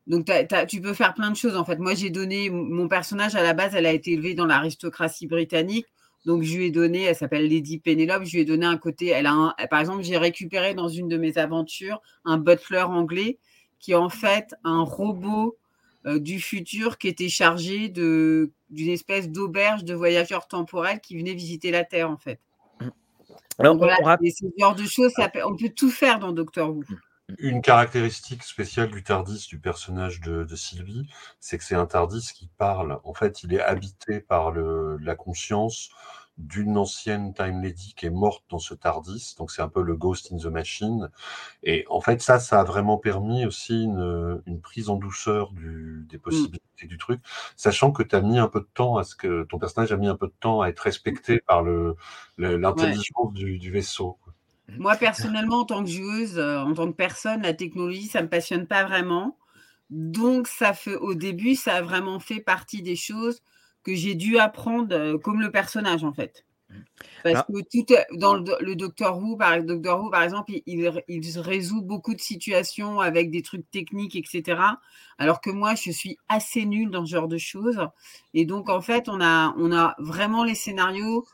Donc, 0.07 0.31
tu 0.69 0.81
peux 0.81 0.95
faire 0.95 1.15
plein 1.15 1.31
de 1.31 1.37
choses. 1.37 1.57
En 1.57 1.65
fait, 1.65 1.79
moi, 1.79 1.95
j'ai 1.95 2.11
donné 2.11 2.51
mon 2.51 2.89
personnage 2.89 3.35
à 3.35 3.43
la 3.43 3.53
base, 3.53 3.75
elle 3.75 3.87
a 3.87 3.93
été 3.93 4.13
élevée 4.13 4.35
dans 4.35 4.47
l'aristocratie 4.47 5.27
britannique. 5.27 5.87
Donc, 6.27 6.43
je 6.43 6.57
lui 6.57 6.67
ai 6.67 6.71
donné, 6.71 7.03
elle 7.03 7.17
s'appelle 7.17 7.49
Lady 7.49 7.79
Penelope, 7.79 8.25
je 8.25 8.33
lui 8.33 8.41
ai 8.41 8.45
donné 8.45 8.67
un 8.67 8.77
côté, 8.77 9.07
elle 9.07 9.27
a 9.27 9.33
un, 9.33 9.55
par 9.71 9.81
exemple, 9.81 10.03
j'ai 10.03 10.19
récupéré 10.19 10.75
dans 10.75 10.89
une 10.89 11.09
de 11.09 11.17
mes 11.17 11.39
aventures 11.39 12.03
un 12.25 12.37
butler 12.37 12.83
anglais 12.83 13.39
qui 13.79 13.93
est 13.93 13.97
en 13.97 14.11
fait 14.11 14.55
un 14.63 14.83
robot 14.83 15.57
euh, 16.07 16.19
du 16.19 16.41
futur 16.41 16.99
qui 16.99 17.09
était 17.09 17.29
chargé 17.29 17.89
d'une 17.89 18.51
espèce 18.71 19.31
d'auberge 19.31 19.85
de 19.85 19.95
voyageurs 19.95 20.47
temporels 20.47 21.01
qui 21.01 21.17
venaient 21.17 21.35
visiter 21.35 21.71
la 21.71 21.85
Terre, 21.85 22.11
en 22.11 22.19
fait. 22.19 22.41
Alors, 23.59 23.77
voilà, 23.77 23.97
ce 24.23 24.47
genre 24.59 24.75
de 24.75 24.85
choses, 24.85 25.13
on 25.45 25.57
peut 25.57 25.69
tout 25.69 25.91
faire 25.91 26.19
dans 26.19 26.33
Doctor 26.33 26.71
Who. 26.71 26.85
Une 27.39 27.63
caractéristique 27.63 28.43
spéciale 28.43 28.91
du 28.91 29.03
Tardis, 29.03 29.47
du 29.49 29.59
personnage 29.59 30.21
de, 30.21 30.47
Sylvie, 30.57 31.09
c'est 31.39 31.59
que 31.59 31.65
c'est 31.65 31.75
un 31.75 31.87
Tardis 31.87 32.33
qui 32.35 32.49
parle. 32.59 33.01
En 33.05 33.15
fait, 33.15 33.43
il 33.43 33.55
est 33.55 33.61
habité 33.61 34.21
par 34.21 34.51
le, 34.51 34.97
la 34.99 35.15
conscience 35.15 35.91
d'une 36.39 36.79
ancienne 36.79 37.35
Time 37.35 37.63
Lady 37.63 37.95
qui 37.95 38.07
est 38.07 38.11
morte 38.11 38.45
dans 38.49 38.59
ce 38.59 38.75
Tardis. 38.75 39.35
Donc, 39.39 39.51
c'est 39.51 39.63
un 39.63 39.69
peu 39.69 39.83
le 39.83 39.95
Ghost 39.95 40.33
in 40.33 40.39
the 40.39 40.47
Machine. 40.47 41.11
Et 41.63 41.85
en 41.91 42.01
fait, 42.01 42.23
ça, 42.23 42.39
ça 42.39 42.61
a 42.61 42.65
vraiment 42.65 42.97
permis 42.97 43.45
aussi 43.45 43.85
une, 43.85 44.43
une 44.47 44.61
prise 44.61 44.89
en 44.89 44.97
douceur 44.97 45.53
du, 45.53 46.07
des 46.09 46.17
mm. 46.17 46.21
possibilités 46.21 46.87
du 46.87 46.99
truc, 46.99 47.21
sachant 47.57 47.93
que 47.93 48.03
tu 48.03 48.17
as 48.17 48.23
mis 48.23 48.39
un 48.39 48.49
peu 48.49 48.61
de 48.61 48.69
temps 48.73 48.97
à 48.97 49.05
ce 49.05 49.15
que 49.15 49.45
ton 49.45 49.59
personnage 49.59 49.93
a 49.93 49.97
mis 49.97 50.09
un 50.09 50.17
peu 50.17 50.29
de 50.29 50.35
temps 50.41 50.63
à 50.63 50.69
être 50.69 50.81
respecté 50.81 51.41
par 51.41 51.63
le, 51.63 51.97
l'intelligence 52.39 53.33
du, 53.33 53.59
du, 53.59 53.71
vaisseau. 53.71 54.19
Moi, 54.79 54.97
personnellement, 54.97 55.61
en 55.61 55.65
tant 55.65 55.85
que 55.85 55.91
joueuse, 55.91 56.39
euh, 56.39 56.59
en 56.59 56.75
tant 56.75 56.87
que 56.87 56.97
personne, 56.97 57.43
la 57.43 57.55
technologie, 57.55 58.07
ça 58.07 58.23
me 58.23 58.29
passionne 58.29 58.67
pas 58.67 58.85
vraiment. 58.85 59.37
Donc, 59.91 60.47
ça 60.47 60.73
fait, 60.73 60.97
au 60.97 61.15
début, 61.15 61.55
ça 61.55 61.77
a 61.77 61.83
vraiment 61.83 62.21
fait 62.21 62.41
partie 62.41 62.83
des 62.83 62.97
choses 62.97 63.43
que 63.83 63.95
j'ai 63.95 64.15
dû 64.15 64.39
apprendre 64.39 64.95
euh, 64.95 65.19
comme 65.19 65.41
le 65.41 65.51
personnage, 65.51 66.05
en 66.05 66.13
fait. 66.13 66.45
Parce 67.23 67.41
ah. 67.41 67.47
que 67.53 67.61
tout, 67.63 67.95
dans 68.13 68.35
le, 68.35 68.75
Docteur 68.75 69.19
Who, 69.19 69.37
par, 69.37 69.63
Doctor 69.63 70.03
Who, 70.03 70.11
par 70.11 70.23
exemple, 70.23 70.53
il, 70.67 71.03
il, 71.09 71.41
résout 71.41 71.83
beaucoup 71.83 72.15
de 72.15 72.21
situations 72.21 73.01
avec 73.01 73.31
des 73.31 73.43
trucs 73.43 73.69
techniques, 73.71 74.17
etc. 74.17 74.61
Alors 75.19 75.41
que 75.41 75.51
moi, 75.51 75.75
je 75.75 75.91
suis 75.91 76.17
assez 76.29 76.65
nulle 76.65 76.91
dans 76.91 77.05
ce 77.05 77.11
genre 77.11 77.29
de 77.29 77.39
choses. 77.39 77.81
Et 78.33 78.45
donc, 78.45 78.71
en 78.71 78.81
fait, 78.81 79.09
on 79.09 79.21
a, 79.21 79.55
on 79.59 79.73
a 79.73 79.95
vraiment 79.99 80.45
les 80.45 80.55
scénarios 80.55 81.27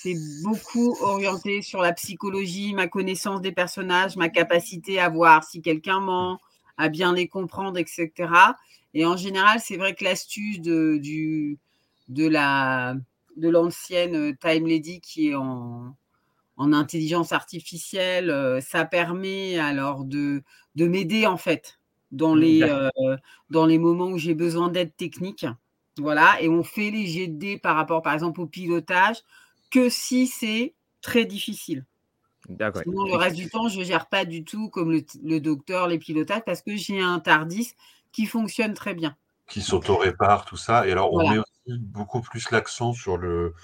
c'est 0.00 0.14
beaucoup 0.44 0.96
orienté 1.00 1.60
sur 1.60 1.80
la 1.80 1.92
psychologie, 1.92 2.72
ma 2.72 2.86
connaissance 2.86 3.40
des 3.40 3.50
personnages, 3.50 4.16
ma 4.16 4.28
capacité 4.28 5.00
à 5.00 5.08
voir 5.08 5.42
si 5.42 5.60
quelqu'un 5.60 5.98
ment, 5.98 6.38
à 6.76 6.88
bien 6.88 7.12
les 7.12 7.26
comprendre, 7.26 7.78
etc. 7.78 8.12
Et 8.94 9.04
en 9.04 9.16
général, 9.16 9.58
c'est 9.60 9.76
vrai 9.76 9.96
que 9.96 10.04
l'astuce 10.04 10.60
de, 10.60 10.98
du, 10.98 11.58
de, 12.08 12.28
la, 12.28 12.94
de 13.36 13.48
l'ancienne 13.48 14.36
Time 14.36 14.68
Lady 14.68 15.00
qui 15.00 15.30
est 15.30 15.34
en, 15.34 15.96
en 16.56 16.72
intelligence 16.72 17.32
artificielle, 17.32 18.30
euh, 18.30 18.60
ça 18.60 18.84
permet 18.84 19.58
alors 19.58 20.04
de, 20.04 20.44
de 20.76 20.86
m'aider 20.86 21.26
en 21.26 21.36
fait 21.38 21.80
dans 22.12 22.36
mmh, 22.36 22.40
les, 22.40 22.62
euh, 22.62 23.16
dans 23.50 23.66
les 23.66 23.78
moments 23.78 24.10
où 24.10 24.18
j'ai 24.18 24.34
besoin 24.34 24.68
d'aide 24.68 24.94
technique. 24.96 25.44
Voilà, 25.98 26.40
et 26.40 26.48
on 26.48 26.62
fait 26.62 26.92
les 26.92 27.06
GD 27.06 27.58
par 27.58 27.74
rapport 27.74 28.02
par 28.02 28.14
exemple 28.14 28.40
au 28.40 28.46
pilotage 28.46 29.24
que 29.70 29.88
si 29.88 30.26
c'est 30.26 30.74
très 31.00 31.24
difficile. 31.24 31.84
D'accord. 32.48 32.82
Sinon, 32.82 33.04
le 33.04 33.16
reste 33.16 33.36
du 33.36 33.48
temps, 33.48 33.68
je 33.68 33.80
ne 33.80 33.84
gère 33.84 34.06
pas 34.06 34.24
du 34.24 34.44
tout 34.44 34.70
comme 34.70 34.92
le, 34.92 35.40
docteur, 35.40 35.86
les 35.86 35.98
pilotages, 35.98 36.42
parce 36.46 36.62
que 36.62 36.76
j'ai 36.76 37.00
un 37.00 37.20
TARDIS 37.20 37.74
qui 38.12 38.26
fonctionne 38.26 38.74
très 38.74 38.94
bien. 38.94 39.16
Qui 39.48 39.60
s'auto-répare, 39.60 40.44
tout 40.44 40.56
ça. 40.56 40.86
Et 40.86 40.92
alors, 40.92 41.12
on 41.12 41.30
met 41.30 41.38
aussi 41.38 41.78
beaucoup 41.78 42.20
plus 42.20 42.50
l'accent 42.50 42.92
sur 42.92 43.18
le, 43.18 43.54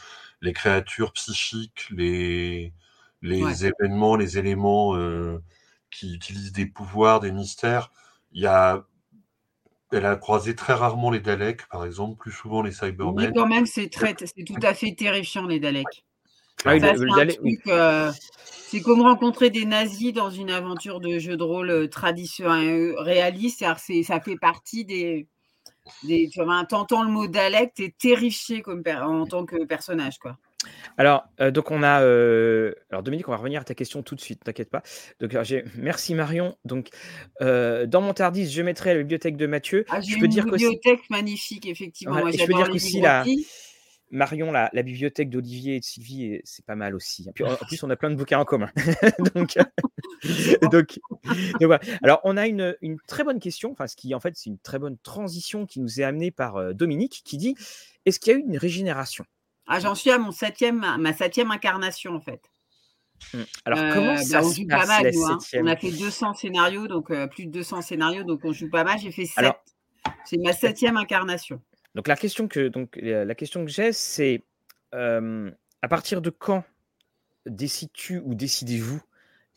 les 0.43 0.53
créatures 0.53 1.13
psychiques, 1.13 1.89
les, 1.91 2.73
les 3.23 3.67
événements, 3.67 4.17
les 4.17 4.39
éléments 4.39 4.97
euh, 4.97 5.43
qui 5.91 6.15
utilisent 6.15 6.53
des 6.53 6.67
pouvoirs, 6.67 7.21
des 7.21 7.33
mystères. 7.33 7.91
Il 8.33 8.43
y 8.43 8.47
a 8.47 8.85
elle 9.95 10.07
a 10.07 10.17
croisé 10.17 10.55
très 10.55 10.75
rarement 10.75 11.11
les 11.11 11.21
Daleks, 11.21 11.67
par 11.69 11.85
exemple, 11.85 12.19
plus 12.19 12.33
souvent 12.33 12.63
les 12.63 12.73
Cybermen. 12.73 13.27
Oui, 13.27 13.33
quand 13.35 13.47
même, 13.47 13.67
c'est 13.67 13.89
très, 13.89 14.15
c'est 14.19 14.45
tout 14.45 14.61
à 14.63 14.75
fait 14.75 14.95
terrifiant 14.95 15.47
les 15.47 15.61
Daleks. 15.61 16.05
Ah, 16.65 16.77
euh, 16.77 18.13
c'est 18.41 18.81
comme 18.81 19.03
rencontrer 19.03 19.51
des 19.51 19.67
nazis 19.67 20.13
dans 20.13 20.31
une 20.31 20.51
aventure 20.51 21.01
de 21.01 21.19
jeu 21.19 21.37
de 21.37 21.43
rôle 21.43 21.71
euh, 21.71 21.89
traditionnel 21.89 22.93
euh, 22.93 23.01
réaliste. 23.01 23.65
Ça 24.05 24.21
fait 24.21 24.37
partie 24.37 24.85
des, 24.85 25.29
des 26.05 26.29
tu 26.33 26.43
vois, 26.43 26.65
t'entends 26.65 27.03
le 27.03 27.11
mot 27.11 27.27
Dalek, 27.27 27.75
t'es 27.75 27.95
terrifié 27.99 28.63
comme 28.63 28.83
en 28.87 29.27
tant 29.27 29.45
que 29.45 29.65
personnage, 29.65 30.19
quoi. 30.19 30.39
Alors, 30.97 31.25
euh, 31.41 31.51
donc 31.51 31.71
on 31.71 31.83
a. 31.83 32.03
Euh, 32.03 32.75
alors 32.91 33.03
Dominique, 33.03 33.29
on 33.29 33.33
va 33.33 33.39
revenir 33.39 33.61
à 33.61 33.65
ta 33.65 33.75
question 33.75 34.03
tout 34.03 34.15
de 34.15 34.21
suite, 34.21 34.45
t'inquiète 34.45 34.71
pas. 34.71 34.83
Donc, 35.21 35.37
j'ai, 35.43 35.65
merci 35.77 36.15
Marion. 36.15 36.57
Donc, 36.65 36.89
euh, 37.41 37.87
dans 37.87 38.01
mon 38.01 38.15
Tardis, 38.15 38.51
je 38.51 38.63
mettrai 38.63 38.95
la 38.95 39.01
bibliothèque 39.01 39.37
de 39.37 39.47
Mathieu. 39.47 39.85
Ah, 39.89 40.01
je 40.01 40.19
peux 40.19 40.27
une 40.27 40.31
dire 40.31 40.45
bibliothèque 40.45 41.11
magnifique, 41.11 41.67
effectivement. 41.67 42.31
je 42.31 42.45
peux 42.47 42.55
dire 42.55 42.71
qu'aussi 42.71 43.01
la. 43.01 43.25
Marion, 44.11 44.53
la, 44.53 44.71
la, 44.73 44.83
bibliothèque 44.83 45.29
d'Olivier 45.29 45.77
et 45.77 45.81
de 45.81 45.85
Sylvie, 45.85 46.39
c'est 46.45 46.65
pas 46.65 46.77
mal 46.77 46.95
aussi. 46.95 47.27
Puis, 47.35 47.43
en, 47.43 47.57
plus, 47.69 47.83
on 47.83 47.91
a 47.91 47.97
plein 47.97 48.11
de 48.11 48.15
bouquins 48.15 48.39
en 48.39 48.45
commun. 48.45 48.71
donc, 49.35 49.59
donc, 50.71 50.99
voilà. 51.61 51.81
Alors, 52.01 52.21
on 52.23 52.37
a 52.37 52.47
une, 52.47 52.77
une, 52.81 52.99
très 53.09 53.25
bonne 53.25 53.41
question, 53.41 53.73
enfin, 53.73 53.89
ce 53.89 53.97
qui 53.97 54.15
en 54.15 54.21
fait, 54.21 54.35
c'est 54.37 54.51
une 54.51 54.59
très 54.59 54.79
bonne 54.79 54.99
transition 54.99 55.67
qui 55.67 55.81
nous 55.81 56.01
est 56.01 56.05
amenée 56.05 56.31
par 56.31 56.75
Dominique, 56.75 57.23
qui 57.25 57.39
dit 57.39 57.57
Est-ce 58.07 58.21
qu'il 58.21 58.33
y 58.33 58.37
a 58.37 58.39
eu 58.39 58.43
une 58.43 58.59
régénération? 58.59 59.25
Ah, 59.67 59.81
j'en 59.81 59.95
suis 59.95 60.11
à 60.11 60.19
mon 60.19 60.33
septième, 60.33 60.85
ma 60.99 61.13
septième 61.13 61.51
incarnation 61.51 62.15
en 62.15 62.21
fait. 62.21 62.51
Mmh. 63.33 63.43
Alors 63.65 63.79
comment 63.95 64.13
euh, 64.13 64.17
ça 64.17 64.41
bah, 64.41 64.47
on 64.47 64.53
joue 64.53 64.67
pas 64.67 64.87
mal, 64.87 65.11
nous, 65.13 65.25
hein. 65.25 65.39
On 65.55 65.67
a 65.67 65.77
fait 65.77 65.91
200 65.91 66.35
scénarios, 66.35 66.89
donc 66.89 67.11
euh, 67.11 67.27
plus 67.27 67.47
de 67.47 67.53
200 67.53 67.83
scénarios, 67.83 68.25
donc 68.25 68.41
on 68.45 68.53
joue 68.53 68.69
pas 68.69 68.85
mal. 68.85 68.99
J'ai 68.99 69.13
fait 69.13 69.27
7. 69.27 69.55
C'est 70.25 70.39
ma 70.39 70.53
septième 70.53 70.97
incarnation. 70.97 71.63
Donc 71.95 72.09
la 72.09 72.17
question 72.17 72.49
que 72.49 72.69
donc 72.69 72.99
la 73.01 73.35
question 73.35 73.65
que 73.65 73.71
j'ai, 73.71 73.93
c'est 73.93 74.43
à 74.93 75.89
partir 75.89 76.21
de 76.21 76.31
quand 76.31 76.65
décides-tu 77.47 78.19
ou 78.25 78.35
décidez-vous 78.35 79.01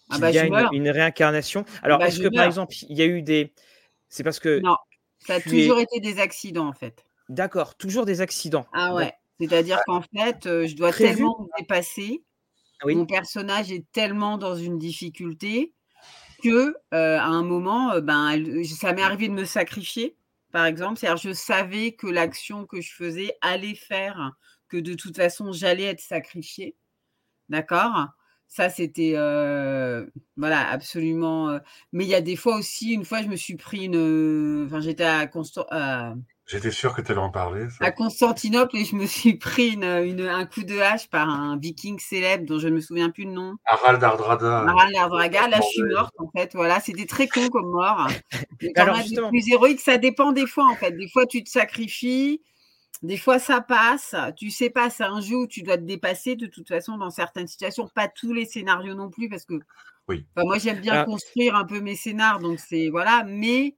ah 0.09 0.13
qu'il 0.13 0.21
bah, 0.21 0.31
y 0.31 0.39
a 0.39 0.69
une, 0.71 0.89
réincarnation? 0.89 1.65
Alors 1.81 1.99
bah, 1.99 2.07
est-ce 2.07 2.21
que 2.21 2.33
par 2.33 2.45
exemple 2.45 2.75
il 2.87 2.97
y 2.97 3.01
a 3.01 3.05
eu 3.05 3.21
des 3.21 3.53
c'est 4.09 4.23
parce 4.23 4.39
que 4.39 4.59
non, 4.59 4.77
ça 5.19 5.35
a 5.35 5.41
toujours 5.41 5.79
été 5.79 5.99
des 5.99 6.19
accidents 6.19 6.67
en 6.67 6.73
fait. 6.73 7.03
D'accord, 7.29 7.75
toujours 7.75 8.05
des 8.05 8.21
accidents. 8.21 8.65
Ah 8.71 8.93
ouais. 8.93 9.13
C'est-à-dire 9.39 9.79
qu'en 9.85 10.01
fait, 10.01 10.43
je 10.43 10.75
dois 10.75 10.91
tellement 10.91 11.37
me 11.39 11.59
dépasser, 11.59 12.23
mon 12.85 13.05
personnage 13.05 13.71
est 13.71 13.85
tellement 13.91 14.37
dans 14.37 14.55
une 14.55 14.77
difficulté 14.77 15.73
que 16.43 16.75
à 16.91 17.25
un 17.25 17.43
moment, 17.43 17.99
ben, 17.99 18.63
ça 18.63 18.93
m'est 18.93 19.01
arrivé 19.01 19.27
de 19.27 19.33
me 19.33 19.45
sacrifier, 19.45 20.15
par 20.51 20.65
exemple. 20.65 20.99
C'est-à-dire, 20.99 21.29
je 21.29 21.33
savais 21.33 21.93
que 21.93 22.07
l'action 22.07 22.65
que 22.65 22.81
je 22.81 22.93
faisais 22.93 23.35
allait 23.41 23.75
faire 23.75 24.33
que 24.69 24.77
de 24.77 24.93
toute 24.93 25.15
façon, 25.15 25.51
j'allais 25.51 25.85
être 25.85 26.01
sacrifiée. 26.01 26.75
D'accord? 27.49 28.07
Ça, 28.49 28.69
c'était 28.69 29.13
voilà, 30.35 30.69
absolument. 30.69 31.59
Mais 31.91 32.05
il 32.05 32.09
y 32.09 32.15
a 32.15 32.21
des 32.21 32.35
fois 32.35 32.57
aussi, 32.57 32.93
une 32.93 33.05
fois, 33.05 33.21
je 33.21 33.27
me 33.27 33.35
suis 33.35 33.55
pris 33.55 33.85
une. 33.85 34.65
Enfin, 34.67 34.79
j'étais 34.79 35.03
à, 35.03 35.27
Constant, 35.27 35.65
J'étais 36.47 36.71
sûr 36.71 36.95
que 36.95 37.01
tu 37.01 37.11
allais 37.11 37.19
en 37.19 37.29
parler. 37.29 37.67
À 37.81 37.91
Constantinople, 37.91 38.77
et 38.77 38.85
je 38.85 38.95
me 38.95 39.05
suis 39.05 39.35
pris 39.35 39.71
une, 39.71 39.83
un 39.83 40.45
coup 40.45 40.63
de 40.63 40.79
hache 40.79 41.09
par 41.09 41.29
un 41.29 41.57
viking 41.57 41.99
célèbre 41.99 42.45
dont 42.45 42.57
je 42.57 42.69
ne 42.69 42.75
me 42.75 42.79
souviens 42.79 43.09
plus 43.09 43.25
le 43.25 43.31
nom. 43.31 43.57
Harald 43.65 44.01
Ardrada. 44.01 44.59
Harald 44.59 44.95
Ardrada. 44.95 45.49
Là, 45.49 45.59
je 45.61 45.67
suis 45.67 45.83
morte, 45.83 46.15
en 46.17 46.29
fait. 46.33 46.51
Voilà, 46.53 46.79
c'était 46.79 47.05
très 47.05 47.27
con 47.27 47.49
comme 47.49 47.69
mort. 47.69 48.07
Alors, 48.77 48.95
justement... 48.95 49.29
plus 49.29 49.45
héroïque, 49.49 49.81
ça 49.81 49.97
dépend 49.97 50.31
des 50.31 50.47
fois, 50.47 50.71
en 50.71 50.75
fait. 50.75 50.91
Des 50.93 51.09
fois, 51.09 51.25
tu 51.25 51.43
te 51.43 51.49
sacrifies. 51.49 52.41
Des 53.03 53.17
fois, 53.17 53.39
ça 53.39 53.59
passe. 53.59 54.15
Tu 54.37 54.49
sais 54.49 54.69
pas, 54.69 54.89
c'est 54.89 55.03
un 55.03 55.19
jeu 55.19 55.35
où 55.35 55.47
tu 55.47 55.63
dois 55.63 55.75
te 55.75 55.83
dépasser 55.83 56.37
de 56.37 56.47
toute 56.47 56.69
façon 56.69 56.97
dans 56.97 57.09
certaines 57.09 57.47
situations. 57.47 57.89
Pas 57.93 58.07
tous 58.07 58.31
les 58.31 58.45
scénarios 58.45 58.95
non 58.95 59.09
plus, 59.09 59.27
parce 59.27 59.43
que 59.43 59.55
oui. 60.07 60.25
moi, 60.37 60.57
j'aime 60.59 60.79
bien 60.79 61.03
construire 61.03 61.55
un 61.55 61.65
peu 61.65 61.81
mes 61.81 61.95
scénarios. 61.95 62.47
Donc, 62.47 62.59
c'est 62.59 62.87
voilà. 62.87 63.25
Mais 63.27 63.75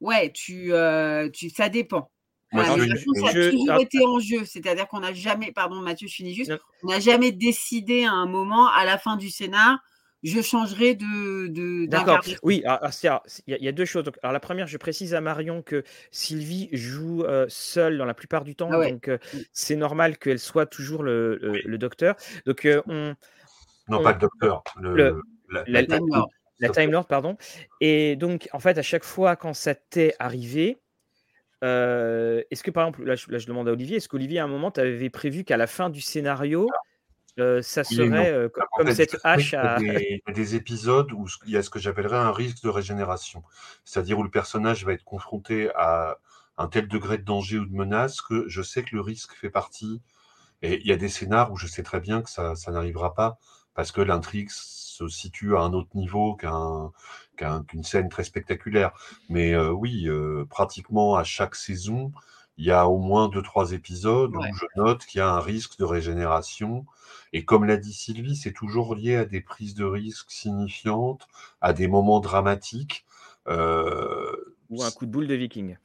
Ouais, 0.00 0.30
tu, 0.32 0.72
euh, 0.72 1.28
tu 1.30 1.50
ça 1.50 1.68
dépend. 1.68 2.10
ça 2.52 2.60
a 2.60 3.32
toujours 3.32 3.80
été 3.80 4.04
en 4.04 4.18
jeu. 4.20 4.44
C'est-à-dire 4.44 4.86
qu'on 4.88 5.00
n'a 5.00 5.12
jamais, 5.12 5.52
pardon 5.52 5.76
Mathieu, 5.76 6.08
je 6.08 6.14
finis 6.14 6.34
juste, 6.34 6.52
on 6.82 6.88
n'a 6.88 7.00
jamais 7.00 7.32
décidé 7.32 8.04
à 8.04 8.12
un 8.12 8.26
moment, 8.26 8.68
à 8.68 8.84
la 8.84 8.98
fin 8.98 9.16
du 9.16 9.28
scénar, 9.30 9.78
je 10.22 10.40
changerai 10.40 10.94
de. 10.94 11.86
D'accord. 11.86 12.20
Oui, 12.42 12.62
il 13.46 13.54
y, 13.62 13.68
a 13.68 13.72
deux 13.72 13.84
choses. 13.84 14.04
alors, 14.22 14.32
la 14.32 14.40
première, 14.40 14.66
je 14.66 14.76
précise 14.76 15.14
à 15.14 15.20
Marion 15.20 15.62
que 15.62 15.84
Sylvie 16.10 16.68
joue 16.72 17.22
euh, 17.22 17.46
seule 17.48 17.98
dans 17.98 18.04
la 18.04 18.14
plupart 18.14 18.44
du 18.44 18.56
temps. 18.56 18.68
Ah 18.72 18.90
donc, 18.90 19.08
euh, 19.08 19.18
c'est 19.52 19.76
normal 19.76 20.18
qu'elle 20.18 20.40
soit 20.40 20.66
toujours 20.66 21.02
le, 21.02 21.36
le, 21.64 21.78
docteur. 21.78 22.16
Donc, 22.46 22.66
on. 22.86 23.14
Non, 23.88 24.02
pas 24.02 24.12
le 24.12 24.18
docteur. 24.18 24.62
Le, 24.80 25.20
la, 25.50 25.64
la 25.66 25.86
Time 26.72 26.90
Lord, 26.90 27.06
pardon. 27.06 27.36
Et 27.80 28.16
donc, 28.16 28.48
en 28.52 28.58
fait, 28.58 28.78
à 28.78 28.82
chaque 28.82 29.04
fois 29.04 29.36
quand 29.36 29.54
ça 29.54 29.74
t'est 29.74 30.14
arrivé, 30.18 30.78
est-ce 31.62 32.62
que 32.62 32.70
par 32.70 32.86
exemple, 32.86 33.04
là 33.04 33.14
je, 33.14 33.30
là 33.30 33.38
je, 33.38 33.46
demande 33.46 33.68
à 33.68 33.72
Olivier, 33.72 33.96
est-ce 33.96 34.08
qu'Olivier 34.08 34.38
à 34.38 34.44
un 34.44 34.48
moment 34.48 34.70
tu 34.70 34.80
avais 34.80 35.10
prévu 35.10 35.44
qu'à 35.44 35.56
la 35.56 35.66
fin 35.66 35.90
du 35.90 36.00
scénario, 36.00 36.68
ça 37.36 37.84
serait 37.84 38.50
comme 38.76 38.92
cette 38.92 39.16
hache 39.24 39.54
à... 39.54 39.78
Il 39.80 40.20
y 40.26 40.30
a 40.30 40.32
des 40.32 40.54
épisodes 40.54 41.10
où 41.12 41.26
il 41.46 41.52
y 41.52 41.56
a 41.56 41.62
ce 41.62 41.70
que 41.70 41.78
j'appellerais 41.78 42.16
un 42.16 42.32
risque 42.32 42.62
de 42.62 42.68
régénération, 42.68 43.42
c'est-à-dire 43.84 44.18
où 44.18 44.22
le 44.22 44.30
personnage 44.30 44.84
va 44.84 44.92
être 44.92 45.04
confronté 45.04 45.70
à 45.74 46.18
un 46.58 46.66
tel 46.66 46.88
degré 46.88 47.18
de 47.18 47.22
danger 47.22 47.58
ou 47.58 47.66
de 47.66 47.74
menace 47.74 48.20
que 48.20 48.48
je 48.48 48.62
sais 48.62 48.82
que 48.82 48.94
le 48.94 49.00
risque 49.00 49.32
fait 49.34 49.50
partie. 49.50 50.02
Et 50.60 50.80
il 50.80 50.86
y 50.86 50.92
a 50.92 50.96
des 50.96 51.08
scénars 51.08 51.52
où 51.52 51.56
je 51.56 51.68
sais 51.68 51.84
très 51.84 52.00
bien 52.00 52.20
que 52.20 52.28
ça, 52.28 52.56
ça 52.56 52.72
n'arrivera 52.72 53.14
pas 53.14 53.38
parce 53.74 53.92
que 53.92 54.00
l'intrigue 54.00 54.50
se 54.98 55.08
situe 55.08 55.56
à 55.56 55.60
un 55.60 55.72
autre 55.72 55.90
niveau 55.94 56.36
qu'une 56.36 57.84
scène 57.84 58.08
très 58.08 58.24
spectaculaire. 58.24 58.92
Mais 59.28 59.56
oui, 59.56 60.08
pratiquement 60.48 61.16
à 61.16 61.24
chaque 61.24 61.54
saison, 61.54 62.12
il 62.58 62.66
y 62.66 62.72
a 62.72 62.88
au 62.88 62.98
moins 62.98 63.28
deux, 63.28 63.42
trois 63.42 63.72
épisodes 63.72 64.34
où 64.34 64.42
je 64.42 64.66
note 64.76 65.06
qu'il 65.06 65.18
y 65.18 65.22
a 65.22 65.30
un 65.30 65.40
risque 65.40 65.78
de 65.78 65.84
régénération. 65.84 66.84
Et 67.32 67.44
comme 67.44 67.64
l'a 67.64 67.76
dit 67.76 67.92
Sylvie, 67.92 68.34
c'est 68.36 68.52
toujours 68.52 68.96
lié 68.96 69.14
à 69.14 69.24
des 69.24 69.40
prises 69.40 69.74
de 69.74 69.84
risques 69.84 70.32
signifiantes, 70.32 71.28
à 71.60 71.72
des 71.72 71.86
moments 71.86 72.18
dramatiques. 72.18 73.06
Euh, 73.46 74.56
ou 74.70 74.82
un 74.82 74.90
coup 74.90 75.06
de 75.06 75.10
boule 75.12 75.28
de 75.28 75.34
viking. 75.34 75.76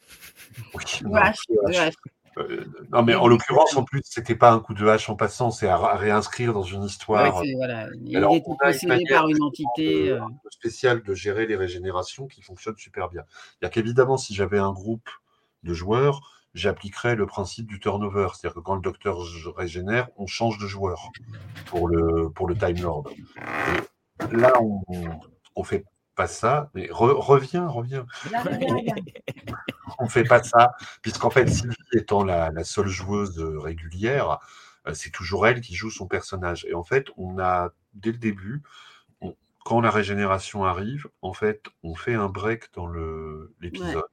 Euh, 2.37 2.65
non, 2.91 3.03
mais 3.03 3.15
en 3.15 3.27
l'occurrence, 3.27 3.75
en 3.75 3.83
plus, 3.83 4.01
c'était 4.03 4.35
pas 4.35 4.51
un 4.51 4.59
coup 4.59 4.73
de 4.73 4.85
hache 4.87 5.09
en 5.09 5.15
passant, 5.15 5.51
c'est 5.51 5.67
à, 5.67 5.95
réinscrire 5.95 6.53
dans 6.53 6.63
une 6.63 6.83
histoire. 6.83 7.43
voilà. 7.55 7.87
Il 8.03 8.15
Alors, 8.17 8.35
était 8.35 8.45
possédé 8.59 9.03
par 9.09 9.27
une 9.27 9.41
entité 9.41 10.11
euh. 10.11 10.19
spéciale 10.49 11.03
de 11.03 11.13
gérer 11.13 11.45
les 11.45 11.55
régénérations 11.55 12.27
qui 12.27 12.41
fonctionne 12.41 12.77
super 12.77 13.09
bien. 13.09 13.23
Il 13.61 13.65
y 13.65 13.67
a 13.67 13.69
qu'évidemment, 13.69 14.17
si 14.17 14.33
j'avais 14.33 14.59
un 14.59 14.71
groupe 14.71 15.09
de 15.63 15.73
joueurs, 15.73 16.47
j'appliquerais 16.53 17.15
le 17.15 17.25
principe 17.25 17.67
du 17.67 17.79
turnover, 17.79 18.29
c'est-à-dire 18.33 18.55
que 18.55 18.59
quand 18.59 18.75
le 18.75 18.81
docteur 18.81 19.17
régénère, 19.55 20.09
on 20.17 20.27
change 20.27 20.57
de 20.59 20.67
joueur 20.67 21.09
pour 21.65 21.87
le, 21.87 22.29
pour 22.29 22.47
le 22.47 22.55
Time 22.55 22.81
Lord. 22.81 23.09
là, 24.31 24.53
on, 24.61 24.81
on 25.55 25.63
fait 25.63 25.85
pas 26.15 26.27
ça, 26.27 26.69
mais 26.73 26.87
reviens, 26.91 27.67
reviens. 27.67 28.05
on 29.99 30.07
fait 30.07 30.23
pas 30.23 30.43
ça, 30.43 30.73
puisqu'en 31.01 31.29
fait, 31.29 31.47
Sylvie 31.47 31.75
étant 31.93 32.23
la, 32.23 32.63
seule 32.63 32.87
joueuse 32.87 33.39
régulière, 33.39 34.39
euh, 34.87 34.93
c'est 34.93 35.11
toujours 35.11 35.47
elle 35.47 35.61
qui 35.61 35.75
joue 35.75 35.89
son 35.89 36.07
personnage. 36.07 36.65
Et 36.69 36.73
en 36.73 36.83
fait, 36.83 37.07
on 37.17 37.39
a, 37.39 37.69
dès 37.93 38.11
le 38.11 38.17
début, 38.17 38.63
quand 39.63 39.81
la 39.81 39.91
régénération 39.91 40.65
arrive, 40.65 41.07
en 41.21 41.33
fait, 41.33 41.67
on 41.83 41.95
fait 41.95 42.15
un 42.15 42.27
break 42.27 42.73
dans 42.73 42.87
l'épisode, 43.61 44.03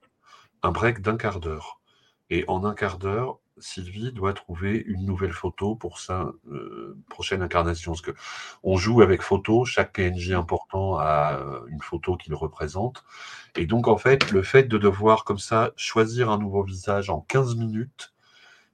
un 0.63 0.71
break 0.71 1.01
d'un 1.01 1.17
quart 1.17 1.41
d'heure. 1.41 1.81
Et 2.31 2.45
en 2.47 2.65
un 2.65 2.75
quart 2.75 2.99
d'heure, 2.99 3.41
Sylvie 3.61 4.13
doit 4.13 4.33
trouver 4.33 4.83
une 4.87 5.05
nouvelle 5.05 5.33
photo 5.33 5.75
pour 5.75 6.01
sa 6.01 6.33
euh, 6.51 6.97
prochaine 7.09 7.43
incarnation. 7.43 7.93
Parce 7.93 8.03
que 8.03 8.13
on 8.63 8.77
joue 8.77 9.03
avec 9.03 9.23
photo, 9.23 9.65
chaque 9.65 9.93
PNJ 9.93 10.33
important 10.33 10.97
a 10.99 11.39
euh, 11.39 11.61
une 11.69 11.83
photo 11.83 12.17
qu'il 12.17 12.35
représente. 12.35 13.05
Et 13.57 13.67
donc, 13.67 13.89
en 13.89 13.97
fait, 13.97 14.31
le 14.31 14.43
fait 14.43 14.65
de 14.65 14.79
devoir 14.79 15.25
comme 15.25 15.39
ça 15.39 15.73
choisir 15.77 16.31
un 16.31 16.39
nouveau 16.39 16.63
visage 16.63 17.11
en 17.11 17.21
15 17.21 17.57
minutes, 17.57 18.13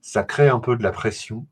ça 0.01 0.23
crée 0.23 0.49
un 0.49 0.59
peu 0.59 0.75
de 0.75 0.83
la 0.83 0.91
pression. 0.91 1.45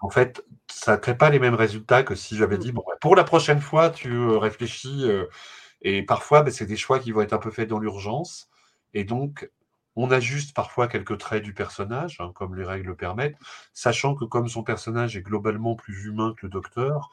en 0.00 0.10
fait, 0.10 0.44
ça 0.70 0.92
ne 0.92 1.00
crée 1.00 1.16
pas 1.16 1.30
les 1.30 1.38
mêmes 1.38 1.54
résultats 1.54 2.02
que 2.02 2.14
si 2.14 2.36
j'avais 2.36 2.56
mm. 2.56 2.60
dit, 2.60 2.72
bon, 2.72 2.82
bah, 2.86 2.94
pour 3.00 3.16
la 3.16 3.24
prochaine 3.24 3.60
fois, 3.60 3.90
tu 3.90 4.12
euh, 4.12 4.38
réfléchis. 4.38 5.04
et 5.82 6.02
parfois, 6.02 6.42
bah, 6.42 6.50
c'est 6.50 6.66
des 6.66 6.76
choix 6.76 6.98
qui 6.98 7.12
vont 7.12 7.20
être 7.20 7.32
un 7.32 7.38
peu 7.38 7.50
faits 7.50 7.68
dans 7.68 7.78
l'urgence. 7.78 8.48
Et 8.94 9.04
donc, 9.04 9.50
on 9.96 10.10
ajuste 10.10 10.54
parfois 10.54 10.88
quelques 10.88 11.18
traits 11.18 11.42
du 11.42 11.54
personnage, 11.54 12.18
hein, 12.20 12.32
comme 12.34 12.56
les 12.56 12.64
règles 12.64 12.88
le 12.88 12.96
permettent, 12.96 13.36
sachant 13.72 14.14
que 14.14 14.24
comme 14.24 14.48
son 14.48 14.62
personnage 14.62 15.16
est 15.16 15.22
globalement 15.22 15.74
plus 15.74 16.06
humain 16.06 16.34
que 16.36 16.46
le 16.46 16.50
docteur, 16.50 17.10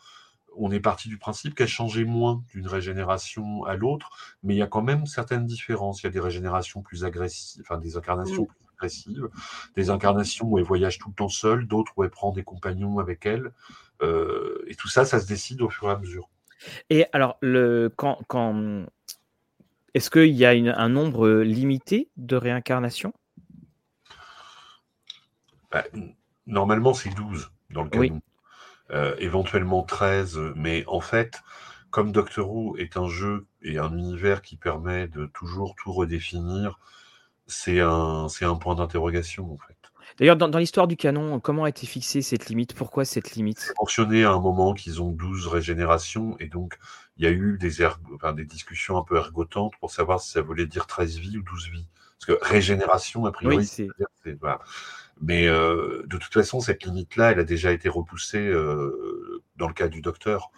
on 0.56 0.72
est 0.72 0.80
parti 0.80 1.10
du 1.10 1.18
principe 1.18 1.56
qu'elle 1.56 1.68
changeait 1.68 2.04
moins 2.04 2.44
d'une 2.50 2.68
régénération 2.68 3.64
à 3.64 3.76
l'autre, 3.76 4.10
mais 4.44 4.56
il 4.56 4.58
y 4.58 4.62
a 4.62 4.68
quand 4.68 4.82
même 4.82 5.06
certaines 5.06 5.46
différences. 5.46 6.02
Il 6.02 6.06
y 6.06 6.08
a 6.08 6.12
des 6.12 6.20
régénérations 6.20 6.82
plus 6.82 7.06
agressives, 7.06 7.62
enfin 7.62 7.78
des 7.78 7.98
incarnations 7.98 8.46
plus 8.46 8.58
agressives, 8.78 9.30
des 9.76 9.90
incarnations 9.90 10.48
où 10.48 10.58
elle 10.58 10.66
voyage 10.66 10.98
tout 10.98 11.10
le 11.10 11.16
temps 11.16 11.30
seule, 11.30 11.68
d'autres 11.68 11.94
où 11.96 12.04
elle 12.04 12.10
prend 12.10 12.32
des 12.32 12.44
compagnons 12.44 13.00
avec 13.00 13.26
elle. 13.26 13.54
Euh, 14.02 14.64
et 14.68 14.76
tout 14.76 14.90
ça, 14.90 15.06
ça 15.06 15.20
se 15.20 15.28
décide 15.28 15.62
au 15.62 15.70
fur 15.70 15.88
et 15.88 15.92
à 15.92 15.98
mesure. 15.98 16.30
Et 16.90 17.06
alors, 17.14 17.38
le, 17.42 17.92
quand, 17.96 18.20
quand 18.28 18.86
est-ce 19.94 20.10
qu'il 20.10 20.34
y 20.34 20.46
a 20.46 20.52
un 20.52 20.90
nombre 20.90 21.42
limité 21.42 22.10
de 22.18 22.36
réincarnations? 22.36 23.14
Bah, 25.72 25.84
Normalement, 26.48 26.94
c'est 26.94 27.14
12 27.16 27.52
dans 27.70 27.84
le 27.84 27.90
canon. 27.90 28.22
Euh, 28.92 29.16
éventuellement 29.20 29.84
13, 29.84 30.38
mais 30.56 30.84
en 30.88 31.00
fait, 31.00 31.40
comme 31.92 32.12
Doctor 32.12 32.52
Who 32.52 32.76
est 32.78 32.98
un 32.98 33.08
jeu 33.08 33.46
et 33.62 33.78
un 33.78 33.98
univers 33.98 34.42
qui 34.42 34.58
permet 34.58 35.08
de 35.08 35.28
toujours 35.28 35.76
tout 35.76 35.94
redéfinir, 35.94 36.78
c'est 37.48 37.80
un, 37.80 38.28
un 38.42 38.56
point 38.56 38.76
d'interrogation 38.76 39.54
en 39.54 39.58
fait. 39.58 39.78
D'ailleurs, 40.18 40.36
dans, 40.36 40.58
l'histoire 40.58 40.88
du 40.88 40.98
canon, 40.98 41.40
comment 41.40 41.64
a 41.64 41.70
été 41.70 41.88
fixée 41.88 42.22
cette 42.22 42.50
limite? 42.50 42.74
Pourquoi 42.74 43.06
cette 43.06 43.32
limite? 43.32 43.60
C'est 43.60 43.78
mentionné 43.80 44.26
à 44.26 44.32
un 44.32 44.42
moment 44.42 44.74
qu'ils 44.74 45.02
ont 45.02 45.10
12 45.10 45.48
régénérations, 45.48 46.36
et 46.40 46.48
donc 46.48 46.78
il 47.22 47.26
y 47.26 47.28
a 47.28 47.32
eu 47.32 47.60
des, 47.60 47.70
des 48.34 48.46
discussions 48.46 48.98
un 48.98 49.04
peu 49.04 49.16
ergotantes 49.16 49.74
pour 49.80 49.92
savoir 49.92 50.20
si 50.20 50.32
ça 50.32 50.42
voulait 50.42 50.66
dire 50.66 50.88
13 50.88 51.20
vies 51.20 51.38
ou 51.38 51.44
12 51.44 51.70
vies. 51.70 51.88
Parce 52.20 52.40
que 52.40 52.44
régénération, 52.44 53.28
a 53.28 53.32
priori, 53.32 53.64
c'est. 53.64 53.88
Mais 55.22 55.48
euh, 55.48 56.02
de 56.08 56.18
toute 56.18 56.34
façon, 56.34 56.62
cette 56.62 56.84
limite-là, 56.84 57.32
elle 57.32 57.40
a 57.40 57.44
déjà 57.44 57.72
été 57.74 57.90
repoussée 57.90 58.40
euh, 58.40 59.44
dans 59.56 59.68
le 59.68 59.74
cas 59.76 59.88
du 59.88 60.02
docteur. 60.02 60.50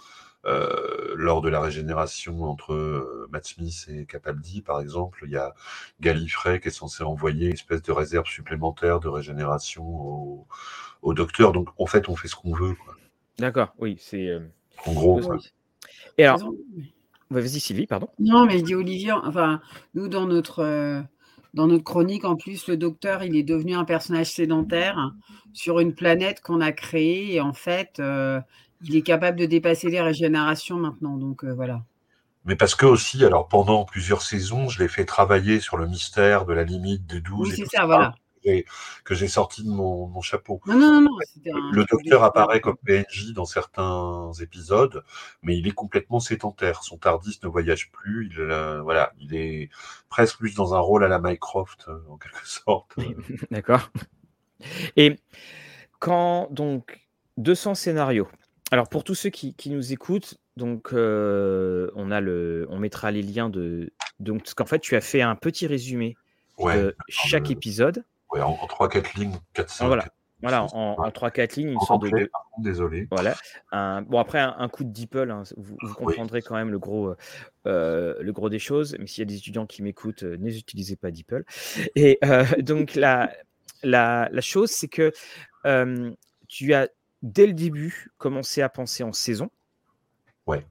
Euh, 0.46 1.14
lors 1.16 1.42
de 1.42 1.50
la 1.50 1.60
régénération 1.60 2.44
entre 2.44 3.28
Matt 3.30 3.46
Smith 3.46 3.86
et 3.90 4.06
Capaldi, 4.06 4.62
par 4.62 4.80
exemple, 4.80 5.24
il 5.26 5.32
y 5.32 5.38
a 5.38 5.54
Gallifrey 6.00 6.62
qui 6.62 6.70
est 6.70 6.72
censé 6.72 7.04
envoyer 7.04 7.48
une 7.48 7.54
espèce 7.54 7.82
de 7.82 7.92
réserve 7.92 8.28
supplémentaire 8.28 9.02
de 9.02 9.10
régénération 9.10 10.48
au, 11.02 11.14
docteur. 11.14 11.52
Donc, 11.52 11.68
en 11.78 11.88
fait, 11.88 12.08
on 12.08 12.16
fait 12.16 12.30
ce 12.30 12.36
qu'on 12.36 12.56
veut. 12.56 12.76
D'accord, 13.38 13.74
oui, 13.80 13.98
c'est. 14.00 14.40
En 14.86 14.94
gros. 14.94 15.20
Et 16.18 16.26
alors. 16.26 16.54
Vas-y, 17.30 17.60
Sylvie, 17.60 17.88
pardon. 17.88 18.08
Non, 18.20 18.46
mais 18.46 18.60
je 18.60 18.64
dis 18.64 18.76
Olivier, 18.76 19.12
enfin, 19.12 19.62
nous, 19.96 20.08
dans 20.08 20.26
notre. 20.26 21.04
Dans 21.54 21.68
notre 21.68 21.84
chronique, 21.84 22.26
en 22.26 22.36
plus, 22.36 22.68
le 22.68 22.78
docteur, 22.78 23.22
il 23.22 23.36
est 23.36 23.44
devenu 23.44 23.76
un 23.76 23.86
personnage 23.86 24.32
sédentaire 24.32 25.14
sur 25.54 25.80
une 25.80 25.94
planète 25.94 26.42
qu'on 26.42 26.62
a 26.62 26.72
créée. 26.72 27.36
Et 27.36 27.42
en 27.42 27.54
fait, 27.54 28.02
il 28.84 28.96
est 28.96 29.02
capable 29.02 29.40
de 29.40 29.46
dépasser 29.46 29.90
les 29.90 30.02
régénérations 30.02 30.78
maintenant. 30.78 31.18
Donc 31.18 31.44
euh, 31.44 31.54
voilà. 31.54 31.84
Mais 32.46 32.56
parce 32.56 32.76
que 32.76 32.86
aussi, 32.86 33.24
alors 33.24 33.48
pendant 33.48 33.86
plusieurs 33.86 34.22
saisons, 34.22 34.68
je 34.68 34.80
l'ai 34.80 34.90
fait 34.90 35.06
travailler 35.06 35.60
sur 35.62 35.78
le 35.78 35.88
mystère 35.88 36.46
de 36.46 36.54
la 36.54 36.64
limite 36.64 37.06
des 37.06 37.22
12 37.22 37.50
oui, 37.50 37.56
c'est 37.56 37.78
ça, 37.78 37.86
voilà. 37.86 38.16
Que 39.04 39.16
j'ai 39.16 39.28
sorti 39.28 39.64
de 39.64 39.70
mon, 39.70 40.22
chapeau. 40.22 40.62
Non, 40.66 40.78
non, 40.78 41.02
non, 41.02 41.18
le 41.72 41.86
docteur 41.86 42.24
apparaît 42.24 42.62
comme 42.62 42.78
PNJ 42.78 43.34
dans 43.34 43.46
certains 43.46 44.32
épisodes, 44.42 45.04
mais 45.42 45.58
il 45.58 45.68
est 45.68 45.72
complètement 45.72 46.20
sédentaire. 46.20 46.84
Son 46.84 46.98
TARDIS 46.98 47.40
ne 47.44 47.48
voyage 47.48 47.92
plus. 47.92 48.30
Il, 48.32 48.40
euh, 48.40 48.82
voilà, 48.82 49.14
il 49.20 49.36
est 49.36 49.70
presque 50.10 50.38
plus 50.38 50.56
dans 50.56 50.74
un 50.74 50.80
rôle 50.80 51.04
à 51.04 51.08
la 51.08 51.20
Mycroft, 51.20 51.86
euh, 51.88 52.00
en 52.10 52.18
quelque 52.18 52.48
sorte. 52.48 52.96
D'accord. 53.52 53.92
Et 54.96 55.18
quand 56.00 56.48
donc 56.52 57.02
200 57.38 57.76
scénarios, 57.76 58.28
alors 58.72 58.90
pour 58.90 59.04
tous 59.04 59.16
ceux 59.16 59.30
qui, 59.30 59.56
nous 59.68 59.94
écoutent, 59.94 60.36
donc 60.58 60.94
euh, 60.94 61.90
on 61.96 62.12
a 62.12 62.22
le, 62.22 62.66
on 62.70 62.80
mettra 62.80 63.12
les 63.12 63.22
liens 63.22 63.50
de, 63.50 63.92
donc 64.20 64.44
parce 64.44 64.54
qu'en 64.54 64.66
fait 64.66 64.80
tu 64.80 64.96
as 64.96 65.02
fait 65.02 65.22
un 65.22 65.36
petit 65.36 65.68
résumé 65.68 66.16
de 66.60 66.96
chaque 67.10 67.52
épisode. 67.52 68.04
Ouais, 68.34 68.42
en, 68.42 68.56
3-4 68.56 69.18
lignes, 69.20 69.38
4-5. 69.56 69.88
Voilà. 69.88 70.06
Voilà, 70.42 70.64
en, 70.74 70.96
3-4 71.10 71.56
lignes, 71.56 71.72
une 71.72 71.80
sorte 71.80 72.04
de, 72.04 72.30
Désolé. 72.58 73.08
Voilà. 73.10 73.36
bon, 74.02 74.20
après, 74.20 74.40
un, 74.40 74.68
coup 74.68 74.84
de 74.84 74.92
DeepL, 74.92 75.32
hein, 75.32 75.44
vous, 75.56 75.78
comprendrez 75.96 76.42
quand 76.42 76.56
même 76.56 76.70
le 76.70 76.80
gros, 76.80 77.16
euh, 77.66 78.16
le 78.20 78.34
gros 78.34 78.50
des 78.50 78.60
choses. 78.60 78.98
Mais 79.00 79.08
s'il 79.08 79.22
y 79.22 79.26
a 79.26 79.26
des 79.26 79.38
étudiants 79.38 79.66
qui 79.66 79.82
m'écoutent, 79.84 80.24
euh, 80.24 80.36
n'utilisez 80.36 80.98
pas 80.98 81.12
DeepL. 81.12 81.46
Et 81.96 82.20
donc, 82.60 82.96
la, 82.96 83.32
la, 83.84 84.28
la 84.32 84.42
chose, 84.42 84.70
c'est 84.70 84.90
que 84.90 85.14
tu 86.50 86.74
as 86.74 86.90
dès 87.24 87.48
le 87.48 87.54
début, 87.54 88.12
commencer 88.18 88.62
à 88.62 88.70
penser 88.70 89.04
en 89.04 89.14
saison. 89.14 89.50
Ouais. 90.46 90.66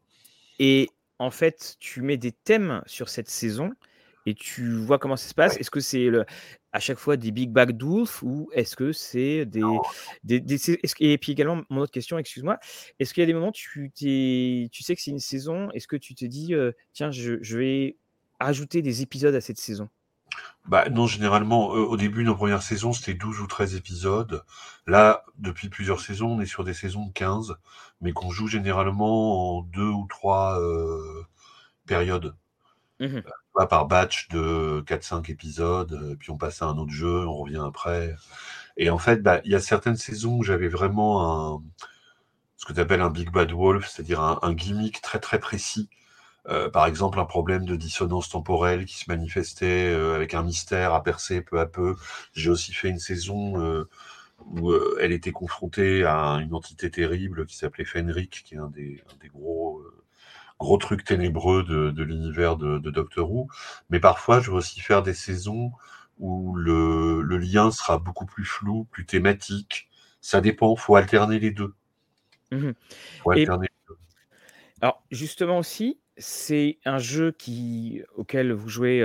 Et 0.58 0.90
en 1.18 1.30
fait, 1.30 1.76
tu 1.80 2.02
mets 2.02 2.18
des 2.18 2.32
thèmes 2.32 2.82
sur 2.86 3.08
cette 3.08 3.28
saison 3.28 3.72
et 4.26 4.34
tu 4.34 4.76
vois 4.76 4.98
comment 4.98 5.16
ça 5.16 5.28
se 5.28 5.34
passe. 5.34 5.56
Est-ce 5.56 5.70
que 5.70 5.80
c'est 5.80 6.04
le, 6.04 6.24
à 6.72 6.80
chaque 6.80 6.98
fois 6.98 7.16
des 7.16 7.30
Big 7.30 7.50
Bag 7.50 7.80
Wolf 7.80 8.22
ou 8.22 8.48
est-ce 8.52 8.76
que 8.76 8.92
c'est 8.92 9.44
des, 9.44 9.62
des, 10.24 10.80
Et 11.00 11.18
puis 11.18 11.32
également, 11.32 11.62
mon 11.68 11.82
autre 11.82 11.92
question, 11.92 12.18
excuse-moi, 12.18 12.58
est-ce 12.98 13.12
qu'il 13.12 13.20
y 13.20 13.24
a 13.24 13.26
des 13.26 13.34
moments 13.34 13.52
tu, 13.52 13.92
tu 13.94 14.82
sais 14.82 14.96
que 14.96 15.02
c'est 15.02 15.10
une 15.10 15.18
saison, 15.18 15.70
est-ce 15.72 15.86
que 15.86 15.96
tu 15.96 16.14
te 16.14 16.24
dis, 16.24 16.54
euh, 16.54 16.72
tiens, 16.94 17.10
je, 17.10 17.38
je, 17.42 17.58
vais 17.58 17.96
ajouter 18.40 18.80
des 18.80 19.02
épisodes 19.02 19.34
à 19.34 19.40
cette 19.40 19.58
saison? 19.58 19.88
Bah, 20.64 20.88
non, 20.88 21.06
généralement, 21.06 21.68
au 21.68 21.96
début, 21.98 22.24
nos 22.24 22.34
premières 22.34 22.62
saisons, 22.62 22.94
c'était 22.94 23.14
12 23.14 23.40
ou 23.40 23.46
13 23.46 23.74
épisodes. 23.74 24.42
Là, 24.86 25.24
depuis 25.36 25.68
plusieurs 25.68 26.00
saisons, 26.00 26.28
on 26.28 26.40
est 26.40 26.46
sur 26.46 26.64
des 26.64 26.72
saisons 26.72 27.06
de 27.06 27.12
15, 27.12 27.56
mais 28.00 28.12
qu'on 28.12 28.30
joue 28.30 28.46
généralement 28.46 29.58
en 29.58 29.62
deux 29.62 29.88
ou 29.88 30.06
trois 30.08 30.58
périodes. 31.86 32.34
Mmh 33.02 33.20
par 33.68 33.86
batch 33.86 34.28
de 34.28 34.82
4-5 34.86 35.30
épisodes, 35.30 36.16
puis 36.18 36.30
on 36.30 36.38
passe 36.38 36.62
à 36.62 36.66
un 36.66 36.78
autre 36.78 36.90
jeu, 36.90 37.26
on 37.26 37.36
revient 37.36 37.62
après. 37.64 38.16
Et 38.78 38.88
en 38.88 38.98
fait, 38.98 39.22
bah, 39.22 39.40
il 39.44 39.52
y 39.52 39.54
a 39.54 39.60
certaines 39.60 39.96
saisons 39.96 40.38
où 40.38 40.42
j'avais 40.42 40.68
vraiment 40.68 41.62
ce 42.62 42.66
que 42.66 42.72
tu 42.72 42.80
appelles 42.80 43.00
un 43.00 43.10
Big 43.10 43.30
Bad 43.30 43.50
Wolf, 43.50 43.88
c'est-à-dire 43.88 44.20
un, 44.20 44.54
gimmick 44.54 45.02
très 45.02 45.18
très 45.18 45.40
précis. 45.40 45.90
Euh, 46.48 46.70
par 46.70 46.86
exemple, 46.86 47.18
un 47.18 47.24
problème 47.24 47.64
de 47.64 47.74
dissonance 47.76 48.28
temporelle 48.28 48.84
qui 48.84 48.96
se 48.96 49.10
manifestait 49.10 49.90
euh, 49.92 50.14
avec 50.14 50.34
un 50.34 50.44
mystère 50.44 50.94
à 50.94 51.02
percer 51.02 51.40
peu 51.40 51.58
à 51.58 51.66
peu. 51.66 51.96
J'ai 52.34 52.50
aussi 52.50 52.72
fait 52.72 52.88
une 52.88 53.00
saison 53.00 53.60
euh, 53.60 53.88
où 54.46 54.72
elle 55.00 55.12
était 55.12 55.32
confrontée 55.32 56.04
à 56.04 56.34
une 56.40 56.54
entité 56.54 56.90
terrible 56.90 57.46
qui 57.46 57.56
s'appelait 57.56 57.84
Fenric, 57.84 58.42
qui 58.44 58.54
est 58.54 58.58
un 58.58 58.68
des, 58.68 59.02
gros, 59.34 59.82
gros 60.62 60.78
trucs 60.78 61.04
ténébreux 61.04 61.64
de, 61.64 62.02
l'univers 62.02 62.56
de, 62.56 62.78
Doctor 62.78 63.30
Who. 63.30 63.48
Mais 63.90 64.00
parfois, 64.00 64.40
je 64.40 64.50
vais 64.50 64.56
aussi 64.56 64.80
faire 64.80 65.02
des 65.02 65.12
saisons 65.12 65.72
où 66.18 66.54
le, 66.54 67.22
lien 67.36 67.70
sera 67.70 67.98
beaucoup 67.98 68.26
plus 68.26 68.44
flou, 68.44 68.84
plus 68.90 69.04
thématique. 69.04 69.88
Ça 70.20 70.40
dépend, 70.40 70.76
faut 70.76 70.96
alterner 70.96 71.38
les 71.38 71.50
deux. 71.50 71.74
Mmh 72.52 72.70
alors 74.80 75.00
justement 75.12 75.58
aussi, 75.58 76.00
c'est 76.16 76.78
un 76.84 76.98
jeu 76.98 77.30
qui 77.30 78.02
auquel 78.16 78.52
vous 78.52 78.68
jouez, 78.68 79.00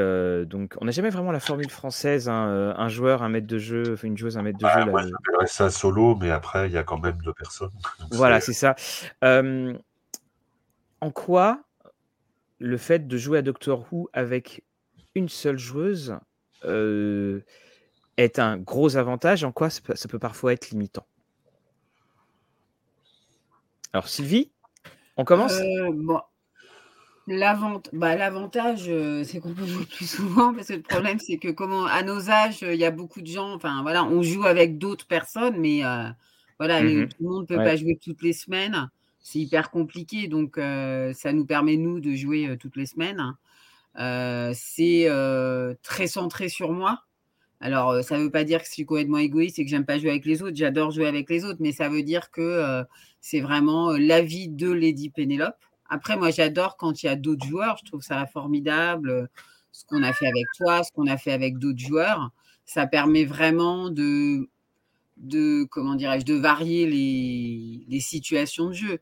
donc 0.48 0.76
on 0.82 0.86
n'a 0.86 0.92
jamais 0.92 1.12
vraiment 1.12 1.32
la 1.32 1.40
formule 1.40 1.70
française, 1.70 2.30
hein, 2.30 2.74
un 2.76 2.90
joueur, 2.90 3.22
un 3.22 3.30
maître 3.30 3.46
de 3.46 3.60
jeu, 3.60 3.96
une 4.02 4.18
joueuse, 4.18 4.40
un 4.40 4.42
maître 4.42 4.58
de 4.58 4.68
jeu 4.68 4.90
moi 4.90 5.04
j'appellerais 5.04 5.46
ça 5.46 5.70
solo, 5.70 6.16
mais 6.16 6.32
après 6.32 6.68
il 6.68 6.74
y 6.74 6.78
a 6.78 6.84
quand 6.84 6.98
même 6.98 7.20
deux 7.24 7.34
personnes, 7.34 7.70
Voilà, 8.12 8.42
c'est 8.42 8.54
ça. 8.54 8.76
En 11.02 11.12
quoi 11.12 11.64
le 12.60 12.78
fait 12.78 13.08
de 13.08 13.18
jouer 13.18 13.40
à 13.40 13.42
Doctor 13.42 13.86
Who 13.92 14.10
avec 14.14 14.64
une 15.16 15.30
seule 15.30 15.58
joueuse, 15.58 16.18
est 18.18 18.40
un 18.40 18.58
gros 18.58 18.98
avantage? 18.98 19.44
En 19.44 19.52
quoi 19.52 19.70
ça 19.70 20.08
peut 20.10 20.20
parfois 20.20 20.54
être 20.54 20.70
limitant? 20.72 21.06
Alors 23.94 24.10
Sylvie, 24.10 24.52
on 25.16 25.24
commence? 25.24 25.54
Euh, 25.54 25.92
bon, 25.94 26.22
bah, 27.94 28.16
l'avantage, 28.16 28.86
euh, 28.88 29.24
c'est 29.24 29.40
qu'on 29.40 29.54
peut 29.54 29.66
jouer 29.66 29.86
plus 29.86 30.10
souvent 30.10 30.54
parce 30.54 30.68
que 30.68 30.74
le 30.74 30.82
problème, 30.82 31.20
c'est 31.20 31.38
que 31.38 31.50
comment 31.50 31.86
à 31.86 32.04
nos 32.04 32.30
âges, 32.30 32.62
il 32.62 32.76
y 32.76 32.86
a 32.86 32.92
beaucoup 32.92 33.22
de 33.22 33.28
gens 33.28 33.54
enfin 33.54 33.82
voilà, 33.82 34.04
on 34.04 34.22
joue 34.22 34.46
avec 34.46 34.78
d'autres 34.78 35.08
personnes, 35.08 35.58
mais 35.60 35.86
euh, 35.86 36.10
voilà, 36.60 36.82
mmh 36.82 37.08
tout 37.10 37.24
le 37.24 37.30
monde 37.30 37.42
ne 37.50 37.56
peut 37.56 37.64
pas 37.64 37.76
jouer 37.76 37.98
toutes 38.02 38.22
les 38.22 38.34
semaines. 38.34 38.90
C'est 39.28 39.40
hyper 39.40 39.72
compliqué, 39.72 40.28
donc 40.28 40.56
ça 40.56 41.34
nous 41.34 41.46
permet, 41.46 41.76
nous, 41.76 42.00
de 42.00 42.16
jouer, 42.16 42.58
toutes 42.60 42.78
les 42.78 42.86
semaines. 42.86 43.36
c'est, 44.54 45.10
très 45.84 46.08
centré 46.08 46.48
sur 46.48 46.72
moi. 46.72 47.04
Alors, 47.60 48.04
ça 48.04 48.18
ne 48.18 48.24
veut 48.24 48.32
pas 48.32 48.44
dire 48.44 48.60
que 48.60 48.68
je 48.68 48.72
suis 48.72 48.86
complètement 48.86 49.18
égoïste 49.18 49.60
et 49.60 49.66
que 49.66 49.70
j'aime 49.70 49.86
pas 49.86 49.98
jouer 49.98 50.12
avec 50.12 50.26
les 50.26 50.42
autres. 50.44 50.56
J'adore 50.56 50.92
jouer 50.92 51.08
avec 51.08 51.30
les 51.30 51.44
autres, 51.44 51.58
mais 51.60 51.74
ça 51.74 51.90
veut 51.90 52.04
dire 52.04 52.32
que 52.32 52.86
c'est 53.20 53.42
vraiment 53.42 53.92
l'avis 53.92 54.48
de 54.48 54.72
Lady 54.72 55.10
Pénélope. 55.10 55.58
Après, 55.90 56.16
moi, 56.16 56.32
j'adore 56.32 56.78
quand 56.78 57.04
il 57.04 57.08
y 57.08 57.10
a 57.10 57.18
d'autres 57.18 57.46
joueurs. 57.46 57.78
Je 57.84 57.86
trouve 57.90 58.02
ça 58.02 58.26
formidable. 58.28 59.30
Ce 59.72 59.86
qu'on 59.86 60.04
a 60.04 60.14
fait 60.14 60.28
avec 60.28 60.46
toi, 60.58 60.84
ce 60.84 60.92
qu'on 60.92 61.08
a 61.08 61.18
fait 61.18 61.32
avec 61.32 61.58
d'autres 61.58 61.80
joueurs, 61.80 62.32
ça 62.66 62.88
permet 62.88 63.26
vraiment 63.26 63.90
de, 63.90 64.48
comment 65.70 65.96
dirais-je, 65.96 66.26
de 66.26 66.34
varier 66.34 66.86
les, 67.88 68.00
situations 68.00 68.68
de 68.68 68.74
jeu. 68.74 69.00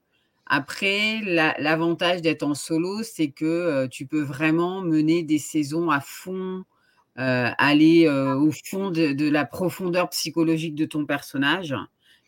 Après, 0.48 1.22
l'avantage 1.58 2.22
d'être 2.22 2.44
en 2.44 2.54
solo, 2.54 3.04
c'est 3.04 3.30
que 3.30 3.88
tu 3.88 4.06
peux 4.06 4.22
vraiment 4.22 4.82
mener 4.82 5.24
des 5.24 5.40
saisons 5.40 5.90
à 5.90 6.00
fond 6.00 6.64
euh, 7.18 7.50
aller 7.58 8.08
euh, 8.08 8.36
au 8.36 8.52
fond 8.52 8.92
de, 8.92 9.30
la 9.30 9.46
profondeur 9.46 10.10
psychologique 10.10 10.76
de 10.76 10.84
ton 10.84 11.06
personnage. 11.06 11.74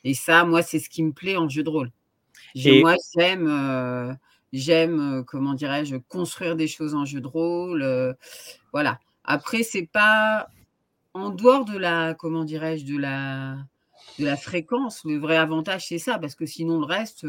Et 0.06 0.14
ça, 0.14 0.46
moi, 0.46 0.62
c'est 0.62 0.80
ce 0.80 0.90
qui 0.90 1.04
me 1.04 1.12
plaît 1.12 1.36
en 1.36 1.50
jeu 1.50 1.62
de 1.62 1.70
rôle. 1.70 1.92
Moi, 2.56 2.96
j'aime, 3.14 3.48
euh, 3.50 4.14
j'aime, 4.54 5.26
comment 5.28 5.56
dirais-je, 5.56 5.98
construire 5.98 6.56
des 6.56 6.70
choses 6.70 6.96
en 6.96 7.04
jeu 7.04 7.20
de 7.20 7.28
rôle. 7.28 8.16
voilà. 8.72 9.00
Après, 9.26 9.64
c'est 9.64 9.88
pas 9.92 10.48
en 11.14 11.32
dehors 11.32 11.66
de 11.66 11.78
la, 11.78 12.14
comment 12.14 12.46
dirais-je, 12.46 12.86
de 12.86 12.98
la, 12.98 13.58
de 14.20 14.26
la 14.26 14.38
fréquence. 14.38 15.04
Le 15.04 15.18
vrai 15.18 15.36
avantage, 15.36 15.88
c'est 15.88 16.00
ça, 16.00 16.18
parce 16.18 16.36
que 16.36 16.46
sinon, 16.46 16.80
le 16.80 16.86
reste. 16.86 17.26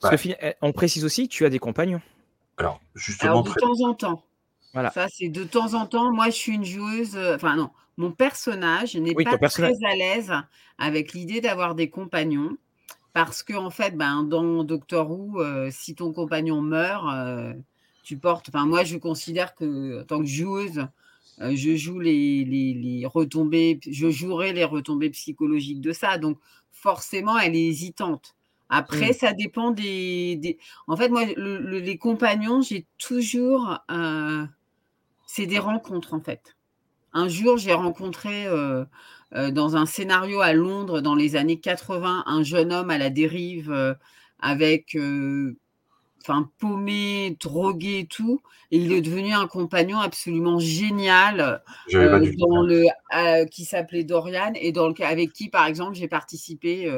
Parce 0.00 0.22
que, 0.22 0.28
eh, 0.40 0.54
on 0.62 0.72
précise 0.72 1.04
aussi 1.04 1.28
que 1.28 1.32
tu 1.32 1.44
as 1.44 1.50
des 1.50 1.58
compagnons. 1.58 2.00
Alors, 2.56 2.80
justement. 2.94 3.42
de 3.42 3.50
temps 3.52 3.88
en 3.88 3.94
temps. 3.94 4.24
Ça, 4.92 5.06
c'est 5.08 5.28
de 5.28 5.44
temps 5.44 5.74
en 5.74 5.86
temps. 5.86 6.12
Moi, 6.12 6.26
je 6.26 6.36
suis 6.36 6.52
une 6.52 6.64
joueuse. 6.64 7.16
Euh, 7.16 7.36
enfin, 7.36 7.56
non, 7.56 7.70
mon 7.96 8.10
personnage 8.10 8.96
n'est 8.96 9.14
pas 9.14 9.38
très 9.48 9.72
à 9.84 9.94
l'aise 9.94 10.32
avec 10.78 11.12
l'idée 11.12 11.40
d'avoir 11.40 11.74
des 11.74 11.88
compagnons. 11.88 12.56
Parce 13.12 13.44
que, 13.44 13.54
en 13.54 13.70
fait, 13.70 13.96
ben, 13.96 14.24
dans 14.24 14.64
Doctor 14.64 15.08
Who, 15.08 15.40
euh, 15.40 15.68
si 15.70 15.94
ton 15.94 16.12
compagnon 16.12 16.60
meurt, 16.60 17.04
euh, 17.14 17.54
tu 18.02 18.16
portes. 18.16 18.48
Enfin, 18.48 18.66
moi, 18.66 18.82
je 18.82 18.96
considère 18.96 19.54
que, 19.54 20.02
en 20.02 20.04
tant 20.04 20.18
que 20.18 20.26
joueuse, 20.26 20.88
je 21.38 21.76
joue 21.76 22.00
les, 22.00 22.44
les, 22.44 23.06
retombées. 23.06 23.78
Je 23.88 24.10
jouerai 24.10 24.52
les 24.52 24.64
retombées 24.64 25.10
psychologiques 25.10 25.80
de 25.80 25.92
ça. 25.92 26.18
Donc, 26.18 26.38
forcément, 26.72 27.38
elle 27.38 27.54
est 27.54 27.66
hésitante. 27.66 28.34
Après, 28.70 29.10
mmh. 29.10 29.14
ça 29.14 29.32
dépend 29.32 29.70
des, 29.70 30.58
En 30.86 30.96
fait, 30.96 31.08
moi, 31.08 31.24
les 31.24 31.98
compagnons, 31.98 32.62
j'ai 32.62 32.86
toujours 32.98 33.78
c'est 35.34 35.46
des 35.46 35.58
rencontres 35.58 36.14
en 36.14 36.20
fait. 36.20 36.56
Un 37.12 37.28
jour, 37.28 37.56
j'ai 37.58 37.72
rencontré 37.72 38.46
euh, 38.46 38.84
euh, 39.34 39.50
dans 39.50 39.76
un 39.76 39.84
scénario 39.84 40.40
à 40.40 40.52
Londres 40.52 41.00
dans 41.00 41.16
les 41.16 41.34
années 41.34 41.58
80 41.58 42.22
un 42.26 42.42
jeune 42.44 42.72
homme 42.72 42.90
à 42.90 42.98
la 42.98 43.10
dérive 43.10 43.72
euh, 43.72 43.94
avec 44.40 44.96
enfin 46.26 46.50
paumé, 46.58 47.36
drogué 47.40 48.00
et 48.00 48.06
tout, 48.06 48.40
et 48.70 48.78
il 48.78 48.92
est 48.92 49.02
devenu 49.02 49.34
un 49.34 49.46
compagnon 49.46 49.98
absolument 49.98 50.58
génial 50.58 51.62
dans 51.92 52.62
le 52.62 53.46
qui 53.46 53.64
s'appelait 53.64 54.04
Dorian 54.04 54.52
et 54.54 54.72
dans 54.72 54.88
le 54.88 54.94
avec 55.04 55.32
qui 55.32 55.50
par 55.50 55.66
exemple 55.66 55.94
j'ai 55.94 56.08
participé 56.08 56.90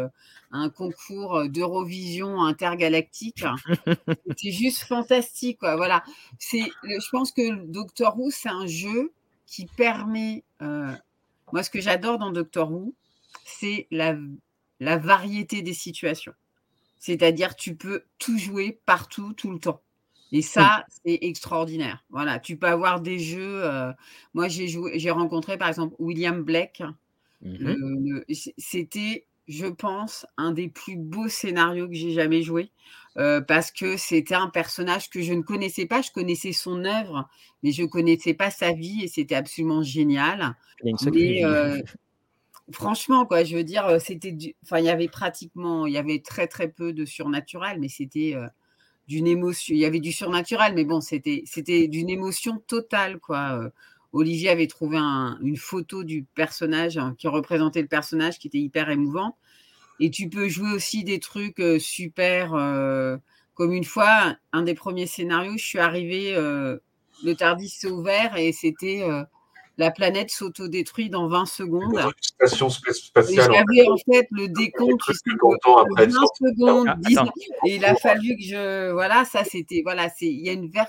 un 0.50 0.70
concours 0.70 1.36
euh, 1.36 1.48
d'Eurovision 1.48 2.42
intergalactique. 2.42 3.44
c'est 4.36 4.52
juste 4.52 4.82
fantastique, 4.82 5.58
quoi. 5.58 5.76
Voilà. 5.76 6.02
C'est, 6.38 6.62
je 6.84 7.10
pense 7.10 7.32
que 7.32 7.64
Doctor 7.66 8.18
Who, 8.18 8.30
c'est 8.30 8.48
un 8.48 8.66
jeu 8.66 9.12
qui 9.46 9.66
permet. 9.66 10.44
Euh, 10.62 10.92
moi, 11.52 11.62
ce 11.62 11.70
que 11.70 11.80
j'adore 11.80 12.18
dans 12.18 12.30
Doctor 12.30 12.70
Who, 12.70 12.94
c'est 13.44 13.86
la, 13.90 14.16
la 14.80 14.96
variété 14.96 15.62
des 15.62 15.74
situations. 15.74 16.34
C'est-à-dire, 16.98 17.56
tu 17.56 17.76
peux 17.76 18.04
tout 18.18 18.38
jouer 18.38 18.80
partout, 18.86 19.32
tout 19.34 19.50
le 19.50 19.58
temps. 19.58 19.82
Et 20.32 20.42
ça, 20.42 20.84
c'est 21.04 21.18
extraordinaire. 21.22 22.04
Voilà, 22.10 22.40
tu 22.40 22.56
peux 22.56 22.66
avoir 22.66 23.00
des 23.00 23.18
jeux. 23.18 23.64
Euh, 23.64 23.92
moi, 24.34 24.48
j'ai 24.48 24.66
joué, 24.66 24.98
j'ai 24.98 25.10
rencontré 25.10 25.56
par 25.56 25.68
exemple 25.68 25.94
William 25.98 26.42
Blake. 26.42 26.82
Mmh 27.42 28.22
c'était 28.28 29.26
je 29.48 29.66
pense, 29.66 30.26
un 30.36 30.52
des 30.52 30.68
plus 30.68 30.96
beaux 30.96 31.28
scénarios 31.28 31.88
que 31.88 31.94
j'ai 31.94 32.12
jamais 32.12 32.42
joué. 32.42 32.70
Euh, 33.16 33.40
parce 33.40 33.70
que 33.70 33.96
c'était 33.96 34.34
un 34.34 34.48
personnage 34.48 35.08
que 35.08 35.22
je 35.22 35.32
ne 35.32 35.40
connaissais 35.40 35.86
pas. 35.86 36.02
Je 36.02 36.10
connaissais 36.10 36.52
son 36.52 36.84
œuvre, 36.84 37.28
mais 37.62 37.72
je 37.72 37.82
ne 37.82 37.86
connaissais 37.86 38.34
pas 38.34 38.50
sa 38.50 38.72
vie 38.72 39.04
et 39.04 39.08
c'était 39.08 39.34
absolument 39.34 39.82
génial. 39.82 40.54
Mais, 40.84 41.44
euh, 41.44 41.80
franchement, 42.72 43.26
quoi, 43.26 43.44
je 43.44 43.56
veux 43.56 43.64
dire, 43.64 43.86
euh, 43.86 43.98
c'était, 43.98 44.36
enfin, 44.64 44.78
il 44.78 44.84
y 44.84 44.90
avait 44.90 45.08
pratiquement, 45.08 45.86
il 45.86 45.92
y 45.94 45.98
avait 45.98 46.20
très 46.20 46.46
très 46.46 46.68
peu 46.68 46.92
de 46.92 47.04
surnaturel, 47.04 47.78
mais 47.80 47.88
c'était 47.88 48.34
d'une 49.08 49.26
émotion. 49.26 49.74
Il 49.74 49.78
y 49.80 49.84
avait 49.84 50.00
du 50.00 50.12
surnaturel, 50.12 50.74
mais 50.74 50.84
bon, 50.84 51.00
c'était, 51.00 51.42
c'était 51.46 51.88
d'une 51.88 52.10
émotion 52.10 52.62
totale, 52.66 53.18
quoi. 53.20 53.70
Olivier 54.12 54.48
avait 54.48 54.66
trouvé 54.66 54.96
une 54.96 55.56
photo 55.56 56.02
du 56.02 56.24
personnage 56.34 56.96
hein, 56.96 57.14
qui 57.18 57.28
représentait 57.28 57.82
le 57.82 57.88
personnage 57.88 58.38
qui 58.38 58.48
était 58.48 58.58
hyper 58.58 58.88
émouvant. 58.90 59.36
Et 60.00 60.10
tu 60.10 60.28
peux 60.28 60.48
jouer 60.48 60.72
aussi 60.72 61.04
des 61.04 61.20
trucs 61.20 61.60
euh, 61.60 61.78
super. 61.78 62.54
Euh, 62.54 63.16
comme 63.54 63.72
une 63.72 63.84
fois, 63.84 64.36
un 64.52 64.62
des 64.62 64.74
premiers 64.74 65.06
scénarios, 65.06 65.56
je 65.56 65.64
suis 65.64 65.78
arrivée, 65.78 66.34
euh, 66.34 66.78
le 67.24 67.34
Tardis 67.34 67.70
s'est 67.70 67.90
ouvert 67.90 68.36
et 68.36 68.52
c'était 68.52 69.02
la 69.78 69.90
planète 69.90 70.30
s'autodétruit 70.30 71.10
dans 71.10 71.28
20 71.28 71.46
secondes. 71.46 71.98
station 72.20 72.70
spatiale. 72.70 73.52
J'avais 73.52 73.88
en 73.88 73.96
fait 74.10 74.26
le 74.30 74.48
décompte, 74.48 75.00
tu 75.04 75.12
sais, 75.12 75.36
20 75.96 76.10
secondes, 76.10 76.88
10, 77.00 77.18
ah, 77.18 77.26
et 77.66 77.76
il 77.76 77.84
a 77.84 77.94
fallu 77.96 78.36
que 78.36 78.42
je. 78.42 78.92
Voilà, 78.92 79.24
ça 79.24 79.44
c'était. 79.44 79.82
Voilà, 79.82 80.08
il 80.20 80.40
y 80.40 80.48
a 80.48 80.52
une. 80.52 80.70
Ver 80.70 80.86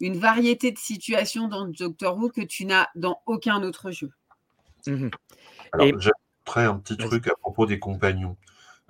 une 0.00 0.18
variété 0.18 0.72
de 0.72 0.78
situations 0.78 1.48
dans 1.48 1.66
Doctor 1.66 2.16
Who 2.16 2.30
que 2.30 2.42
tu 2.42 2.66
n'as 2.66 2.88
dans 2.94 3.22
aucun 3.26 3.62
autre 3.62 3.90
jeu. 3.90 4.10
Mmh 4.86 5.08
Alors, 5.72 5.86
j'ajouterais 5.98 6.64
un 6.64 6.78
petit 6.78 6.96
truc 6.96 7.26
à 7.28 7.34
propos 7.40 7.66
des 7.66 7.78
compagnons. 7.78 8.36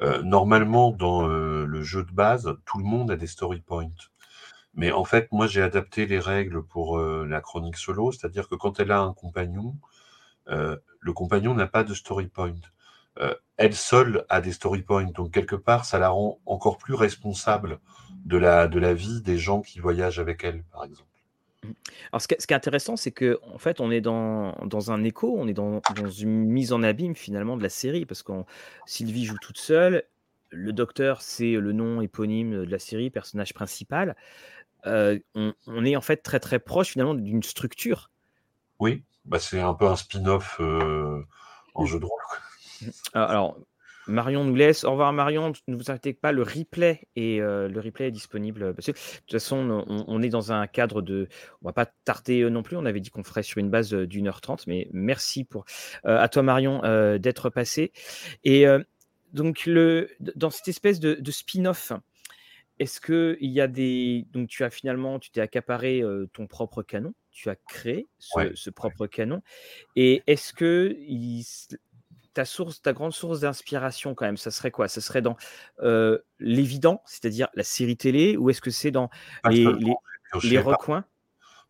Euh, 0.01 0.23
normalement, 0.23 0.91
dans 0.91 1.29
euh, 1.29 1.65
le 1.65 1.83
jeu 1.83 2.05
de 2.05 2.13
base, 2.13 2.53
tout 2.67 2.79
le 2.79 2.85
monde 2.85 3.11
a 3.11 3.17
des 3.17 3.27
story 3.27 3.61
points. 3.61 3.89
Mais 4.77 4.93
en 4.93 5.05
fait, 5.05 5.33
moi, 5.33 5.47
j'ai 5.47 5.63
adapté 5.63 6.07
les 6.07 6.21
règles 6.21 6.63
pour 6.63 6.99
euh, 6.99 7.27
la 7.29 7.41
chronique 7.41 7.77
solo, 7.77 8.13
c'est-à-dire 8.13 8.49
que 8.49 8.55
quand 8.55 8.79
elle 8.79 8.93
a 8.93 9.01
un 9.01 9.13
compagnon, 9.13 9.75
le 10.49 11.13
compagnon 11.13 11.55
n'a 11.55 11.67
pas 11.67 11.83
de 11.83 11.93
story 11.93 12.29
point. 12.29 12.55
elle 13.57 13.75
seule 13.75 14.25
a 14.29 14.41
des 14.41 14.53
story 14.53 14.83
points. 14.83 15.11
Donc, 15.11 15.33
quelque 15.33 15.57
part, 15.57 15.85
ça 15.85 15.99
la 15.99 16.11
rend 16.11 16.39
encore 16.47 16.79
plus 16.79 16.95
responsable 16.95 17.81
de 18.25 18.37
la, 18.37 18.69
de 18.69 18.79
la 18.79 18.95
vie 18.95 19.23
des 19.23 19.39
gens 19.39 19.61
qui 19.61 19.81
voyagent 19.81 20.21
avec 20.21 20.45
elle, 20.45 20.63
par 20.71 20.85
exemple. 20.85 21.09
Alors, 22.13 22.21
ce 22.21 22.29
qui 22.29 22.35
est, 22.35 22.53
intéressant, 22.53 22.97
c'est 22.97 23.11
que 23.11 23.39
en 23.43 23.59
fait, 23.59 23.81
on 23.81 23.91
est 23.91 24.01
dans, 24.01 24.53
dans 24.65 24.91
un 24.93 25.03
écho, 25.05 25.35
on 25.37 25.49
est 25.49 25.55
dans, 25.55 25.81
dans, 25.97 26.11
une 26.11 26.45
mise 26.45 26.73
en 26.73 26.83
abîme 26.83 27.17
finalement 27.17 27.57
de 27.57 27.63
la 27.63 27.69
série, 27.69 28.07
parce 28.07 28.23
que 28.23 28.33
Sylvie 28.87 29.25
joue 29.25 29.39
toute 29.41 29.59
seule, 29.59 30.05
le 30.51 30.73
docteur, 30.73 31.23
c'est 31.23 31.53
le 31.53 31.73
nom 31.73 32.01
éponyme 32.01 32.65
de 32.65 32.71
la 32.71 32.79
série, 32.79 33.11
personnage 33.11 33.53
principal. 33.53 34.17
Euh, 34.87 35.19
on, 35.35 35.85
est 35.85 35.97
en 35.97 36.01
fait 36.01 36.19
très 36.19 36.41
très 36.41 36.59
proche 36.59 36.91
finalement 36.91 37.15
d'une 37.15 37.43
structure. 37.43 38.11
Oui, 38.79 39.05
bah, 39.25 39.39
c'est 39.39 39.61
un 39.61 39.75
peu 39.75 39.87
un 39.87 39.97
spin-off 39.97 40.57
euh, 40.61 41.23
en 41.75 41.85
jeu 41.87 41.99
de 41.99 42.05
rôle. 42.05 42.21
Mmh. 42.83 42.87
Alors, 43.15 43.59
Marion 44.07 44.45
nous 44.45 44.55
laisse. 44.55 44.85
Au 44.85 44.93
revoir 44.93 45.13
Marion, 45.13 45.53
ne 45.67 45.75
vous 45.75 45.91
inquiétez 45.91 46.13
pas, 46.13 46.31
le 46.31 46.43
replay 46.43 47.09
est, 47.17 47.41
euh, 47.41 47.69
le 47.69 47.81
replay 47.81 48.09
est 48.09 48.13
disponible. 48.13 48.75
Parce 48.75 48.87
que, 48.87 48.93
de 48.93 48.97
toute 48.97 49.33
façon, 49.33 49.85
on, 49.89 50.23
est 50.23 50.29
dans 50.29 50.53
un 50.53 50.67
cadre 50.67 51.03
de... 51.03 51.29
On 51.63 51.67
va 51.67 51.73
pas 51.73 51.87
tarder 52.05 52.49
non 52.49 52.63
plus, 52.63 52.77
on 52.77 52.87
avait 52.87 53.01
dit 53.01 53.11
qu'on 53.11 53.25
ferait 53.25 53.43
sur 53.43 53.59
une 53.59 53.71
base 53.71 53.93
d'une 53.93 54.29
heure 54.29 54.41
trente, 54.41 54.67
mais 54.67 54.89
merci 54.93 55.45
pour, 55.45 55.65
à 56.05 56.29
toi 56.29 56.43
Marion 56.43 56.83
d'être 57.19 57.51
passé. 57.51 57.93
Et 58.45 58.67
donc, 59.33 59.67
le, 59.67 60.09
dans 60.19 60.51
cette 60.51 60.69
espèce 60.69 61.01
de, 61.01 61.31
spin-off, 61.31 61.93
est-ce 62.79 63.01
qu'il 63.01 63.51
y 63.51 63.61
a 63.61 63.69
des... 63.69 64.27
Donc 64.33 64.49
tu 64.49 64.65
as 64.65 64.71
finalement, 64.71 65.19
tu 65.19 65.31
t'es 65.31 65.41
accaparé 65.41 66.03
ton 66.33 66.47
propre 66.47 66.83
canon, 66.83 67.15
tu 67.31 67.49
as 67.49 67.57
créé 67.57 68.09
ce, 68.19 68.71
propre 68.71 69.07
canon. 69.07 69.43
Et 69.95 70.23
est-ce 70.27 70.53
que 70.53 70.97
il, 70.99 71.45
ta 72.35 72.45
source, 72.45 72.83
ta 72.83 72.93
grande 72.93 73.13
source 73.13 73.41
d'inspiration 73.41 74.15
quand 74.15 74.27
même, 74.27 74.37
ça 74.37 74.51
serait 74.51 74.71
quoi? 74.71 74.89
Ça 74.89 75.01
serait 75.01 75.23
dans 75.23 75.37
l'évident, 76.39 77.03
c'est-à-dire 77.07 77.49
la 77.55 77.65
série 77.65 77.97
télé, 77.97 78.37
ou 78.37 78.51
est-ce 78.51 78.61
que 78.61 78.71
c'est 78.71 78.91
dans 78.91 79.11
les, 79.49 79.67
les, 80.43 80.59
recoins? 80.59 81.05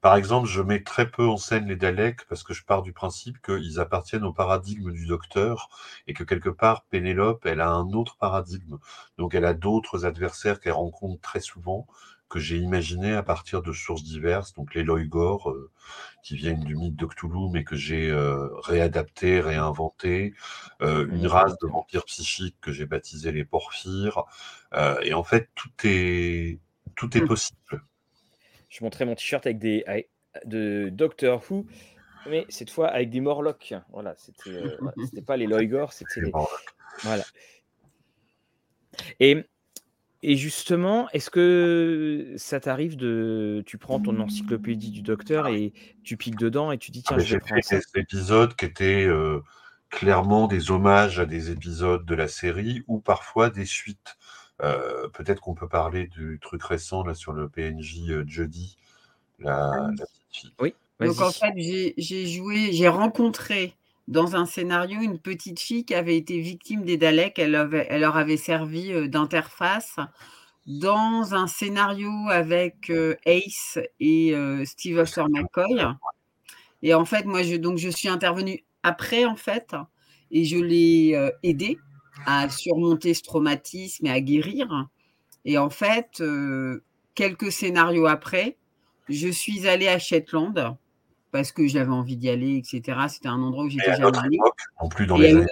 Par 0.00 0.16
exemple, 0.16 0.48
je 0.48 0.62
mets 0.62 0.82
très 0.82 1.10
peu 1.10 1.26
en 1.26 1.36
scène 1.36 1.66
les 1.66 1.76
Daleks 1.76 2.26
parce 2.28 2.42
que 2.42 2.54
je 2.54 2.64
pars 2.64 2.82
du 2.82 2.92
principe 2.92 3.40
qu'ils 3.42 3.80
appartiennent 3.80 4.24
au 4.24 4.32
paradigme 4.32 4.92
du 4.92 5.06
docteur 5.06 5.68
et 6.06 6.14
que 6.14 6.22
quelque 6.22 6.50
part, 6.50 6.84
Pénélope, 6.84 7.44
elle 7.46 7.60
a 7.60 7.70
un 7.70 7.92
autre 7.92 8.16
paradigme. 8.16 8.78
Donc 9.18 9.34
elle 9.34 9.44
a 9.44 9.54
d'autres 9.54 10.04
adversaires 10.06 10.60
qu'elle 10.60 10.72
rencontre 10.72 11.20
très 11.22 11.40
souvent 11.40 11.86
que 12.28 12.38
j'ai 12.40 12.56
imaginé 12.58 13.14
à 13.14 13.22
partir 13.22 13.62
de 13.62 13.72
sources 13.72 14.02
diverses, 14.02 14.52
donc 14.54 14.74
les 14.74 14.82
Loigor, 14.82 15.50
euh, 15.50 15.70
qui 16.22 16.36
viennent 16.36 16.64
du 16.64 16.74
mythe 16.74 16.96
de 16.96 17.06
Cthulhu, 17.06 17.50
mais 17.52 17.64
que 17.64 17.76
j'ai 17.76 18.10
euh, 18.10 18.48
réadapté, 18.62 19.40
réinventé, 19.40 20.34
euh, 20.82 21.06
une 21.12 21.26
race 21.26 21.56
de 21.62 21.68
vampires 21.68 22.04
psychiques 22.04 22.56
que 22.60 22.72
j'ai 22.72 22.86
baptisé 22.86 23.30
les 23.32 23.44
Porphyres, 23.44 24.24
et 25.02 25.14
en 25.14 25.22
fait, 25.24 25.48
tout 25.54 25.70
est, 25.84 26.58
tout 26.96 27.16
est 27.16 27.22
mmh. 27.22 27.28
possible. 27.28 27.82
Je 28.76 28.84
montrais 28.84 29.06
mon 29.06 29.14
t-shirt 29.14 29.46
avec 29.46 29.58
des 29.58 29.84
de 30.44 30.90
Doctor 30.92 31.42
Who, 31.50 31.64
mais 32.28 32.44
cette 32.50 32.68
fois 32.68 32.88
avec 32.88 33.08
des 33.08 33.20
Morlocks. 33.20 33.72
Voilà, 33.90 34.14
c'était 34.18 34.60
c'était 35.06 35.22
pas 35.22 35.38
les 35.38 35.46
Loigor, 35.46 35.94
c'était 35.94 36.20
les. 36.20 36.32
Voilà. 37.02 37.24
Et 39.18 39.46
et 40.22 40.36
justement, 40.36 41.08
est-ce 41.10 41.30
que 41.30 42.34
ça 42.36 42.60
t'arrive 42.60 42.96
de. 42.96 43.62
Tu 43.64 43.78
prends 43.78 43.98
ton 43.98 44.20
encyclopédie 44.20 44.90
du 44.90 45.00
docteur 45.00 45.48
et 45.48 45.72
tu 46.04 46.18
piques 46.18 46.36
dedans 46.36 46.70
et 46.70 46.76
tu 46.76 46.90
dis 46.90 47.02
tiens, 47.02 47.16
ah, 47.18 47.22
je 47.22 47.34
vais 47.34 47.40
prendre 47.40 47.64
ça. 47.64 47.78
des 47.78 48.00
épisodes 48.00 48.54
qui 48.56 48.66
étaient 48.66 49.06
euh, 49.06 49.40
clairement 49.88 50.48
des 50.48 50.70
hommages 50.70 51.18
à 51.18 51.24
des 51.24 51.50
épisodes 51.50 52.04
de 52.04 52.14
la 52.14 52.28
série 52.28 52.82
ou 52.88 53.00
parfois 53.00 53.48
des 53.48 53.64
suites. 53.64 54.16
Euh, 54.62 55.08
peut-être 55.08 55.40
qu'on 55.40 55.54
peut 55.54 55.68
parler 55.68 56.06
du 56.06 56.38
truc 56.40 56.62
récent 56.62 57.04
là 57.04 57.14
sur 57.14 57.32
le 57.32 57.48
PNJ 57.48 58.08
euh, 58.08 58.24
Jody, 58.26 58.76
la, 59.38 59.70
ah 59.70 59.90
la 59.98 60.06
petite 60.06 60.22
fille. 60.30 60.54
Oui. 60.60 60.74
Donc 61.00 61.20
en 61.20 61.30
fait, 61.30 61.52
j'ai 61.56 62.26
joué, 62.26 62.72
j'ai 62.72 62.88
rencontré 62.88 63.76
dans 64.08 64.36
un 64.36 64.46
scénario 64.46 65.00
une 65.00 65.18
petite 65.18 65.60
fille 65.60 65.84
qui 65.84 65.94
avait 65.94 66.16
été 66.16 66.38
victime 66.40 66.84
des 66.84 66.96
Daleks. 66.96 67.38
Elle, 67.38 67.86
elle 67.88 68.00
leur 68.00 68.16
avait 68.16 68.36
servi 68.36 68.92
euh, 68.92 69.08
d'interface 69.08 69.96
dans 70.66 71.34
un 71.34 71.46
scénario 71.46 72.10
avec 72.30 72.90
euh, 72.90 73.14
Ace 73.24 73.78
et 74.00 74.34
euh, 74.34 74.64
Steve 74.64 74.98
Foster 74.98 75.24
McCoy. 75.28 75.84
Et 76.82 76.94
en 76.94 77.04
fait, 77.04 77.24
moi, 77.24 77.42
je, 77.42 77.56
donc, 77.56 77.78
je 77.78 77.88
suis 77.88 78.08
intervenue 78.08 78.64
après, 78.82 79.24
en 79.24 79.36
fait, 79.36 79.74
et 80.30 80.44
je 80.44 80.58
l'ai 80.58 81.30
aidé 81.42 81.78
à 82.24 82.48
surmonter 82.48 83.14
ce 83.14 83.22
traumatisme 83.22 84.06
et 84.06 84.10
à 84.10 84.20
guérir. 84.20 84.88
Et 85.44 85.58
en 85.58 85.70
fait, 85.70 86.22
quelques 87.14 87.52
scénarios 87.52 88.06
après, 88.06 88.56
je 89.08 89.28
suis 89.28 89.68
allée 89.68 89.88
à 89.88 89.98
Shetland 89.98 90.76
parce 91.36 91.52
que 91.52 91.66
j'avais 91.66 91.92
envie 91.92 92.16
d'y 92.16 92.30
aller, 92.30 92.56
etc. 92.56 92.98
C'était 93.08 93.28
un 93.28 93.42
endroit 93.42 93.64
où 93.64 93.68
j'étais 93.68 93.94
jamais 93.96 94.16
allée. 94.16 94.38
Non 94.82 94.88
plus 94.88 95.06
dans 95.06 95.20
et 95.20 95.34
les 95.34 95.46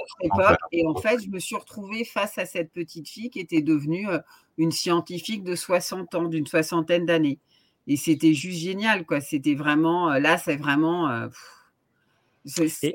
Et 0.72 0.86
en 0.86 0.94
fait, 0.94 1.22
je 1.22 1.28
me 1.28 1.38
suis 1.38 1.56
retrouvée 1.56 2.04
face 2.04 2.38
à 2.38 2.46
cette 2.46 2.72
petite 2.72 3.08
fille 3.08 3.28
qui 3.28 3.40
était 3.40 3.60
devenue 3.60 4.08
euh, 4.08 4.18
une 4.56 4.72
scientifique 4.72 5.44
de 5.44 5.54
60 5.54 6.14
ans, 6.14 6.24
d'une 6.24 6.46
soixantaine 6.46 7.04
d'années. 7.04 7.38
Et 7.86 7.96
c'était 7.96 8.32
juste 8.32 8.60
génial, 8.60 9.04
quoi. 9.04 9.20
C'était 9.20 9.54
vraiment, 9.54 10.10
euh, 10.10 10.20
là, 10.20 10.38
c'est 10.38 10.56
vraiment, 10.56 11.10
euh, 11.10 11.28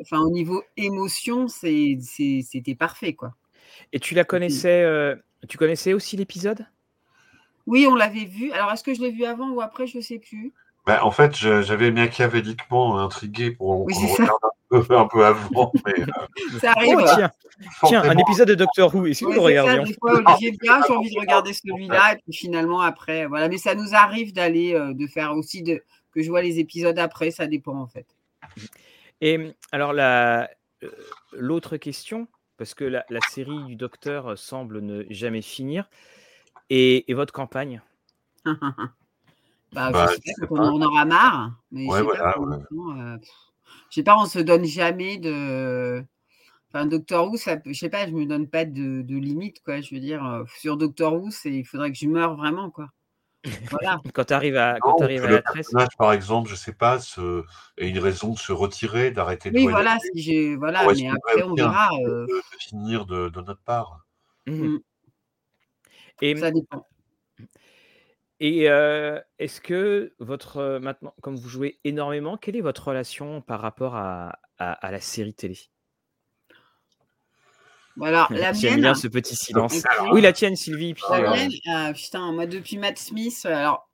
enfin, 0.02 0.22
au 0.22 0.32
niveau 0.32 0.64
émotion, 0.76 1.48
c'était 1.48 2.76
parfait, 2.76 3.14
quoi. 3.14 3.36
Et 3.93 3.99
tu 3.99 4.15
la 4.15 4.23
connaissais, 4.23 4.85
tu 5.47 5.57
connaissais 5.57 5.93
aussi 5.93 6.18
l'épisode? 6.18 6.65
Oui, 7.68 7.85
on 7.88 7.95
l'avait 7.95 8.26
vu. 8.26 8.51
Alors, 8.51 8.72
est-ce 8.72 8.84
que 8.84 8.93
je 8.93 9.01
l'ai 9.01 9.11
vu 9.11 9.26
avant 9.26 9.49
ou 9.51 9.61
après? 9.61 9.85
Je 9.85 9.97
ne 9.97 10.01
sais 10.01 10.19
plus. 10.19 10.53
Bah, 10.85 11.06
en 11.06 11.11
fait, 11.11 11.35
j'avais 11.35 11.91
machiavéliquement 11.91 12.97
intrigué 12.99 13.51
pour 13.51 13.85
qu'on 13.85 14.07
regarde 14.07 14.39
un 14.72 15.07
peu, 15.07 15.26
avant. 15.26 15.72
Mais, 15.85 16.01
euh, 16.01 16.60
Ça 16.60 16.72
arrive. 16.72 16.97
Oh, 17.84 17.88
tiens, 17.88 18.01
un 18.03 18.18
épisode 18.18 18.47
de 18.47 18.56
Doctor 18.56 18.93
Who. 18.93 19.06
Est-ce 19.06 19.26
que 19.26 19.34
vous 19.34 19.41
regardez 19.41 19.84
Des 19.84 19.95
fois, 19.99 20.14
Olivier 20.14 20.57
bien, 20.60 20.81
j'ai 20.88 20.95
envie 20.95 21.14
de 21.14 21.19
regarder 21.19 21.53
celui-là, 21.53 22.14
et 22.14 22.18
puis 22.18 22.34
finalement 22.34 22.81
après, 22.81 23.26
voilà. 23.26 23.49
Mais 23.49 23.57
ça 23.57 23.76
nous 23.76 23.93
arrive 23.93 24.34
d'aller, 24.34 24.73
euh, 24.73 24.93
de 24.93 25.06
faire 25.07 25.34
aussi 25.35 25.61
de 25.61 25.84
que 26.11 26.23
je 26.23 26.30
vois 26.30 26.41
les 26.41 26.60
épisodes 26.60 26.97
après. 26.97 27.31
Ça 27.31 27.45
dépend 27.45 27.77
en 27.77 27.88
fait. 27.88 28.07
Et 29.22 29.53
alors 29.72 29.93
la 29.93 30.49
euh, 30.84 30.89
l'autre 31.34 31.77
question, 31.77 32.27
parce 32.60 32.76
que 32.76 32.84
la, 32.84 33.06
la, 33.10 33.22
série 33.22 33.64
du 33.64 33.76
Docteur 33.76 34.38
semble 34.38 34.81
ne 34.81 35.03
jamais 35.10 35.41
finir, 35.41 35.90
et, 36.69 37.10
et 37.10 37.15
votre 37.15 37.34
campagne? 37.34 37.81
Bah, 39.72 39.91
bah, 39.91 40.07
je 40.26 40.31
sais 40.34 40.48
pas, 40.48 40.56
on 40.56 40.57
en 40.57 40.81
aura 40.81 41.06
marre. 41.06 41.52
Mais 41.72 41.86
ouais, 41.86 41.91
je 41.91 41.98
sais 41.98 42.03
voilà, 42.03 42.34
pas, 42.34 42.40
euh, 42.41 43.18
je 43.91 43.95
sais 43.95 44.03
pas, 44.03 44.18
on 44.18 44.26
se 44.26 44.40
donne 44.40 44.65
jamais 44.65 45.19
de. 45.19 46.03
Enfin, 46.69 46.88
Doctor 46.88 47.27
Who, 47.27 47.38
ça, 47.38 47.57
je 47.64 47.73
sais 47.73 47.90
pas, 47.90 48.07
je 48.07 48.11
me 48.14 48.26
donne 48.26 48.49
pas 48.49 48.65
de, 48.65 49.03
de 49.03 49.15
limite, 49.15 49.61
quoi. 49.61 49.80
Je 49.81 49.94
veux 49.94 50.02
dire, 50.02 50.26
euh, 50.26 50.44
sur 50.57 50.76
Doctor 50.76 51.14
Who, 51.14 51.30
il 51.45 51.65
faudrait 51.65 51.91
que 51.91 51.98
je 51.99 52.07
meure 52.07 52.36
vraiment, 52.36 52.72
quoi. 52.72 52.90
Voilà. 53.70 54.02
quand 54.14 54.26
tu 54.26 54.34
arrives 54.34 54.57
à, 54.57 54.78
quand 54.82 55.02
arrives 55.02 55.24
à 55.24 55.30
la 55.30 55.41
tresse. 55.41 55.72
par 55.98 56.14
exemple, 56.14 56.49
je 56.49 56.56
sais 56.56 56.74
pas, 56.74 56.99
ce, 56.99 57.44
a 57.80 57.84
une 57.84 57.99
raison 57.99 58.34
de 58.34 58.40
se 58.40 58.52
retirer, 58.52 59.11
d'arrêter 59.11 59.52
de 59.52 59.56
Oui, 59.56 59.68
voilà, 59.68 59.98
si 59.99 60.22
j'ai, 60.22 60.56
voilà, 60.56 60.86
mais 60.86 61.07
après, 61.07 61.44
on 61.44 61.53
verra. 61.53 61.90
Euh... 62.06 62.26
De, 62.26 62.41
finir 62.60 63.06
de, 63.06 63.30
de, 63.30 63.41
notre 63.41 63.61
part. 63.61 64.06
Mmh. 64.45 64.78
Et 66.22 66.36
ça 66.36 66.52
dépend. 66.52 66.86
Et 68.41 68.64
est-ce 68.64 69.61
que 69.61 70.14
votre 70.20 70.80
maintenant, 70.80 71.14
comme 71.22 71.36
vous 71.36 71.49
jouez 71.49 71.80
énormément, 71.84 72.38
quelle 72.38 72.56
est 72.56 72.61
votre 72.61 72.88
relation 72.88 73.41
par 73.41 73.61
rapport 73.61 73.95
à, 73.95 74.40
à, 74.57 74.91
la 74.91 75.02
série 75.02 75.34
télé? 75.34 75.57
Voilà, 78.00 78.28
la 78.32 78.54
J'aime 78.54 78.80
bien 78.80 78.96
ce 78.96 79.08
petit 79.08 79.36
silence. 79.36 79.84
Oui, 80.12 80.22
la 80.22 80.34
tienne, 80.34 80.56
Sylvie. 80.56 80.94
Puis, 80.94 81.04
la 81.10 81.22
mienne, 81.22 81.52
ah, 81.68 81.92
putain, 81.94 82.32
moi 82.32 82.46
depuis 82.46 82.78
Matt 82.78 82.98
Smith, 82.98 83.46
alors 83.46 83.90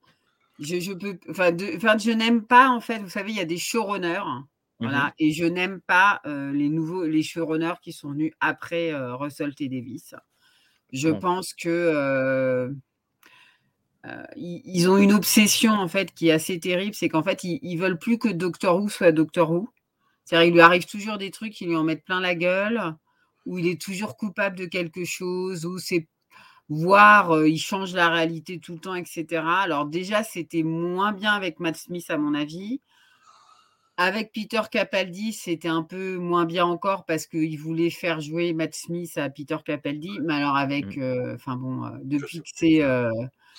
je, 0.60 0.80
je 0.80 0.94
peux, 0.94 1.18
enfin, 1.30 1.52
je 1.52 2.12
n'aime 2.12 2.44
pas 2.44 2.70
en 2.70 2.80
fait. 2.80 3.00
Vous 3.00 3.10
savez, 3.10 3.32
il 3.32 3.38
y 3.38 3.42
a 3.42 3.46
des 3.46 3.58
showrunners, 3.58 4.22
voilà, 4.80 5.06
mmh 5.06 5.12
et 5.20 5.32
je 5.32 5.46
n'aime 5.46 5.82
pas 5.82 6.22
les 6.26 6.70
nouveaux, 6.70 7.06
les 7.06 7.24
showrunners 7.24 7.80
qui 7.82 7.94
sont 7.94 8.12
venus 8.12 8.32
après 8.40 8.94
Russell 8.94 9.56
T 9.56 9.68
Davis. 9.68 10.14
Je 10.94 11.10
pense 11.10 11.54
que 11.54 12.72
ils, 14.36 14.88
ont 14.88 14.98
une 14.98 15.14
obsession 15.14 15.72
en 15.72 15.88
fait 15.88 16.14
qui 16.14 16.28
est 16.28 16.32
assez 16.32 16.60
terrible, 16.60 16.94
c'est 16.94 17.10
qu'en 17.10 17.24
fait 17.24 17.44
ils, 17.44 17.60
ils, 17.64 17.78
veulent 17.78 17.98
plus 17.98 18.20
que 18.20 18.30
Doctor 18.30 18.78
Who 18.78 18.88
soit 18.88 19.12
Doctor 19.12 19.52
Who. 19.52 19.68
C'est-à-dire 20.26 20.50
il 20.50 20.54
lui 20.54 20.62
arrive 20.62 20.86
toujours 20.86 21.18
des 21.18 21.32
trucs 21.32 21.54
qui 21.54 21.66
lui 21.66 21.76
en 21.76 21.84
mettent 21.84 22.04
plein 22.04 22.20
la 22.20 22.36
gueule, 22.36 22.96
où 23.46 23.58
il 23.58 23.68
est 23.68 23.82
toujours 23.82 24.18
coupable 24.18 24.58
de 24.58 24.66
quelque 24.66 25.06
chose, 25.06 25.66
où 25.66 25.78
c'est 25.78 26.08
voire 26.68 27.46
il 27.46 27.60
change 27.60 27.94
la 27.94 28.10
réalité 28.10 28.60
tout 28.60 28.74
le 28.74 28.80
temps, 28.80 28.96
etc. 28.96 29.26
Alors 29.46 29.86
déjà 29.86 30.24
c'était 30.24 30.64
moins 30.64 31.14
bien 31.14 31.34
avec 31.34 31.60
Matt 31.60 31.78
Smith 31.78 32.10
à 32.10 32.18
mon 32.18 32.34
avis. 32.34 32.82
Avec 33.98 34.34
Peter 34.34 34.62
Capaldi, 34.70 35.32
c'était 35.32 35.70
un 35.70 35.84
peu 35.84 36.18
moins 36.18 36.46
bien 36.46 36.66
encore 36.66 37.06
parce 37.06 37.28
qu'il 37.28 37.58
voulait 37.58 37.90
faire 37.90 38.20
jouer 38.20 38.52
Matt 38.52 38.76
Smith 38.76 39.18
à 39.18 39.30
Peter 39.30 39.56
Capaldi. 39.64 40.20
Mais 40.22 40.34
alors 40.34 40.58
avec, 40.58 40.98
mmh. 40.98 41.36
enfin 41.36 41.56
bon, 41.56 41.90
depuis 42.04 42.40
que 42.40 42.50
c'est 42.54 42.82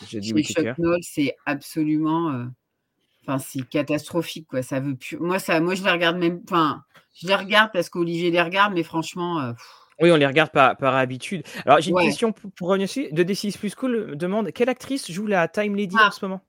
j'ai 0.06 0.20
dit 0.20 0.44
Chuck 0.44 0.76
Noll, 0.78 0.98
c'est 1.00 1.34
absolument, 1.46 2.48
enfin 3.26 3.38
c'est 3.38 3.68
catastrophique 3.68 4.46
quoi. 4.48 4.62
Ça 4.62 4.80
veut 4.80 4.96
plus. 4.96 5.18
Moi 5.18 5.38
ça, 5.38 5.60
moi 5.60 5.74
je 5.74 5.84
les 5.84 5.90
regarde 5.90 6.16
même, 6.16 6.40
enfin 6.44 6.82
je 7.14 7.26
les 7.26 7.34
regarde 7.34 7.70
parce 7.72 7.88
qu'Olivier 7.88 8.30
les 8.30 8.42
regarde, 8.42 8.74
mais 8.74 8.82
franchement. 8.82 9.54
oui, 10.00 10.10
on 10.10 10.16
les 10.16 10.26
regarde 10.26 10.50
par, 10.50 10.76
par 10.76 10.94
habitude. 10.96 11.42
Alors 11.64 11.80
j'ai 11.80 11.90
une 11.90 11.98
question 11.98 12.32
pour, 12.32 12.68
revenir 12.68 12.86
dessus. 12.86 13.08
De 13.12 13.24
D6 13.24 13.58
Plus 13.58 13.74
Cool 13.74 14.16
demande 14.16 14.52
quelle 14.52 14.68
actrice 14.68 15.10
joue 15.10 15.26
la 15.26 15.48
Time 15.48 15.74
Lady 15.74 15.96
en 15.96 16.00
ah. 16.04 16.10
ce 16.10 16.24
moment? 16.24 16.42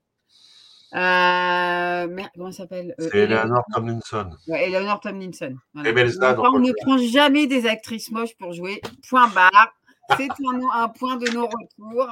Euh, 0.94 2.08
merde, 2.08 2.30
comment 2.34 2.50
ça 2.50 2.62
s'appelle? 2.62 2.94
Euh, 2.98 3.08
C'est 3.12 3.18
Eleanor 3.18 3.64
Tomlinson. 3.74 4.30
Ouais, 4.46 4.68
Eleanor 4.68 5.00
Tomlinson. 5.00 5.54
Voilà. 5.74 5.90
on 5.90 6.58
ne 6.60 6.72
prend 6.82 6.98
jamais 6.98 7.46
des 7.46 7.66
actrices 7.66 8.10
moches 8.10 8.36
pour 8.38 8.52
jouer. 8.52 8.80
Point 9.08 9.28
barre. 9.28 9.74
C'est 10.16 10.30
un, 10.30 10.82
un, 10.82 10.88
point 10.88 11.16
de 11.16 11.30
non-retour. 11.34 12.08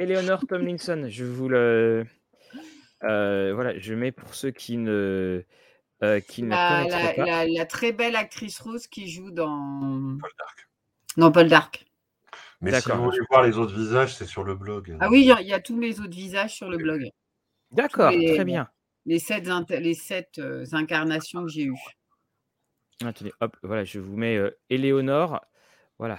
Eleanor 0.00 0.44
Tomlinson, 0.48 1.06
je 1.08 1.24
vous 1.24 1.48
le. 1.48 2.04
Euh, 3.04 3.52
voilà, 3.54 3.78
je 3.78 3.94
mets 3.94 4.12
pour 4.12 4.34
ceux 4.34 4.50
qui 4.50 4.76
ne. 4.76 5.44
Euh, 6.02 6.20
qui 6.20 6.42
la, 6.42 6.84
ne 6.84 6.90
la, 6.90 7.12
pas. 7.14 7.24
La, 7.24 7.46
la, 7.46 7.66
très 7.66 7.92
belle 7.92 8.16
actrice 8.16 8.58
rose 8.58 8.86
qui 8.86 9.08
joue 9.10 9.30
dans. 9.30 10.18
Paul 10.20 10.30
Dark. 10.38 10.68
Non, 11.16 11.32
Paul 11.32 11.48
Dark. 11.48 11.86
Mais 12.60 12.78
si 12.80 12.90
vous 12.90 13.04
voulez 13.04 13.18
voir 13.30 13.42
les 13.42 13.58
autres 13.58 13.74
visages, 13.74 14.14
c'est 14.14 14.26
sur 14.26 14.44
le 14.44 14.54
blog. 14.54 14.96
Ah 15.00 15.08
oui, 15.10 15.20
il 15.20 15.44
y, 15.44 15.48
y, 15.48 15.52
a 15.52 15.60
tous 15.60 15.78
les 15.78 16.00
autres 16.00 16.16
visages 16.16 16.54
sur 16.54 16.70
le 16.70 16.78
blog. 16.78 17.10
D'accord, 17.70 18.10
très 18.10 18.44
bien. 18.44 18.68
Les 19.04 19.18
sept, 19.18 19.46
les 19.70 19.94
sept 19.94 20.40
incarnations 20.72 21.44
que 21.44 21.50
j'ai 21.50 21.64
eues. 21.64 21.74
Attendez, 23.04 23.32
hop, 23.40 23.56
voilà, 23.62 23.84
je 23.84 24.00
vous 24.00 24.16
mets 24.16 24.40
Éléonore. 24.70 25.44
Voilà. 25.98 26.18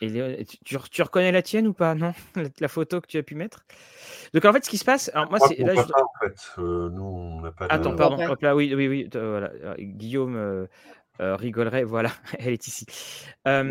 Tu, 0.00 0.76
tu, 0.90 1.02
reconnais 1.02 1.32
la 1.32 1.42
tienne 1.42 1.66
ou 1.66 1.72
pas 1.72 1.94
Non? 1.94 2.12
La, 2.60 2.68
photo 2.68 3.00
que 3.00 3.06
tu 3.06 3.18
as 3.18 3.22
pu 3.22 3.34
mettre? 3.34 3.64
Donc 4.34 4.44
en 4.44 4.52
fait, 4.52 4.64
ce 4.64 4.70
qui 4.70 4.78
se 4.78 4.84
passe. 4.84 5.10
Alors 5.14 5.30
moi, 5.30 5.38
c'est. 5.40 5.56
Là, 5.58 5.74
je... 5.74 5.82
pas, 5.82 6.02
en 6.02 6.18
fait. 6.20 6.52
Euh, 6.58 6.90
nous, 6.90 7.02
on 7.02 7.40
n'a 7.40 7.52
pas. 7.52 7.66
Attends, 7.66 7.96
pardon. 7.96 8.24
Hop 8.28 8.42
là, 8.42 8.54
oui, 8.54 8.72
oui, 8.74 8.88
oui. 8.88 9.08
Voilà. 9.12 9.50
Guillaume. 9.78 10.68
rigolerait, 11.18 11.84
voilà, 11.84 12.10
elle 12.38 12.52
est 12.52 12.66
ici. 12.66 12.86
ouais, 13.46 13.64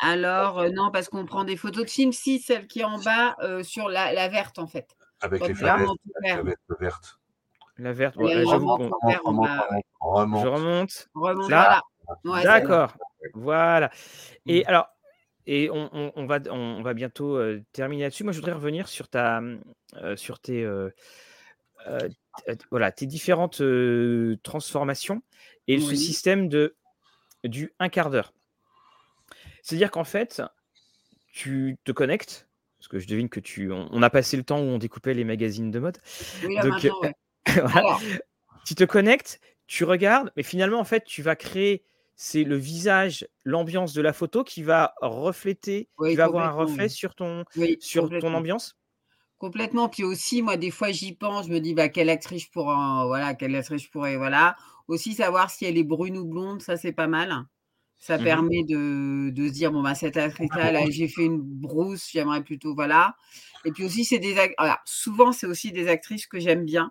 alors 0.00 0.68
non, 0.72 0.90
parce 0.90 1.08
qu'on 1.08 1.26
prend 1.26 1.44
des 1.44 1.56
photos 1.56 1.84
de 1.84 1.90
film, 1.90 2.12
si 2.12 2.40
celle 2.40 2.66
qui 2.66 2.80
est 2.80 2.84
en 2.84 2.98
bas 2.98 3.36
sur 3.62 3.88
la, 3.88 4.12
la 4.12 4.28
verte 4.28 4.58
en 4.58 4.66
fait. 4.66 4.96
Avec 5.20 5.46
les 5.46 5.64
avec 5.64 6.58
la 6.68 6.76
verte. 6.78 7.18
La 7.78 7.92
verte, 7.92 8.16
ouais, 8.16 8.44
j'avoue 8.44 8.76
qu'on 8.76 8.90
remonte, 9.22 10.42
Je 10.42 10.48
remonte. 10.48 11.08
remonte 11.14 11.48
là. 11.48 11.80
Voilà. 12.24 12.60
D'accord. 12.60 12.94
Voilà. 13.34 13.90
Et 14.46 14.60
mmh. 14.60 14.68
alors, 14.68 14.88
et 15.50 15.70
on, 15.70 15.88
on, 15.94 16.12
on, 16.14 16.26
va, 16.26 16.40
on, 16.50 16.82
va 16.82 16.92
bientôt 16.92 17.36
euh, 17.36 17.64
terminer 17.72 18.02
là-dessus. 18.02 18.22
Moi, 18.22 18.34
je 18.34 18.38
voudrais 18.38 18.52
revenir 18.52 18.86
sur 18.86 19.08
ta, 19.08 19.40
euh, 19.94 20.14
sur 20.14 20.40
tes, 20.40 20.62
euh, 20.62 20.90
voilà, 22.70 22.92
tes 22.92 23.06
différentes 23.06 23.62
transformations 24.42 25.22
et 25.66 25.78
oui. 25.78 25.82
ce 25.82 25.96
système 25.96 26.48
de 26.48 26.76
du 27.44 27.72
un 27.78 27.88
quart 27.88 28.10
d'heure. 28.10 28.34
C'est-à-dire 29.62 29.90
qu'en 29.90 30.04
fait, 30.04 30.42
tu 31.32 31.78
te 31.82 31.92
connectes 31.92 32.46
parce 32.78 32.88
que 32.88 32.98
je 32.98 33.08
devine 33.08 33.30
que 33.30 33.40
tu. 33.40 33.72
On, 33.72 34.02
a 34.02 34.10
passé 34.10 34.36
le 34.36 34.44
temps 34.44 34.60
où 34.60 34.64
on 34.64 34.78
découpait 34.78 35.14
les 35.14 35.24
magazines 35.24 35.70
de 35.70 35.78
mode. 35.78 35.96
Oui, 36.44 36.56
là, 36.56 36.62
Donc, 36.62 36.86
ouais. 37.02 37.14
voilà. 37.64 37.96
Tu 38.66 38.74
te 38.74 38.84
connectes, 38.84 39.40
tu 39.66 39.84
regardes, 39.84 40.30
mais 40.36 40.42
finalement, 40.42 40.78
en 40.78 40.84
fait, 40.84 41.04
tu 41.04 41.22
vas 41.22 41.36
créer. 41.36 41.82
C'est 42.20 42.42
le 42.42 42.56
visage, 42.56 43.28
l'ambiance 43.44 43.92
de 43.92 44.02
la 44.02 44.12
photo 44.12 44.42
qui 44.42 44.64
va 44.64 44.92
refléter, 45.00 45.88
oui, 45.98 46.10
qui 46.10 46.16
va 46.16 46.24
avoir 46.24 46.48
un 46.48 46.50
reflet 46.50 46.88
sur 46.88 47.14
ton, 47.14 47.44
oui, 47.54 47.76
sur 47.78 48.08
ton 48.18 48.34
ambiance? 48.34 48.76
Complètement. 49.38 49.88
Puis 49.88 50.02
aussi, 50.02 50.42
moi, 50.42 50.56
des 50.56 50.72
fois, 50.72 50.90
j'y 50.90 51.14
pense. 51.14 51.46
Je 51.46 51.52
me 51.52 51.60
dis, 51.60 51.74
bah, 51.74 51.88
quelle 51.88 52.10
actrice 52.10 52.46
je 52.46 52.50
pourrais, 52.50 52.74
voilà, 53.06 53.34
quelle 53.34 53.54
actrice 53.54 53.84
je 53.84 53.90
pourrais, 53.90 54.16
voilà. 54.16 54.56
Aussi 54.88 55.14
savoir 55.14 55.48
si 55.48 55.64
elle 55.64 55.78
est 55.78 55.84
brune 55.84 56.18
ou 56.18 56.24
blonde, 56.24 56.60
ça 56.60 56.76
c'est 56.76 56.90
pas 56.90 57.06
mal. 57.06 57.44
Ça 58.00 58.18
mmh 58.18 58.24
permet 58.24 58.64
de, 58.64 59.30
de, 59.30 59.46
se 59.46 59.52
dire, 59.52 59.70
bon, 59.70 59.82
bah, 59.82 59.94
cette 59.94 60.16
actrice-là, 60.16 60.72
là, 60.72 60.90
j'ai 60.90 61.06
fait 61.06 61.24
une 61.24 61.40
brousse, 61.40 62.08
j'aimerais 62.10 62.42
plutôt, 62.42 62.74
voilà. 62.74 63.14
Et 63.64 63.70
puis 63.70 63.84
aussi, 63.84 64.04
c'est 64.04 64.18
des 64.18 64.34
voilà, 64.58 64.80
souvent, 64.84 65.30
c'est 65.30 65.46
aussi 65.46 65.70
des 65.70 65.86
actrices 65.86 66.26
que 66.26 66.40
j'aime 66.40 66.64
bien. 66.64 66.90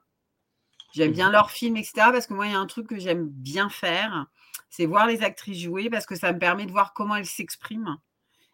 J'aime 0.94 1.12
bien 1.12 1.30
leurs 1.30 1.52
films, 1.52 1.76
etc. 1.76 2.12
Parce 2.14 2.28
que 2.28 2.34
moi, 2.34 2.45
il 2.48 2.54
y 2.54 2.56
a 2.56 2.60
un 2.60 2.66
truc 2.66 2.88
que 2.88 2.98
j'aime 2.98 3.28
bien 3.28 3.68
faire, 3.68 4.28
c'est 4.69 4.85
voir 4.85 5.07
les 5.07 5.23
actrices 5.23 5.60
jouer 5.60 5.89
parce 5.89 6.06
que 6.06 6.15
ça 6.15 6.34
me 6.34 6.39
permet 6.39 6.65
de 6.65 6.72
voir 6.72 6.94
comment 6.94 7.15
elles 7.15 7.26
s'expriment. 7.26 7.98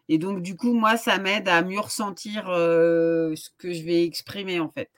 Et 0.08 0.18
donc, 0.18 0.42
du 0.42 0.56
coup, 0.56 0.74
moi, 0.74 0.96
ça 0.96 1.18
m'aide 1.18 1.48
à 1.48 1.62
mieux 1.62 1.80
ressentir 1.80 2.48
euh, 2.48 3.34
ce 3.36 3.48
que 3.58 3.72
je 3.72 3.82
vais 3.82 4.04
exprimer, 4.04 4.60
en 4.60 4.70
fait. 4.70 4.90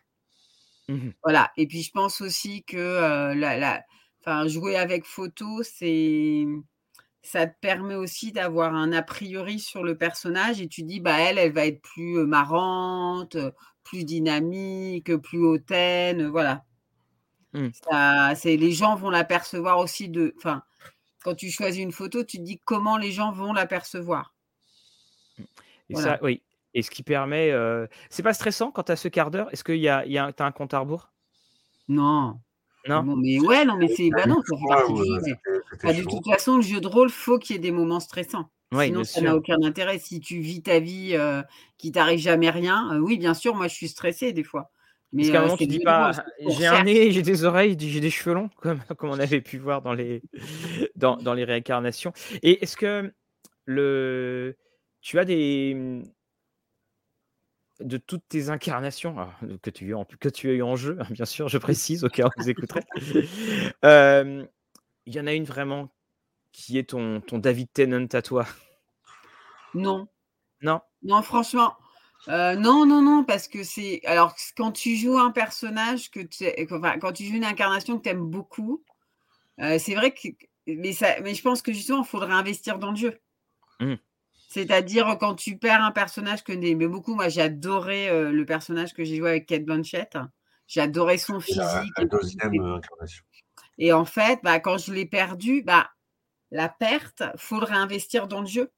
Mmh 0.88 1.10
voilà. 1.22 1.50
Et 1.56 1.66
puis, 1.66 1.82
je 1.82 1.90
pense 1.92 2.20
aussi 2.20 2.64
que 2.64 2.76
euh, 2.76 3.34
la, 3.34 3.56
la, 3.56 3.84
enfin, 4.20 4.46
jouer 4.48 4.76
avec 4.76 5.04
photo, 5.04 5.62
c'est 5.62 6.46
ça 7.22 7.46
te 7.46 7.58
permet 7.60 7.96
aussi 7.96 8.30
d'avoir 8.30 8.74
un 8.74 8.92
a 8.92 9.02
priori 9.02 9.58
sur 9.58 9.82
le 9.82 9.98
personnage 9.98 10.60
et 10.60 10.68
tu 10.68 10.84
dis 10.84 11.00
bah 11.00 11.18
elle 11.18 11.38
elle 11.38 11.52
va 11.52 11.66
être 11.66 11.82
plus 11.82 12.24
marrante, 12.24 13.36
plus 13.82 14.04
dynamique, 14.04 15.16
plus 15.16 15.44
hautaine, 15.44 16.28
voilà. 16.28 16.64
Mmh. 17.52 17.68
Ça, 17.90 18.34
c'est 18.36 18.56
les 18.56 18.72
gens 18.72 18.96
vont 18.96 19.10
l'apercevoir 19.10 19.78
aussi 19.78 20.08
de 20.08 20.34
enfin 20.38 20.62
quand 21.26 21.34
tu 21.34 21.50
choisis 21.50 21.82
une 21.82 21.90
photo, 21.90 22.22
tu 22.22 22.38
te 22.38 22.42
dis 22.44 22.60
comment 22.64 22.96
les 22.96 23.10
gens 23.10 23.32
vont 23.32 23.52
l'apercevoir. 23.52 24.32
Et 25.40 25.44
voilà. 25.94 26.18
ça 26.18 26.18
oui, 26.22 26.40
et 26.72 26.82
ce 26.82 26.90
qui 26.90 27.02
permet 27.02 27.50
euh... 27.50 27.88
c'est 28.10 28.22
pas 28.22 28.32
stressant 28.32 28.70
quand 28.70 28.84
tu 28.84 28.92
as 28.92 28.96
ce 28.96 29.08
quart 29.08 29.32
d'heure? 29.32 29.48
Est-ce 29.52 29.64
qu'il 29.64 29.78
y 29.78 29.88
a, 29.88 30.06
il 30.06 30.12
y 30.12 30.18
a 30.18 30.32
tu 30.32 30.40
as 30.40 30.46
un 30.46 30.52
compte 30.52 30.72
à 30.72 30.78
rebours? 30.78 31.10
Non. 31.88 32.38
Non? 32.88 33.02
Bon, 33.02 33.16
mais 33.16 33.40
ouais, 33.40 33.64
non, 33.64 33.76
mais 33.76 33.88
c'est. 33.88 34.08
Bah 34.10 34.26
non, 34.26 34.40
ça 34.46 34.56
fait 34.56 34.68
partie 34.68 34.92
du 34.92 35.04
jeu. 35.04 35.20
Mais... 35.24 35.34
Bah, 35.82 35.92
de 35.92 36.02
toute 36.02 36.24
façon, 36.24 36.56
le 36.58 36.62
jeu 36.62 36.80
de 36.80 36.86
rôle, 36.86 37.10
faut 37.10 37.40
qu'il 37.40 37.56
y 37.56 37.58
ait 37.58 37.62
des 37.62 37.72
moments 37.72 37.98
stressants. 37.98 38.48
Ouais, 38.72 38.86
Sinon, 38.86 39.02
ça 39.02 39.20
n'a 39.20 39.34
aucun 39.34 39.60
intérêt. 39.64 39.98
Si 39.98 40.20
tu 40.20 40.38
vis 40.38 40.62
ta 40.62 40.78
vie 40.78 41.10
euh, 41.14 41.42
qui 41.76 41.90
t'arrive 41.90 42.20
jamais 42.20 42.50
rien, 42.50 42.92
euh, 42.92 42.98
oui, 42.98 43.18
bien 43.18 43.34
sûr, 43.34 43.56
moi, 43.56 43.66
je 43.66 43.74
suis 43.74 43.88
stressée 43.88 44.32
des 44.32 44.44
fois. 44.44 44.70
Mais 45.12 45.22
Parce 45.22 45.32
qu'à 45.32 45.38
un 45.38 45.42
moment, 45.44 45.56
tu 45.56 45.66
dis 45.66 45.80
pas, 45.80 46.12
j'ai 46.40 46.66
un 46.66 46.82
nez, 46.84 47.12
j'ai 47.12 47.22
des 47.22 47.44
oreilles, 47.44 47.76
j'ai 47.78 48.00
des 48.00 48.10
cheveux 48.10 48.34
longs, 48.34 48.50
comme, 48.56 48.80
comme 48.98 49.10
on 49.10 49.18
avait 49.18 49.40
pu 49.40 49.58
voir 49.58 49.82
dans 49.82 49.94
les, 49.94 50.22
dans, 50.96 51.16
dans 51.16 51.34
les 51.34 51.44
réincarnations. 51.44 52.12
Et 52.42 52.62
est-ce 52.62 52.76
que 52.76 53.12
le, 53.64 54.56
tu 55.00 55.18
as 55.18 55.24
des, 55.24 56.02
de 57.80 57.96
toutes 57.96 58.26
tes 58.28 58.48
incarnations 58.50 59.18
alors, 59.18 59.34
que, 59.62 59.70
tu, 59.70 59.94
que 60.18 60.28
tu 60.28 60.50
as 60.50 60.52
eu 60.52 60.62
en 60.62 60.76
jeu, 60.76 60.98
hein, 61.00 61.06
bien 61.10 61.24
sûr, 61.24 61.48
je 61.48 61.58
précise 61.58 62.04
au 62.04 62.08
cas 62.08 62.26
où 62.26 62.30
vous 62.38 62.48
écouterez. 62.48 62.80
euh, 63.84 64.44
il 65.06 65.14
y 65.14 65.20
en 65.20 65.26
a 65.26 65.34
une 65.34 65.44
vraiment 65.44 65.88
qui 66.52 66.78
est 66.78 66.90
ton, 66.90 67.20
ton 67.20 67.38
David 67.38 67.68
Tennant 67.72 68.06
à 68.12 68.22
toi? 68.22 68.46
Non. 69.74 70.08
Non? 70.62 70.80
Non, 71.02 71.22
franchement. 71.22 71.76
Euh, 72.28 72.56
non, 72.56 72.86
non, 72.86 73.02
non, 73.02 73.24
parce 73.24 73.48
que 73.48 73.62
c'est. 73.62 74.00
Alors, 74.04 74.34
quand 74.56 74.72
tu 74.72 74.96
joues 74.96 75.18
un 75.18 75.30
personnage, 75.30 76.10
que 76.10 76.20
enfin, 76.74 76.98
quand 76.98 77.12
tu 77.12 77.24
joues 77.24 77.36
une 77.36 77.44
incarnation 77.44 77.98
que 77.98 78.02
tu 78.02 78.08
aimes 78.10 78.26
beaucoup, 78.26 78.82
euh, 79.60 79.78
c'est 79.78 79.94
vrai 79.94 80.12
que. 80.12 80.28
Mais, 80.66 80.92
ça... 80.92 81.20
mais 81.22 81.34
je 81.34 81.42
pense 81.42 81.62
que 81.62 81.72
justement, 81.72 82.02
il 82.02 82.06
faudrait 82.08 82.32
investir 82.32 82.78
dans 82.78 82.90
le 82.90 82.96
jeu. 82.96 83.20
Mmh. 83.80 83.94
C'est-à-dire 84.48 85.16
quand 85.20 85.34
tu 85.34 85.58
perds 85.58 85.82
un 85.82 85.92
personnage 85.92 86.42
que 86.42 86.52
j'aimais 86.52 86.88
beaucoup, 86.88 87.14
moi 87.14 87.28
j'ai 87.28 87.42
adoré 87.42 88.08
euh, 88.08 88.32
le 88.32 88.46
personnage 88.46 88.94
que 88.94 89.04
j'ai 89.04 89.16
joué 89.16 89.30
avec 89.30 89.46
Kate 89.46 89.64
Blanchett. 89.64 90.16
J'ai 90.66 90.80
adoré 90.80 91.18
son 91.18 91.40
physique. 91.40 91.60
La, 91.60 91.84
la 91.98 92.04
deuxième 92.06 92.60
incarnation. 92.60 93.24
Et 93.78 93.92
en 93.92 94.04
fait, 94.04 94.40
bah, 94.42 94.58
quand 94.58 94.78
je 94.78 94.92
l'ai 94.92 95.06
perdu, 95.06 95.62
bah, 95.62 95.90
la 96.50 96.68
perte, 96.68 97.22
faudrait 97.36 97.76
investir 97.76 98.26
dans 98.26 98.40
le 98.40 98.46
jeu. 98.46 98.72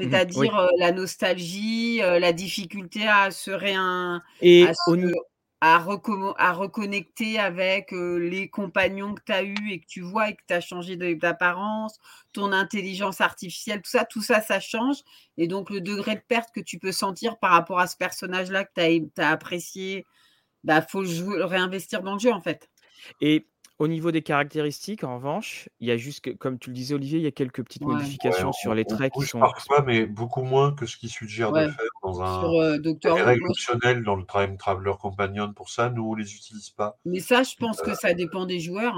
Mmh 0.00 0.10
C'est-à-dire 0.10 0.40
oui. 0.40 0.48
euh, 0.58 0.68
la 0.78 0.92
nostalgie, 0.92 2.02
euh, 2.02 2.18
la 2.18 2.32
difficulté 2.32 3.06
à 3.06 3.30
se 3.30 3.50
réin. 3.50 4.22
Et 4.40 4.66
à 5.62 5.76
reconnecter 6.52 7.38
avec 7.38 7.92
les 7.92 8.48
compagnons 8.48 9.14
que 9.14 9.20
tu 9.26 9.32
as 9.32 9.42
eus 9.42 9.70
et 9.70 9.80
que 9.80 9.86
tu 9.86 10.00
vois 10.00 10.30
et 10.30 10.34
que 10.34 10.40
tu 10.48 10.54
as 10.54 10.62
changé 10.62 10.96
d'apparence, 10.96 11.98
ton 12.32 12.52
intelligence 12.52 13.20
artificielle, 13.20 13.82
tout 13.82 13.90
ça, 13.90 14.06
tout 14.06 14.22
ça, 14.22 14.40
ça 14.40 14.58
change. 14.58 14.96
Et 15.36 15.48
donc, 15.48 15.68
le 15.68 15.82
degré 15.82 16.14
de 16.14 16.22
perte 16.26 16.48
que 16.54 16.60
tu 16.60 16.78
peux 16.78 16.92
sentir 16.92 17.38
par 17.38 17.50
rapport 17.50 17.78
à 17.78 17.86
ce 17.86 17.96
personnage-là 17.98 18.64
que 18.64 18.70
tu 18.74 19.20
as, 19.20 19.28
apprécié, 19.28 19.98
il 19.98 20.66
bah, 20.66 20.80
faut 20.80 21.02
le 21.02 21.44
réinvestir 21.44 22.02
dans 22.02 22.14
le 22.14 22.20
jeu, 22.20 22.32
en 22.32 22.40
fait. 22.40 22.70
Et 23.20 23.46
au 23.80 23.88
niveau 23.88 24.12
des 24.12 24.20
caractéristiques, 24.20 25.04
en 25.04 25.16
revanche, 25.16 25.70
il 25.80 25.88
y 25.88 25.90
a 25.90 25.96
juste 25.96 26.36
comme 26.36 26.58
tu 26.58 26.68
le 26.68 26.74
disais 26.74 26.94
Olivier, 26.94 27.18
il 27.18 27.24
y 27.24 27.26
a 27.26 27.30
quelques 27.30 27.64
petites 27.64 27.82
modifications 27.82 28.52
sur 28.52 28.74
les 28.74 28.84
traits 28.84 29.10
qui 29.14 29.22
sont 29.22 29.40
parfois, 29.40 29.82
mais 29.86 30.04
beaucoup 30.04 30.42
moins 30.42 30.74
que 30.74 30.84
ce 30.84 30.98
qu'ils 30.98 31.08
suggèrent 31.08 31.50
de 31.50 31.66
faire 31.66 31.90
dans 32.02 32.20
un 32.20 32.40
sur, 32.40 32.60
euh, 32.60 32.78
des 32.78 33.22
règles 33.22 33.46
optionnelles 33.48 34.04
dans 34.04 34.16
le 34.16 34.26
Time 34.26 34.58
Traveler 34.58 34.92
Companion 35.00 35.54
pour 35.54 35.70
ça, 35.70 35.88
nous 35.88 36.10
on 36.10 36.14
les 36.14 36.34
utilise 36.34 36.68
pas. 36.68 36.98
Mais 37.06 37.20
ça, 37.20 37.42
je 37.42 37.54
pense 37.58 37.80
que 37.80 37.94
ça 37.94 38.12
dépend 38.12 38.44
des 38.44 38.60
joueurs. 38.60 38.96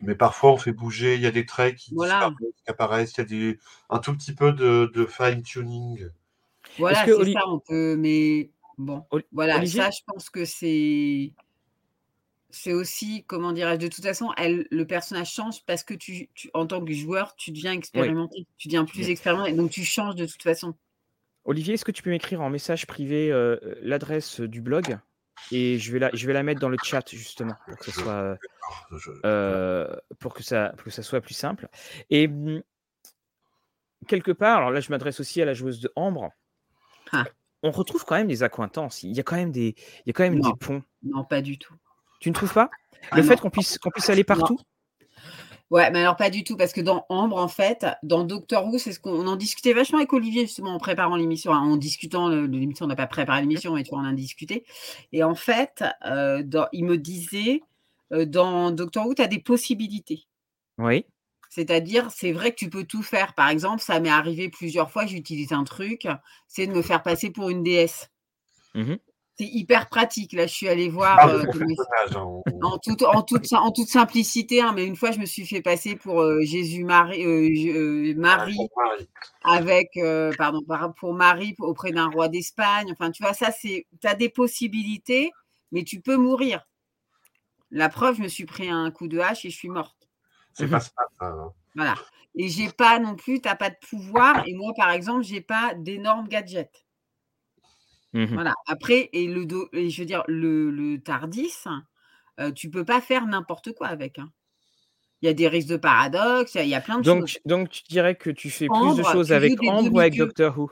Mais 0.00 0.14
parfois 0.14 0.52
on 0.52 0.58
fait 0.58 0.72
bouger, 0.72 1.14
il 1.14 1.22
y 1.22 1.26
a 1.26 1.30
des 1.30 1.46
traits 1.46 1.76
qui 1.76 1.94
apparaissent, 2.66 3.14
il 3.16 3.20
y 3.20 3.22
a 3.22 3.24
des 3.24 3.58
un 3.88 4.00
tout 4.00 4.12
petit 4.12 4.34
peu 4.34 4.52
de 4.52 5.06
fine 5.06 5.42
tuning. 5.42 6.10
Voilà, 6.78 7.06
c'est 7.06 7.32
ça, 7.32 7.48
on 7.48 7.58
peut 7.58 7.96
mais 7.96 8.50
bon, 8.76 9.02
voilà, 9.32 9.64
ça 9.64 9.88
je 9.90 10.00
pense 10.06 10.28
que 10.28 10.44
c'est 10.44 11.32
c'est 12.52 12.72
aussi, 12.72 13.24
comment 13.26 13.52
dirais-je, 13.52 13.80
de 13.80 13.88
toute 13.88 14.04
façon, 14.04 14.30
elle, 14.36 14.66
le 14.70 14.86
personnage 14.86 15.32
change 15.32 15.64
parce 15.66 15.84
que 15.84 15.94
tu, 15.94 16.30
en 16.54 16.66
tant 16.66 16.84
que 16.84 16.92
joueur, 16.92 17.34
tu 17.36 17.50
deviens 17.50 17.72
expérimenté, 17.72 18.46
tu 18.56 18.68
deviens 18.68 18.84
plus 18.84 19.08
expérimenté, 19.08 19.52
donc 19.52 19.70
tu 19.70 19.84
changes 19.84 20.16
de 20.16 20.26
toute 20.26 20.42
façon. 20.42 20.74
Olivier, 21.44 21.74
est-ce 21.74 21.84
que 21.84 21.92
tu 21.92 22.02
peux 22.02 22.10
m'écrire 22.10 22.40
en 22.40 22.50
message 22.50 22.86
privé 22.86 23.30
euh, 23.30 23.56
l'adresse 23.82 24.40
du 24.40 24.60
blog 24.60 24.98
et 25.52 25.78
je 25.78 25.92
vais, 25.92 25.98
la, 25.98 26.10
je 26.12 26.26
vais 26.26 26.32
la 26.32 26.42
mettre 26.42 26.60
dans 26.60 26.68
le 26.68 26.76
chat 26.82 27.08
justement 27.10 27.54
pour 27.66 27.78
que, 27.78 27.84
ça 27.86 27.92
soit, 27.92 28.38
euh, 29.24 29.96
pour 30.18 30.34
que, 30.34 30.42
ça, 30.42 30.74
que 30.84 30.90
ça 30.90 31.02
soit 31.02 31.20
plus 31.20 31.34
simple. 31.34 31.68
Et 32.10 32.28
mmh, 32.28 32.62
quelque 34.06 34.32
part, 34.32 34.58
alors 34.58 34.70
là 34.70 34.80
je 34.80 34.90
m'adresse 34.90 35.18
aussi 35.20 35.40
à 35.40 35.44
la 35.44 35.54
joueuse 35.54 35.80
de 35.80 35.90
Ambre, 35.96 36.30
ah. 37.12 37.24
on 37.62 37.70
retrouve 37.70 38.04
quand 38.04 38.16
même 38.16 38.28
des 38.28 38.42
accointances, 38.42 39.02
il 39.02 39.12
y 39.12 39.20
a 39.20 39.22
quand 39.22 39.36
même 39.36 39.52
des, 39.52 39.74
il 39.78 40.02
y 40.06 40.10
a 40.10 40.12
quand 40.12 40.24
même 40.24 40.40
des 40.40 40.52
ponts. 40.60 40.82
Non, 41.02 41.24
pas 41.24 41.40
du 41.40 41.58
tout. 41.58 41.74
Tu 42.20 42.28
ne 42.28 42.34
trouves 42.34 42.52
pas 42.52 42.70
ah 43.10 43.16
Le 43.16 43.22
fait 43.22 43.40
qu'on 43.40 43.50
puisse, 43.50 43.78
qu'on 43.78 43.90
puisse 43.90 44.10
aller 44.10 44.24
partout? 44.24 44.58
Ouais, 45.70 45.88
mais 45.92 46.00
alors 46.00 46.16
pas 46.16 46.30
du 46.30 46.42
tout, 46.42 46.56
parce 46.56 46.72
que 46.72 46.80
dans 46.80 47.06
Ambre, 47.08 47.36
en 47.36 47.46
fait, 47.46 47.86
dans 48.02 48.24
Doctor 48.24 48.66
Who, 48.66 48.78
c'est 48.78 48.92
ce 48.92 48.98
qu'on 48.98 49.26
en 49.28 49.36
discutait 49.36 49.72
vachement 49.72 49.98
avec 49.98 50.12
Olivier, 50.12 50.42
justement, 50.42 50.74
en 50.74 50.78
préparant 50.78 51.14
l'émission, 51.14 51.52
en 51.52 51.76
discutant 51.76 52.28
de 52.28 52.40
l'émission, 52.40 52.86
on 52.86 52.88
n'a 52.88 52.96
pas 52.96 53.06
préparé 53.06 53.40
l'émission, 53.42 53.74
mais 53.74 53.84
tu 53.84 53.90
vois, 53.90 54.00
on 54.00 54.02
en 54.02 54.10
a 54.10 54.12
discuté. 54.12 54.64
Et 55.12 55.22
en 55.22 55.36
fait, 55.36 55.84
euh, 56.04 56.42
il 56.72 56.84
me 56.84 56.98
disait, 56.98 57.62
euh, 58.12 58.26
dans 58.26 58.72
Doctor 58.72 59.06
Who, 59.06 59.14
tu 59.14 59.22
as 59.22 59.28
des 59.28 59.38
possibilités. 59.38 60.26
Oui. 60.78 61.04
C'est-à-dire, 61.50 62.10
c'est 62.10 62.32
vrai 62.32 62.50
que 62.50 62.56
tu 62.56 62.68
peux 62.68 62.84
tout 62.84 63.04
faire. 63.04 63.34
Par 63.34 63.48
exemple, 63.48 63.80
ça 63.80 64.00
m'est 64.00 64.10
arrivé 64.10 64.48
plusieurs 64.48 64.90
fois, 64.90 65.06
j'utilise 65.06 65.52
un 65.52 65.64
truc, 65.64 66.08
c'est 66.48 66.66
de 66.66 66.72
me 66.72 66.82
faire 66.82 67.02
passer 67.04 67.30
pour 67.30 67.48
une 67.48 67.62
déesse. 67.62 68.10
Mmh 68.74 68.94
c'est 69.40 69.46
hyper 69.46 69.88
pratique. 69.88 70.34
Là, 70.34 70.46
je 70.46 70.52
suis 70.52 70.68
allée 70.68 70.90
voir 70.90 71.16
ah, 71.18 71.28
euh, 71.30 71.44
hein, 72.14 72.42
en, 72.62 72.78
toute, 72.78 73.02
en, 73.02 73.22
toute, 73.22 73.50
en 73.54 73.72
toute 73.72 73.88
simplicité, 73.88 74.60
hein, 74.60 74.72
mais 74.74 74.84
une 74.84 74.96
fois, 74.96 75.12
je 75.12 75.18
me 75.18 75.24
suis 75.24 75.46
fait 75.46 75.62
passer 75.62 75.96
pour 75.96 76.20
euh, 76.20 76.42
Jésus 76.42 76.84
Marie, 76.84 77.24
euh, 77.24 78.14
Marie, 78.18 78.58
avec, 79.42 79.98
pardon, 80.36 80.60
pour 80.98 81.14
Marie 81.14 81.54
auprès 81.58 81.90
d'un 81.90 82.10
roi 82.10 82.28
d'Espagne. 82.28 82.92
Enfin, 82.92 83.10
tu 83.10 83.22
vois, 83.22 83.32
ça, 83.32 83.50
c'est, 83.50 83.86
tu 83.98 84.06
as 84.06 84.14
des 84.14 84.28
possibilités, 84.28 85.30
mais 85.72 85.84
tu 85.84 86.02
peux 86.02 86.16
mourir. 86.16 86.66
La 87.70 87.88
preuve, 87.88 88.16
je 88.16 88.22
me 88.22 88.28
suis 88.28 88.44
pris 88.44 88.68
un 88.68 88.90
coup 88.90 89.08
de 89.08 89.20
hache 89.20 89.46
et 89.46 89.50
je 89.50 89.56
suis 89.56 89.70
morte. 89.70 90.06
C'est 90.52 90.68
pas 90.68 90.80
ça. 90.80 90.90
Hein. 91.20 91.50
Voilà. 91.74 91.94
Et 92.34 92.48
j'ai 92.48 92.68
pas 92.68 92.98
non 92.98 93.16
plus, 93.16 93.40
tu 93.40 93.48
n'as 93.48 93.56
pas 93.56 93.70
de 93.70 93.76
pouvoir. 93.88 94.46
Et 94.46 94.52
moi, 94.52 94.74
par 94.76 94.90
exemple, 94.90 95.22
j'ai 95.22 95.40
pas 95.40 95.72
d'énormes 95.74 96.28
gadgets. 96.28 96.84
Mmh 98.12 98.24
voilà. 98.34 98.54
Après, 98.66 99.08
et 99.12 99.26
le 99.26 99.46
et 99.72 99.90
je 99.90 100.02
veux 100.02 100.06
dire, 100.06 100.24
le, 100.26 100.70
le 100.70 101.00
Tardis, 101.00 101.52
euh, 102.40 102.50
tu 102.50 102.70
peux 102.70 102.84
pas 102.84 103.00
faire 103.00 103.26
n'importe 103.26 103.72
quoi 103.72 103.88
avec. 103.88 104.18
Hein. 104.18 104.30
Il 105.22 105.26
y 105.26 105.28
a 105.28 105.34
des 105.34 105.48
risques 105.48 105.68
de 105.68 105.76
paradoxe, 105.76 106.54
il 106.54 106.66
y, 106.66 106.74
a 106.74 106.80
plein 106.80 106.98
de 106.98 107.04
donc, 107.04 107.26
choses. 107.26 107.40
Donc, 107.44 107.68
tu 107.68 107.82
dirais 107.88 108.14
que 108.14 108.30
tu 108.30 108.48
fais 108.48 108.66
plus 108.66 108.96
de 108.96 109.02
choses 109.02 109.32
avec 109.32 109.62
Ambre 109.62 109.92
ou 109.92 110.00
avec 110.00 110.16
Doctor 110.16 110.58
Who? 110.58 110.70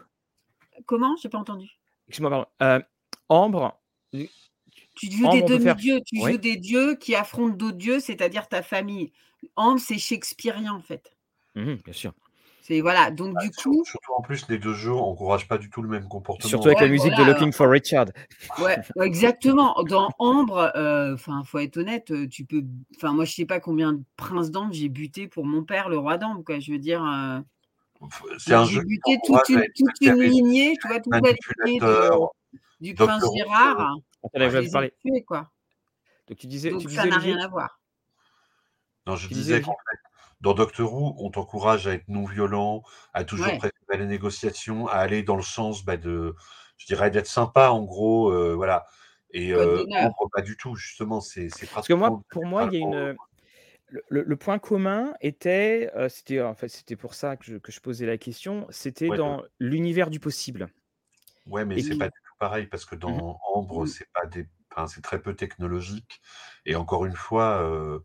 Comment? 0.86 1.16
J'ai 1.22 1.28
pas 1.28 1.38
entendu. 1.38 1.68
Excuse-moi, 2.08 2.30
pardon. 2.30 2.46
Euh, 2.62 2.80
Ambre. 3.28 3.78
Tu 4.10 5.10
joues 5.12 5.30
des 5.30 5.42
demi-dieux, 5.42 6.00
tu 6.04 6.18
joues 6.20 6.38
des 6.38 6.56
dieux 6.56 6.96
qui 6.96 7.14
affrontent 7.14 7.54
d'autres 7.54 7.76
dieux, 7.76 8.00
c'est-à-dire 8.00 8.48
ta 8.48 8.62
famille. 8.62 9.12
Ambre, 9.54 9.78
c'est 9.78 9.98
shakespearien 9.98 10.72
en 10.72 10.82
fait. 10.82 11.14
Mmh 11.54 11.74
bien 11.84 11.92
sûr 11.92 12.12
voilà, 12.82 13.10
donc 13.10 13.34
bah, 13.34 13.40
du 13.42 13.50
coup. 13.50 13.82
Surtout 13.84 14.12
en 14.16 14.22
plus, 14.22 14.46
les 14.48 14.58
deux 14.58 14.74
jeux 14.74 14.92
n'encouragent 14.92 15.48
pas 15.48 15.58
du 15.58 15.70
tout 15.70 15.82
le 15.82 15.88
même 15.88 16.06
comportement. 16.06 16.48
Surtout 16.48 16.68
avec 16.68 16.80
la 16.80 16.88
musique 16.88 17.14
de 17.16 17.22
Looking 17.22 17.52
for 17.52 17.68
Richard. 17.68 18.06
Ouais, 18.58 18.76
exactement. 19.02 19.74
Dans 19.84 20.10
Ambre, 20.18 20.70
euh, 20.76 21.14
enfin, 21.14 21.42
faut 21.44 21.58
être 21.58 21.78
honnête, 21.78 22.10
euh, 22.10 22.28
tu 22.28 22.44
peux. 22.44 22.62
Enfin, 22.96 23.12
moi, 23.12 23.24
je 23.24 23.32
sais 23.32 23.46
pas 23.46 23.60
combien 23.60 23.94
de 23.94 24.02
princes 24.16 24.50
d'Ambre 24.50 24.72
j'ai 24.72 24.88
buté 24.88 25.28
pour 25.28 25.44
mon 25.46 25.64
père, 25.64 25.88
le 25.88 25.98
roi 25.98 26.18
d'Ambre, 26.18 26.44
quoi. 26.44 26.58
Je 26.58 26.72
veux 26.72 26.78
dire. 26.78 27.02
Euh, 27.04 27.40
c'est 28.38 28.54
un 28.54 28.64
jeu. 28.64 28.80
J'ai 28.80 28.86
buté 28.86 29.18
toute, 29.26 29.48
une, 29.48 29.64
toute 29.74 30.00
une 30.00 30.22
lignée, 30.22 30.76
tu 30.80 30.88
vois, 30.88 31.00
toute 31.00 31.14
la 31.14 31.32
lignée 31.64 31.80
du 32.80 32.94
prince 32.94 33.24
Gérard. 33.34 33.96
On 34.22 34.40
avait 34.40 34.68
parlé. 34.70 34.92
quoi. 35.26 35.50
Donc 36.28 36.38
tu 36.38 36.46
disais. 36.46 36.70
Donc 36.70 36.82
tu 36.82 36.90
ça 36.90 37.06
n'a 37.06 37.18
rien 37.18 37.38
à 37.38 37.48
voir. 37.48 37.80
Non, 39.06 39.16
je 39.16 39.28
disais 39.28 39.62
qu'en 39.62 39.72
fait, 39.72 40.07
dans 40.40 40.54
Doctor 40.54 40.92
Who, 40.92 41.14
on 41.18 41.30
t'encourage 41.30 41.86
à 41.86 41.94
être 41.94 42.08
non 42.08 42.24
violent, 42.24 42.82
à 43.12 43.24
toujours 43.24 43.58
préparer 43.58 43.98
les 43.98 44.06
négociations, 44.06 44.86
à 44.86 44.94
aller 44.94 45.22
dans 45.22 45.36
le 45.36 45.42
sens 45.42 45.84
bah, 45.84 45.96
de, 45.96 46.34
je 46.76 46.86
dirais, 46.86 47.10
d'être 47.10 47.26
sympa, 47.26 47.70
en 47.70 47.82
gros, 47.82 48.30
euh, 48.30 48.54
voilà. 48.54 48.86
Et 49.32 49.52
euh, 49.52 49.84
pas 50.32 50.42
du 50.42 50.56
tout, 50.56 50.74
justement, 50.74 51.20
c'est 51.20 51.48
Parce 51.74 51.86
que 51.86 51.92
moi, 51.92 52.20
pour 52.30 52.46
moi, 52.46 52.68
il 52.70 52.78
y 52.78 52.82
a 52.82 52.86
une. 52.86 53.16
Le, 54.10 54.36
point 54.36 54.58
commun 54.58 55.14
était, 55.22 55.90
euh, 55.96 56.10
c'était 56.10 56.42
en 56.42 56.54
fait, 56.54 56.68
c'était 56.68 56.96
pour 56.96 57.14
ça 57.14 57.38
que 57.38 57.46
je, 57.46 57.56
que 57.56 57.72
je, 57.72 57.80
posais 57.80 58.04
la 58.04 58.18
question, 58.18 58.66
c'était 58.68 59.08
dans 59.08 59.42
l'univers 59.58 60.10
du 60.10 60.20
possible. 60.20 60.68
Ouais, 61.46 61.64
mais 61.64 61.80
c'est 61.80 61.96
pas 61.96 62.08
du 62.08 62.20
tout 62.26 62.34
pareil 62.38 62.66
parce 62.66 62.84
que 62.84 62.96
mmh 62.96 62.98
dans 62.98 63.40
Ambre, 63.54 63.86
c'est 63.86 64.08
pas 64.12 64.26
des, 64.26 64.46
c'est 64.86 65.02
très 65.02 65.20
peu 65.20 65.34
technologique. 65.34 66.20
Et 66.64 66.76
encore 66.76 67.06
une 67.06 67.16
fois, 67.16 67.62
euh, 67.62 68.00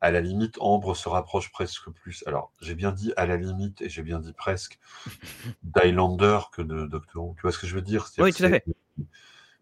à 0.00 0.10
la 0.10 0.20
limite, 0.20 0.56
Ambre 0.60 0.94
se 0.94 1.08
rapproche 1.08 1.50
presque 1.50 1.90
plus. 1.90 2.22
Alors, 2.26 2.52
j'ai 2.60 2.74
bien 2.74 2.92
dit 2.92 3.12
à 3.16 3.26
la 3.26 3.36
limite 3.36 3.80
et 3.80 3.88
j'ai 3.88 4.02
bien 4.02 4.18
dit 4.18 4.32
presque 4.32 4.78
d'Highlander 5.62 6.40
que 6.52 6.62
de 6.62 6.86
Doctor 6.86 7.24
Who. 7.24 7.34
Tu 7.36 7.42
vois 7.42 7.52
ce 7.52 7.58
que 7.58 7.66
je 7.66 7.74
veux 7.74 7.82
dire? 7.82 8.08
Oui, 8.18 8.32
tout 8.32 8.44
à 8.44 8.50
fait. 8.50 8.64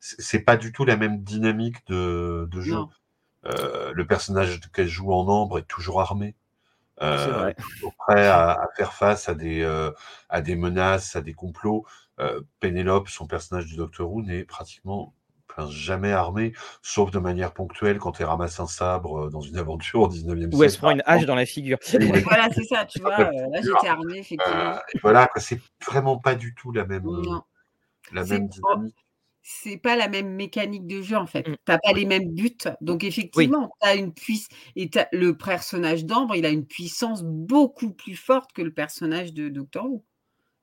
C'est 0.01 0.41
pas 0.41 0.57
du 0.57 0.73
tout 0.73 0.85
la 0.85 0.97
même 0.97 1.23
dynamique 1.23 1.87
de, 1.87 2.49
jeu. 2.61 2.77
Euh, 3.47 3.93
le 3.95 4.07
personnage 4.07 4.61
qu'elle 4.73 4.89
joue 4.89 5.13
en 5.13 5.27
Ambre 5.29 5.59
est 5.59 5.69
toujours 5.69 6.01
armé. 6.01 6.35
Euh, 7.01 7.53
prêt 7.99 8.27
à, 8.29 8.69
faire 8.77 8.93
face 8.93 9.29
à 9.29 9.35
des, 9.35 9.63
euh, 9.63 9.93
à 10.29 10.43
des 10.43 10.57
menaces, 10.57 11.17
à 11.17 11.23
des 11.23 11.35
complots. 11.35 11.87
Pénélope, 12.61 13.09
son 13.09 13.27
personnage 13.27 13.67
du 13.67 13.77
Doctor 13.77 14.13
Who, 14.13 14.23
n'est 14.23 14.45
pratiquement 14.45 15.15
jamais 15.71 16.13
armé, 16.13 16.53
sauf 16.83 17.11
de 17.11 17.19
manière 17.19 17.53
ponctuelle 17.53 17.99
quand 17.99 18.21
elle 18.21 18.27
ramasse 18.27 18.61
un 18.61 18.67
sabre 18.67 19.27
euh, 19.27 19.31
dans 19.31 19.41
une 19.41 19.57
aventure 19.57 20.01
au 20.01 20.09
19e 20.09 20.39
siècle. 20.39 20.57
Ou 20.57 20.63
elle 20.65 20.71
se 20.71 20.79
prend 20.79 20.91
une 20.91 21.03
hache 21.07 21.27
dans 21.27 21.35
la 21.35 21.47
figure. 21.47 21.79
voilà, 22.25 22.49
c'est 22.55 22.65
ça, 22.65 22.85
tu 22.85 23.01
vois. 23.01 23.21
Euh, 23.21 23.49
là, 23.51 23.61
j'étais 23.63 23.89
armé, 23.89 24.19
effectivement. 24.19 24.55
Euh, 24.55 24.79
voilà, 25.03 25.29
c'est 25.37 25.61
vraiment 25.87 26.19
pas 26.19 26.35
du 26.35 26.55
tout 26.55 26.73
la 26.73 26.85
même, 26.85 27.07
la 28.13 28.25
même 28.25 28.49
dynamique. 28.49 28.97
C'est 29.47 29.77
pas 29.77 29.95
la 29.95 30.09
même 30.09 30.35
mécanique 30.35 30.87
de 30.87 31.03
jeu 31.03 31.19
en 31.19 31.27
fait. 31.27 31.47
Mm. 31.47 31.53
Tu 31.53 31.59
n'as 31.69 31.79
pas 31.79 31.93
les 31.93 32.07
mêmes 32.07 32.35
buts. 32.35 32.57
Donc 32.81 33.05
effectivement, 33.05 33.71
tu 33.83 33.87
as 33.87 33.95
une 33.95 34.15
puissance. 34.15 34.49
Et 34.75 34.89
le 35.13 35.37
personnage 35.37 36.07
d'Ambre, 36.07 36.35
il 36.35 36.47
a 36.47 36.49
une 36.49 36.65
puissance 36.65 37.23
beaucoup 37.23 37.93
plus 37.93 38.17
forte 38.17 38.55
que 38.55 38.63
le 38.63 38.73
personnage 38.73 39.35
de 39.35 39.51
Doctor 39.51 39.85
Who. 39.85 40.03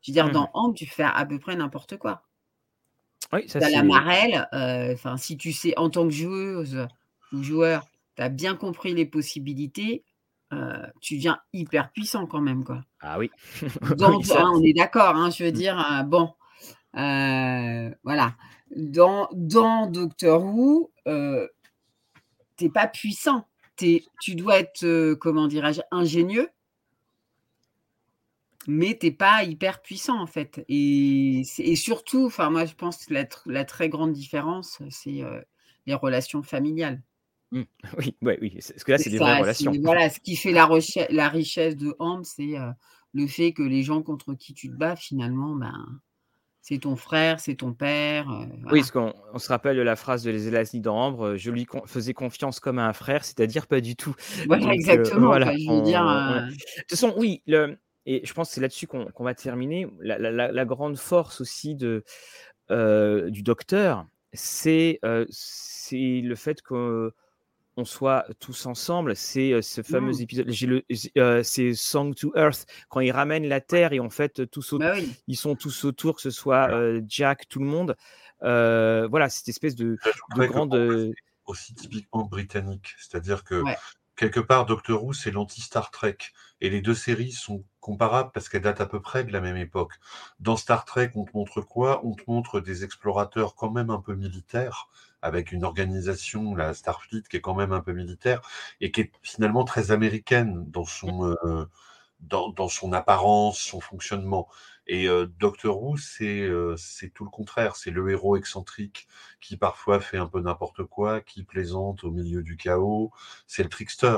Je 0.02 0.12
veux 0.12 0.14
dire, 0.14 0.28
mm. 0.28 0.32
dans 0.32 0.50
Ambre, 0.56 0.74
tu 0.74 0.88
fais 0.88 1.04
à 1.04 1.24
peu 1.28 1.38
près 1.38 1.56
n'importe 1.56 1.98
quoi. 1.98 2.24
Oui, 3.34 3.48
ça 3.48 3.60
la 3.60 3.84
marelle, 3.84 4.48
euh, 4.54 4.94
enfin, 4.94 5.18
si 5.18 5.38
tu 5.38 5.54
sais, 5.54 5.78
en 5.78 5.90
tant 5.90 6.06
que 6.06 6.14
joueuse 6.14 6.88
ou 7.32 7.44
joueur, 7.44 7.88
tu 8.18 8.24
as 8.24 8.30
bien 8.30 8.56
compris 8.56 8.94
les 8.94 9.06
possibilités, 9.06 10.04
euh, 10.52 10.86
tu 11.00 11.16
viens 11.16 11.40
hyper 11.54 11.92
puissant 11.92 12.26
quand 12.26 12.42
même, 12.42 12.66
quoi. 12.66 12.84
Ah 13.00 13.18
oui. 13.18 13.32
Donc, 13.98 14.30
hein, 14.32 14.52
on 14.54 14.62
est 14.64 14.74
d'accord, 14.74 15.16
hein, 15.16 15.30
je 15.30 15.46
veux 15.46 15.50
mmh. 15.50 15.54
dire, 15.54 15.80
euh, 15.80 16.04
bon, 16.04 16.34
voilà. 16.94 18.36
Dans, 18.76 19.30
dans 19.34 19.88
Doctor 19.88 20.44
Who, 20.44 20.92
t'es 22.58 22.70
pas 22.70 22.88
puissant. 22.88 23.46
tu 23.78 24.36
dois 24.36 24.60
être, 24.60 25.14
comment 25.16 25.48
dirais-je, 25.48 25.82
ingénieux, 25.92 26.50
mais 28.68 28.96
t'es 28.96 29.12
pas 29.12 29.44
hyper 29.44 29.82
puissant 29.82 30.20
en 30.20 30.28
fait. 30.28 30.64
Et, 30.70 31.42
et 31.58 31.76
surtout, 31.76 32.26
enfin 32.26 32.50
moi 32.50 32.66
je 32.66 32.74
pense 32.74 33.06
que 33.06 33.14
la, 33.14 33.26
la 33.46 33.66
très 33.66 33.90
grande 33.90 34.14
différence, 34.14 34.82
c'est 34.90 35.24
les 35.86 35.94
relations 35.94 36.44
familiales. 36.44 37.02
Mmh. 37.52 37.62
Oui, 37.98 38.16
ouais, 38.22 38.38
oui, 38.42 38.52
parce 38.54 38.84
que 38.84 38.92
là, 38.92 38.98
c'est 38.98 39.10
des 39.10 39.18
vraies 39.18 39.42
relations. 39.42 39.74
voilà, 39.84 40.10
ce 40.10 40.20
qui 40.20 40.36
fait 40.36 40.52
la 40.52 40.70
la 41.10 41.30
richesse 41.30 41.76
de 41.76 41.96
Ambre, 42.00 42.26
c'est, 42.26 42.58
heu, 42.58 42.72
le 43.14 43.28
fait 43.28 43.52
que 43.52 43.64
les 43.64 43.84
gens 43.84 44.02
contre 44.02 44.34
qui 44.34 44.54
tu 44.54 44.70
te 44.70 44.74
bats, 44.74 44.96
finalement, 44.96 45.56
ben, 45.56 45.74
c'est 46.62 46.80
ton 46.80 46.96
frère, 46.96 47.40
c'est 47.40 47.56
ton 47.56 47.74
père, 47.74 48.30
heu, 48.30 48.46
Oui, 48.72 48.80
parce 48.80 48.92
qu'on 48.92 49.14
on 49.34 49.40
se 49.40 49.50
rappelle 49.50 49.78
la 49.78 49.96
phrase 49.96 50.24
de 50.24 50.32
Les 50.32 50.40
Zelazny 50.40 50.80
dans 50.80 50.96
Ambre, 50.96 51.36
«Je 51.36 51.52
lui 51.52 51.66
con 51.66 51.82
faisais 51.86 52.14
confiance 52.14 52.60
comme 52.60 52.80
à 52.80 52.88
un 52.88 52.94
frère», 52.94 53.26
c'est-à-dire 53.26 53.68
pas 53.68 53.82
du 53.82 53.96
tout. 53.96 54.16
Voilà, 54.48 54.64
Donc 54.64 54.74
exactement, 54.74 55.28
voilà, 55.28 55.48
quoi, 55.48 55.56
je 55.58 55.72
veux 55.72 55.82
dire, 55.82 56.02
on 56.02 56.48
de 56.48 56.52
toute 56.52 56.90
façon, 56.90 57.14
oui, 57.18 57.42
le 57.48 57.78
et 58.06 58.26
je 58.26 58.34
pense 58.34 58.50
que 58.50 58.56
c'est 58.56 58.62
là-dessus 58.62 58.88
qu'on 58.88 59.12
va 59.24 59.36
terminer. 59.36 59.88
La 60.00 60.18
la 60.20 60.32
la 60.32 60.52
la 60.52 60.66
grande 60.66 60.98
force 60.98 61.42
aussi 61.42 61.76
de, 61.76 62.04
heu, 62.72 63.32
du 63.32 63.44
Docteur, 63.44 64.08
c'est, 64.34 65.00
c'est 65.30 66.22
le 66.24 66.36
fait 66.36 66.62
qu'on 66.62 67.12
soit 67.86 68.26
tous 68.40 68.66
ensemble. 68.68 69.16
C'est, 69.16 69.54
heu, 69.54 69.62
ce 69.64 69.84
fameux 69.84 70.14
Mmh. 70.14 70.24
épisode 70.24 70.50
heu, 71.18 71.44
c'est 71.44 71.74
Song 71.76 72.16
to 72.16 72.34
Earth, 72.38 72.66
quand 72.90 73.02
ils 73.02 73.12
ramènent 73.12 73.48
la 73.48 73.62
Terre 73.62 73.94
et 73.94 74.00
en 74.02 74.10
fait, 74.12 74.50
tous 74.52 74.74
au 74.74 74.80
Bah 74.80 74.92
oui. 74.96 75.14
ils 75.28 75.38
sont 75.38 75.56
tous 75.56 75.86
autour, 75.86 76.16
que 76.18 76.22
ce 76.24 76.32
soit, 76.32 76.70
Jack, 77.08 77.48
tout 77.50 77.60
le 77.60 77.68
monde. 77.68 77.96
Voilà, 78.42 79.30
cette 79.30 79.50
espèce 79.50 79.76
de 79.76 79.98
que 80.36 80.42
grande, 80.42 80.74
aussi 81.46 81.74
typiquement 81.76 82.26
britannique. 82.26 82.94
C'est-à-dire 83.00 83.44
que, 83.44 83.64
Ouais. 83.64 83.78
Quelque 84.22 84.40
part, 84.40 84.66
Doctor 84.66 85.04
Who, 85.04 85.14
c'est 85.14 85.32
l'anti-Star 85.32 85.92
Trek 85.92 86.18
et 86.62 86.70
les 86.70 86.82
2 86.82 86.94
séries 86.96 87.32
sont 87.32 87.64
comparables 87.80 88.32
parce 88.34 88.50
qu'elles 88.50 88.62
datent 88.62 88.82
à 88.82 88.86
peu 88.86 89.02
près 89.02 89.24
de 89.24 89.34
la 89.34 89.42
même 89.42 89.58
époque. 89.58 89.94
Dans 90.40 90.58
Star 90.58 90.86
Trek, 90.86 91.12
on 91.16 91.26
te 91.26 91.32
montre 91.36 91.62
quoi? 91.62 92.02
On 92.06 92.14
te 92.16 92.24
montre 92.28 92.60
des 92.62 92.84
explorateurs 92.84 93.56
quand 93.56 93.72
même 93.72 93.90
un 93.90 94.00
peu 94.02 94.16
militaires, 94.16 94.90
avec 95.22 95.52
une 95.52 95.64
organisation, 95.66 96.56
la 96.56 96.74
Starfleet, 96.74 97.24
qui 97.30 97.38
est 97.38 97.42
quand 97.42 97.56
même 97.56 97.74
un 97.74 97.82
peu 97.82 97.94
militaire 97.94 98.42
et 98.82 98.92
qui 98.92 99.02
est 99.02 99.12
finalement 99.24 99.64
très 99.66 99.92
américaine 99.92 100.66
dans 100.70 100.86
son, 100.86 101.26
heu, 101.44 101.68
dans 102.22 102.50
dans 102.50 102.68
son 102.70 102.94
apparence, 102.94 103.60
son 103.60 103.80
fonctionnement 103.82 104.48
et 104.88 105.08
heu, 105.08 105.28
Doctor 105.28 105.82
Who, 105.82 105.98
c'est, 105.98 106.50
c'est 106.78 107.10
tout 107.14 107.24
le 107.24 107.30
contraire. 107.30 107.76
C'est 107.76 107.92
le 107.92 108.10
héros 108.12 108.36
excentrique 108.38 109.08
qui 109.40 109.56
parfois 109.58 110.00
fait 110.02 110.18
un 110.18 110.28
peu 110.28 110.42
n'importe 110.42 110.84
quoi, 110.86 111.22
qui 111.22 111.44
plaisante 111.44 112.04
au 112.04 112.12
milieu 112.12 112.42
du 112.44 112.58
chaos. 112.58 113.12
C'est 113.48 113.64
le 113.64 113.70
trickster. 113.70 114.18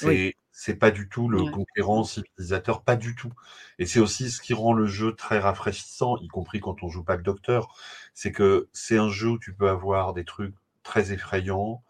Oui. 0.00 0.18
C'est 0.18 0.34
c'est 0.52 0.74
pas 0.76 0.90
du 0.90 1.08
tout 1.08 1.28
le 1.28 1.46
conquérant 1.46 2.02
civilisateur, 2.04 2.82
pas 2.82 2.96
du 2.96 3.14
tout 3.14 3.32
et 3.78 3.86
c'est 3.86 4.00
aussi 4.00 4.30
ce 4.30 4.40
qui 4.42 4.54
rend 4.54 4.72
le 4.72 4.86
jeu 4.86 5.14
très 5.14 5.38
rafraîchissant, 5.38 6.16
y 6.18 6.26
compris 6.28 6.58
quand 6.60 6.82
on 6.82 6.88
joue 6.88 7.04
pas 7.04 7.16
le 7.16 7.22
Docteur. 7.22 7.74
C'est 8.14 8.32
que 8.32 8.68
c'est 8.72 8.98
un 8.98 9.08
jeu 9.08 9.28
où 9.30 9.38
tu 9.38 9.54
peux 9.54 9.68
avoir 9.70 10.14
des 10.14 10.24
trucs 10.24 10.54
très 10.82 11.12
effrayants, 11.12 11.82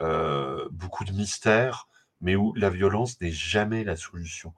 heu, 0.00 0.68
beaucoup 0.72 1.04
de 1.04 1.12
mystères, 1.12 1.88
mais 2.20 2.36
où 2.36 2.54
la 2.56 2.70
violence 2.70 3.20
n'est 3.20 3.32
jamais 3.32 3.84
la 3.84 3.96
solution 3.96 4.54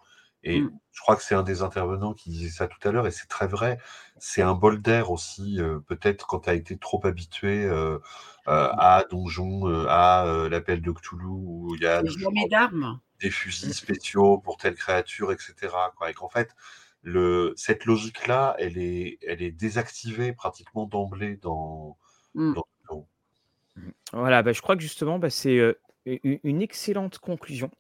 et 0.46 0.60
Mmh. 0.60 0.70
je 0.92 1.00
crois 1.02 1.16
que 1.16 1.22
c'est 1.22 1.34
un 1.34 1.42
des 1.42 1.62
intervenants 1.62 2.14
qui 2.14 2.30
disait 2.30 2.50
ça 2.50 2.68
tout 2.68 2.78
à 2.88 2.92
l'heure 2.92 3.06
et 3.06 3.10
c'est 3.10 3.26
très 3.28 3.46
vrai. 3.46 3.78
C'est 4.18 4.42
un 4.42 4.54
bol 4.54 4.80
d'air 4.80 5.10
aussi, 5.10 5.58
heu, 5.60 5.82
peut-être 5.86 6.26
quand 6.26 6.40
tu 6.40 6.50
as 6.50 6.54
été 6.54 6.78
trop 6.78 7.04
habitué, 7.04 7.64
heu 7.64 8.00
heu, 8.00 8.00
à 8.46 9.04
Donjon, 9.10 9.66
à, 9.88 10.46
l'Appel 10.50 10.80
de 10.82 10.92
Cthulhu 10.92 11.26
où 11.26 11.74
il 11.74 11.82
y 11.82 11.86
a 11.86 12.02
d'armes. 12.48 13.00
des 13.20 13.30
fusils 13.30 13.74
spéciaux 13.74 14.38
pour 14.38 14.56
telle 14.56 14.74
créature 14.76 15.32
et 15.32 15.36
cetera, 15.38 15.92
quoi 15.96 16.10
et 16.10 16.14
qu'en 16.14 16.28
fait, 16.28 16.54
le 17.02 17.52
cette 17.56 17.84
logique-là, 17.84 18.54
elle 18.58 18.78
est 18.78 19.18
elle 19.26 19.42
est 19.42 19.52
désactivée 19.52 20.32
pratiquement 20.32 20.86
d'emblée 20.86 21.36
dans. 21.36 21.98
Mmh. 22.34 22.54
Voilà, 24.12 24.42
bah, 24.42 24.52
je 24.52 24.62
crois 24.62 24.76
que 24.76 24.82
justement, 24.82 25.18
bah, 25.18 25.30
c'est, 25.30 25.58
une 26.06 26.62
excellente 26.62 27.18
conclusion 27.18 27.70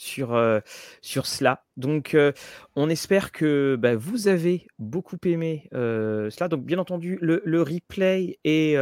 sur, 0.00 0.34
heu, 0.34 0.62
sur 1.02 1.26
cela. 1.26 1.64
Donc 1.76 2.14
heu, 2.14 2.32
on 2.76 2.88
espère 2.88 3.32
que, 3.32 3.76
bah, 3.78 3.96
vous 3.96 4.28
avez 4.28 4.66
beaucoup 4.78 5.16
aimé, 5.24 5.68
heu, 5.74 6.28
cela. 6.30 6.48
Donc 6.48 6.64
bien 6.64 6.78
entendu, 6.78 7.18
le 7.20 7.42
le 7.44 7.62
replay 7.62 8.38
est, 8.44 8.76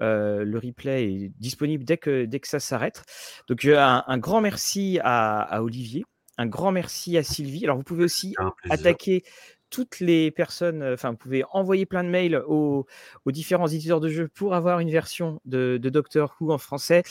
le 0.00 0.58
replay 0.58 1.04
est 1.04 1.32
disponible 1.38 1.84
dès 1.84 1.96
que 1.98 2.24
dès 2.26 2.40
que 2.40 2.48
ça 2.48 2.60
s'arrête. 2.60 3.02
Donc 3.48 3.64
un 3.64 4.04
un 4.06 4.18
grand 4.18 4.40
merci 4.40 4.98
à 5.02 5.40
à 5.40 5.62
Olivier, 5.62 6.04
un 6.38 6.46
grand 6.46 6.72
merci 6.72 7.16
à 7.16 7.22
Sylvie. 7.22 7.64
Alors 7.64 7.76
vous 7.76 7.82
pouvez 7.84 8.04
aussi 8.04 8.34
attaquer 8.70 9.24
toutes 9.70 10.00
les 10.00 10.30
personnes, 10.30 10.82
enfin, 10.84 11.12
vous 11.12 11.16
pouvez 11.16 11.44
envoyer 11.50 11.86
plein 11.86 12.04
de 12.04 12.10
mails 12.10 12.42
aux 12.46 12.86
aux 13.24 13.32
différents 13.32 13.68
éditeurs 13.68 14.00
de 14.00 14.08
jeux 14.10 14.28
pour 14.28 14.54
avoir 14.54 14.80
une 14.80 14.90
version 14.90 15.40
de 15.46 15.78
de 15.80 15.88
Doctor 15.88 16.36
Who 16.40 16.52
en 16.52 16.58
français. 16.58 17.02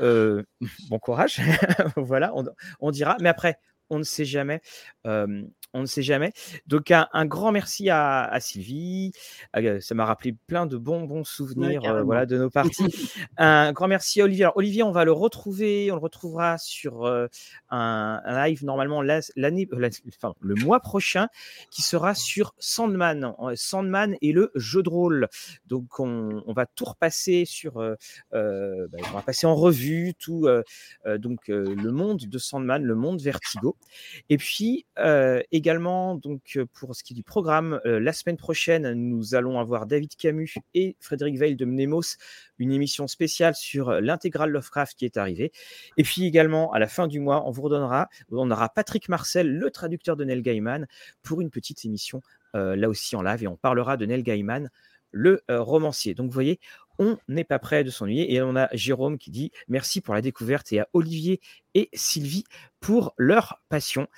Heu, 0.00 0.44
bon 0.90 0.98
courage, 0.98 1.40
voilà, 1.96 2.32
on 2.80 2.90
dira, 2.90 3.16
mais 3.20 3.28
après, 3.28 3.58
on 3.90 3.98
ne 3.98 4.04
sait 4.04 4.24
jamais, 4.24 4.60
hem, 5.04 5.50
on 5.74 5.80
ne 5.80 5.86
sait 5.86 6.02
jamais. 6.02 6.32
Donc 6.66 6.90
un 6.90 7.08
un 7.12 7.26
grand 7.26 7.52
merci 7.52 7.90
à 7.90 8.24
à 8.24 8.40
Sylvie, 8.40 9.12
heu, 9.56 9.80
ça 9.80 9.94
m'a 9.94 10.04
rappelé 10.04 10.34
plein 10.46 10.66
de 10.66 10.76
bons, 10.76 11.02
bons 11.04 11.24
souvenirs, 11.24 11.82
carrément. 11.82 12.04
voilà, 12.04 12.26
de 12.26 12.38
nos 12.38 12.50
parties. 12.50 13.10
Un 13.36 13.72
grand 13.72 13.88
merci 13.88 14.20
à 14.20 14.24
Olivier. 14.24 14.44
Alors 14.44 14.56
Olivier, 14.56 14.82
on 14.82 14.92
va 14.92 15.04
le 15.04 15.12
retrouver, 15.12 15.90
on 15.90 15.96
le 15.96 16.00
retrouvera 16.00 16.58
sur, 16.58 17.06
heu, 17.06 17.28
un 17.70 18.20
un 18.24 18.46
live 18.46 18.64
normalement 18.64 19.02
l'année 19.02 19.68
la 19.72 19.88
enfin, 20.08 20.34
le 20.40 20.54
mois 20.54 20.80
prochain 20.80 21.28
qui 21.70 21.82
sera 21.82 22.14
sur 22.14 22.54
Sandman, 22.58 23.34
Sandman 23.54 24.16
et 24.22 24.32
le 24.32 24.50
jeu 24.54 24.82
de 24.82 24.88
rôle. 24.88 25.28
Donc 25.66 25.98
on 26.00 26.42
on 26.46 26.52
va 26.52 26.66
tout 26.66 26.84
repasser 26.84 27.44
sur, 27.44 27.74
bah, 27.74 27.96
on 28.32 29.14
va 29.14 29.22
passer 29.24 29.46
en 29.46 29.54
revue 29.54 30.14
tout, 30.18 30.48
donc 31.18 31.48
le 31.48 31.90
monde 31.90 32.20
de 32.26 32.38
Sandman, 32.38 32.82
le 32.82 32.94
monde 32.94 33.20
Vertigo 33.20 33.76
et 34.28 34.36
puis, 34.36 34.86
également 35.62 36.16
donc 36.16 36.54
heu, 36.56 36.66
pour 36.66 36.96
ce 36.96 37.04
qui 37.04 37.12
est 37.12 37.14
du 37.14 37.22
programme, 37.22 37.80
heu, 37.86 38.00
la 38.00 38.12
semaine 38.12 38.36
prochaine, 38.36 38.94
nous 38.94 39.36
allons 39.36 39.60
avoir 39.60 39.86
David 39.86 40.16
Camus 40.16 40.54
et 40.74 40.96
Frédéric 40.98 41.38
Weill 41.38 41.56
de 41.56 41.64
Mnemos, 41.64 42.16
une 42.58 42.72
émission 42.72 43.06
spéciale 43.06 43.54
sur 43.54 43.92
l'intégrale 44.00 44.50
Lovecraft 44.50 44.98
qui 44.98 45.04
est 45.04 45.16
arrivée 45.16 45.52
et 45.96 46.02
puis 46.02 46.26
également 46.26 46.72
à 46.72 46.80
la 46.80 46.88
fin 46.88 47.06
du 47.06 47.20
mois, 47.20 47.46
on 47.46 47.52
vous 47.52 47.62
redonnera 47.62 48.08
on 48.32 48.50
aura 48.50 48.70
Patrick 48.70 49.08
Marcel, 49.08 49.56
le 49.56 49.70
traducteur 49.70 50.16
de 50.16 50.24
Neil 50.24 50.42
Gaiman 50.42 50.88
pour 51.22 51.40
une 51.40 51.50
petite 51.50 51.84
émission, 51.84 52.22
là 52.54 52.88
aussi 52.88 53.14
en 53.14 53.22
live 53.22 53.44
et 53.44 53.46
on 53.46 53.56
parlera 53.56 53.96
de 53.96 54.04
Neil 54.04 54.24
Gaiman, 54.24 54.68
le, 55.12 55.42
romancier. 55.48 56.14
Donc 56.14 56.26
vous 56.26 56.34
voyez, 56.34 56.58
on 56.98 57.18
n'est 57.28 57.44
pas 57.44 57.58
prêt 57.58 57.84
de 57.84 57.90
s'ennuyer 57.90 58.34
et 58.34 58.42
on 58.42 58.56
a 58.56 58.68
Jérôme 58.72 59.18
qui 59.18 59.30
dit: 59.30 59.52
«Merci 59.68 60.00
pour 60.00 60.14
la 60.14 60.22
découverte» 60.22 60.72
et 60.72 60.80
à 60.80 60.88
Olivier 60.92 61.40
et 61.74 61.88
Sylvie 61.92 62.44
pour 62.80 63.14
leur 63.16 63.60
passion. 63.68 64.08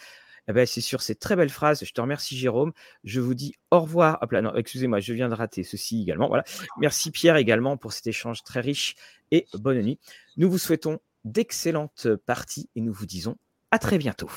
Et 0.48 0.52
bah, 0.52 0.66
c'est 0.66 0.80
sur 0.80 1.02
ces 1.02 1.14
très 1.14 1.36
belles 1.36 1.50
phrases, 1.50 1.84
je 1.84 1.92
te 1.92 2.00
remercie 2.00 2.36
Jérôme. 2.36 2.72
Je 3.02 3.20
vous 3.20 3.34
dis 3.34 3.54
au 3.70 3.80
revoir 3.80 4.18
hop 4.20 4.32
là, 4.32 4.42
non, 4.42 4.54
excusez-moi, 4.54 5.00
je 5.00 5.12
viens 5.12 5.28
de 5.28 5.34
rater 5.34 5.62
ceci 5.62 6.02
également, 6.02 6.28
voilà. 6.28 6.44
Merci 6.78 7.10
Pierre 7.10 7.36
également 7.36 7.76
pour 7.76 7.92
cet 7.92 8.06
échange 8.06 8.42
très 8.42 8.60
riche 8.60 8.94
et 9.30 9.46
bonne 9.54 9.80
nuit. 9.80 9.98
Nous 10.36 10.50
vous 10.50 10.58
souhaitons 10.58 11.00
d'excellentes 11.24 12.08
parties 12.26 12.68
et 12.76 12.80
nous 12.80 12.92
vous 12.92 13.06
disons 13.06 13.36
à 13.70 13.78
très 13.78 13.98
bientôt. 13.98 14.30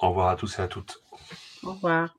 Au 0.00 0.08
revoir 0.10 0.28
à 0.28 0.36
tous 0.36 0.58
et 0.58 0.62
à 0.62 0.68
toutes. 0.68 1.02
Au 1.62 1.72
revoir. 1.72 2.17